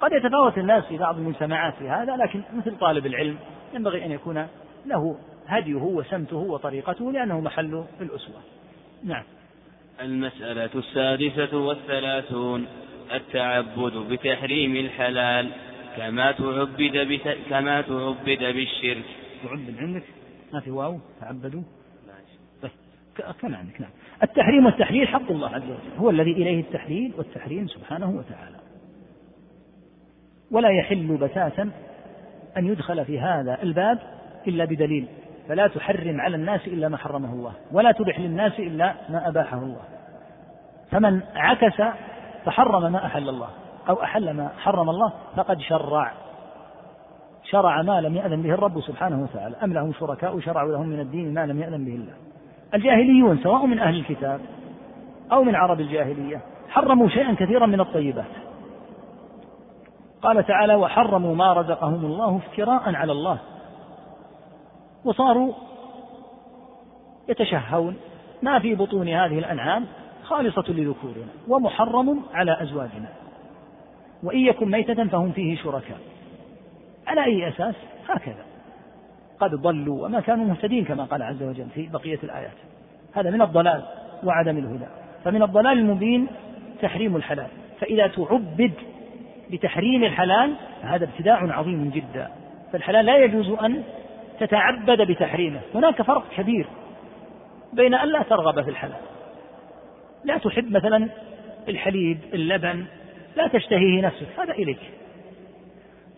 قد 0.01 0.11
يتفاوت 0.11 0.57
الناس 0.57 0.85
في 0.85 0.97
بعض 0.97 1.17
المجتمعات 1.17 1.73
في 1.75 1.89
هذا 1.89 2.15
لكن 2.15 2.43
مثل 2.53 2.77
طالب 2.77 3.05
العلم 3.05 3.37
ينبغي 3.73 4.05
أن 4.05 4.11
يكون 4.11 4.47
له 4.85 5.17
هديه 5.47 5.81
وسمته 5.81 6.37
وطريقته 6.37 7.11
لأنه 7.11 7.39
محل 7.39 7.83
الأسوة. 8.01 8.41
نعم. 9.03 9.23
المسألة 10.01 10.69
السادسة 10.75 11.57
والثلاثون 11.57 12.67
التعبد 13.13 13.93
بتحريم 13.93 14.75
الحلال. 14.75 15.51
كما 15.99 16.31
تعبد 16.31 16.97
بت... 17.09 17.37
كما 17.49 17.81
تعبد 17.81 18.39
بالشرك. 18.39 19.05
تعبد 19.43 19.75
عندك؟ 19.79 20.03
ما 20.53 20.59
في 20.59 20.71
واو؟ 20.71 20.99
تعبدوا؟ 21.21 21.61
طيب 22.61 22.71
كما 23.41 23.57
عندك 23.57 23.81
نعم. 23.81 23.89
التحريم 24.23 24.65
والتحليل 24.65 25.07
حق 25.07 25.31
الله 25.31 25.49
عز 25.49 25.63
وجل. 25.63 25.97
هو 25.97 26.09
الذي 26.09 26.31
إليه 26.31 26.59
التحليل 26.59 27.13
والتحريم 27.17 27.67
سبحانه 27.67 28.09
وتعالى. 28.09 28.57
ولا 30.51 30.69
يحل 30.69 31.17
بتاتا 31.17 31.71
أن 32.57 32.67
يدخل 32.67 33.05
في 33.05 33.19
هذا 33.19 33.63
الباب 33.63 33.99
إلا 34.47 34.65
بدليل. 34.65 35.07
فلا 35.47 35.67
تحرم 35.67 36.21
على 36.21 36.35
الناس 36.35 36.67
إلا 36.67 36.89
ما 36.89 36.97
حرمه 36.97 37.33
الله. 37.33 37.53
ولا 37.71 37.91
تبح 37.91 38.19
للناس 38.19 38.59
إلا 38.59 38.95
ما 39.09 39.27
أباحه 39.27 39.57
الله. 39.57 39.83
فمن 40.91 41.21
عكس 41.35 41.81
فحرم 42.45 42.91
ما 42.91 43.05
أحل 43.05 43.29
الله. 43.29 43.49
أو 43.89 44.03
أحل 44.03 44.31
ما 44.33 44.49
حرم 44.57 44.89
الله 44.89 45.13
فقد 45.35 45.59
شرع. 45.59 46.11
شرع 47.43 47.81
ما 47.81 48.01
لم 48.01 48.15
يأذن 48.15 48.41
به 48.41 48.53
الرب 48.53 48.81
سبحانه 48.81 49.23
وتعالى. 49.23 49.55
أم 49.63 49.73
لهم 49.73 49.93
شركاء 49.93 50.39
شرعوا 50.39 50.71
لهم 50.71 50.87
من 50.87 50.99
الدين 50.99 51.33
ما 51.33 51.45
لم 51.45 51.61
يأذن 51.61 51.85
به 51.85 51.95
الله. 51.95 52.13
الجاهليون 52.73 53.37
سواء 53.37 53.65
من 53.65 53.79
أهل 53.79 53.95
الكتاب 53.95 54.41
أو 55.31 55.43
من 55.43 55.55
عرب 55.55 55.79
الجاهلية 55.79 56.41
حرموا 56.69 57.09
شيئا 57.09 57.33
كثيرا 57.33 57.65
من 57.65 57.79
الطيبات. 57.79 58.25
قال 60.21 60.45
تعالى 60.45 60.75
وحرموا 60.75 61.35
ما 61.35 61.53
رزقهم 61.53 62.05
الله 62.05 62.37
افتراء 62.37 62.95
على 62.95 63.11
الله. 63.11 63.37
وصاروا 65.05 65.53
يتشهون. 67.29 67.95
ما 68.41 68.59
في 68.59 68.75
بطون 68.75 69.07
هذه 69.07 69.39
الأنعام 69.39 69.85
خالصة 70.23 70.63
لذكورنا 70.67 71.27
ومحرم 71.47 72.21
على 72.33 72.61
أزواجنا. 72.61 73.09
وإن 74.23 74.39
يكن 74.39 74.71
ميتة 74.71 75.07
فهم 75.07 75.31
فيه 75.31 75.57
شركاء. 75.57 75.97
على 77.07 77.25
أي 77.25 77.47
أساس؟ 77.47 77.75
هكذا. 78.09 78.45
قد 79.39 79.55
ضلوا 79.55 80.05
وما 80.05 80.19
كانوا 80.19 80.45
مهتدين 80.45 80.85
كما 80.85 81.03
قال 81.03 81.23
عز 81.23 81.43
وجل 81.43 81.67
في 81.75 81.87
بقية 81.87 82.19
الآيات. 82.23 82.57
هذا 83.13 83.29
من 83.29 83.41
الضلال 83.41 83.83
وعدم 84.23 84.57
الهدى. 84.57 84.85
فمن 85.23 85.43
الضلال 85.43 85.79
المبين 85.79 86.27
تحريم 86.81 87.15
الحلال. 87.15 87.47
فإذا 87.79 88.07
تعبد 88.07 88.73
بتحريم 89.51 90.03
الحلال 90.03 90.55
هذا 90.81 91.05
ابتداع 91.05 91.57
عظيم 91.57 91.89
جدا. 91.89 92.29
فالحلال 92.73 93.05
لا 93.05 93.17
يجوز 93.17 93.49
أن 93.49 93.83
تتعبد 94.39 95.01
بتحريمه. 95.01 95.59
هناك 95.75 96.01
فرق 96.01 96.23
كبير 96.37 96.67
بين 97.73 97.93
أن 97.93 98.07
لا 98.07 98.23
ترغب 98.23 98.63
في 98.63 98.69
الحلال. 98.69 99.01
لا 100.23 100.37
تحب 100.37 100.71
مثلا 100.71 101.07
الحليب 101.67 102.19
اللبن 102.33 102.85
لا 103.35 103.47
تشتهيه 103.47 104.01
نفسك 104.01 104.27
هذا 104.39 104.53
إليك. 104.53 104.79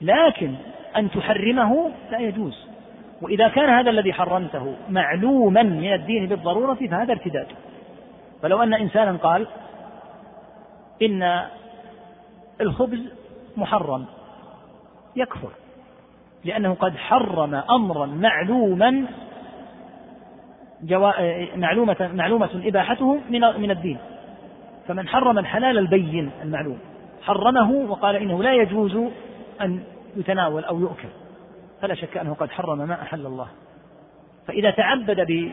لكن 0.01 0.53
أن 0.97 1.11
تحرمه 1.11 1.91
لا 2.11 2.19
يجوز. 2.19 2.67
وإذا 3.21 3.47
كان 3.47 3.69
هذا 3.69 3.89
الذي 3.89 4.13
حرمته 4.13 4.75
معلوما 4.89 5.63
من 5.63 5.93
الدين 5.93 6.25
بالضرورة 6.25 6.73
فهذا 6.73 7.11
ارتداد. 7.11 7.47
فلو 8.41 8.63
أن 8.63 8.73
إنسانا 8.73 9.17
قال 9.17 9.47
إن 11.01 11.45
الخبز 12.61 12.99
محرم 13.57 14.05
يكفر. 15.15 15.49
لأنه 16.45 16.73
قد 16.73 16.97
حرم 16.97 17.55
أمرا 17.55 18.05
معلوما 18.05 19.05
جوا... 20.83 21.11
معلومة 21.55 22.11
معلومة 22.13 22.49
إباحته 22.65 23.19
من 23.29 23.41
من 23.41 23.71
الدين. 23.71 23.97
فمن 24.87 25.07
حرم 25.07 25.39
الحلال 25.39 25.77
البين 25.77 26.31
المعلوم. 26.43 26.79
حرمه 27.23 27.71
وقال 27.71 28.15
إنه 28.15 28.43
لا 28.43 28.53
يجوز 28.53 28.95
أن 29.61 29.83
يتناول 30.15 30.63
أو 30.63 30.79
يؤكل. 30.79 31.07
فلا 31.81 31.95
شك 31.95 32.17
أنه 32.17 32.33
قد 32.33 32.51
حرم 32.51 32.77
ما 32.77 33.01
أحل 33.01 33.25
الله. 33.25 33.47
فإذا 34.47 34.71
تعبد 34.71 35.51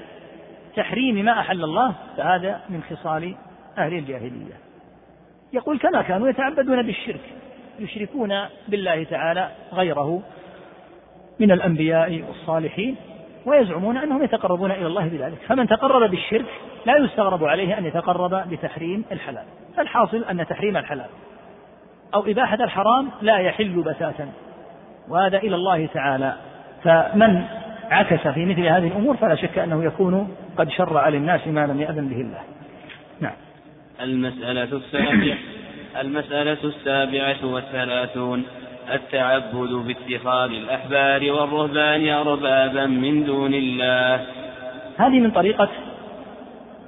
بتحريم 0.74 1.24
ما 1.24 1.40
أحل 1.40 1.64
الله 1.64 1.94
فهذا 2.16 2.60
من 2.68 2.82
خصال 2.82 3.34
أهل 3.78 3.94
الجاهلية. 3.94 4.54
يقول 5.52 5.78
كما 5.78 6.02
كانوا 6.02 6.28
يتعبدون 6.28 6.82
بالشرك 6.82 7.20
يشركون 7.78 8.34
بالله 8.68 9.04
تعالى 9.04 9.50
غيره 9.72 10.22
من 11.40 11.50
الأنبياء 11.50 12.24
والصالحين 12.28 12.96
ويزعمون 13.46 13.96
أنهم 13.96 14.22
يتقربون 14.22 14.70
إلى 14.70 14.86
الله 14.86 15.08
بذلك. 15.08 15.38
فمن 15.48 15.68
تقرب 15.68 16.10
بالشرك 16.10 16.46
لا 16.86 16.96
يستغرب 16.96 17.44
عليه 17.44 17.78
أن 17.78 17.84
يتقرب 17.84 18.48
بتحريم 18.50 19.04
الحلال. 19.12 19.44
فالحاصل 19.76 20.24
أن 20.24 20.46
تحريم 20.46 20.76
الحلال. 20.76 21.08
أو 22.14 22.26
إباحة 22.26 22.64
الحرام 22.64 23.08
لا 23.22 23.38
يحل 23.38 23.82
بتاتا 23.82 24.28
وهذا 25.08 25.38
إلى 25.38 25.54
الله 25.54 25.86
تعالى. 25.86 26.34
فمن 26.84 27.44
عكس 27.90 28.28
في 28.28 28.44
مثل 28.44 28.60
هذه 28.60 28.86
الأمور 28.86 29.16
فلا 29.16 29.34
شك 29.34 29.58
أنه 29.58 29.84
يكون 29.84 30.36
قد 30.56 30.70
شرع 30.70 31.08
للناس 31.08 31.46
ما 31.46 31.66
لم 31.66 31.80
يأذن 31.80 32.08
به 32.08 32.20
الله. 32.20 32.40
نعم. 33.20 33.36
المسألة 34.00 34.62
السابعة. 34.62 35.38
المسألة 36.00 36.58
السابعة 36.64 37.46
والثلاثون. 37.46 38.44
التعبد 38.92 39.70
باتخاذ 39.70 40.50
الأحبار 40.50 41.32
والرهبان 41.32 42.08
أربابا 42.08 42.86
من 42.86 43.24
دون 43.24 43.54
الله. 43.54 44.26
هذه 44.98 45.20
من 45.20 45.30
طريقة 45.30 45.68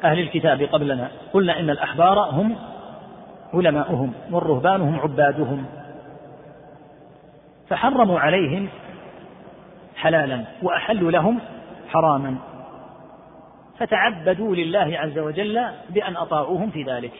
أهل 0.04 0.18
الكتاب 0.18 0.62
قبلنا. 0.62 1.08
قلنا 1.32 1.60
إن 1.60 1.70
الأحبار 1.70 2.18
هم 2.18 2.56
علماؤهم 3.54 4.12
والرهبان 4.30 4.80
هم 4.80 5.00
عبادهم 5.00 5.64
فحرموا 7.68 8.20
عليهم 8.20 8.68
حلالا 9.96 10.44
وأحلوا 10.62 11.10
لهم 11.10 11.38
حراما 11.88 12.36
فتعبدوا 13.78 14.56
لله 14.56 14.98
عز 14.98 15.18
وجل 15.18 15.64
بأن 15.90 16.16
أطاعوهم 16.16 16.70
في 16.70 16.82
ذلك 16.82 17.12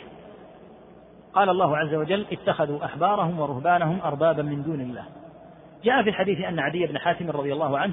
قال 1.35 1.49
الله 1.49 1.77
عز 1.77 1.95
وجل 1.95 2.27
اتخذوا 2.33 2.85
أحبارهم 2.85 3.41
ورهبانهم 3.41 4.01
أربابا 4.05 4.43
من 4.43 4.63
دون 4.63 4.81
الله 4.81 5.05
جاء 5.85 6.03
في 6.03 6.09
الحديث 6.09 6.41
أن 6.41 6.59
عدي 6.59 6.87
بن 6.87 6.99
حاتم 6.99 7.31
رضي 7.31 7.53
الله 7.53 7.79
عنه 7.79 7.93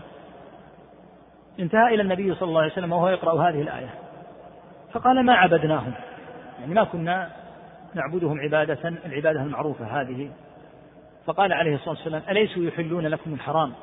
انتهى 1.60 1.94
إلى 1.94 2.02
النبي 2.02 2.36
صلى 2.36 2.50
الله 2.50 2.62
عليه 2.62 2.72
وسلم 2.72 2.94
وهو 2.94 3.10
يقرأ 3.10 3.50
هذه 3.50 3.62
الآية 3.62 3.90
فقال 4.94 5.26
ما 5.26 5.34
عبدناهم؟ 5.34 5.94
يعني 6.60 6.74
ما 6.74 6.84
كنا 6.84 7.30
نعبدهم 7.94 8.40
عبادة 8.40 8.88
العبادة 9.06 9.44
المعروفة 9.44 10.02
هذه. 10.02 10.32
فقال 11.26 11.54
عليه 11.54 11.76
الصلاة 11.76 11.90
والسلام 11.90 12.22
أليسوا 12.30 12.64
يحلون 12.64 13.08
لكم 13.08 13.34
الحرام؟ 13.34 13.74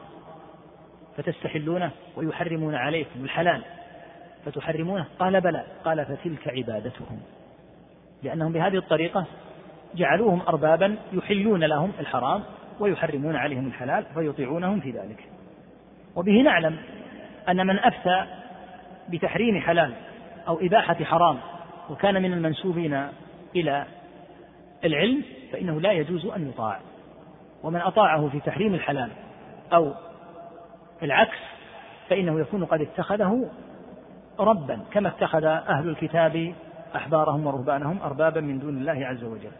فتستحلونه 1.16 1.90
ويحرمون 2.16 2.74
عليكم 2.74 3.24
الحلال. 3.24 3.62
فتحرمونه؟ 4.44 5.06
قال 5.18 5.40
بلى. 5.40 5.64
قال 5.85 6.06
فتلك 6.06 6.48
عبادتهم. 6.48 7.20
لأنهم 8.22 8.52
بهذه 8.52 8.76
الطريقة 8.76 9.26
جعلوهم 9.94 10.40
أربابا 10.48 10.97
يحلون 11.12 11.64
لهم 11.64 11.93
الحرام 12.01 12.43
ويحرمون 12.81 13.36
عليهم 13.36 13.66
الحلال 13.66 14.05
فيطيعونهم 14.14 14.81
في 14.81 14.90
ذلك. 14.90 15.28
وبه 16.16 16.43
نعلم 16.43 16.76
أن 17.48 17.66
من 17.66 17.78
أفتى 17.78 18.24
بتحريم 19.09 19.60
حلال 19.60 19.94
أو 20.48 20.59
إباحة 20.60 20.94
حرام 20.94 21.39
وكان 21.90 22.22
من 22.22 22.32
المنسوبين 22.32 23.09
إلى 23.56 23.86
العلم 24.85 25.22
فإنه 25.52 25.81
لا 25.81 25.93
يجوز 25.93 26.26
أن 26.26 26.48
يطاع. 26.48 26.81
ومن 27.62 27.81
أطاعه 27.81 28.28
في 28.28 28.40
تحريم 28.40 28.74
الحلال 28.74 29.10
أو 29.72 29.94
العكس 31.02 31.39
فإنه 32.09 32.40
يكون 32.40 32.64
قد 32.64 32.81
اتخذه 32.81 33.51
ربا 34.40 34.81
كما 34.93 35.09
اتخذ 35.09 35.44
أهل 35.44 35.89
الكتاب 35.89 36.55
أحبارهم 36.97 37.47
ورهبانهم 37.47 38.02
أربابا 38.02 38.40
من 38.40 38.59
دون 38.59 38.78
الله 38.78 39.06
عز 39.06 39.24
وجل. 39.24 39.52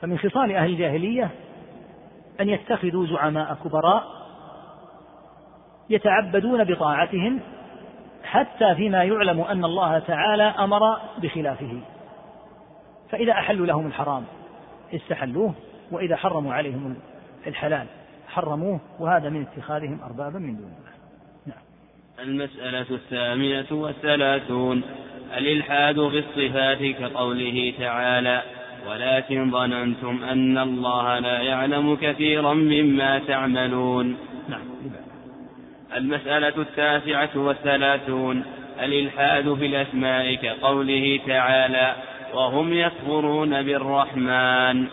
فمن 0.00 0.18
خصال 0.18 0.56
أهل 0.56 0.70
الجاهلية 0.70 1.30
أن 2.40 2.48
يتخذوا 2.48 3.06
زعماء 3.06 3.54
كبراء 3.64 4.04
يتعبدون 5.90 6.64
بطاعتهم 6.64 7.40
حتى 8.24 8.74
فيما 8.74 9.04
يعلم 9.04 9.40
أن 9.40 9.64
الله 9.64 9.98
تعالى 9.98 10.42
أمر 10.42 10.80
بخلافه. 11.18 11.80
فإذا 13.14 13.32
أحلوا 13.32 13.66
لهم 13.66 13.86
الحرام 13.86 14.24
استحلوه 14.94 15.54
وإذا 15.90 16.16
حرموا 16.16 16.54
عليهم 16.54 16.96
الحلال 17.46 17.86
حرموه 18.28 18.80
وهذا 18.98 19.28
من 19.28 19.42
اتخاذهم 19.42 20.00
أربابا 20.04 20.38
من 20.38 20.56
دون 20.56 20.72
الله. 20.78 20.94
نعم. 21.46 21.62
المسألة 22.28 22.86
الثامنة 22.90 23.66
والثلاثون 23.70 24.82
الإلحاد 25.38 25.94
في 25.94 26.18
الصفات 26.18 26.78
كقوله 26.98 27.74
تعالى 27.78 28.42
ولكن 28.88 29.50
ظننتم 29.50 30.24
أن 30.24 30.58
الله 30.58 31.18
لا 31.18 31.40
يعلم 31.40 31.96
كثيرا 31.96 32.54
مما 32.54 33.18
تعملون 33.18 34.16
نعم. 34.48 34.62
المسألة 35.96 36.62
التاسعة 36.62 37.30
والثلاثون 37.36 38.44
الإلحاد 38.82 39.54
في 39.54 39.66
الأسماء 39.66 40.34
كقوله 40.34 41.20
تعالى 41.26 41.94
وهم 42.34 42.72
يكفرون 42.72 43.62
بالرحمن. 43.62 44.86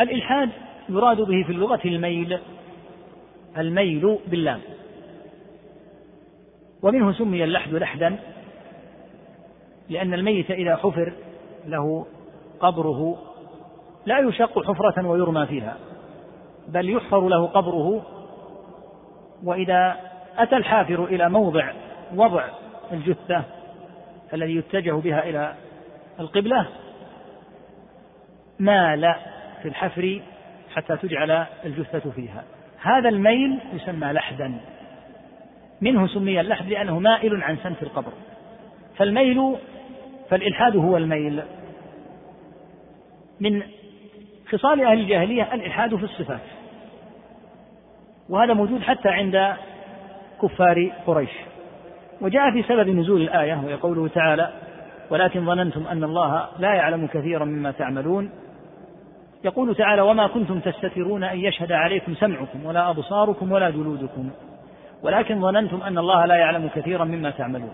الإلحاد 0.00 0.50
يراد 0.88 1.16
به 1.16 1.42
في 1.46 1.52
اللغة 1.52 1.80
الميل 1.84 2.38
الميل 3.58 4.18
باللام. 4.26 4.60
ومنه 6.82 7.12
سمي 7.12 7.44
اللحد 7.44 7.74
لحدا 7.74 8.18
لأن 9.88 10.14
الميت 10.14 10.50
إذا 10.50 10.76
حفر 10.76 11.12
له 11.66 12.06
قبره 12.60 13.18
لا 14.06 14.18
يشق 14.18 14.66
حفرة 14.66 15.06
ويرمى 15.06 15.46
فيها 15.46 15.76
بل 16.68 16.90
يحفر 16.90 17.28
له 17.28 17.46
قبره. 17.46 18.02
وإذا 19.44 19.96
أتى 20.38 20.56
الحافر 20.56 21.04
إلى 21.04 21.28
موضع 21.28 21.72
وضع 22.14 22.44
الجثة 22.92 23.44
الذي 24.34 24.56
يتجه 24.56 24.92
بها 24.92 25.28
إلى 25.28 25.54
القبلة 26.20 26.66
مال 28.58 29.14
في 29.62 29.68
الحفر 29.68 30.20
حتى 30.74 30.96
تجعل 30.96 31.46
الجثة 31.64 32.10
فيها. 32.10 32.44
هذا 32.82 33.08
الميل 33.08 33.58
يسمى 33.72 34.12
لحدا. 34.12 34.60
منه 35.80 36.06
سمي 36.06 36.40
اللحد 36.40 36.68
لأنه 36.68 36.98
مائل 36.98 37.42
عن 37.42 37.56
سنف 37.56 37.82
القبر. 37.82 38.12
فالميل 38.96 39.56
فالإلحاد 40.30 40.76
هو 40.76 40.96
الميل. 40.96 41.42
من 43.40 43.62
خصال 44.50 44.84
أهل 44.84 45.00
الجاهلية 45.00 45.54
الإلحاد 45.54 45.96
في 45.96 46.04
الصفات. 46.04 46.40
وهذا 48.28 48.54
موجود 48.54 48.82
حتى 48.82 49.08
عند 49.08 49.56
كفار 50.42 50.92
قريش. 51.06 51.30
وجاء 52.20 52.50
في 52.50 52.62
سبب 52.62 52.88
نزول 52.88 53.22
الآية 53.22 53.54
وهي 53.64 53.74
قوله 53.74 54.08
تعالى 54.08 54.50
ولكن 55.10 55.46
ظننتم 55.46 55.86
أن 55.86 56.04
الله 56.04 56.48
لا 56.58 56.74
يعلم 56.74 57.06
كثيرا 57.06 57.44
مما 57.44 57.70
تعملون. 57.70 58.30
يقول 59.44 59.74
تعالى 59.74 60.02
وما 60.02 60.26
كنتم 60.26 60.60
تستترون 60.60 61.24
أن 61.24 61.38
يشهد 61.38 61.72
عليكم 61.72 62.14
سمعكم 62.14 62.66
ولا 62.66 62.90
أبصاركم 62.90 63.52
ولا 63.52 63.70
جلودكم. 63.70 64.30
ولكن 65.02 65.40
ظننتم 65.40 65.82
أن 65.82 65.98
الله 65.98 66.26
لا 66.26 66.34
يعلم 66.34 66.70
كثيرا 66.74 67.04
مما 67.04 67.30
تعملون. 67.30 67.72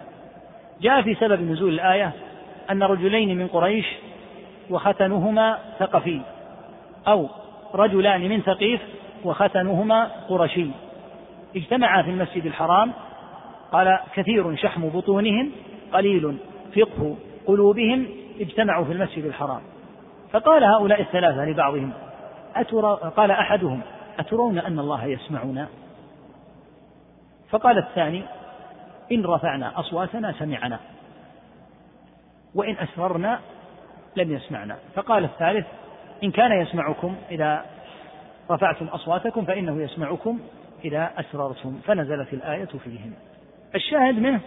جاء 0.81 1.03
في 1.03 1.15
سبب 1.15 1.41
نزول 1.51 1.75
الآية 1.75 2.13
أن 2.71 2.83
رجلين 2.83 3.39
من 3.39 3.47
قريش 3.47 3.87
وختنهما 4.71 5.59
ثقفي 5.79 6.21
أو 7.09 7.29
رجلان 7.75 8.29
من 8.29 8.41
ثقيف 8.41 8.81
وختنهما 9.25 10.11
قرشي. 10.29 10.67
اجتمعا 11.57 12.03
في 12.03 12.11
المسجد 12.11 12.47
الحرام 12.47 12.93
قال 13.73 13.99
كثير 14.15 14.57
شحم 14.57 14.89
بطونهم 14.89 15.53
قليل 15.93 16.39
فقه 16.77 17.17
قلوبهم 17.47 18.07
اجتمعوا 18.41 18.85
في 18.85 18.93
المسجد 18.93 19.25
الحرام. 19.25 19.61
فقال 20.33 20.65
هؤلاء 20.65 21.01
الثلاثة 21.01 21.45
لبعضهم 21.45 21.93
أترى 22.57 23.13
قال 23.17 23.31
أحدهم 23.31 23.81
أترون 24.19 24.59
أن 24.59 24.79
الله 24.79 25.05
يسمعنا؟ 25.05 25.69
فقال 27.51 27.79
الثاني 27.79 28.23
إن 29.13 29.27
رفعنا 29.27 29.81
أصواتنا 29.81 30.33
سمعنا 30.33 30.79
وإن 32.55 32.77
أسررنا 32.79 33.41
لم 34.17 34.33
يسمعنا. 34.33 34.77
فقال 34.95 35.25
الثالث 35.25 35.67
إن 36.25 36.31
كان 36.31 36.53
يسمعكم 36.53 37.17
إذا 37.31 37.65
رفعتم 38.51 38.87
أصواتكم 38.87 39.45
فإنه 39.45 39.83
يسمعكم 39.83 40.41
إذا 40.85 41.11
أسررتم. 41.17 41.81
فنزلت 41.85 42.33
الآية 42.33 42.65
فيهم. 42.85 43.13
الشاهد 43.75 44.19
منه 44.19 44.41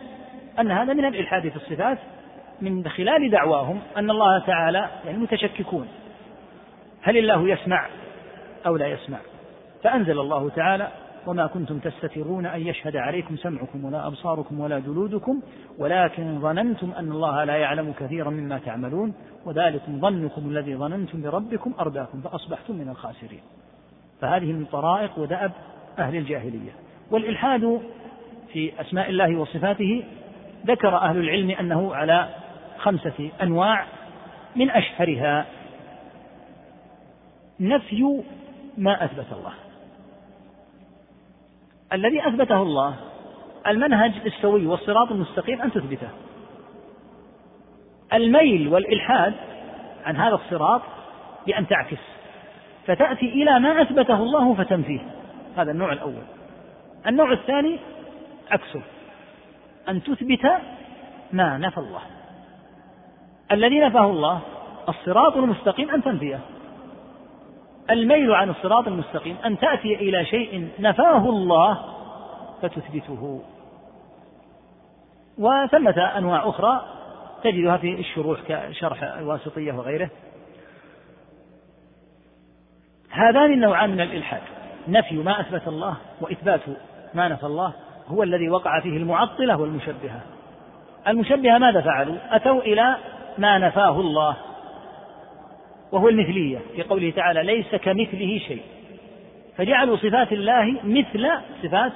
أن 0.60 0.72
هذا 0.72 0.94
من 0.94 1.06
الإلحاد 1.06 1.50
في 1.50 1.56
الصفات 1.56 1.98
من 2.62 2.90
خلال 2.90 3.30
دعواهم 3.30 3.80
أن 3.98 4.10
الله 4.10 4.40
تعالى 4.40 4.90
يعني 5.06 5.18
متشككون. 5.18 5.88
هل 7.02 7.18
الله 7.18 7.50
يسمع 7.50 7.88
أو 8.66 8.76
لا 8.78 8.88
يسمع؟ 8.88 9.18
فأنزل 9.84 10.20
الله 10.20 10.50
تعالى 10.50 10.88
وما 11.28 11.48
كنتم 11.48 11.80
تستترون 11.80 12.46
أن 12.46 12.68
يشهد 12.68 12.96
عليكم 12.96 13.38
سمعكم 13.38 13.86
ولا 13.86 14.08
أبصاركم 14.08 14.60
ولا 14.60 14.80
جلودكم 14.80 15.42
ولكن 15.78 16.40
ظننتم 16.42 16.92
أن 16.92 17.12
الله 17.12 17.44
لا 17.44 17.56
يعلم 17.56 17.94
كثيرا 18.00 18.30
مما 18.30 18.58
تعملون 18.58 19.14
وذلكم 19.46 20.00
ظنكم 20.00 20.50
الذي 20.50 20.76
ظننتم 20.76 21.22
بربكم 21.22 21.74
أرداكم 21.80 22.22
فأصبحتم 22.22 22.76
من 22.76 22.90
الخاسرين. 22.90 23.42
فهذه 24.22 24.54
من 24.54 24.66
طرائق 24.66 25.20
ودأب 25.20 25.52
أهل 26.00 26.16
الجاهلية. 26.16 26.72
والإلحاد 27.12 27.82
في 28.54 28.82
أسماء 28.82 29.10
الله 29.10 29.36
وصفاته 29.36 30.04
ذكر 30.66 30.96
أهل 30.96 31.18
العلم 31.18 31.52
أنه 31.52 31.96
على 31.96 32.30
خمسة 32.78 33.32
أنواع 33.42 33.86
من 34.56 34.70
أشهرها. 34.70 35.46
نفي 37.60 38.22
ما 38.78 39.06
أثبت 39.06 39.26
الله. 39.32 39.54
الذي 41.94 42.28
أثبته 42.28 42.62
الله 42.62 42.96
المنهج 43.68 44.12
السوي 44.26 44.68
والصراط 44.68 45.12
المستقيم 45.12 45.62
أن 45.62 45.72
تثبته. 45.72 46.10
الميل 48.14 48.68
والإلحاد 48.68 49.34
عن 50.06 50.16
هذا 50.18 50.36
الصراط 50.36 50.82
بأن 51.48 51.68
تعكس. 51.68 51.98
فتأتي 52.86 53.26
إلى 53.26 53.60
ما 53.60 53.82
أثبته 53.82 54.16
الله 54.16 54.54
فتنفيه. 54.54 55.00
هذا 55.58 55.72
النوع 55.72 55.94
الأول. 55.94 56.24
النوع 57.08 57.32
الثاني 57.32 57.80
عكسه 58.52 58.82
أن 59.90 60.04
تثبت 60.04 60.46
ما 61.32 61.58
نفى 61.58 61.78
الله. 61.78 62.02
الذي 63.52 63.80
نفاه 63.80 64.06
الله 64.06 64.40
الصراط 64.90 65.38
المستقيم 65.38 65.90
أن 65.90 66.04
تنفيه. 66.04 66.40
الميل 67.90 68.32
عن 68.32 68.50
الصراط 68.50 68.88
المستقيم 68.88 69.38
أن 69.46 69.60
تأتي 69.60 69.96
إلى 69.96 70.26
شيء 70.26 70.70
نفاه 70.80 71.30
الله 71.30 71.80
فتثبته. 72.62 73.42
وثمة 75.38 76.18
أنواع 76.18 76.50
أخرى 76.50 76.86
تجدها 77.44 77.78
في 77.78 78.00
الشروح 78.00 78.40
كشرح 78.48 79.04
الواسطية 79.04 79.74
وغيره. 79.74 80.10
هذان 83.10 83.54
النوعان 83.54 83.90
من 83.90 84.02
الإلحاد. 84.02 84.42
نفي 84.88 85.16
ما 85.16 85.42
أثبت 85.42 85.68
الله 85.68 85.98
وإثبات 86.22 86.62
ما 87.14 87.28
نفى 87.28 87.46
الله. 87.46 87.74
هو 88.10 88.24
الذي 88.24 88.50
وقع 88.50 88.80
فيه 88.80 88.98
المعطلة 88.98 89.58
والمشبهة. 89.58 90.22
المشبهة 91.08 91.58
ماذا 91.58 91.82
فعلوا؟ 91.82 92.16
أتوا 92.32 92.62
إلى 92.62 92.96
ما 93.38 93.58
نفاه 93.58 94.00
الله 94.00 94.38
وهو 95.92 96.10
المثلية. 96.10 96.60
في 96.76 96.84
قوله 96.84 97.12
تعالى 97.12 97.44
ليس 97.44 97.76
كمثله 97.76 98.40
شيء. 98.48 98.62
فجعلوا 99.58 99.98
صفات 99.98 100.34
الله 100.34 100.80
مثل 100.84 101.30
صفات 101.64 101.92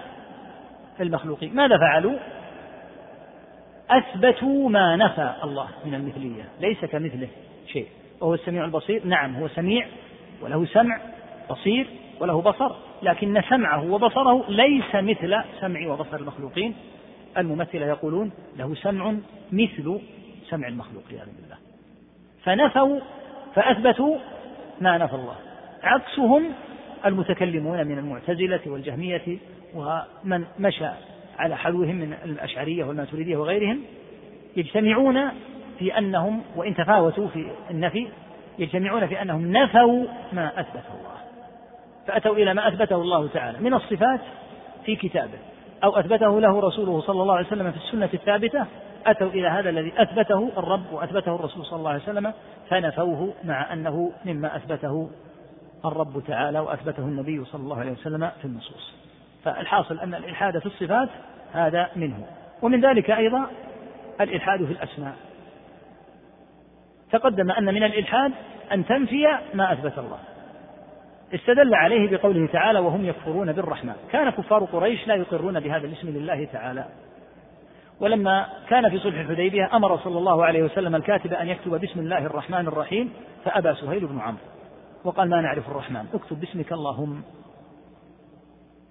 المخلوقين. 0.99 1.55
ماذا 1.55 1.77
فعلوا؟ 1.77 2.17
أثبتوا 3.89 4.69
ما 4.69 4.95
نفى 4.95 5.33
الله 5.43 5.67
من 5.85 5.95
المثلية. 5.95 6.43
ليس 6.59 6.85
كمثله 6.85 7.27
شيء. 7.67 7.87
وهو 8.21 8.33
السميع 8.33 8.65
البصير؟ 8.65 9.01
نعم 9.05 9.35
هو 9.35 9.47
سميع 9.47 9.87
وله 10.41 10.65
سمع 10.65 10.99
بصير. 11.49 11.87
وله 12.23 12.41
بصر 12.41 12.71
لكن 13.01 13.41
سمعه 13.49 13.91
وبصره 13.91 14.43
ليس 14.49 14.95
مثل 14.95 15.35
سمع 15.61 15.87
وبصر 15.87 16.17
المخلوقين. 16.17 16.75
الممثلة 17.37 17.85
يقولون 17.85 18.31
له 18.57 18.75
سمع 18.75 19.15
مثل 19.51 19.99
سمع 20.49 20.67
المخلوق 20.67 21.03
والعياذ 21.07 21.27
بالله. 21.41 21.57
فنفوا 22.43 22.99
فأثبتوا 23.55 24.17
ما 24.81 24.97
نفى 24.97 25.15
الله. 25.15 25.35
عكسهم 25.83 26.43
المتكلمون 27.05 27.87
من 27.87 27.97
المعتزلة 27.97 28.61
والجهمية 28.65 29.37
ومن 29.75 30.45
مشى 30.59 30.89
على 31.37 31.57
حلوهم 31.57 31.95
من 31.95 32.13
الأشعرية 32.25 32.83
والماتريدية 32.83 33.37
وغيرهم 33.37 33.79
يجتمعون 34.57 35.29
في 35.79 35.97
أنهم 35.97 36.41
وإن 36.55 36.75
تفاوتوا 36.75 37.27
في 37.27 37.45
النفي 37.71 38.07
يجتمعون 38.59 39.07
في 39.07 39.21
أنهم 39.21 39.51
نفوا 39.51 40.05
ما 40.33 40.59
أثبته 40.59 40.93
الله. 40.99 41.12
فأتوا 42.07 42.35
إلى 42.35 42.53
ما 42.53 42.67
أثبته 42.67 42.95
الله 42.95 43.27
تعالى 43.27 43.59
من 43.59 43.73
الصفات 43.73 44.19
في 44.85 44.95
كتابه 44.95 45.37
أو 45.83 45.99
أثبته 45.99 46.41
له 46.41 46.59
رسوله 46.59 47.01
صلى 47.01 47.21
الله 47.21 47.35
عليه 47.35 47.47
وسلم 47.47 47.71
في 47.71 47.77
السنة 47.77 48.09
الثابتة 48.13 48.65
أتوا 49.05 49.27
إلى 49.27 49.47
هذا 49.47 49.69
الذي 49.69 49.93
أثبته 49.97 50.51
الرب 50.57 50.91
وأثبته 50.91 51.35
الرسول 51.35 51.65
صلى 51.65 51.79
الله 51.79 51.91
عليه 51.91 52.03
وسلم 52.03 52.33
فنفوه 52.69 53.33
مع 53.43 53.73
أنه 53.73 54.11
مما 54.25 54.55
أثبته 54.55 55.09
الرب 55.85 56.23
تعالى 56.27 56.59
وأثبته 56.59 57.03
النبي 57.03 57.45
صلى 57.45 57.61
الله 57.61 57.79
عليه 57.79 57.91
وسلم 57.91 58.31
في 58.41 58.45
النصوص. 58.45 58.93
فالحاصل 59.43 59.99
أن 59.99 60.15
الإلحاد 60.15 60.59
في 60.59 60.65
الصفات 60.65 61.09
هذا 61.53 61.89
منه. 61.95 62.25
ومن 62.61 62.85
ذلك 62.85 63.11
أيضا 63.11 63.47
الإلحاد 64.21 64.65
في 64.65 64.71
الأسماء. 64.71 65.15
تقدم 67.11 67.51
أن 67.51 67.65
من 67.65 67.83
الإلحاد 67.83 68.31
أن 68.71 68.85
تنفي 68.85 69.27
ما 69.53 69.73
أثبت 69.73 69.97
الله. 69.97 70.19
استدل 71.33 71.75
عليه 71.75 72.17
بقوله 72.17 72.47
تعالى 72.47 72.79
وهم 72.79 73.05
يكفرون 73.05 73.51
بالرحمن. 73.51 73.93
كان 74.11 74.29
كفار 74.29 74.63
قريش 74.63 75.07
لا 75.07 75.15
يقرون 75.15 75.59
بهذا 75.59 75.87
الاسم 75.87 76.09
لله 76.09 76.45
تعالى. 76.45 76.85
ولما 77.99 78.47
كان 78.69 78.89
في 78.89 78.99
صلح 78.99 79.19
الحديبية 79.19 79.69
أمر 79.73 79.97
صلى 79.97 80.17
الله 80.17 80.45
عليه 80.45 80.63
وسلم 80.63 80.95
الكاتب 80.95 81.33
أن 81.33 81.47
يكتب 81.47 81.81
بسم 81.81 81.99
الله 81.99 82.25
الرحمن 82.25 82.67
الرحيم 82.67 83.13
فأبى 83.45 83.73
سهيل 83.73 84.07
بن 84.07 84.19
عمرو. 84.19 84.43
وقال 85.03 85.29
ما 85.29 85.41
نعرف 85.41 85.69
الرحمن 85.69 86.05
اكتب 86.13 86.39
باسمك 86.39 86.73
اللهم. 86.73 87.21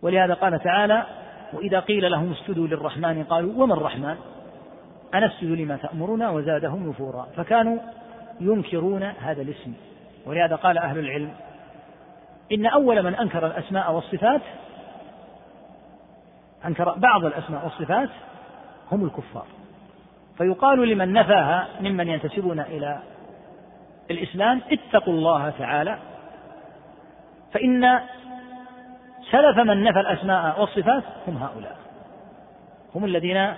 ولهذا 0.03 0.35
قال 0.35 0.63
تعالى 0.63 1.07
وإذا 1.53 1.81
قيل 1.81 2.11
لهم 2.11 2.33
اسجدوا 2.33 2.67
للرحمن 2.67 3.25
قالوا 3.25 3.63
وما 3.63 3.75
الرحمن؟ 3.75 4.17
أنسجد 5.15 5.49
لما 5.49 5.77
تأمرنا 5.77 6.31
وزادهم 6.31 6.89
نفورا. 6.89 7.27
فكانوا 7.37 7.79
ينكرون 8.41 9.03
هذا 9.03 9.43
الاسم. 9.43 9.73
ولهذا 10.27 10.57
قال 10.57 10.79
أهل 10.79 10.99
العلم 10.99 11.31
إن 12.53 12.67
أول 12.67 13.03
من 13.03 13.15
أنكر 13.15 13.47
الأسماء 13.47 13.93
والصفات 13.93 14.41
أنكر 16.67 16.95
بعض 16.99 17.25
الأسماء 17.25 17.65
والصفات 17.65 18.09
هم 18.93 19.05
الكفار. 19.05 19.47
فيقال 20.39 20.89
لمن 20.89 21.13
نفاها 21.13 21.69
ممن 21.81 22.09
ينتسبون 22.09 22.61
إلى 22.61 23.03
الإسلام 24.11 24.61
اتقوا 24.71 25.15
الله 25.15 25.51
تعالى. 25.51 25.99
فإن 27.53 28.01
سلف 29.31 29.59
من 29.59 29.85
نفى 29.85 30.01
الأسماء 30.01 30.61
والصفات 30.61 31.03
هم 31.29 31.37
هؤلاء. 31.37 31.77
هم 32.95 33.05
الذين 33.05 33.55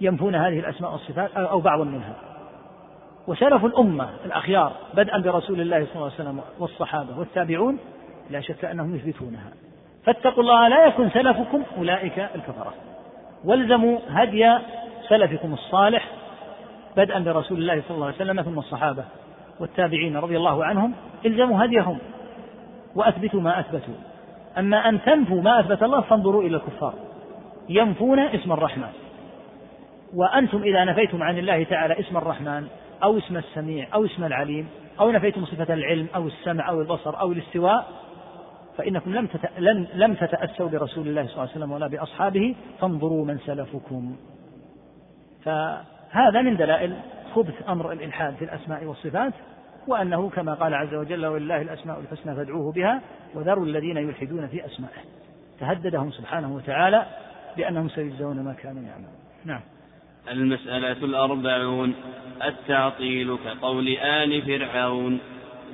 ينفون 0.00 0.34
هذه 0.34 0.58
الأسماء 0.58 0.92
والصفات 0.92 1.36
أو 1.36 1.60
بعض 1.60 1.80
منها. 1.80 2.14
وسلف 3.26 3.64
الأمة 3.64 4.08
الأخيار 4.24 4.72
بدءا 4.94 5.18
برسول 5.18 5.60
الله 5.60 5.86
صلى 5.86 5.94
الله 5.94 6.04
عليه 6.04 6.14
وسلم 6.14 6.40
والصحابة 6.58 7.18
والتابعون 7.18 7.78
لا 8.30 8.40
شك 8.40 8.64
أنهم 8.64 8.94
يثبتونها. 8.96 9.50
فاتقوا 10.04 10.42
الله 10.42 10.68
لا 10.68 10.86
يكن 10.86 11.10
سلفكم 11.10 11.62
أولئك 11.78 12.18
الكفرة. 12.18 12.74
والزموا 13.44 13.98
هدي 14.08 14.58
سلفكم 15.08 15.52
الصالح 15.52 16.08
بدءا 16.96 17.18
برسول 17.18 17.58
الله 17.58 17.82
صلى 17.88 17.94
الله 17.94 18.06
عليه 18.06 18.16
وسلم 18.16 18.42
ثم 18.42 18.58
الصحابة 18.58 19.04
والتابعين 19.60 20.16
رضي 20.16 20.36
الله 20.36 20.64
عنهم 20.64 20.92
إلزموا 21.26 21.64
هديهم 21.64 21.98
وأثبتوا 22.94 23.40
ما 23.40 23.60
أثبتوا. 23.60 23.94
أما 24.58 24.88
أن 24.88 25.02
تنفوا 25.02 25.42
ما 25.42 25.60
أثبت 25.60 25.82
الله 25.82 26.00
فانظروا 26.00 26.42
إلى 26.42 26.56
الكفار. 26.56 26.94
ينفون 27.68 28.18
اسم 28.18 28.52
الرحمن. 28.52 28.92
وأنتم 30.14 30.62
إذا 30.62 30.84
نفيتم 30.84 31.22
عن 31.22 31.38
الله 31.38 31.64
تعالى 31.64 32.00
اسم 32.00 32.16
الرحمن 32.16 32.66
أو 33.02 33.18
اسم 33.18 33.36
السميع 33.36 33.88
أو 33.94 34.04
اسم 34.04 34.24
العليم 34.24 34.68
أو 35.00 35.10
نفيتم 35.10 35.44
صفة 35.44 35.74
العلم 35.74 36.06
أو 36.14 36.26
السمع 36.26 36.68
أو 36.68 36.80
البصر 36.80 37.20
أو 37.20 37.32
الاستواء 37.32 37.86
فإنكم 38.76 39.14
لم 39.14 39.28
لم 39.58 39.86
لم 39.94 40.14
تتأسوا 40.14 40.68
برسول 40.68 41.08
الله 41.08 41.22
صلى 41.22 41.32
الله 41.32 41.40
عليه 41.40 41.50
وسلم 41.50 41.72
ولا 41.72 41.86
بأصحابه 41.86 42.54
فانظروا 42.80 43.24
من 43.24 43.38
سلفكم. 43.38 44.16
فهذا 45.44 46.42
من 46.42 46.56
دلائل 46.56 46.96
خبث 47.34 47.68
أمر 47.68 47.92
الإلحاد 47.92 48.34
في 48.34 48.44
الأسماء 48.44 48.84
والصفات 48.84 49.32
وأنه 49.86 50.30
كما 50.30 50.54
قال 50.54 50.74
عز 50.74 50.94
وجل 50.94 51.26
ولله 51.26 51.62
الأسماء 51.62 52.00
الحسنى 52.00 52.34
فادعوه 52.34 52.72
بها 52.72 53.00
وذروا 53.34 53.66
الذين 53.66 53.96
يلحدون 53.96 54.46
في 54.46 54.66
أسمائه. 54.66 55.00
تهددهم 55.60 56.10
سبحانه 56.10 56.54
وتعالى 56.54 57.06
بأنهم 57.56 57.88
سيجزون 57.88 58.40
ما 58.40 58.52
كانوا 58.52 58.82
يعملون. 58.82 59.14
نعم. 59.44 59.60
المسألة 60.30 60.92
الأربعون 60.92 61.94
التعطيل 62.44 63.38
كقول 63.44 63.88
آل 63.88 64.42
فرعون. 64.42 65.20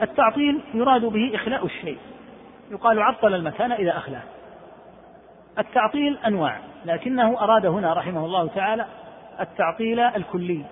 التعطيل 0.02 0.60
يراد 0.74 1.04
به 1.04 1.34
إخلاء 1.34 1.66
الشيء 1.66 1.98
يقال 2.70 3.02
عطل 3.02 3.34
المكان 3.34 3.72
إذا 3.72 3.96
أخلاه. 3.96 4.22
التعطيل 5.58 6.18
أنواع 6.26 6.60
لكنه 6.84 7.40
أراد 7.40 7.66
هنا 7.66 7.92
رحمه 7.92 8.24
الله 8.24 8.48
تعالى 8.48 8.86
التعطيل 9.40 10.00
الكلي 10.00 10.64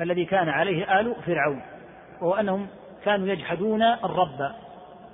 الذي 0.00 0.24
كان 0.24 0.48
عليه 0.48 1.00
آل 1.00 1.14
فرعون 1.26 1.62
وهو 2.20 2.34
أنهم 2.34 2.66
كانوا 3.04 3.26
يجحدون 3.26 3.82
الرب 3.82 4.52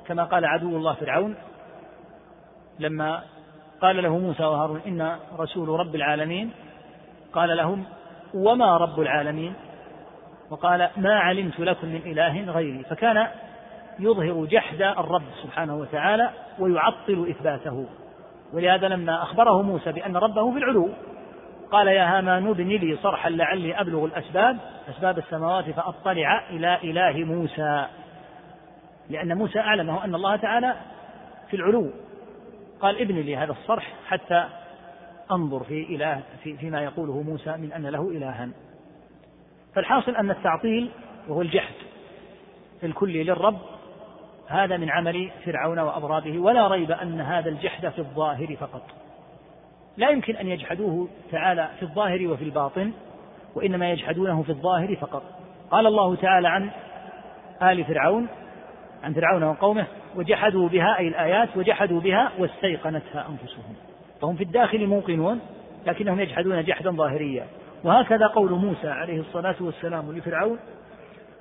كما 0.07 0.25
قال 0.25 0.45
عدو 0.45 0.77
الله 0.77 0.95
فرعون 0.95 1.35
لما 2.79 3.23
قال 3.81 4.03
له 4.03 4.19
موسى 4.19 4.45
وهارون 4.45 4.81
إن 4.87 5.17
رسول 5.39 5.69
رب 5.69 5.95
العالمين 5.95 6.51
قال 7.33 7.57
لهم 7.57 7.85
وما 8.35 8.77
رب 8.77 9.01
العالمين؟ 9.01 9.55
وقال 10.51 10.89
ما 10.97 11.19
علمت 11.19 11.61
لكم 11.61 11.89
من 11.89 12.01
إله 12.07 12.53
غيري. 12.53 12.85
فكان 12.85 13.29
يظهر 13.99 14.45
جحد 14.45 14.83
الرب 14.83 15.23
سبحانه 15.43 15.77
وتعالى 15.77 16.31
ويعطل 16.59 17.27
إثباته. 17.31 17.87
ولهذا 18.53 18.89
لما 18.89 19.23
أخبره 19.23 19.63
موسى 19.63 19.93
بأن 19.93 20.17
ربه 20.17 20.53
في 20.53 20.59
العلو 20.59 20.91
قال 21.71 21.89
يا 21.89 22.19
هامان 22.19 22.47
ابن 22.47 22.69
لي 22.69 22.97
صرحا 22.97 23.31
لعلي 23.31 23.81
أبلغ 23.81 24.05
الأسباب 24.05 24.59
أسباب 24.91 25.19
السماوات 25.19 25.71
فأطلع 25.71 26.49
إلى 26.51 26.79
إله 26.85 27.25
موسى. 27.25 27.87
لأن 29.11 29.39
موسى 29.39 29.59
أعلمه 29.59 30.05
أن 30.05 30.15
الله 30.15 30.37
تعالى 30.37 30.75
في 31.51 31.57
العلو. 31.57 31.91
قال 32.81 33.01
ابن 33.01 33.15
لي 33.15 33.37
هذا 33.37 33.53
الصرح 33.53 33.93
حتى 34.09 34.49
أنظر 35.31 35.65
في 35.65 35.95
إله 35.95 36.23
في 36.43 36.57
فيما 36.57 36.81
يقوله 36.81 37.23
موسى 37.23 37.57
من 37.57 37.73
أن 37.73 37.87
له 37.87 38.11
إلها. 38.11 38.49
فالحاصل 39.75 40.17
أن 40.17 40.31
التعطيل 40.31 40.91
وهو 41.29 41.43
الجحد 41.43 41.75
الكلي 42.83 43.25
للرب. 43.25 43.59
هذا 44.49 44.77
من 44.77 44.91
عمل 44.91 45.31
فرعون 45.45 45.79
وأضرابه 45.79 46.39
ولا 46.39 46.69
ريب 46.69 46.91
أن 46.91 47.21
هذا 47.21 47.49
الجحد 47.49 47.89
في 47.89 47.99
الظاهر 47.99 48.57
فقط. 48.57 48.83
لا 49.97 50.11
يمكن 50.11 50.37
أن 50.37 50.49
يجحدوه 50.49 51.09
تعالى 51.31 51.69
في 51.77 51.83
الظاهر 51.83 52.27
وفي 52.27 52.45
الباطن 52.45 52.93
وإنما 53.55 53.91
يجحدونه 53.91 54.43
في 54.43 54.51
الظاهر 54.51 54.97
فقط. 54.97 55.23
قال 55.71 55.87
الله 55.87 56.17
تعالى 56.17 56.49
عن 56.49 56.71
آل 57.63 57.85
فرعون 57.85 58.29
عن 59.05 59.13
فرعون 59.13 59.43
وقومه 59.43 59.87
وجحدوا 60.17 60.69
بها 60.69 60.99
أي 60.99 61.09
الآيات 61.09 61.57
وجحدوا 61.57 62.01
بها 62.01 62.33
واستيقنتها 62.39 63.27
أنفسهم. 63.29 63.75
فهم 64.23 64.37
في 64.37 64.45
الداخل 64.45 64.87
موقنون 64.87 65.41
لكنهم 65.87 66.21
يجحدون 66.21 66.65
جحدا 66.65 66.91
ظاهريا. 66.91 67.47
وهكذا 67.85 68.27
قول 68.27 68.53
موسى 68.53 68.89
عليه 68.89 69.21
الصلاة 69.21 69.55
والسلام 69.61 70.13
لفرعون 70.13 70.59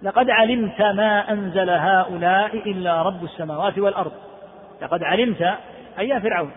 لقد 0.01 0.29
علمت 0.29 0.81
ما 0.81 1.31
أنزل 1.31 1.69
هؤلاء 1.69 2.57
إلا 2.71 3.01
رب 3.01 3.23
السماوات 3.23 3.77
والأرض. 3.77 4.11
لقد 4.81 5.03
علمت 5.03 5.41
أي 5.99 6.07
يا 6.07 6.19
فرعون 6.19 6.51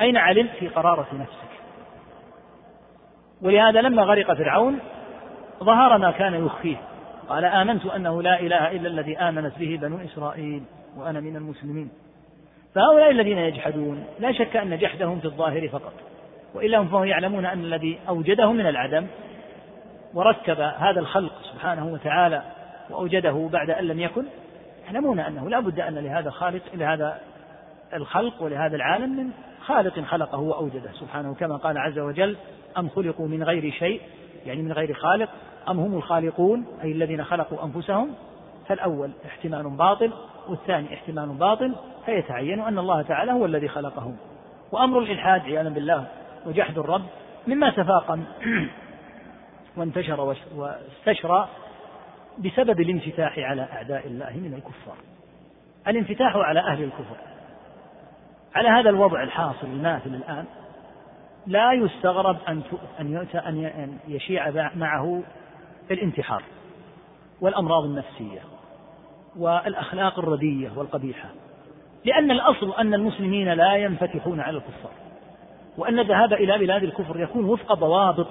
أين 0.00 0.16
علمت 0.16 0.50
في 0.50 0.68
قرارة 0.68 1.06
نفسك؟ 1.12 1.54
ولهذا 3.42 3.80
لما 3.80 4.02
غرق 4.02 4.34
فرعون 4.34 4.78
ظهر 5.64 5.98
ما 5.98 6.10
كان 6.10 6.46
يخفيه. 6.46 6.76
قال 7.28 7.44
آمنت 7.44 7.86
أنه 7.86 8.22
لا 8.22 8.40
إله 8.40 8.72
إلا 8.72 8.88
الذي 8.88 9.18
آمنت 9.18 9.58
به 9.58 9.78
بنو 9.82 9.98
إسرائيل 10.04 10.62
وأنا 10.96 11.20
من 11.20 11.36
المسلمين. 11.36 11.90
فهؤلاء 12.74 13.10
الذين 13.10 13.38
يجحدون 13.38 14.04
لا 14.20 14.32
شك 14.32 14.56
أن 14.56 14.78
جحدهم 14.78 15.20
في 15.20 15.24
الظاهر 15.24 15.68
فقط 15.68 15.92
وإلا 16.54 16.78
هم 16.78 16.88
فهم 16.88 17.04
يعلمون 17.04 17.46
أن 17.46 17.64
الذي 17.64 17.98
أوجده 18.08 18.52
من 18.52 18.66
العدم 18.66 19.06
وركب 20.14 20.60
هذا 20.60 21.00
الخلق 21.00 21.32
سبحانه 21.52 21.86
وتعالى 21.86 22.42
وأوجده 22.90 23.48
بعد 23.52 23.70
أن 23.70 23.84
لم 23.84 24.00
يكن 24.00 24.24
يعلمون 24.84 25.20
أنه 25.20 25.50
لا 25.50 25.60
بد 25.60 25.80
أن 25.80 25.94
لهذا 25.94 26.30
خالق 26.30 26.62
لهذا 26.74 27.20
الخلق 27.94 28.42
ولهذا 28.42 28.76
العالم 28.76 29.16
من 29.16 29.30
خالق 29.60 30.00
خلقه 30.00 30.38
وأوجده 30.38 30.92
سبحانه 30.92 31.34
كما 31.34 31.56
قال 31.56 31.78
عز 31.78 31.98
وجل 31.98 32.36
أم 32.78 32.88
خلقوا 32.88 33.28
من 33.28 33.42
غير 33.42 33.72
شيء 33.72 34.00
يعني 34.46 34.62
من 34.62 34.72
غير 34.72 34.94
خالق 34.94 35.28
أم 35.68 35.80
هم 35.80 35.94
الخالقون 35.94 36.66
أي 36.84 36.92
الذين 36.92 37.24
خلقوا 37.24 37.64
أنفسهم 37.64 38.14
فالأول 38.68 39.10
احتمال 39.26 39.70
باطل 39.70 40.12
والثاني 40.48 40.94
احتمال 40.94 41.28
باطل 41.28 41.74
فيتعين 42.06 42.60
أن 42.60 42.78
الله 42.78 43.02
تعالى 43.02 43.32
هو 43.32 43.44
الذي 43.44 43.68
خلقهم. 43.68 44.16
وأمر 44.72 44.98
الإلحاد 44.98 45.40
عياذا 45.40 45.68
بالله 45.68 46.06
وجحد 46.46 46.78
الرب. 46.78 47.04
مما 47.46 47.70
تفاقم 47.70 48.24
وانتشر 49.76 50.36
واستشرى 50.56 51.48
بسبب 52.38 52.80
الانفتاح 52.80 53.38
على 53.38 53.62
أعداء 53.62 54.06
الله 54.06 54.30
من 54.30 54.54
الكفار. 54.54 54.96
الانفتاح 55.88 56.36
على 56.36 56.60
أهل 56.60 56.82
الكفر. 56.82 57.16
على 58.54 58.68
هذا 58.68 58.90
الوضع 58.90 59.22
الحاصل 59.22 59.66
الماثل 59.66 60.14
الآن 60.14 60.44
لا 61.46 61.72
يستغرب 61.72 62.36
أن 62.48 62.62
أن 63.00 63.26
أن 63.64 63.98
يشيع 64.08 64.70
معه 64.74 65.22
الانتحار 65.90 66.42
والأمراض 67.40 67.84
النفسية. 67.84 68.53
والأخلاق 69.38 70.18
الردية 70.18 70.70
والقبيحة. 70.76 71.28
لأن 72.04 72.30
الأصل 72.30 72.74
أن 72.78 72.94
المسلمين 72.94 73.48
لا 73.48 73.76
ينفتحون 73.76 74.40
على 74.40 74.56
الكفار. 74.56 74.92
وأن 75.78 75.98
الذهاب 75.98 76.32
إلى 76.32 76.58
بلاد 76.58 76.82
الكفر 76.82 77.20
يكون 77.20 77.44
وفق 77.44 77.72
ضوابط. 77.72 78.28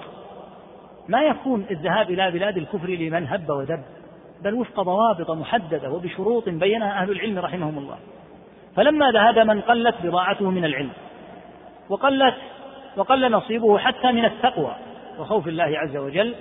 ما 1.07 1.21
يكون 1.21 1.65
الذهاب 1.71 2.11
إلى 2.11 2.31
بلاد 2.31 2.57
الكفر 2.57 2.89
لمن 2.89 3.27
هب 3.27 3.49
ودب 3.49 3.83
بل 4.43 4.53
وفق 4.53 4.81
ضوابط 4.81 5.31
محددة 5.31 5.91
وبشروط 5.91 6.49
بينها 6.49 7.01
أهل 7.01 7.11
العلم 7.11 7.39
رحمهم 7.39 7.77
الله. 7.77 7.97
فلما 8.75 9.11
ذهب 9.11 9.39
من 9.39 9.61
قلت 9.61 9.95
بضاعته 10.03 10.49
من 10.49 10.65
العلم 10.65 10.91
وقلت 11.89 12.35
وقل 12.97 13.31
نصيبه 13.31 13.77
حتى 13.77 14.11
من 14.11 14.25
التقوى 14.25 14.75
وخوف 15.19 15.47
الله 15.47 15.79
عز 15.79 15.97
وجل 15.97 16.35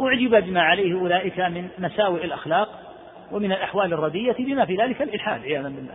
أعجب 0.00 0.44
بما 0.44 0.62
عليه 0.62 1.00
أولئك 1.00 1.40
من 1.40 1.68
مساوئ 1.78 2.24
الأخلاق 2.24 2.68
ومن 3.32 3.52
الأحوال 3.52 3.92
الردية 3.92 4.32
بما 4.38 4.64
في 4.64 4.76
ذلك 4.76 5.02
الإلحاد 5.02 5.42
عياذا 5.42 5.68
بالله. 5.68 5.94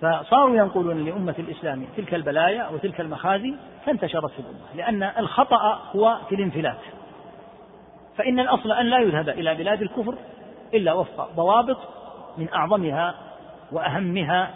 فصاروا 0.00 0.56
ينقلون 0.56 1.04
لأمة 1.04 1.34
الإسلام 1.38 1.86
تلك 1.96 2.14
البلايا 2.14 2.68
وتلك 2.68 3.00
المخازي 3.00 3.54
فانتشرت 3.86 4.30
في 4.30 4.38
الأمة 4.38 4.76
لأن 4.76 5.02
الخطأ 5.18 5.90
هو 5.96 6.18
في 6.28 6.34
الانفلات. 6.34 6.78
فإن 8.16 8.40
الأصل 8.40 8.72
أن 8.72 8.86
لا 8.86 8.98
يذهب 8.98 9.28
إلى 9.28 9.54
بلاد 9.54 9.82
الكفر 9.82 10.14
إلا 10.74 10.92
وفق 10.92 11.30
ضوابط 11.36 11.78
من 12.38 12.48
أعظمها 12.54 13.14
وأهمها 13.72 14.50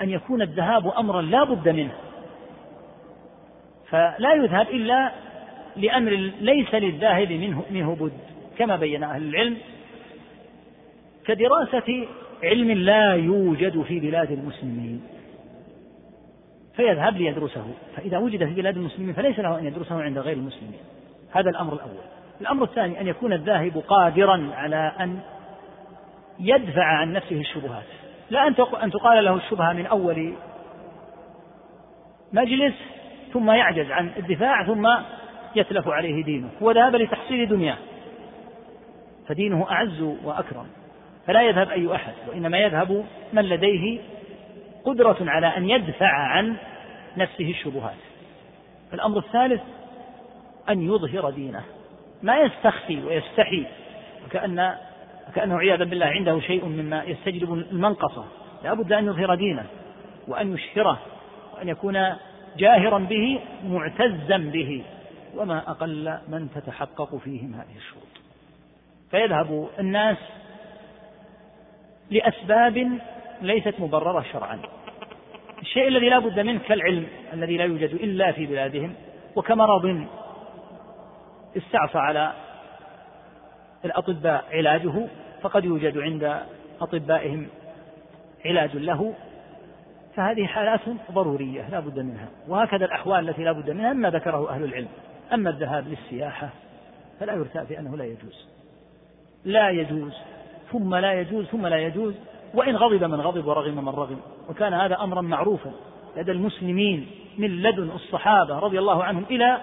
أن 0.00 0.10
يكون 0.10 0.42
الذهاب 0.42 0.86
أمرا 0.98 1.22
لا 1.22 1.44
بد 1.44 1.68
منه. 1.68 1.92
فلا 3.88 4.34
يذهب 4.34 4.68
إلا 4.68 5.12
لأمر 5.76 6.10
ليس 6.40 6.74
للذاهب 6.74 7.32
منه, 7.32 7.64
منه 7.70 7.96
بد 8.00 8.12
كما 8.58 8.76
بين 8.76 9.04
أهل 9.04 9.22
العلم 9.22 9.56
كدراسة 11.26 12.06
علم 12.42 12.70
لا 12.70 13.14
يوجد 13.14 13.82
في 13.82 14.00
بلاد 14.00 14.30
المسلمين. 14.30 15.02
فيذهب 16.76 17.16
ليدرسه. 17.16 17.66
فإذا 17.96 18.18
وجد 18.18 18.44
في 18.44 18.54
بلاد 18.54 18.76
المسلمين 18.76 19.14
فليس 19.14 19.38
له 19.38 19.58
أن 19.58 19.66
يدرسه 19.66 20.02
عند 20.02 20.18
غير 20.18 20.36
المسلمين. 20.36 20.80
هذا 21.32 21.50
الأمر 21.50 21.72
الأول. 21.72 22.04
الأمر 22.40 22.64
الثاني 22.64 23.00
أن 23.00 23.06
يكون 23.06 23.32
الذاهب 23.32 23.82
قادرا 23.88 24.50
على 24.54 24.92
أن 25.00 25.18
يدفع 26.40 26.84
عن 26.84 27.12
نفسه 27.12 27.40
الشبهات. 27.40 27.84
لا 28.30 28.46
أن 28.82 28.90
تقال 28.90 29.24
له 29.24 29.36
الشبهة 29.36 29.72
من 29.72 29.86
أول 29.86 30.32
مجلس 32.32 32.74
ثم 33.32 33.50
يعجز 33.50 33.90
عن 33.90 34.10
الدفاع 34.16 34.66
ثم 34.66 34.88
يتلف 35.56 35.88
عليه 35.88 36.24
دينه. 36.24 36.48
هو 36.62 36.70
ذهب 36.70 36.96
لتحصيل 36.96 37.48
دنياه. 37.48 37.76
فدينه 39.28 39.66
أعز 39.70 40.00
وأكرم. 40.24 40.66
فلا 41.30 41.42
يذهب 41.42 41.70
أي 41.70 41.94
أحد 41.94 42.12
وإنما 42.28 42.58
يذهب 42.58 43.04
من 43.32 43.42
لديه 43.42 44.00
قدرة 44.84 45.16
على 45.20 45.46
أن 45.46 45.70
يدفع 45.70 46.12
عن 46.12 46.56
نفسه 47.16 47.50
الشبهات. 47.50 47.96
الأمر 48.94 49.18
الثالث 49.18 49.60
أن 50.68 50.82
يظهر 50.82 51.30
دينه. 51.30 51.62
ما 52.22 52.38
يستخفي 52.38 53.04
ويستحي 53.04 53.66
وكأن 54.26 54.74
كأنه 55.34 55.58
عياذا 55.58 55.84
بالله 55.84 56.06
عنده 56.06 56.40
شيء 56.40 56.64
مما 56.64 57.04
يستجلب 57.04 57.52
المنقصة. 57.52 58.24
لا 58.64 58.74
بد 58.74 58.92
أن 58.92 59.06
يظهر 59.06 59.34
دينه 59.34 59.66
وأن 60.28 60.54
يشهره 60.54 60.98
وأن 61.54 61.68
يكون 61.68 62.16
جاهرا 62.56 62.98
به 62.98 63.40
معتزا 63.64 64.36
به. 64.36 64.84
وما 65.36 65.70
أقل 65.70 66.18
من 66.28 66.48
تتحقق 66.54 67.16
فيهم 67.16 67.54
هذه 67.54 67.76
الشروط. 67.76 68.10
فيذهب 69.10 69.68
الناس 69.78 70.16
لأسباب 72.10 72.98
ليست 73.42 73.74
مبررة 73.78 74.24
شرعا. 74.32 74.58
الشيء 75.62 75.88
الذي 75.88 76.08
لا 76.08 76.18
بد 76.18 76.40
منه 76.40 76.60
كالعلم 76.68 77.06
الذي 77.32 77.56
لا 77.56 77.64
يوجد 77.64 77.94
إلا 77.94 78.32
في 78.32 78.46
بلادهم 78.46 78.94
وكمرض 79.36 80.06
استعصى 81.56 81.98
على 81.98 82.32
الأطباء 83.84 84.44
علاجه 84.52 85.06
فقد 85.42 85.64
يوجد 85.64 85.98
عند 85.98 86.40
أطبائهم 86.80 87.48
علاج 88.44 88.76
له. 88.76 89.14
فهذه 90.16 90.46
حالات 90.46 90.80
ضرورية 91.12 91.68
لا 91.70 91.80
بد 91.80 91.98
منها. 91.98 92.28
وهكذا 92.48 92.84
الأحوال 92.84 93.28
التي 93.28 93.44
لا 93.44 93.52
بد 93.52 93.70
منها 93.70 93.92
مما 93.92 94.10
ذكره 94.10 94.50
أهل 94.50 94.64
العلم. 94.64 94.88
أما 95.32 95.50
الذهاب 95.50 95.88
للسياحة 95.88 96.50
فلا 97.20 97.32
يرتاب 97.32 97.68
بأنه 97.68 97.96
لا 97.96 98.04
يجوز. 98.04 98.48
لا 99.44 99.70
يجوز. 99.70 100.12
ثم 100.72 100.94
لا 100.94 101.20
يجوز 101.20 101.44
ثم 101.44 101.66
لا 101.66 101.76
يجوز 101.76 102.14
وإن 102.54 102.76
غضب 102.76 103.04
من 103.04 103.20
غضب 103.20 103.46
ورغم 103.46 103.84
من 103.84 103.88
رغم. 103.88 104.20
وكان 104.48 104.74
هذا 104.74 105.00
أمرا 105.00 105.20
معروفا 105.20 105.72
لدى 106.16 106.32
المسلمين 106.32 107.06
من 107.38 107.62
لدن 107.62 107.90
الصحابة 107.90 108.58
رضي 108.58 108.78
الله 108.78 109.04
عنهم 109.04 109.24
إلى 109.30 109.58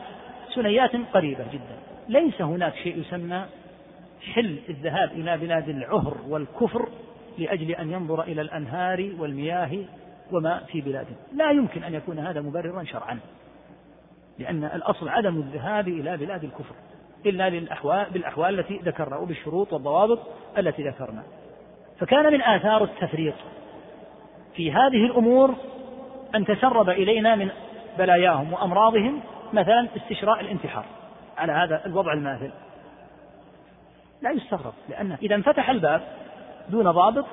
سنيات 0.53 0.91
قريبة 1.13 1.45
جدا. 1.53 1.77
ليس 2.09 2.41
هناك 2.41 2.75
شيء 2.75 2.99
يسمى 2.99 3.45
حل 4.33 4.59
الذهاب 4.69 5.11
إلى 5.11 5.37
بلاد 5.37 5.69
العهر 5.69 6.17
والكفر 6.27 6.89
لأجل 7.37 7.71
أن 7.71 7.91
ينظر 7.91 8.21
إلى 8.21 8.41
الأنهار 8.41 9.11
والمياه 9.19 9.71
وما 10.31 10.59
في 10.59 10.81
بلاده 10.81 11.15
لا 11.35 11.51
يمكن 11.51 11.83
أن 11.83 11.93
يكون 11.93 12.19
هذا 12.19 12.41
مبررا 12.41 12.83
شرعا 12.83 13.19
لأن 14.39 14.63
الأصل 14.63 15.09
عدم 15.09 15.37
الذهاب 15.37 15.87
إلى 15.87 16.17
بلاد 16.17 16.43
الكفر. 16.43 16.75
إلا 17.29 17.49
للأحوال 17.49 18.05
بالأحوال 18.13 18.59
التي 18.59 18.77
ذكرنا 18.77 19.17
وبالشروط 19.17 19.73
والضوابط 19.73 20.19
التي 20.57 20.87
ذكرنا. 20.87 21.23
فكان 21.99 22.33
من 22.33 22.41
آثار 22.41 22.83
التفريط 22.83 23.33
في 24.55 24.71
هذه 24.71 25.05
الأمور 25.05 25.55
أن 26.35 26.45
تسرب 26.45 26.89
إلينا 26.89 27.35
من 27.35 27.49
بلاياهم 27.97 28.53
وأمراضهم 28.53 29.21
مثلا 29.53 29.87
استشراء 29.97 30.39
الانتحار 30.39 30.85
على 31.37 31.51
هذا 31.51 31.85
الوضع 31.85 32.13
الماثل. 32.13 32.51
لا 34.21 34.31
يستغرب 34.31 34.73
لأنه 34.89 35.17
إذا 35.21 35.35
انفتح 35.35 35.69
الباب 35.69 36.01
دون 36.69 36.91
ضابط 36.91 37.25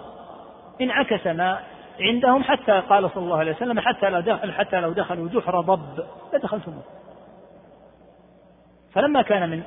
انعكس 0.80 1.26
ما 1.26 1.60
عندهم 2.00 2.42
حتى 2.42 2.80
قال 2.80 3.10
صلى 3.10 3.24
الله 3.24 3.38
عليه 3.38 3.52
وسلم 3.52 3.80
حتى 3.80 4.10
لو 4.10 4.20
دخل 4.20 4.52
حتى 4.52 4.80
لو 4.80 4.92
دخلوا 4.92 5.28
جحر 5.28 5.60
ضب 5.60 6.04
لدخلتم 6.34 6.80
فلما 8.92 9.22
كان 9.22 9.50
من 9.50 9.62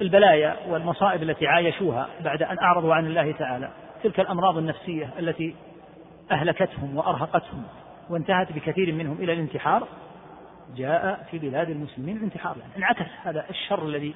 البلايا 0.00 0.56
والمصائب 0.68 1.22
التي 1.22 1.46
عايشوها 1.46 2.08
بعد 2.20 2.42
أن 2.42 2.58
أعرضوا 2.58 2.94
عن 2.94 3.06
الله 3.06 3.32
تعالى. 3.32 3.70
تلك 4.02 4.20
الأمراض 4.20 4.58
النفسية 4.58 5.10
التي 5.18 5.54
أهلكتهم 6.30 6.96
وأرهقتهم 6.96 7.62
وانتهت 8.10 8.52
بكثير 8.52 8.92
منهم 8.92 9.16
إلى 9.20 9.32
الانتحار 9.32 9.88
جاء 10.76 11.26
في 11.30 11.38
بلاد 11.38 11.70
المسلمين 11.70 12.16
الانتحار. 12.16 12.56
يعني 12.56 12.76
انعكس 12.76 13.10
هذا 13.22 13.44
الشر 13.50 13.86
الذي 13.86 14.14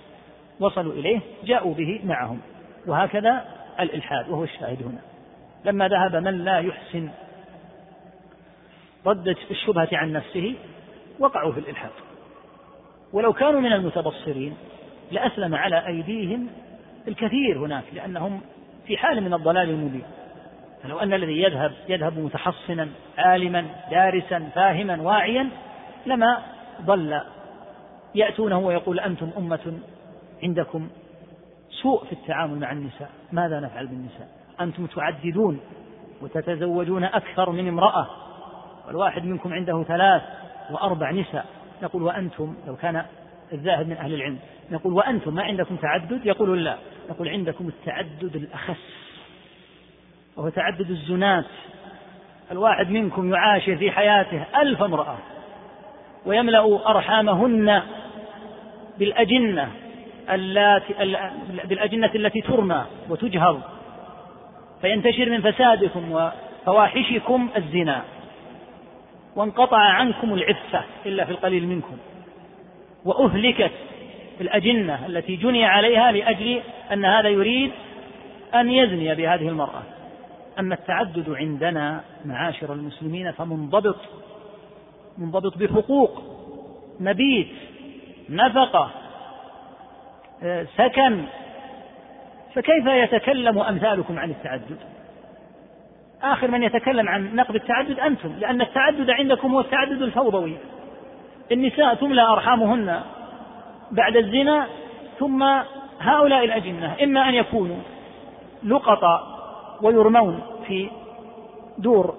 وصلوا 0.60 0.92
إليه 0.92 1.20
جاءوا 1.44 1.74
به 1.74 2.00
معهم. 2.04 2.40
وهكذا 2.86 3.44
الإلحاد 3.80 4.28
وهو 4.28 4.44
الشاهد 4.44 4.82
هنا. 4.82 5.00
لما 5.64 5.88
ذهب 5.88 6.16
من 6.16 6.44
لا 6.44 6.58
يحسن 6.58 7.08
رد 9.06 9.28
الشبهة 9.50 9.88
عن 9.92 10.12
نفسه 10.12 10.54
وقعوا 11.18 11.52
في 11.52 11.60
الإلحاد. 11.60 11.90
ولو 13.12 13.32
كانوا 13.32 13.60
من 13.60 13.72
المتبصرين 13.72 14.56
لأسلم 15.10 15.54
على 15.54 15.86
أيديهم 15.86 16.46
الكثير 17.08 17.58
هناك 17.58 17.84
لأنهم 17.94 18.40
في 18.86 18.96
حال 18.96 19.20
من 19.20 19.34
الضلال 19.34 19.70
المبين. 19.70 20.02
فلو 20.82 20.98
أن 20.98 21.12
الذي 21.12 21.42
يذهب 21.42 21.72
يذهب 21.88 22.18
متحصنا 22.18 22.88
عالما 23.18 23.66
دارسا 23.90 24.50
فاهما 24.54 25.02
واعيا 25.02 25.48
لما 26.06 26.38
ضل 26.82 27.20
يأتونه 28.14 28.58
ويقول 28.58 29.00
أنتم 29.00 29.30
أمة 29.38 29.78
عندكم 30.42 30.88
سوء 31.82 32.04
في 32.04 32.12
التعامل 32.12 32.58
مع 32.58 32.72
النساء. 32.72 33.10
ماذا 33.32 33.60
نفعل 33.60 33.86
بالنساء؟ 33.86 34.28
أنتم 34.60 34.86
تعددون 34.86 35.60
وتتزوجون 36.22 37.04
أكثر 37.04 37.50
من 37.50 37.68
امرأة 37.68 38.06
والواحد 38.86 39.24
منكم 39.24 39.52
عنده 39.52 39.82
ثلاث 39.82 40.22
وأربع 40.70 41.10
نساء. 41.10 41.46
نقول 41.82 42.02
وأنتم 42.02 42.54
لو 42.66 42.76
كان 42.76 43.04
الذاهب 43.52 43.88
من 43.88 43.96
أهل 43.96 44.14
العلم. 44.14 44.38
نقول 44.70 44.92
وأنتم 44.92 45.34
ما 45.34 45.42
عندكم 45.42 45.76
تعدد؟ 45.76 46.26
يقول 46.26 46.64
لا. 46.64 46.76
نقول 47.10 47.28
عندكم 47.28 47.68
التعدد 47.68 48.36
الأخس 48.36 48.80
وهو 50.36 50.48
تعدد 50.48 50.90
الزنات. 50.90 51.44
الواحد 52.50 52.90
منكم 52.90 53.34
يعاشر 53.34 53.76
في 53.76 53.90
حياته 53.90 54.44
ألف 54.60 54.82
امرأة 54.82 55.18
ويملأ 56.26 56.90
أرحامهن 56.90 57.82
بالأجنة 58.98 59.68
اللاتي 60.30 60.94
بالأجنة 61.64 62.10
التي 62.14 62.40
ترمى 62.40 62.84
وتجهر. 63.08 63.60
فينتشر 64.80 65.30
من 65.30 65.52
فسادكم 65.52 66.12
وفواحشكم 66.12 67.48
الزنا. 67.56 68.02
وانقطع 69.36 69.78
عنكم 69.78 70.34
العفة 70.34 70.84
إلا 71.06 71.24
في 71.24 71.30
القليل 71.30 71.66
منكم. 71.66 71.96
وأهلكت 73.08 73.72
الأجنة 74.40 75.06
التي 75.06 75.36
جني 75.36 75.64
عليها 75.64 76.12
لأجل 76.12 76.60
أن 76.92 77.04
هذا 77.04 77.28
يريد 77.28 77.70
أن 78.54 78.70
يزني 78.70 79.14
بهذه 79.14 79.48
المرأة. 79.48 79.82
أما 80.58 80.74
التعدد 80.74 81.30
عندنا 81.30 82.00
معاشر 82.24 82.72
المسلمين 82.72 83.32
فمنضبط 83.32 83.96
منضبط 85.18 85.58
بحقوق 85.58 86.22
مبيت 87.00 87.48
نفقة 88.28 88.90
آه، 90.42 90.66
سكن. 90.76 91.24
فكيف 92.54 92.86
يتكلم 92.86 93.58
أمثالكم 93.58 94.18
عن 94.18 94.30
التعدد؟ 94.30 94.78
آخر 96.22 96.50
من 96.50 96.62
يتكلم 96.62 97.08
عن 97.08 97.36
نقد 97.36 97.54
التعدد 97.54 97.98
أنتم 97.98 98.32
لأن 98.38 98.60
التعدد 98.60 99.10
عندكم 99.10 99.52
هو 99.52 99.60
التعدد 99.60 100.02
الفوضوي. 100.02 100.56
النساء 101.52 101.94
تملى 101.94 102.22
أرحامهن 102.22 103.00
بعد 103.90 104.16
الزنا 104.16 104.66
ثم 105.18 105.42
هؤلاء 106.00 106.44
الأجنة 106.44 106.96
إما 107.02 107.28
أن 107.28 107.34
يكونوا 107.34 107.78
لقطا 108.64 109.38
ويرمون 109.82 110.40
في 110.66 110.90
دور 111.78 112.14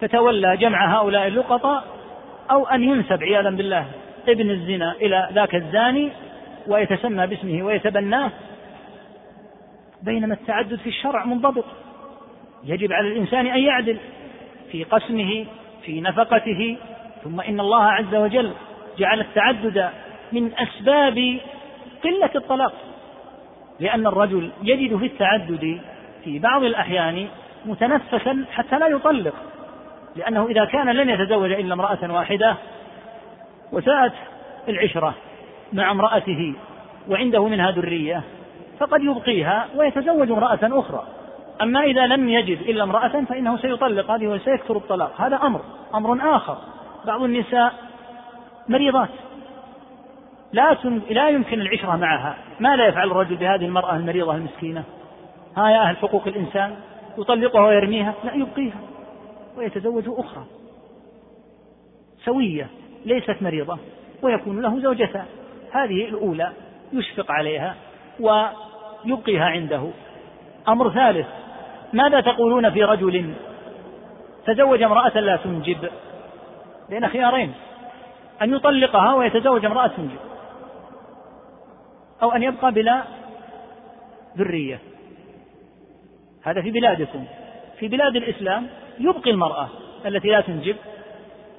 تتولى 0.00 0.56
جمع 0.56 0.98
هؤلاء 0.98 1.26
اللقطاء 1.26 1.84
أو 2.50 2.66
أن 2.66 2.82
ينسب 2.82 3.22
عياذا 3.22 3.50
بالله 3.50 3.86
ابن 4.28 4.50
الزنا 4.50 4.92
إلى 4.92 5.28
ذاك 5.32 5.54
الزاني 5.54 6.10
ويتسمى 6.66 7.26
باسمه 7.26 7.62
ويتبناه 7.62 8.30
بينما 10.02 10.34
التعدد 10.34 10.76
في 10.76 10.88
الشرع 10.88 11.24
منضبط. 11.24 11.64
يجب 12.64 12.92
على 12.92 13.08
الإنسان 13.08 13.46
أن 13.46 13.58
يعدل 13.58 13.98
في 14.72 14.84
قسمه 14.84 15.46
في 15.82 16.00
نفقته 16.00 16.76
ثم 17.24 17.40
إن 17.40 17.60
الله 17.60 17.82
عز 17.84 18.14
وجل 18.14 18.52
جعل 18.98 19.20
التعدد 19.20 19.90
من 20.32 20.50
أسباب 20.58 21.38
قلة 22.04 22.30
الطلاق 22.36 22.72
لأن 23.80 24.06
الرجل 24.06 24.50
يجد 24.62 24.96
في 24.96 25.06
التعدد 25.06 25.80
في 26.24 26.38
بعض 26.38 26.62
الأحيان 26.62 27.28
متنفسا 27.66 28.44
حتى 28.52 28.78
لا 28.78 28.86
يطلق 28.86 29.34
لأنه 30.16 30.46
إذا 30.46 30.64
كان 30.64 30.88
لن 30.88 31.10
يتزوج 31.10 31.52
إلا 31.52 31.74
امرأة 31.74 32.12
واحدة 32.12 32.56
وساءت 33.72 34.12
العشرة 34.68 35.14
مع 35.72 35.90
امرأته 35.90 36.54
وعنده 37.08 37.48
منها 37.48 37.70
ذرية 37.70 38.22
فقد 38.78 39.02
يبقيها 39.02 39.66
ويتزوج 39.76 40.30
امرأة 40.30 40.58
أخرى. 40.62 41.02
أما 41.62 41.82
إذا 41.82 42.06
لم 42.06 42.28
يجد 42.28 42.60
إلا 42.60 42.82
امرأة 42.82 43.24
فإنه 43.28 43.56
سيطلق 43.56 44.10
هذه 44.10 44.26
وسيكثر 44.26 44.76
الطلاق. 44.76 45.20
هذا 45.20 45.36
أمر 45.36 45.60
أمر 45.94 46.36
آخر. 46.36 46.58
بعض 47.08 47.22
النساء 47.22 47.74
مريضات. 48.68 49.08
لا 50.52 50.76
لا 51.10 51.28
يمكن 51.28 51.60
العشرة 51.60 51.96
معها. 51.96 52.36
ماذا 52.60 52.86
يفعل 52.86 53.10
الرجل 53.10 53.36
بهذه 53.36 53.64
المرأة 53.64 53.96
المريضة 53.96 54.34
المسكينة؟ 54.34 54.84
ها 55.56 55.70
يا 55.70 55.82
أهل 55.82 55.96
حقوق 55.96 56.26
الإنسان. 56.26 56.76
يطلقها 57.18 57.66
ويرميها؟ 57.66 58.14
لا 58.24 58.34
يبقيها. 58.34 58.80
ويتزوج 59.56 60.04
أخرى. 60.08 60.44
سوية. 62.24 62.66
ليست 63.06 63.36
مريضة. 63.40 63.78
ويكون 64.22 64.62
له 64.62 64.80
زوجتان. 64.80 65.26
هذه 65.72 66.04
الأولى 66.04 66.52
يشفق 66.92 67.32
عليها 67.32 67.74
ويبقيها 68.20 69.44
عنده. 69.44 69.90
أمر 70.68 70.90
ثالث. 70.90 71.26
ماذا 71.92 72.20
تقولون 72.20 72.70
في 72.70 72.84
رجل 72.84 73.34
تزوج 74.46 74.82
امرأة 74.82 75.20
لا 75.20 75.36
تنجب؟ 75.36 75.88
بين 76.90 77.08
خيارين. 77.08 77.54
أن 78.42 78.54
يطلقها 78.54 79.14
ويتزوج 79.14 79.64
امرأة 79.64 79.86
تنجب 79.86 80.18
أو 82.22 82.32
أن 82.32 82.42
يبقى 82.42 82.72
بلا 82.72 83.02
ذرية. 84.38 84.80
هذا 86.42 86.62
في 86.62 86.70
بلادكم. 86.70 87.24
في 87.78 87.88
بلاد 87.88 88.16
الإسلام 88.16 88.66
يبقي 88.98 89.30
المرأة 89.30 89.68
التي 90.06 90.28
لا 90.28 90.40
تنجب 90.40 90.76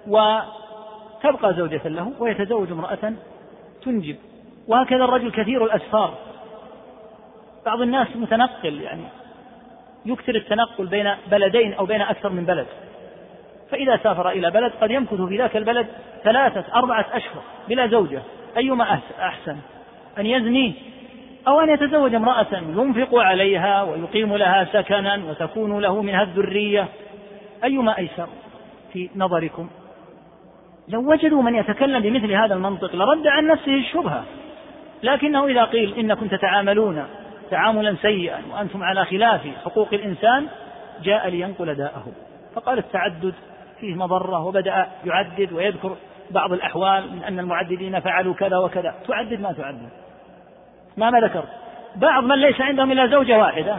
وتبقى 0.08 1.54
زوجة 1.54 1.88
له 1.88 2.14
ويتزوج 2.20 2.72
امرأة 2.72 3.14
تنجب. 3.84 4.16
وهكذا 4.68 5.04
الرجل 5.04 5.32
كثير 5.32 5.66
الأسفار 5.66 6.14
بعض 7.66 7.82
الناس 7.82 8.08
متنقل 8.16 8.82
يعني. 8.82 9.04
يكثر 10.06 10.36
التنقل 10.36 10.88
بين 10.88 11.16
بلدين 11.32 11.74
أو 11.74 11.86
بين 11.86 12.02
أكثر 12.02 12.30
من 12.30 12.46
بلد. 12.46 12.68
فإذا 13.72 13.98
سافر 13.98 14.30
إلى 14.30 14.52
بلد 14.52 14.72
قد 14.82 14.92
يمكث 14.92 15.22
في 15.22 15.38
ذاك 15.38 15.58
البلد 15.58 15.88
ثلاثة 16.24 16.64
أربعة 16.76 17.06
أشهر 17.14 17.42
بلا 17.70 17.88
زوجة. 17.88 18.22
أيما 18.58 19.00
أحسن؟ 19.20 19.58
أن 20.18 20.26
يزني 20.26 20.74
أو 21.48 21.60
أن 21.60 21.70
يتزوج 21.70 22.16
امرأة 22.16 22.48
ينفق 22.54 23.16
عليها 23.16 23.82
ويقيم 23.82 24.36
لها 24.36 24.68
سكنا 24.74 25.22
وتكون 25.30 25.80
له 25.80 26.02
منها 26.02 26.24
الذرية. 26.24 26.88
أيما 27.64 27.98
أيسر 27.98 28.28
في 28.94 29.10
نظركم؟ 29.16 29.70
لو 30.88 31.12
وجدوا 31.12 31.42
من 31.42 31.56
يتكلم 31.56 32.00
بمثل 32.00 32.32
هذا 32.32 32.54
المنطق 32.54 32.96
لرد 32.96 33.28
عن 33.28 33.48
نفسه 33.48 33.76
الشبهة. 33.76 34.24
لكنه 35.04 35.48
إذا 35.48 35.64
قيل 35.64 35.94
إنكم 35.94 36.28
تتعاملون 36.28 37.06
تعاملا 37.52 37.96
سيئا 38.02 38.42
وأنتم 38.52 38.84
على 38.84 39.06
خلاف 39.06 39.42
حقوق 39.66 39.94
الإنسان 39.94 40.48
جاء 41.04 41.30
لينقل 41.30 41.76
داءه. 41.76 42.08
فقال 42.56 42.78
التعدد 42.78 43.34
فيه 43.82 43.96
مضرة 43.96 44.46
وبدأ 44.46 44.88
يعدد 45.06 45.54
ويذكر 45.54 45.96
بعض 46.32 46.54
الأحوال 46.54 47.12
من 47.16 47.24
أن 47.24 47.40
المعددين 47.40 48.00
فعلوا 48.00 48.34
كذا 48.34 48.58
وكذا. 48.58 48.96
تعدد 49.08 49.42
ما 49.42 49.54
تعدد. 49.54 49.90
ما 50.98 51.10
ما 51.10 51.20
ذكر 51.20 51.44
بعض 51.96 52.24
من 52.24 52.36
ليس 52.36 52.62
عندهم 52.62 52.92
إلا 52.92 53.08
زوجة 53.08 53.38
واحدة. 53.38 53.78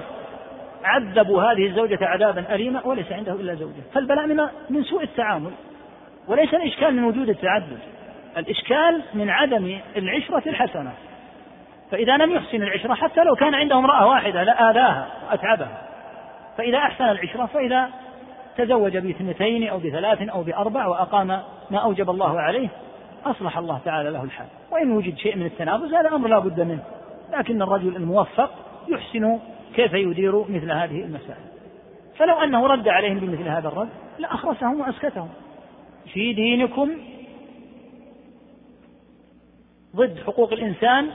عذبوا 0.85 1.43
هذه 1.43 1.67
الزوجة 1.67 1.99
عذابا 2.07 2.55
أليما 2.55 2.87
وليس 2.87 3.13
عنده 3.13 3.33
إلا 3.33 3.55
زوجة. 3.55 3.83
فالبلاء 3.95 4.27
من 4.27 4.47
من 4.71 4.85
سوء 4.85 5.03
التعامل. 5.03 5.51
وليس 6.29 6.55
الإشكال 6.55 6.95
من 6.95 7.05
وجود 7.05 7.29
التعدد. 7.29 7.79
الإشكال 8.37 9.03
من 9.15 9.31
عدم 9.31 9.79
العشرة 9.97 10.43
الحسنة. 10.49 10.93
فإذا 11.91 12.17
لم 12.17 12.33
يحسن 12.33 12.63
العشرة 12.63 12.95
حتى 12.95 13.21
لو 13.25 13.35
كان 13.35 13.55
عنده 13.55 13.79
امرأة 13.79 14.07
واحدة 14.07 14.43
لآذاها 14.43 15.07
وأتعبها. 15.31 15.83
فإذا 16.59 16.79
أحسن 16.79 17.05
العشرة 17.05 17.47
فإذا 17.47 17.91
تزوج 18.65 18.97
باثنتين 18.97 19.69
أو 19.69 19.79
بثلاث 19.79 20.29
أو 20.29 20.43
بأربع 20.43 20.87
وأقام 20.87 21.27
ما 21.71 21.79
أوجب 21.79 22.11
الله 22.11 22.41
عليه 22.41 22.69
أصلح 23.25 23.59
الله 23.59 23.81
تعالى 23.85 24.11
له 24.11 24.23
الحال. 24.23 24.47
وإن 24.71 24.93
وجد 24.93 25.17
شيء 25.17 25.37
من 25.37 25.47
التنابز 25.47 25.95
هذا 25.95 26.09
أمر 26.15 26.29
لا 26.29 26.39
بد 26.39 26.61
منه. 26.61 26.83
لكن 27.33 27.63
الرجل 27.63 27.97
الموفق 27.97 28.51
يحسن 28.89 29.39
كيف 29.75 29.93
يدير 29.93 30.39
مثل 30.49 30.73
هذه 30.73 31.05
المسائل. 31.05 31.45
فلو 32.17 32.35
أنه 32.35 32.67
رد 32.67 32.89
عليهم 32.89 33.19
بمثل 33.19 33.49
هذا 33.49 33.69
الرد 33.69 33.89
لأخرسهم 34.19 34.81
وأسكتهم. 34.81 35.29
في 36.13 36.33
دينكم 36.33 36.91
ضد 39.97 40.19
حقوق 40.27 40.53
الإنسان 40.53 41.11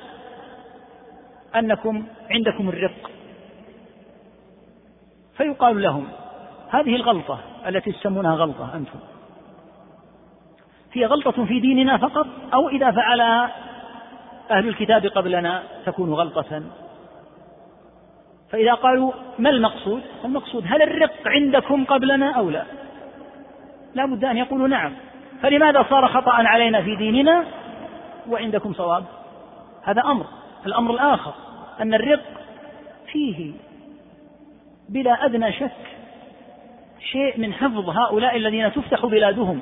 أنكم 1.56 2.06
عندكم 2.30 2.70
الرق. 2.70 3.12
فيقال 5.38 5.82
لهم 5.82 6.08
هذه 6.76 6.95
الغلطة 6.95 7.39
التي 7.68 7.91
تسمونها 7.91 8.35
غلطة 8.35 8.76
أنتم. 8.76 8.99
هي 10.93 11.06
غلطة 11.06 11.45
في 11.45 11.60
ديننا 11.60 11.97
فقط 11.97 12.27
أو 12.53 12.69
إذا 12.69 12.91
فعلها 12.91 13.52
أهل 14.52 14.68
الكتاب 14.68 15.06
قبلنا 15.06 15.64
تكون 15.85 16.14
غلطة؟ 16.14 16.64
فإذا 18.49 18.73
قالوا 18.73 19.11
ما 19.39 19.49
المقصود؟ 19.49 20.02
المقصود 20.26 20.64
هل 20.68 20.81
الرق 20.81 21.14
عندكم 21.26 21.85
قبلنا 21.85 22.31
أو 22.31 22.49
لا؟ 22.49 22.65
لا 23.93 24.06
بد 24.06 24.26
أن 24.26 24.38
يقولوا 24.38 24.68
نعم. 24.68 24.93
فلماذا 25.41 25.85
صار 25.89 26.07
خطأ 26.07 26.31
علينا 26.31 26.81
في 26.81 26.95
ديننا؟ 26.95 27.45
وعندكم 28.30 28.73
صواب. 28.73 29.06
هذا 29.84 30.02
أمر. 30.02 30.26
الأمر 30.65 30.93
الآخر 30.93 31.34
أن 31.81 31.93
الرق 31.93 32.22
فيه 33.11 33.52
بلا 34.89 35.26
أدنى 35.26 35.52
شك 35.52 35.95
شيء 37.11 37.40
من 37.40 37.53
حفظ 37.53 37.90
هؤلاء 37.90 38.38
الذين 38.38 38.73
تفتح 38.73 39.06
بلادهم. 39.06 39.60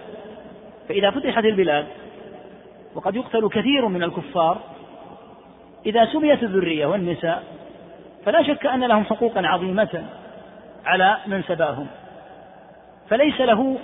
فإذا 0.90 1.11
فتحت 1.11 1.45
البلاد 1.45 1.86
وقد 2.95 3.15
يقتل 3.15 3.49
كثير 3.49 3.88
من 3.88 4.03
الكفار 4.03 4.57
إذا 5.86 6.06
سميت 6.06 6.44
الذرية 6.44 6.86
والنساء 6.86 7.44
فلا 8.26 8.44
شك 8.44 8.65
أن 8.65 8.84
لهم 8.84 9.03
حقوقا 9.03 9.48
عظيمة 9.48 10.06
على 10.86 11.18
من 11.28 11.44
سباهم. 11.44 11.88
فليس 13.10 13.41
له 13.41 13.78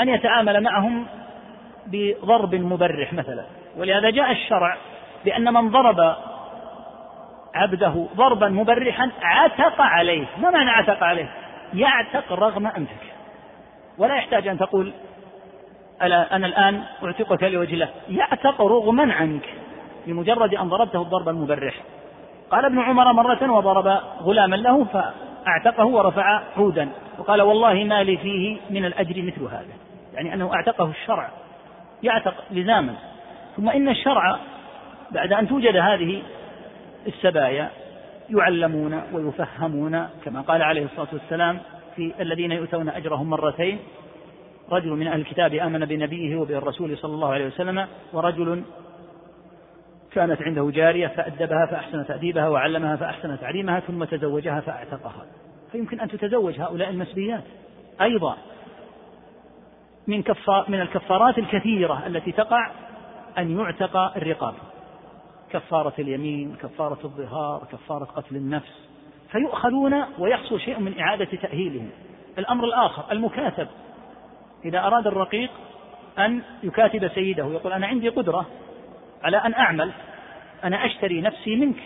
أن 0.00 0.08
يتعامل 0.08 0.60
معهم 0.62 1.06
بضرب 1.86 2.54
مبرح 2.54 3.12
مثلا. 3.12 3.44
ولهذا 3.76 4.10
جاء 4.10 4.32
الشرع 4.32 4.76
بأن 5.24 5.54
من 5.54 5.70
ضرب 5.70 6.16
عبده 7.54 8.06
ضربا 8.16 8.48
مبرحا 8.48 9.10
عتق 9.22 9.80
عليه. 9.80 10.26
ما 10.40 10.50
معنى 10.50 10.70
عتق 10.70 11.02
عليه؟ 11.02 11.30
يعتق 11.74 12.32
رغم 12.32 12.66
أنفك. 12.66 13.14
ولا 13.98 14.16
يحتاج 14.16 14.48
أن 14.48 14.58
تقول 14.58 14.92
ألا 16.02 16.36
أنا 16.36 16.46
الآن 16.46 16.82
أعتقك 17.04 17.42
لوجه 17.42 17.74
الله. 17.74 17.88
يعتق 18.08 18.60
رغما 18.60 19.12
عنك 19.12 19.54
بمجرد 20.06 20.54
أن 20.54 20.68
ضربته 20.68 21.02
الضرب 21.02 21.28
المبرح. 21.28 21.74
قال 22.50 22.64
ابن 22.64 22.78
عمر 22.78 23.12
مرة 23.12 23.52
وضرب 23.52 24.00
غلاما 24.22 24.56
له 24.56 24.84
فأعتقه 24.84 25.84
ورفع 25.84 26.42
عودا 26.56 26.88
وقال 27.18 27.42
والله 27.42 27.84
ما 27.84 28.02
لي 28.02 28.16
فيه 28.16 28.56
من 28.70 28.84
الأجر 28.84 29.22
مثل 29.22 29.42
هذا. 29.42 29.74
يعني 30.14 30.34
أنه 30.34 30.54
أعتقه 30.54 30.90
الشرع. 30.90 31.28
يعتق 32.02 32.34
لزاما. 32.50 32.94
ثم 33.56 33.68
إن 33.68 33.88
الشرع 33.88 34.38
بعد 35.10 35.32
أن 35.32 35.48
توجد 35.48 35.76
هذه 35.76 36.22
السبايا 37.06 37.70
يعلمون 38.30 39.02
ويفهمون 39.12 40.08
كما 40.24 40.40
قال 40.40 40.62
عليه 40.62 40.84
الصلاة 40.84 41.08
والسلام 41.12 41.60
في 41.96 42.14
الذين 42.20 42.52
يؤتون 42.52 42.88
أجرهم 42.88 43.30
مرتين 43.30 43.78
رجل 44.70 44.90
من 44.90 45.06
أهل 45.06 45.20
الكتاب 45.20 45.54
آمن 45.54 45.84
بنبيه 45.84 46.36
وبالرسول 46.36 46.98
صلى 46.98 47.14
الله 47.14 47.28
عليه 47.28 47.46
وسلم 47.46 47.86
ورجل 48.12 48.62
كانت 50.12 50.42
عنده 50.42 50.70
جارية 50.70 51.06
فأدبها 51.06 51.66
فأحسن 51.66 52.06
تأديبها 52.06 52.48
وعلمها 52.48 52.96
فأحسن 52.96 53.40
تعليمها 53.40 53.80
ثم 53.80 54.04
تزوجها 54.04 54.60
فأعتقها. 54.60 55.26
فيمكن 55.72 56.00
أن 56.00 56.08
تتزوج 56.08 56.60
هؤلاء 56.60 56.90
المسبيات. 56.90 57.44
أيضا 58.00 58.36
من 60.06 60.22
كفار 60.22 60.64
من 60.68 60.80
الكفارات 60.80 61.38
الكثيرة 61.38 62.06
التي 62.06 62.32
تقع 62.32 62.70
أن 63.38 63.58
يعتق 63.58 63.96
الرقاب. 63.96 64.54
كفارة 65.50 65.92
اليمين 65.98 66.56
كفارة 66.62 66.98
الظهار 67.04 67.66
كفارة 67.72 68.04
قتل 68.04 68.36
النفس. 68.36 68.88
فيؤخذون 69.32 70.04
ويحصل 70.18 70.60
شيء 70.60 70.80
من 70.80 71.00
إعادة 71.00 71.24
تأهيلهم. 71.24 71.90
الأمر 72.38 72.64
الآخر 72.64 73.12
المكاتب. 73.12 73.68
إذا 74.64 74.78
أراد 74.78 75.06
الرقيق 75.06 75.50
أن 76.18 76.42
يكاتب 76.62 77.08
سيده 77.08 77.46
يقول 77.46 77.72
أنا 77.72 77.86
عندي 77.86 78.08
قدرة 78.08 78.46
على 79.22 79.36
أن 79.36 79.54
أعمل 79.54 79.92
أنا 80.64 80.86
أشتري 80.86 81.20
نفسي 81.20 81.56
منك. 81.56 81.82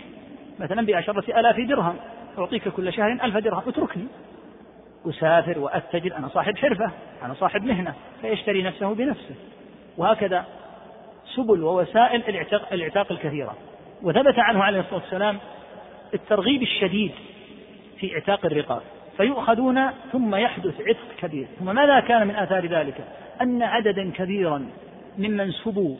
مثلا 0.59 0.85
بعشرة 0.85 1.39
آلاف 1.39 1.59
درهم 1.59 1.95
أعطيك 2.37 2.67
كل 2.67 2.93
شهر 2.93 3.11
ألف 3.23 3.37
درهم 3.37 3.63
اتركني. 3.67 4.07
أسافر 5.05 5.59
وأتجر 5.59 6.17
أنا 6.17 6.27
صاحب 6.27 6.57
حرفة 6.57 6.91
أنا 7.23 7.33
صاحب 7.33 7.63
مهنة 7.63 7.93
فيشتري 8.21 8.63
نفسه 8.63 8.95
بنفسه. 8.95 9.35
وهكذا 9.97 10.45
سبل 11.35 11.63
ووسائل 11.63 12.23
الاعتاق, 12.73 13.11
الكثيرة. 13.11 13.55
وثبت 14.01 14.39
عنه 14.39 14.63
عليه 14.63 14.79
الصلاة 14.79 15.01
والسلام 15.01 15.37
الترغيب 16.13 16.61
الشديد 16.61 17.11
في 17.97 18.13
اعتاق 18.13 18.45
الرقاب. 18.45 18.81
فيؤخذون 19.17 19.89
ثم 20.11 20.35
يحدث 20.35 20.81
عتق 20.81 21.07
كبير. 21.19 21.47
ثم 21.59 21.75
ماذا 21.75 21.99
كان 21.99 22.27
من 22.27 22.35
آثار 22.35 22.65
ذلك؟ 22.65 23.07
أن 23.41 23.63
عددا 23.63 24.11
كبيرا 24.11 24.65
ممن 25.17 25.51
سبوا 25.51 25.95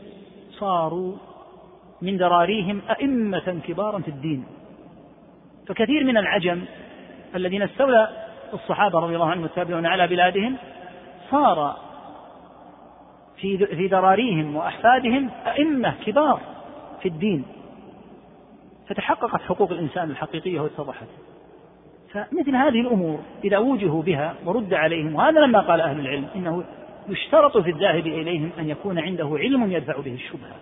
صاروا 0.52 1.16
من 2.02 2.18
ذراريهم 2.18 2.82
أئمة 2.90 3.60
كبارا 3.68 4.00
في 4.00 4.08
الدين. 4.08 4.46
فكثير 5.68 6.04
من 6.04 6.18
العجم 6.18 6.62
الذين 7.36 7.62
استولى 7.62 8.10
الصحابة 8.54 9.00
رضي 9.00 9.16
الله 9.16 9.30
عنهم 9.30 9.44
والتابعون 9.44 9.86
على 9.86 10.08
بلادهم 10.08 10.58
صار 11.32 11.76
في 13.44 13.58
في 13.58 13.88
ذراريهم 13.88 14.56
وأحفادهم 14.56 15.30
أئمة 15.48 15.94
كبار 16.06 16.40
في 17.02 17.08
الدين. 17.08 17.46
فتحققت 18.88 19.42
حقوق 19.42 19.72
الإنسان 19.72 20.12
الحقيقية 20.12 20.60
واتضحت. 20.60 21.08
فمثل 22.12 22.56
هذه 22.56 22.82
الأمور 22.82 23.20
إذا 23.44 23.58
وجهوا 23.58 24.02
بها 24.04 24.36
ورد 24.46 24.74
عليهم 24.74 25.16
وهذا 25.16 25.40
لما 25.40 25.60
قال 25.60 25.82
أهل 25.82 26.00
العلم 26.00 26.28
إنه 26.36 26.64
يشترط 27.10 27.58
في 27.58 27.70
الذاهب 27.70 28.08
إليهم 28.08 28.50
أن 28.60 28.70
يكون 28.70 29.00
عنده 29.00 29.38
علم 29.40 29.72
يدفع 29.72 30.00
به 30.00 30.14
الشبهة. 30.14 30.56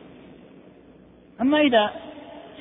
أما 1.41 1.61
إذا 1.61 1.91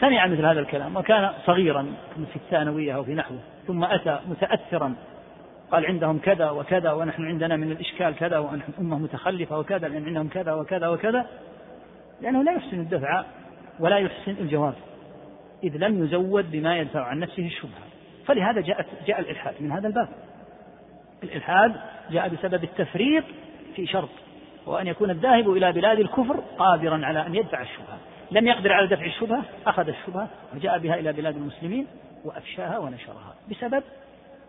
سمع 0.01 0.27
مثل 0.27 0.47
هذا 0.47 0.61
الكلام 0.61 0.97
وكان 0.97 1.31
صغيرا 1.47 1.87
في 2.33 2.37
الثانوية 2.37 2.97
أو 2.97 3.05
في 3.05 3.15
نحوه 3.15 3.39
ثم 3.67 3.85
أتى 3.85 4.19
متأثرا 4.29 4.95
قال 5.73 5.87
عندهم 5.87 6.19
كذا 6.19 6.51
وكذا 6.51 6.93
ونحن 6.93 7.25
عندنا 7.25 7.57
من 7.57 7.73
الإشكال 7.73 8.15
كذا 8.15 8.39
ونحن 8.39 8.73
أمة 8.79 8.99
متخلفة 8.99 9.59
وكذا 9.59 9.89
لأن 9.89 10.07
عندهم 10.07 10.29
كذا 10.29 10.53
وكذا 10.53 10.89
وكذا. 10.89 11.27
لأنه 12.21 12.43
لا 12.43 12.53
يحسن 12.53 12.81
الدفع 12.81 13.25
ولا 13.81 13.99
يحسن 13.99 14.31
الجواب 14.31 14.75
إذ 15.65 15.77
لم 15.77 16.05
يزود 16.05 16.51
بما 16.51 16.79
يدفع 16.79 17.05
عن 17.05 17.19
نفسه 17.19 17.47
الشبهة. 17.47 17.85
فلهذا 18.27 18.61
جاءت 18.61 18.87
جاء 19.07 19.21
الإلحاد 19.21 19.55
من 19.61 19.73
هذا 19.73 19.89
الباب. 19.89 20.09
الإلحاد 21.23 21.77
جاء 22.11 22.29
بسبب 22.29 22.65
التفريط 22.65 23.25
في 23.77 23.87
شرط 23.87 24.09
وأن 24.67 24.87
يكون 24.87 25.11
الذاهب 25.11 25.51
إلى 25.51 25.73
بلاد 25.73 25.99
الكفر 25.99 26.37
قادرا 26.59 27.07
على 27.07 27.27
أن 27.27 27.35
يدفع 27.35 27.63
الشبهة. 27.63 27.99
لم 28.31 28.47
يقدر 28.47 28.73
على 28.73 28.87
دفع 28.87 29.05
الشبهة 29.05 29.43
أخذ 29.67 29.89
الشبهة 29.89 30.29
وجاء 30.55 30.79
بها 30.79 30.95
إلى 30.95 31.13
بلاد 31.13 31.37
المسلمين 31.37 31.87
وأفشاها 32.25 32.79
ونشرها 32.79 33.35
بسبب 33.51 33.83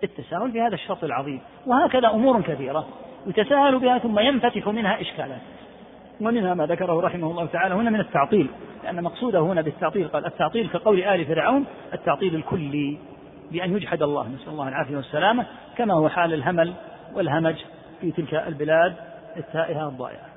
التساهل 0.04 0.52
في 0.52 0.62
هذا 0.62 0.76
الشرط 0.76 1.04
العظيم. 1.04 1.42
وهكذا 1.68 2.10
أمور 2.10 2.42
كثيرة 2.42 2.88
يتساهل 3.28 3.80
بها 3.80 3.98
ثم 3.98 4.20
ينفتح 4.20 4.68
منها 4.68 5.02
إشكالات. 5.02 5.42
ومنها 6.22 6.54
ما 6.54 6.66
ذكره 6.66 7.02
رحمه 7.02 7.32
الله 7.32 7.46
تعالى 7.46 7.76
هنا 7.76 7.90
من 7.90 8.00
التعطيل 8.00 8.50
لأن 8.84 9.04
مقصوده 9.04 9.40
هنا 9.40 9.62
بالتعطيل 9.62 10.08
قال 10.08 10.26
التعطيل 10.26 10.70
كقول 10.70 11.04
آل 11.04 11.26
فرعون 11.26 11.66
التعطيل 11.94 12.36
الكلي 12.36 12.98
بأن 13.52 13.76
يجحد 13.76 14.04
الله. 14.04 14.28
نسأل 14.28 14.50
الله 14.50 14.68
العافية 14.68 14.96
والسلامة 14.96 15.46
كما 15.78 15.94
هو 15.94 16.10
حال 16.10 16.34
الهمل 16.34 16.74
والهمج 17.16 17.56
في 18.02 18.12
تلك 18.12 18.34
البلاد 18.34 18.96
التائهة 19.38 19.88
الضائعة. 19.88 20.31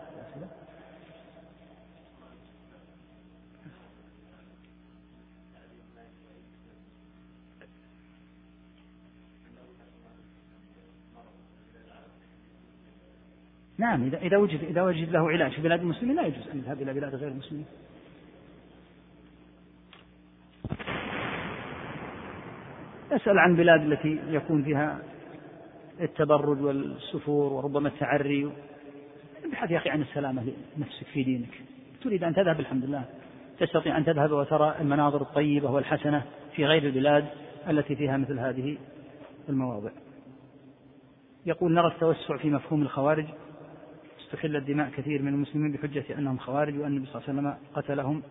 نعم 13.79 14.03
إذا 14.05 14.19
إذا 14.19 14.37
وجد 14.37 14.65
إذا 14.65 14.83
وجد 14.83 15.11
له 15.11 15.29
علاج 15.31 15.53
في 15.53 15.63
بلاد 15.63 15.81
المسلمين 15.81 16.17
لا 16.17 16.27
يجوز 16.27 16.49
أن 16.49 16.59
يذهب 16.59 16.83
إلى 16.83 16.95
بلاد 16.95 17.15
غير 17.15 17.29
المسلمين. 17.29 17.67
يسأل 23.13 23.39
عن 23.39 23.57
بلاد 23.57 23.81
التي 23.81 24.19
يكون 24.29 24.65
فيها 24.65 24.99
التبرج 26.01 26.61
والسفور 26.63 27.53
وربما 27.53 27.89
التعري. 27.89 28.53
ابحث 29.45 29.71
يا 29.71 29.77
أخي 29.77 29.91
عن 29.91 30.03
السلامة 30.03 30.53
لنفسك 30.77 31.07
في 31.07 31.23
دينك. 31.23 31.63
تريد 32.03 32.25
أن 32.25 32.35
تذهب؟ 32.35 32.61
الحمد 32.61 32.85
لله. 32.85 33.05
تستطيع 33.59 33.99
أن 33.99 34.05
تذهب 34.05 34.33
وترى 34.33 34.75
المناظر 34.81 35.23
الطيبة 35.23 35.71
والحسنة 35.71 36.23
في 36.57 36.67
غير 36.67 36.83
البلاد 36.83 37.25
التي 37.69 37.97
فيها 37.97 38.17
مثل 38.17 38.39
هذه 38.39 38.77
المواضع. 39.49 39.91
يقول 41.47 41.73
نرى 41.73 41.87
التوسع 41.87 42.37
في 42.37 42.51
مفهوم 42.51 42.83
الخوارج 42.83 43.27
استحلت 44.35 44.69
دماء 44.69 44.91
كثير 44.97 45.23
من 45.23 45.29
المسلمين 45.29 45.73
بحجة 45.73 46.05
أنهم 46.19 46.39
خوارج 46.39 46.79
وأن 46.79 46.87
النبي 46.87 47.07
صلى 47.07 47.23
الله 47.23 47.29
عليه 47.29 47.39
وسلم 47.39 47.55
قتلهم. 47.75 48.23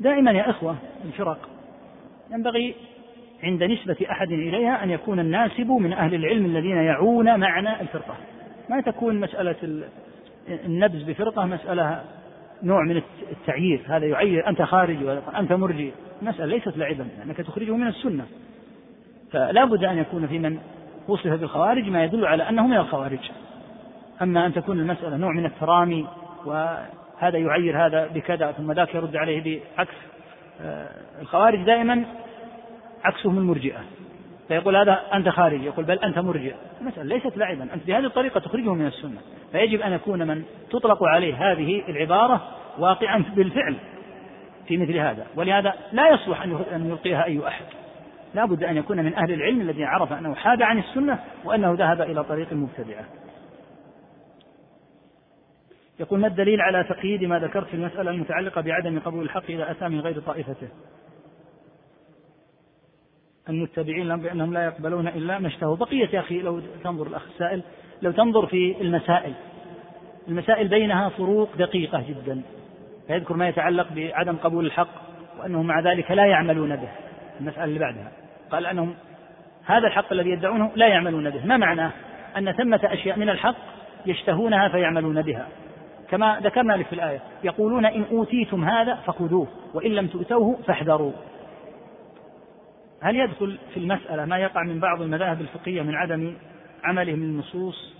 دائما 0.00 0.30
يا 0.30 0.50
إخوة 0.50 0.76
الفرق 1.04 1.48
ينبغي 2.30 2.74
عند 3.42 3.62
نسبة 3.62 3.96
أحد 4.10 4.32
إليها 4.32 4.84
أن 4.84 4.90
يكون 4.90 5.20
الناسب 5.20 5.70
من 5.70 5.92
أهل 5.92 6.14
العلم 6.14 6.44
الذين 6.44 6.76
يعون 6.76 7.40
معنى 7.40 7.80
الفرقة. 7.80 8.14
ما 8.70 8.80
تكون 8.80 9.20
مسألة 9.20 9.84
النبز 10.48 11.02
بفرقة 11.02 11.46
مسألة 11.46 12.04
نوع 12.62 12.84
من 12.84 13.02
التعيير. 13.32 13.80
هذا 13.86 14.06
يعير 14.06 14.48
أنت 14.48 14.62
خارج 14.62 14.96
أنت 15.36 15.52
مرجي. 15.52 15.92
مسألة 16.22 16.46
ليست 16.46 16.76
لعبا 16.76 17.06
لأنك 17.18 17.36
تخرجه 17.36 17.76
من 17.76 17.86
السنة. 17.86 18.26
فلا 19.32 19.64
بد 19.64 19.84
أن 19.84 19.98
يكون 19.98 20.26
في 20.26 20.38
من 20.38 20.58
وصف 21.08 21.26
بالخوارج 21.26 21.88
ما 21.88 22.04
يدل 22.04 22.26
على 22.26 22.48
أنه 22.48 22.66
من 22.66 22.76
الخوارج. 22.76 23.30
أما 24.22 24.46
أن 24.46 24.54
تكون 24.54 24.80
المسألة 24.80 25.16
نوع 25.16 25.32
من 25.32 25.46
الترامي 25.46 26.06
وهذا 26.44 27.38
يعير 27.38 27.86
هذا 27.86 28.06
بكذا 28.06 28.52
ثم 28.52 28.72
ذاك 28.72 28.94
يرد 28.94 29.16
عليه 29.16 29.60
بعكس. 29.78 29.94
آه، 30.60 30.88
الخوارج 31.20 31.62
دائما 31.62 32.04
عكسهم 33.04 33.38
المرجئة. 33.38 33.78
فيقول 34.48 34.76
هذا 34.76 35.00
أنت 35.14 35.28
خارج 35.28 35.62
يقول 35.62 35.84
بل 35.84 35.98
أنت 35.98 36.18
مرجئ. 36.18 36.54
المسألة 36.80 37.04
ليست 37.04 37.36
لعبا 37.36 37.68
أنت 37.74 37.86
بهذه 37.86 38.04
الطريقة 38.04 38.40
تخرجه 38.40 38.74
من 38.74 38.86
السنة. 38.86 39.18
فيجب 39.52 39.80
أن 39.80 39.92
يكون 39.92 40.26
من 40.26 40.42
تطلق 40.70 41.04
عليه 41.04 41.52
هذه 41.52 41.82
العبارة 41.88 42.42
واقعا 42.78 43.24
بالفعل 43.36 43.76
في 44.68 44.76
مثل 44.76 44.96
هذا. 44.96 45.26
ولهذا 45.36 45.74
لا 45.92 46.08
يصلح 46.08 46.42
أن 46.72 46.88
يلقيها 46.90 47.24
أي 47.24 47.48
أحد. 47.48 47.64
لا 48.34 48.44
بد 48.44 48.64
أن 48.64 48.76
يكون 48.76 48.96
من 48.96 49.14
أهل 49.14 49.32
العلم 49.32 49.60
الذي 49.60 49.84
عرف 49.84 50.12
أنه 50.12 50.34
حاد 50.34 50.62
عن 50.62 50.78
السنة 50.78 51.18
وأنه 51.44 51.72
ذهب 51.72 52.00
إلى 52.00 52.24
طريق 52.24 52.48
المبتدعة 52.52 53.04
يقول 56.00 56.20
ما 56.20 56.26
الدليل 56.26 56.60
على 56.60 56.84
تقييد 56.84 57.24
ما 57.24 57.38
ذكرت 57.38 57.66
في 57.66 57.74
المسألة 57.74 58.10
المتعلقة 58.10 58.60
بعدم 58.60 58.98
قبول 58.98 59.24
الحق 59.24 59.44
إذا 59.48 59.70
أتى 59.70 59.88
من 59.88 60.00
غير 60.00 60.20
طائفته؟ 60.20 60.68
المتبعين 63.48 64.08
لهم 64.08 64.20
بأنهم 64.20 64.52
لا 64.52 64.64
يقبلون 64.64 65.08
إلا 65.08 65.38
ما 65.38 65.48
اشتهوا. 65.48 65.76
بقية 65.76 66.08
يا 66.12 66.20
أخي 66.20 66.42
لو 66.42 66.60
تنظر 66.84 67.06
الأخ 67.06 67.26
السائل 67.26 67.62
لو 68.02 68.10
تنظر 68.10 68.46
في 68.46 68.76
المسائل 68.80 69.32
المسائل 70.28 70.68
بينها 70.68 71.08
فروق 71.08 71.56
دقيقة 71.56 72.04
جدا. 72.08 72.42
فيذكر 73.06 73.36
ما 73.36 73.48
يتعلق 73.48 73.92
بعدم 73.92 74.36
قبول 74.36 74.66
الحق 74.66 74.88
وأنهم 75.38 75.66
مع 75.66 75.80
ذلك 75.80 76.10
لا 76.10 76.26
يعملون 76.26 76.76
به 76.76 76.88
المسألة 77.40 77.64
اللي 77.64 77.78
بعدها. 77.78 78.12
قال 78.50 78.66
أنهم 78.66 78.94
هذا 79.64 79.86
الحق 79.86 80.12
الذي 80.12 80.30
يدعونه 80.30 80.70
لا 80.74 80.88
يعملون 80.88 81.30
به. 81.30 81.46
ما 81.46 81.56
معناه؟ 81.56 81.92
أن 82.36 82.52
ثمة 82.52 82.80
أشياء 82.84 83.18
من 83.18 83.28
الحق 83.28 83.56
يشتهونها 84.06 84.68
فيعملون 84.68 85.22
بها. 85.22 85.48
كما 86.10 86.40
ذكرنا 86.42 86.72
لك 86.72 86.86
في 86.86 86.92
الآية 86.92 87.20
يقولون 87.44 87.86
إن 87.86 88.04
أوتيتم 88.12 88.64
هذا 88.64 88.94
فخذوه 88.94 89.48
وإن 89.74 89.90
لم 89.90 90.06
تؤتوه 90.06 90.58
فاحذروا. 90.66 91.12
هل 93.00 93.16
يدخل 93.16 93.58
في 93.74 93.80
المسألة 93.80 94.24
ما 94.24 94.38
يقع 94.38 94.62
من 94.62 94.80
بعض 94.80 95.02
المذاهب 95.02 95.40
الفقهية 95.40 95.82
من 95.82 95.94
عدم 95.94 96.34
عملهم 96.84 97.20
بالنصوص 97.20 97.94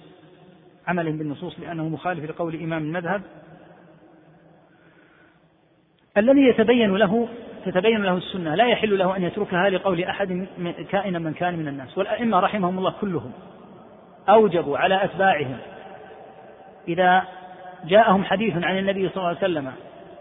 عملهم 0.87 1.19
بالنصوص 1.19 1.61
لأنه 1.61 1.89
مخالف 1.89 2.31
لقول 2.31 2.63
إمام 2.63 2.83
المذهب؟ 2.83 3.23
الذي 6.17 6.41
يتبين 6.41 6.97
له 6.97 7.29
تتبين 7.65 8.03
له 8.03 8.17
السنة 8.17 8.55
لا 8.55 8.67
يحل 8.67 8.99
له 8.99 9.17
أن 9.17 9.23
يتركها 9.23 9.71
لقول 9.71 10.05
أحد 10.05 10.47
كائنا 10.91 11.19
من 11.19 11.33
كان 11.33 11.59
من 11.59 11.69
الناس 11.69 11.99
والأئمة 11.99 12.41
رحمهم 12.41 12.79
الله 12.79 12.95
كلهم 13.01 13.33
أوجبوا 14.29 14.79
على 14.79 15.05
أتباعهم 15.05 15.57
إذا 16.89 17.23
جاءهم 17.85 18.25
حديث 18.25 18.65
عن 18.65 18.79
النبي 18.79 19.09
صلى 19.09 19.17
الله 19.17 19.29
عليه 19.29 19.39
وسلم 19.39 19.73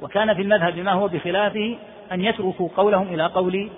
وكان 0.01 0.33
في 0.33 0.41
المذهب 0.41 0.77
ما 0.77 0.91
هو 0.91 1.07
بخلافه 1.07 1.77
أن 2.11 2.21
يتركوا 2.21 2.69
قولهم 2.77 3.07
إلى 3.07 3.25
قول 3.25 3.69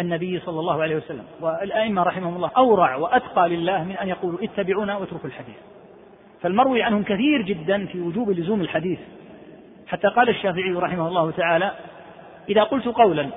النبي 0.00 0.40
صلى 0.40 0.60
الله 0.60 0.82
عليه 0.82 0.96
وسلم. 0.96 1.24
والأئمة 1.40 2.02
رحمهم 2.02 2.36
الله 2.36 2.50
أورع 2.56 2.96
وأتقى 2.96 3.48
لله 3.48 3.84
من 3.84 3.96
أن 3.96 4.08
يقولوا 4.08 4.38
اتبعونا 4.42 4.96
واتركوا 4.96 5.28
الحديث. 5.28 5.56
فالمروي 6.42 6.82
عنهم 6.82 7.02
كثير 7.02 7.42
جدا 7.42 7.86
في 7.86 8.00
وجوب 8.00 8.30
لزوم 8.30 8.60
الحديث. 8.60 8.98
حتى 9.86 10.08
قال 10.08 10.28
الشافعي 10.28 10.72
رحمه 10.72 11.08
الله 11.08 11.30
تعالى 11.30 11.72
إذا 12.48 12.62
قلت 12.62 12.86
قولا 12.86 13.28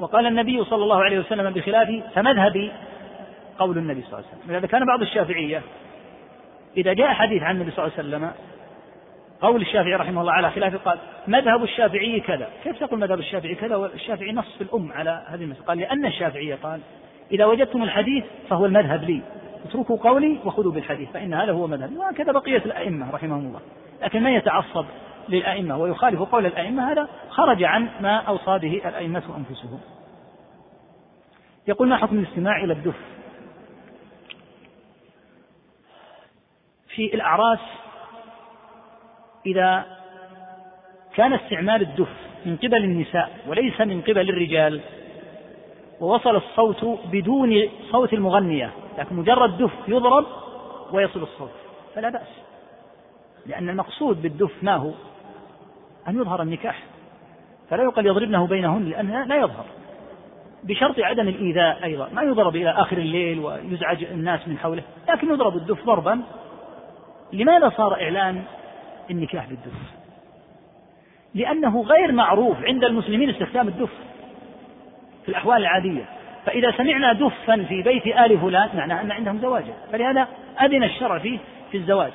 وقال 0.00 0.26
النبي 0.26 0.64
صلى 0.64 0.82
الله 0.82 1.04
عليه 1.04 1.18
وسلم 1.18 1.50
بخلافه 1.50 2.02
فمذهبي 2.14 2.72
قول 3.58 3.78
النبي 3.78 4.02
صلى 4.02 4.18
الله 4.18 4.28
عليه 4.28 4.38
وسلم. 4.42 4.56
لذا 4.56 4.66
كان 4.66 4.86
بعض 4.86 5.02
الشافعية 5.02 5.62
إذا 6.76 6.92
جاء 6.92 7.12
حديث 7.12 7.42
عن 7.42 7.54
النبي 7.54 7.70
صلى 7.70 7.84
الله 7.84 7.98
عليه 7.98 8.08
وسلم 8.08 8.32
قول 9.42 9.62
الشافعي 9.62 9.94
رحمه 9.94 10.20
الله 10.20 10.32
على 10.32 10.50
خلافه 10.50 10.78
قال 10.78 10.98
مذهب 11.26 11.62
الشافعي 11.62 12.20
كذا. 12.20 12.48
كيف 12.64 12.80
تقول 12.80 13.00
مذهب 13.00 13.18
الشافعي 13.18 13.54
كذا 13.54 13.76
والشافعي 13.76 14.32
نص 14.32 14.60
الأم 14.60 14.92
على 14.92 15.24
هذه 15.28 15.44
المسألة؟ 15.44 15.66
قال 15.66 15.78
لأن 15.78 16.06
الشافعي 16.06 16.52
قال 16.52 16.80
إذا 17.32 17.44
وجدتم 17.44 17.82
الحديث 17.82 18.24
فهو 18.48 18.66
المذهب 18.66 19.02
لي. 19.04 19.22
اتركوا 19.64 19.96
قولي 19.96 20.38
وخذوا 20.44 20.72
بالحديث 20.72 21.10
فإن 21.10 21.34
هذا 21.34 21.52
هو 21.52 21.66
مذهب. 21.66 21.96
وهكذا 21.96 22.32
بقية 22.32 22.62
الأئمة 22.66 23.10
رحمهم 23.10 23.46
الله. 23.46 23.60
لكن 24.02 24.22
من 24.22 24.30
يتعصب 24.30 24.86
للأئمة 25.28 25.76
ويخالف 25.76 26.22
قول 26.22 26.46
الأئمة 26.46 26.92
هذا 26.92 27.08
خرج 27.28 27.64
عن 27.64 27.88
ما 28.00 28.16
أوصى 28.16 28.58
به 28.58 28.88
الأئمة 28.88 29.22
أنفسهم. 29.36 29.80
يقول 31.68 31.88
ما 31.88 31.96
حكم 31.96 32.18
الاستماع 32.18 32.64
إلى 32.64 32.72
الدف؟ 32.72 32.96
في 36.88 37.14
الأعراس 37.14 37.81
إذا 39.46 39.84
كان 41.14 41.32
استعمال 41.32 41.82
الدف 41.82 42.08
من 42.46 42.56
قبل 42.56 42.84
النساء 42.84 43.30
وليس 43.48 43.80
من 43.80 44.00
قبل 44.00 44.30
الرجال 44.30 44.80
ووصل 46.00 46.36
الصوت 46.36 47.00
بدون 47.12 47.68
صوت 47.90 48.12
المغنية 48.12 48.70
لكن 48.98 49.16
مجرد 49.16 49.58
دف 49.58 49.72
يضرب 49.88 50.24
ويصل 50.92 51.22
الصوت 51.22 51.50
فلا 51.94 52.10
بأس. 52.10 52.28
لأن 53.46 53.68
المقصود 53.68 54.22
بالدف 54.22 54.52
ما 54.62 54.76
هو؟ 54.76 54.90
أن 56.08 56.16
يظهر 56.16 56.42
النكاح. 56.42 56.82
فلا 57.70 57.82
يقال 57.82 58.06
يضربنه 58.06 58.46
بينهن 58.46 58.84
لأنه 58.84 59.24
لا 59.24 59.36
يظهر. 59.36 59.64
بشرط 60.64 60.98
عدم 60.98 61.28
الإيذاء 61.28 61.84
أيضا. 61.84 62.08
ما 62.12 62.22
يضرب 62.22 62.56
إلى 62.56 62.70
آخر 62.70 62.98
الليل 62.98 63.38
ويزعج 63.38 64.04
الناس 64.04 64.48
من 64.48 64.58
حوله 64.58 64.82
لكن 65.08 65.30
يضرب 65.30 65.56
الدف 65.56 65.86
ضربا. 65.86 66.22
لماذا 67.32 67.72
صار 67.76 67.94
إعلان 67.94 68.42
النكاح 69.10 69.46
بالدف 69.46 69.72
لأنه 71.34 71.82
غير 71.82 72.12
معروف 72.12 72.56
عند 72.64 72.84
المسلمين 72.84 73.30
استخدام 73.30 73.68
الدف 73.68 73.90
في 75.22 75.28
الأحوال 75.28 75.56
العادية. 75.56 76.04
فإذا 76.46 76.70
سمعنا 76.70 77.12
دفا 77.12 77.62
في 77.62 77.82
بيت 77.82 78.06
آل 78.06 78.38
فلان 78.38 78.68
معناه 78.74 79.00
أن 79.00 79.10
عندهم 79.10 79.38
زواجا 79.38 79.72
فلهذا 79.92 80.28
أذن 80.62 80.84
الشرع 80.84 81.18
فيه 81.18 81.38
في 81.70 81.76
الزواج. 81.76 82.12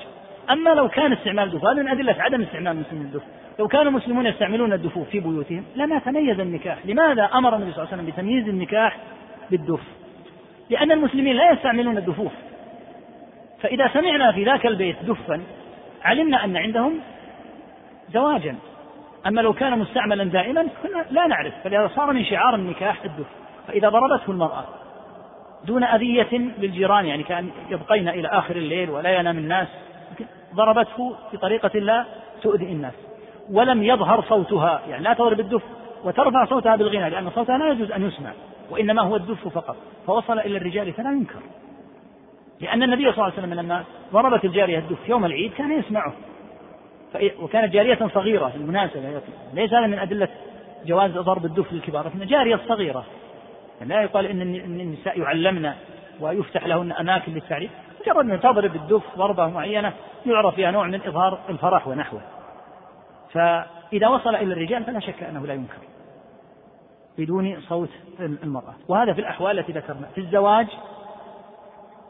أما 0.49 0.69
لو 0.69 0.89
كان 0.89 1.13
استعمال 1.13 1.43
الدف 1.43 1.65
هذا 1.65 1.81
من 1.81 1.89
أدلة 1.89 2.15
عدم 2.19 2.41
استعمال 2.41 2.71
المسلمين 2.71 3.05
الدف. 3.05 3.21
لو 3.59 3.67
كان 3.67 3.87
المسلمون 3.87 4.25
يستعملون 4.25 4.73
الدفوف 4.73 5.09
في 5.09 5.19
بيوتهم 5.19 5.63
لما 5.75 5.99
تميز 5.99 6.39
النكاح. 6.39 6.77
لماذا 6.85 7.29
أمر 7.33 7.55
النبي 7.55 7.71
صلى 7.71 7.83
الله 7.83 7.93
عليه 7.93 8.03
وسلم 8.03 8.13
بتمييز 8.13 8.47
النكاح 8.47 8.97
بالدف؟ 9.51 9.81
لأن 10.69 10.91
المسلمين 10.91 11.35
لا 11.35 11.51
يستعملون 11.51 11.97
الدفوف. 11.97 12.31
فإذا 13.61 13.87
سمعنا 13.93 14.31
في 14.31 14.43
ذاك 14.43 14.65
البيت 14.65 14.95
دفا 15.03 15.41
علمنا 16.07 16.45
أن 16.45 16.57
عندهم 16.57 16.99
زواجا. 18.13 18.55
أما 19.27 19.41
لو 19.41 19.53
كان 19.53 19.79
مستعملا 19.79 20.23
دائما 20.23 20.67
كنا 20.83 21.05
لا 21.11 21.27
نعرف. 21.27 21.53
فلهذا 21.63 21.87
صار 21.95 22.13
من 22.13 22.25
شعار 22.25 22.55
النكاح 22.55 23.03
الدف. 23.03 23.25
فإذا 23.67 23.89
ضربته 23.89 24.31
المرأة 24.31 24.65
دون 25.65 25.83
أذية 25.83 26.37
للجيران 26.57 27.05
يعني 27.05 27.23
كأن 27.23 27.49
يبقين 27.69 28.09
إلى 28.09 28.27
آخر 28.27 28.55
الليل 28.55 28.89
ولا 28.89 29.09
ينام 29.09 29.37
الناس 29.37 29.67
ضربته 30.55 31.15
بطريقة 31.33 31.79
لا 31.79 32.05
تؤذي 32.41 32.65
الناس. 32.65 32.93
ولم 33.51 33.83
يظهر 33.83 34.21
صوتها 34.21 34.81
يعني 34.89 35.03
لا 35.03 35.13
تضرب 35.13 35.39
الدف 35.39 35.63
وترفع 36.03 36.45
صوتها 36.45 36.75
بالغنى 36.75 37.09
لأن 37.09 37.29
صوتها 37.29 37.57
لا 37.57 37.71
يجوز 37.71 37.91
أن 37.91 38.07
يسمع 38.07 38.31
وإنما 38.69 39.01
هو 39.01 39.15
الدف 39.15 39.47
فقط. 39.47 39.75
فوصل 40.07 40.39
إلى 40.39 40.57
الرجال 40.57 40.93
فلا 40.93 41.11
ينكر. 41.11 41.39
لأن 42.61 42.83
النبي 42.83 43.03
صلى 43.03 43.13
الله 43.13 43.23
عليه 43.23 43.33
وسلم 43.33 43.53
لما 43.53 43.83
ضربت 44.13 44.45
الجارية 44.45 44.79
الدف 44.79 45.09
يوم 45.09 45.25
العيد 45.25 45.53
كان 45.53 45.79
يسمعه. 45.79 46.13
وكانت 47.39 47.73
جارية 47.73 48.07
صغيرة 48.13 48.47
بالمناسبة. 48.47 49.21
ليس 49.53 49.73
هذا 49.73 49.87
من 49.87 49.99
أدلة 49.99 50.27
جواز 50.85 51.11
ضرب 51.11 51.45
الدف 51.45 51.73
للكبار 51.73 52.07
لكن 52.07 52.25
جارية 52.25 52.59
صغيرة. 52.67 53.05
يعني 53.79 53.93
لا 53.93 54.01
يقال 54.01 54.25
إن 54.25 54.41
النساء 54.41 55.19
يعلمن 55.19 55.71
ويفتح 56.19 56.67
لهن 56.67 56.91
أماكن 56.91 57.33
للتعليم. 57.33 57.69
مجرد 58.01 58.29
أن 58.29 58.39
تضرب 58.39 58.75
الدف 58.75 59.03
ضربة 59.17 59.47
معينة 59.47 59.93
يعرف 60.25 60.55
فيها 60.55 60.71
نوع 60.71 60.87
من 60.87 61.01
إظهار 61.01 61.39
الفرح 61.49 61.87
ونحوه. 61.87 62.21
فإذا 63.31 64.07
وصل 64.07 64.35
إلى 64.35 64.53
الرجال 64.53 64.83
فلا 64.83 64.99
شك 64.99 65.23
أنه 65.23 65.47
لا 65.47 65.53
ينكر. 65.53 65.77
بدون 67.17 67.61
صوت 67.61 67.89
المرأة. 68.19 68.73
وهذا 68.87 69.13
في 69.13 69.21
الأحوال 69.21 69.59
التي 69.59 69.71
ذكرنا. 69.71 70.07
في 70.15 70.21
الزواج 70.21 70.67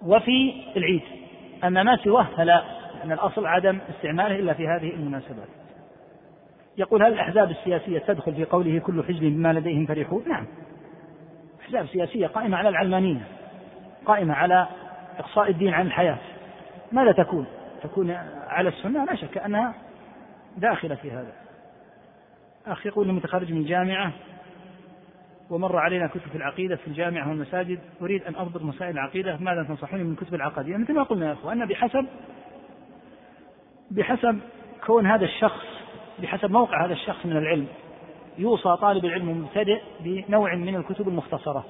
وفي 0.02 0.54
العيد. 0.78 1.02
أما 1.64 1.84
ما 1.84 1.98
سواه 1.98 2.28
فلا 2.38 2.64
أن 3.04 3.12
الأصل 3.12 3.46
عدم 3.46 3.80
استعماله 3.90 4.36
إلا 4.36 4.54
في 4.54 4.68
هذه 4.68 4.94
المناسبات. 4.94 5.48
يقول 6.78 7.04
هل 7.04 7.14
الأحزاب 7.14 7.52
السياسية 7.52 8.00
تدخل 8.00 8.36
في 8.36 8.46
قوله 8.46 8.80
كل 8.80 9.04
حزب 9.04 9.24
بما 9.24 9.54
لديهم 9.54 9.86
فرحون؟ 9.86 10.24
نعم. 10.28 10.46
أحزاب 11.62 11.88
سياسية 11.88 12.28
قائمة 12.28 12.58
على 12.58 12.70
العلمانية 12.70 13.22
قائمة 14.06 14.34
على 14.34 14.68
إقصاء 15.20 15.50
الدين 15.50 15.74
عن 15.74 15.88
الحياة. 15.88 16.18
ماذا 16.92 17.12
تكون؟ 17.12 17.46
تكون 17.84 18.12
على 18.48 18.70
السنة؟ 18.70 19.06
لا 19.06 19.16
شك 19.16 19.38
أنها 19.38 19.74
داخلة 20.58 20.96
في 20.96 21.12
هذا. 21.12 21.34
أخ 22.68 22.86
يقول 22.86 23.14
متخرج 23.14 23.54
من 23.54 23.66
جامعة 23.66 24.14
ومر 25.50 25.78
علينا 25.78 26.08
كتب 26.08 26.36
العقيدة 26.36 26.76
في 26.76 26.88
الجامعة 26.88 27.30
والمساجد. 27.30 27.80
أريد 28.02 28.24
أن 28.24 28.36
أضبط 28.36 28.62
مسائل 28.62 28.92
العقيدة 28.92 29.38
ماذا 29.38 29.64
تنصحوني 29.64 30.04
من 30.04 30.16
كتب 30.16 30.36
العقدية 30.36 30.78
مثل 30.78 30.94
ما 30.94 31.04
قلنا 31.04 31.28
يا 31.28 31.34
أخوان 31.34 31.66
بحسب 31.66 32.06
بحسب 33.92 34.40
كون 34.86 35.08
هذا 35.08 35.26
الشخص 35.26 35.66
بحسب 36.20 36.52
موقع 36.52 36.86
هذا 36.86 36.94
الشخص 36.94 37.26
من 37.26 37.38
العلم 37.38 37.68
يوصى 38.38 38.78
طالب 38.82 39.06
العلم 39.06 39.30
المبتدئ 39.30 39.82
بنوع 40.00 40.56
من 40.56 40.76
الكتب 40.76 41.08
المختصرة. 41.08 41.66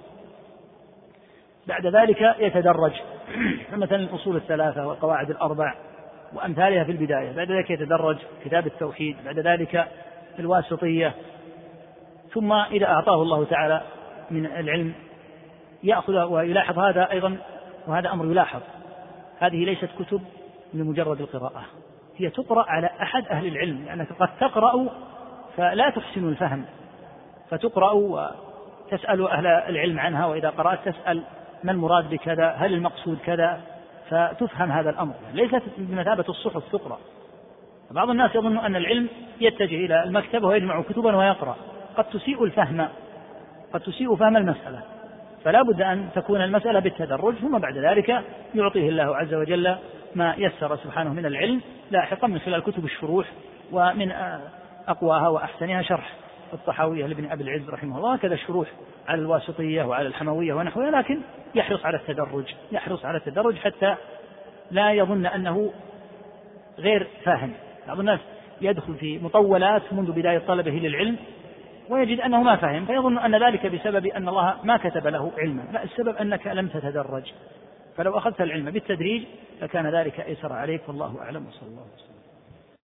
بعد 1.67 1.85
ذلك 1.85 2.35
يتدرج. 2.39 2.91
مثلا 3.73 3.97
الأصول 3.97 4.35
الثلاثة 4.35 4.87
والقواعد 4.87 5.29
الأربع 5.29 5.73
وأمثالها 6.33 6.83
في 6.83 6.91
البداية. 6.91 7.31
بعد 7.31 7.51
ذلك 7.51 7.69
يتدرج 7.69 8.17
كتاب 8.45 8.67
التوحيد. 8.67 9.17
بعد 9.25 9.39
ذلك 9.39 9.87
الواسطية. 10.39 11.15
ثم 12.37 12.53
إذا 12.53 12.85
أعطاه 12.85 13.21
الله 13.21 13.45
تعالى 13.45 13.81
من 14.31 14.45
العلم 14.45 14.93
يأخذ 15.83 16.23
ويلاحظ 16.23 16.79
هذا 16.79 17.11
أيضا 17.11 17.37
وهذا 17.87 18.11
أمر 18.11 18.25
يلاحظ. 18.25 18.61
هذه 19.39 19.65
ليست 19.65 19.89
كتب 19.99 20.21
لمجرد 20.73 21.21
القراءة. 21.21 21.65
هي 22.17 22.29
تقرأ 22.29 22.65
على 22.67 22.89
أحد 23.01 23.27
أهل 23.27 23.47
العلم 23.47 23.85
لأنك 23.85 24.07
قد 24.19 24.29
تقرأ 24.39 24.89
فلا 25.57 25.89
تحسن 25.89 26.29
الفهم. 26.29 26.65
فتقرأ 27.49 27.91
وتسأل 27.91 29.27
أهل 29.27 29.47
العلم 29.47 29.99
عنها 29.99 30.25
وإذا 30.25 30.49
قرأت 30.49 30.89
تسأل 30.89 31.23
ما 31.63 31.71
المراد 31.71 32.09
بكذا 32.09 32.49
هل 32.49 32.73
المقصود 32.73 33.17
كذا؟ 33.25 33.61
فتفهم 34.09 34.71
هذا 34.71 34.89
الأمر. 34.89 35.13
ليست 35.33 35.63
بمثابة 35.77 36.25
الصحف 36.29 36.71
تقرأ. 36.71 36.99
بعض 37.91 38.09
الناس 38.09 38.35
يظن 38.35 38.57
أن 38.57 38.75
العلم 38.75 39.07
يتجه 39.41 39.85
إلى 39.85 40.03
المكتبة 40.03 40.47
ويجمع 40.47 40.81
كتبا 40.81 41.15
ويقرأ. 41.15 41.55
قد 41.97 42.05
تسيء 42.05 42.43
الفهم 42.43 42.87
قد 43.73 43.81
تسيء 43.81 44.15
فهم 44.15 44.37
المسألة. 44.37 44.81
فلا 45.43 45.61
بد 45.61 45.81
أن 45.81 46.09
تكون 46.15 46.41
المسألة 46.41 46.79
بالتدرج 46.79 47.35
ثم 47.35 47.57
بعد 47.57 47.77
ذلك 47.77 48.23
يعطيه 48.55 48.89
الله 48.89 49.15
عز 49.15 49.33
وجل 49.33 49.75
ما 50.15 50.35
يسر 50.37 50.77
سبحانه 50.77 51.13
من 51.13 51.25
العلم 51.25 51.61
لاحقا 51.91 52.27
من 52.27 52.39
خلال 52.39 52.63
كتب 52.63 52.85
الشروح 52.85 53.27
ومن 53.71 54.11
أقواها 54.87 55.27
وأحسنها 55.27 55.81
شرح 55.81 56.13
الطحاوية 56.53 57.05
لابن 57.05 57.31
أبي 57.31 57.43
العز 57.43 57.69
رحمه 57.69 57.97
الله. 57.97 58.13
وكذا 58.13 58.33
الشروح 58.33 58.67
على 59.07 59.21
الواسطية 59.21 59.83
وعلى 59.83 60.07
الحموية 60.07 60.53
ونحوها 60.53 60.91
لكن 60.91 61.21
يحرص 61.55 61.85
على 61.85 61.97
التدرج 61.97 62.45
يحرص 62.71 63.05
على 63.05 63.17
التدرج 63.17 63.55
حتى 63.55 63.95
لا 64.71 64.91
يظن 64.91 65.25
أنه 65.25 65.71
غير 66.79 67.07
فاهم. 67.23 67.53
بعض 67.87 67.99
الناس 67.99 68.19
يدخل 68.61 68.95
في 68.95 69.19
مطولات 69.19 69.81
منذ 69.91 70.11
بداية 70.11 70.41
طلبه 70.47 70.71
للعلم 70.71 71.17
ويجد 71.89 72.19
أنه 72.19 72.43
ما 72.43 72.55
فهم 72.55 72.85
فيظن 72.85 73.17
أن 73.17 73.43
ذلك 73.43 73.65
بسبب 73.65 74.05
أن 74.05 74.29
الله 74.29 74.55
ما 74.63 74.77
كتب 74.77 75.07
له 75.07 75.31
علما. 75.37 75.63
لا 75.71 75.83
السبب 75.83 76.15
أنك 76.15 76.47
لم 76.47 76.67
تتدرج. 76.67 77.33
فلو 77.97 78.17
أخذت 78.17 78.41
العلم 78.41 78.71
بالتدريج 78.71 79.23
لكان 79.61 79.95
ذلك 79.95 80.19
أيسر 80.19 80.53
عليك 80.53 80.81
والله 80.87 81.21
أعلم 81.21 81.47
وصلى 81.47 81.69
الله 81.69 81.85
وسلم. 81.95 82.16